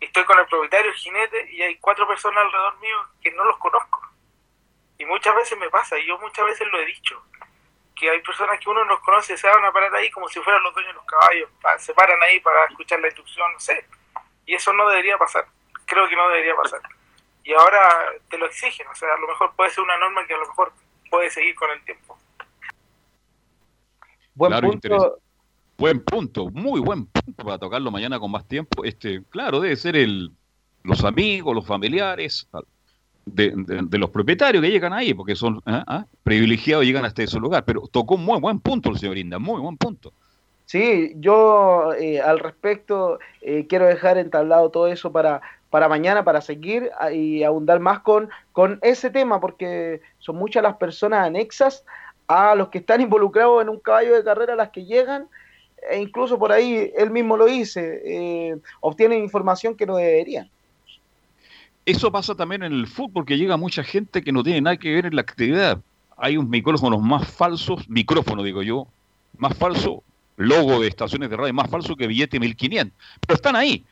y 0.00 0.06
estoy 0.06 0.24
con 0.24 0.38
el 0.38 0.46
propietario 0.46 0.90
el 0.90 0.96
jinete 0.96 1.52
y 1.52 1.62
hay 1.62 1.76
cuatro 1.76 2.06
personas 2.06 2.44
alrededor 2.44 2.78
mío 2.78 2.96
que 3.22 3.30
no 3.32 3.44
los 3.44 3.58
conozco. 3.58 4.00
Y 4.96 5.04
muchas 5.04 5.34
veces 5.36 5.58
me 5.58 5.68
pasa 5.68 5.98
y 5.98 6.06
yo 6.06 6.18
muchas 6.18 6.46
veces 6.46 6.66
lo 6.68 6.80
he 6.80 6.86
dicho 6.86 7.22
que 7.94 8.08
hay 8.08 8.22
personas 8.22 8.58
que 8.58 8.70
uno 8.70 8.82
no 8.86 8.98
conoce 9.00 9.36
se 9.36 9.46
van 9.46 9.62
a 9.62 9.72
parar 9.72 9.94
ahí 9.94 10.10
como 10.10 10.26
si 10.28 10.40
fueran 10.40 10.62
los 10.62 10.72
dueños 10.72 10.92
de 10.92 10.96
los 10.96 11.04
caballos 11.04 11.50
se 11.78 11.92
paran 11.92 12.22
ahí 12.22 12.40
para 12.40 12.64
escuchar 12.64 12.98
la 13.00 13.08
instrucción 13.08 13.52
no 13.52 13.60
sé. 13.60 13.86
Y 14.46 14.54
eso 14.54 14.72
no 14.72 14.88
debería 14.88 15.18
pasar 15.18 15.46
creo 15.90 16.08
que 16.08 16.16
no 16.16 16.28
debería 16.28 16.54
pasar. 16.54 16.80
Y 17.42 17.52
ahora 17.52 18.12
te 18.30 18.38
lo 18.38 18.46
exigen, 18.46 18.86
o 18.86 18.94
sea, 18.94 19.12
a 19.12 19.18
lo 19.18 19.26
mejor 19.26 19.54
puede 19.56 19.70
ser 19.70 19.82
una 19.82 19.98
norma 19.98 20.24
que 20.24 20.34
a 20.34 20.38
lo 20.38 20.46
mejor 20.46 20.72
puede 21.10 21.28
seguir 21.30 21.54
con 21.56 21.70
el 21.70 21.84
tiempo. 21.84 22.16
Buen 24.40 24.52
Claro, 24.52 24.68
punto. 24.70 24.88
interes- 24.88 25.12
Buen 25.76 26.00
punto, 26.00 26.48
muy 26.50 26.80
buen 26.80 27.04
punto 27.06 27.44
para 27.44 27.58
tocarlo 27.58 27.90
mañana 27.90 28.18
con 28.18 28.30
más 28.30 28.46
tiempo. 28.46 28.84
Este, 28.84 29.22
claro, 29.28 29.60
debe 29.60 29.76
ser 29.76 29.96
el, 29.96 30.30
los 30.82 31.04
amigos, 31.04 31.54
los 31.54 31.66
familiares 31.66 32.48
de, 33.26 33.52
de- 33.54 33.80
de 33.84 33.98
los 33.98 34.08
propietarios 34.10 34.62
que 34.62 34.70
llegan 34.70 34.92
ahí, 34.94 35.12
porque 35.14 35.36
son 35.36 35.60
ah, 35.66 35.84
ah, 35.86 36.06
privilegiados 36.22 36.84
y 36.84 36.88
llegan 36.88 37.04
hasta 37.04 37.22
ese 37.22 37.38
lugar. 37.38 37.64
Pero 37.66 37.82
tocó 37.90 38.14
un 38.14 38.24
muy 38.24 38.40
buen 38.40 38.60
punto 38.60 38.88
el 38.90 38.98
señor 38.98 39.18
Inda, 39.18 39.38
muy 39.38 39.60
buen 39.60 39.76
punto. 39.76 40.12
Sí, 40.64 41.12
yo 41.16 41.92
eh, 41.94 42.20
al 42.20 42.38
respecto 42.38 43.18
eh, 43.42 43.66
quiero 43.68 43.86
dejar 43.86 44.16
entablado 44.18 44.70
todo 44.70 44.86
eso 44.86 45.12
para, 45.12 45.40
para 45.68 45.86
mañana, 45.88 46.24
para 46.24 46.40
seguir 46.40 46.90
a- 46.98 47.12
y 47.12 47.42
ahondar 47.44 47.80
más 47.80 48.00
con, 48.00 48.30
con 48.52 48.78
ese 48.82 49.10
tema, 49.10 49.38
porque 49.40 50.00
son 50.18 50.36
muchas 50.36 50.62
las 50.62 50.76
personas 50.76 51.26
anexas 51.26 51.84
a 52.30 52.54
los 52.54 52.68
que 52.68 52.78
están 52.78 53.00
involucrados 53.00 53.60
en 53.60 53.68
un 53.68 53.80
caballo 53.80 54.14
de 54.14 54.22
carrera, 54.22 54.54
las 54.54 54.68
que 54.70 54.84
llegan, 54.84 55.26
e 55.90 56.00
incluso 56.00 56.38
por 56.38 56.52
ahí 56.52 56.92
él 56.96 57.10
mismo 57.10 57.36
lo 57.36 57.46
dice, 57.46 58.02
eh, 58.04 58.56
obtienen 58.78 59.24
información 59.24 59.74
que 59.74 59.84
no 59.84 59.96
deberían. 59.96 60.48
Eso 61.84 62.12
pasa 62.12 62.36
también 62.36 62.62
en 62.62 62.72
el 62.72 62.86
fútbol, 62.86 63.26
que 63.26 63.36
llega 63.36 63.56
mucha 63.56 63.82
gente 63.82 64.22
que 64.22 64.30
no 64.30 64.44
tiene 64.44 64.60
nada 64.60 64.76
que 64.76 64.94
ver 64.94 65.06
en 65.06 65.16
la 65.16 65.22
actividad. 65.22 65.80
Hay 66.16 66.36
unos 66.36 66.50
micrófonos 66.50 67.02
más 67.02 67.28
falsos, 67.28 67.88
micrófono 67.88 68.44
digo 68.44 68.62
yo, 68.62 68.86
más 69.36 69.56
falso, 69.56 70.04
logo 70.36 70.78
de 70.78 70.86
estaciones 70.86 71.30
de 71.30 71.36
radio 71.36 71.52
más 71.52 71.68
falso 71.68 71.96
que 71.96 72.06
billete 72.06 72.38
1500. 72.38 72.96
Pero 73.26 73.34
están 73.34 73.56
ahí. 73.56 73.84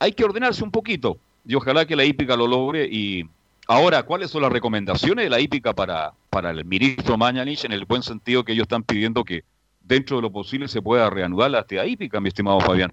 Hay 0.00 0.10
que 0.10 0.24
ordenarse 0.24 0.64
un 0.64 0.72
poquito. 0.72 1.18
Y 1.46 1.54
ojalá 1.54 1.86
que 1.86 1.94
la 1.94 2.04
hípica 2.04 2.34
lo 2.34 2.48
logre. 2.48 2.88
Y 2.90 3.28
ahora, 3.68 4.02
¿cuáles 4.02 4.32
son 4.32 4.42
las 4.42 4.50
recomendaciones 4.50 5.24
de 5.24 5.30
la 5.30 5.38
hípica 5.38 5.72
para, 5.72 6.14
para 6.30 6.50
el 6.50 6.64
ministro 6.64 7.18
Mañanich 7.18 7.64
en 7.64 7.72
el 7.72 7.84
buen 7.84 8.02
sentido 8.02 8.44
que 8.44 8.52
ellos 8.52 8.62
están 8.62 8.84
pidiendo 8.84 9.24
que 9.24 9.42
dentro 9.80 10.16
de 10.16 10.22
lo 10.22 10.32
posible 10.32 10.68
se 10.68 10.80
pueda 10.80 11.10
reanudar 11.10 11.50
la 11.50 11.58
actividad 11.58 11.84
hípica, 11.84 12.20
mi 12.20 12.28
estimado 12.28 12.60
Fabián? 12.60 12.92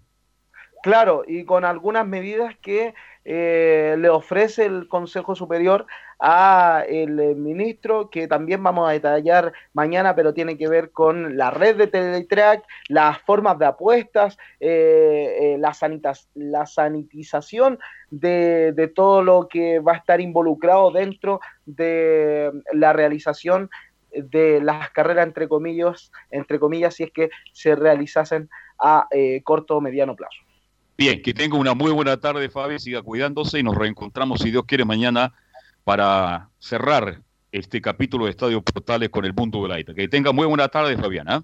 Claro, 0.81 1.23
y 1.27 1.43
con 1.45 1.64
algunas 1.64 2.07
medidas 2.07 2.55
que 2.61 2.93
eh, 3.26 3.95
le 3.99 4.09
ofrece 4.09 4.65
el 4.65 4.88
Consejo 4.88 5.35
Superior 5.35 5.85
a 6.19 6.84
el 6.88 7.19
eh, 7.19 7.35
ministro, 7.35 8.10
que 8.10 8.27
también 8.27 8.64
vamos 8.64 8.89
a 8.89 8.94
detallar 8.94 9.53
mañana, 9.73 10.15
pero 10.15 10.34
tiene 10.34 10.57
que 10.57 10.68
ver 10.68 10.91
con 10.91 11.38
la 11.38 11.52
red 11.52 11.76
de 11.77 11.88
Teletrack, 11.88 12.64
las 12.89 13.19
formas 13.22 13.60
de 13.60 13.65
apuestas, 13.65 14.38
eh, 14.60 15.38
eh, 15.39 15.57
la, 15.60 15.73
sanitas- 15.73 16.27
la 16.34 16.65
sanitización 16.65 17.77
de, 18.10 18.72
de 18.73 18.88
todo 18.88 19.22
lo 19.22 19.48
que 19.48 19.80
va 19.80 19.94
a 19.94 19.98
estar 19.98 20.19
involucrado 20.22 20.91
dentro 20.91 21.39
de 21.65 22.52
la 22.73 22.94
realización 22.94 23.69
de 24.11 24.61
las 24.61 24.89
carreras 24.91 25.27
entre 25.27 25.48
comillas, 25.48 26.11
entre 26.31 26.60
comillas, 26.60 26.95
si 26.95 27.03
es 27.03 27.11
que 27.11 27.30
se 27.53 27.76
realizasen 27.76 28.49
a 28.80 29.07
eh, 29.11 29.41
corto 29.44 29.77
o 29.77 29.81
mediano 29.81 30.15
plazo. 30.15 30.38
Bien, 30.98 31.22
que 31.22 31.34
tenga 31.34 31.57
una 31.57 31.76
muy 31.76 31.91
buena 31.91 32.18
tarde, 32.18 32.49
Fabi, 32.49 32.80
siga 32.80 33.03
cuidándose 33.03 33.60
y 33.60 33.64
nos 33.64 33.76
reencontramos, 33.76 34.39
si 34.39 34.49
Dios 34.49 34.64
quiere, 34.65 34.84
mañana 34.84 35.34
para 35.88 36.49
cerrar 36.59 37.22
este 37.49 37.80
capítulo 37.80 38.26
de 38.26 38.31
Estadio 38.31 38.61
Portales 38.61 39.07
con 39.09 39.23
el 39.23 39.34
mundo 39.34 39.64
del 39.64 39.72
aire. 39.72 39.95
Que 39.95 40.09
tenga 40.09 40.34
muy 40.34 40.45
buena 40.45 40.68
tarde, 40.68 40.97
Fabián. 40.97 41.30
¿ah? 41.30 41.41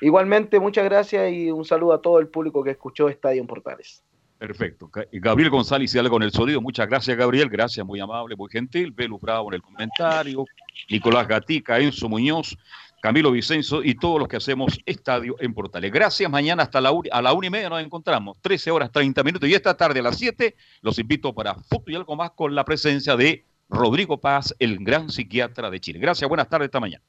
Igualmente, 0.00 0.58
muchas 0.58 0.84
gracias 0.84 1.32
y 1.32 1.52
un 1.52 1.64
saludo 1.64 1.92
a 1.92 2.02
todo 2.02 2.18
el 2.18 2.26
público 2.26 2.64
que 2.64 2.72
escuchó 2.72 3.08
Estadio 3.08 3.40
en 3.40 3.46
Portales. 3.46 4.02
Perfecto. 4.36 4.88
Ga- 4.88 5.06
Gabriel 5.12 5.50
González 5.50 5.94
y 5.94 5.98
algo 6.00 6.10
con 6.10 6.24
el 6.24 6.32
sonido. 6.32 6.60
Muchas 6.60 6.88
gracias, 6.88 7.16
Gabriel. 7.16 7.48
Gracias, 7.48 7.86
muy 7.86 8.00
amable, 8.00 8.34
muy 8.34 8.50
gentil. 8.50 8.90
Belu 8.90 9.16
Bravo 9.20 9.48
en 9.50 9.54
el 9.54 9.62
comentario. 9.62 10.44
Nicolás 10.90 11.28
Gatica, 11.28 11.78
Enzo 11.78 12.08
Muñoz, 12.08 12.56
Camilo 13.00 13.30
Vicenzo 13.30 13.84
y 13.84 13.94
todos 13.94 14.18
los 14.18 14.26
que 14.26 14.38
hacemos 14.38 14.76
Estadio 14.86 15.36
en 15.38 15.54
Portales. 15.54 15.92
Gracias. 15.92 16.28
Mañana 16.28 16.64
hasta 16.64 16.80
la 16.80 16.90
una, 16.90 17.08
a 17.12 17.22
la 17.22 17.32
una 17.32 17.46
y 17.46 17.50
media 17.50 17.68
nos 17.68 17.80
encontramos. 17.80 18.38
13 18.40 18.72
horas 18.72 18.90
30 18.90 19.22
minutos. 19.22 19.48
Y 19.48 19.54
esta 19.54 19.76
tarde 19.76 20.00
a 20.00 20.02
las 20.02 20.18
7 20.18 20.56
los 20.82 20.98
invito 20.98 21.32
para 21.32 21.54
Fútbol 21.54 21.92
y 21.92 21.94
algo 21.94 22.16
más 22.16 22.32
con 22.32 22.56
la 22.56 22.64
presencia 22.64 23.16
de 23.16 23.44
Rodrigo 23.68 24.18
Paz, 24.18 24.54
el 24.58 24.78
gran 24.78 25.10
psiquiatra 25.10 25.70
de 25.70 25.80
Chile. 25.80 25.98
Gracias. 25.98 26.28
Buenas 26.28 26.48
tardes. 26.48 26.66
Esta 26.66 26.80
mañana. 26.80 27.02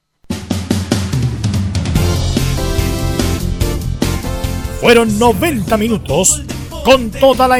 Fueron 4.80 5.18
90 5.18 5.76
minutos 5.76 6.42
con 6.84 7.10
toda 7.10 7.46
la 7.46 7.58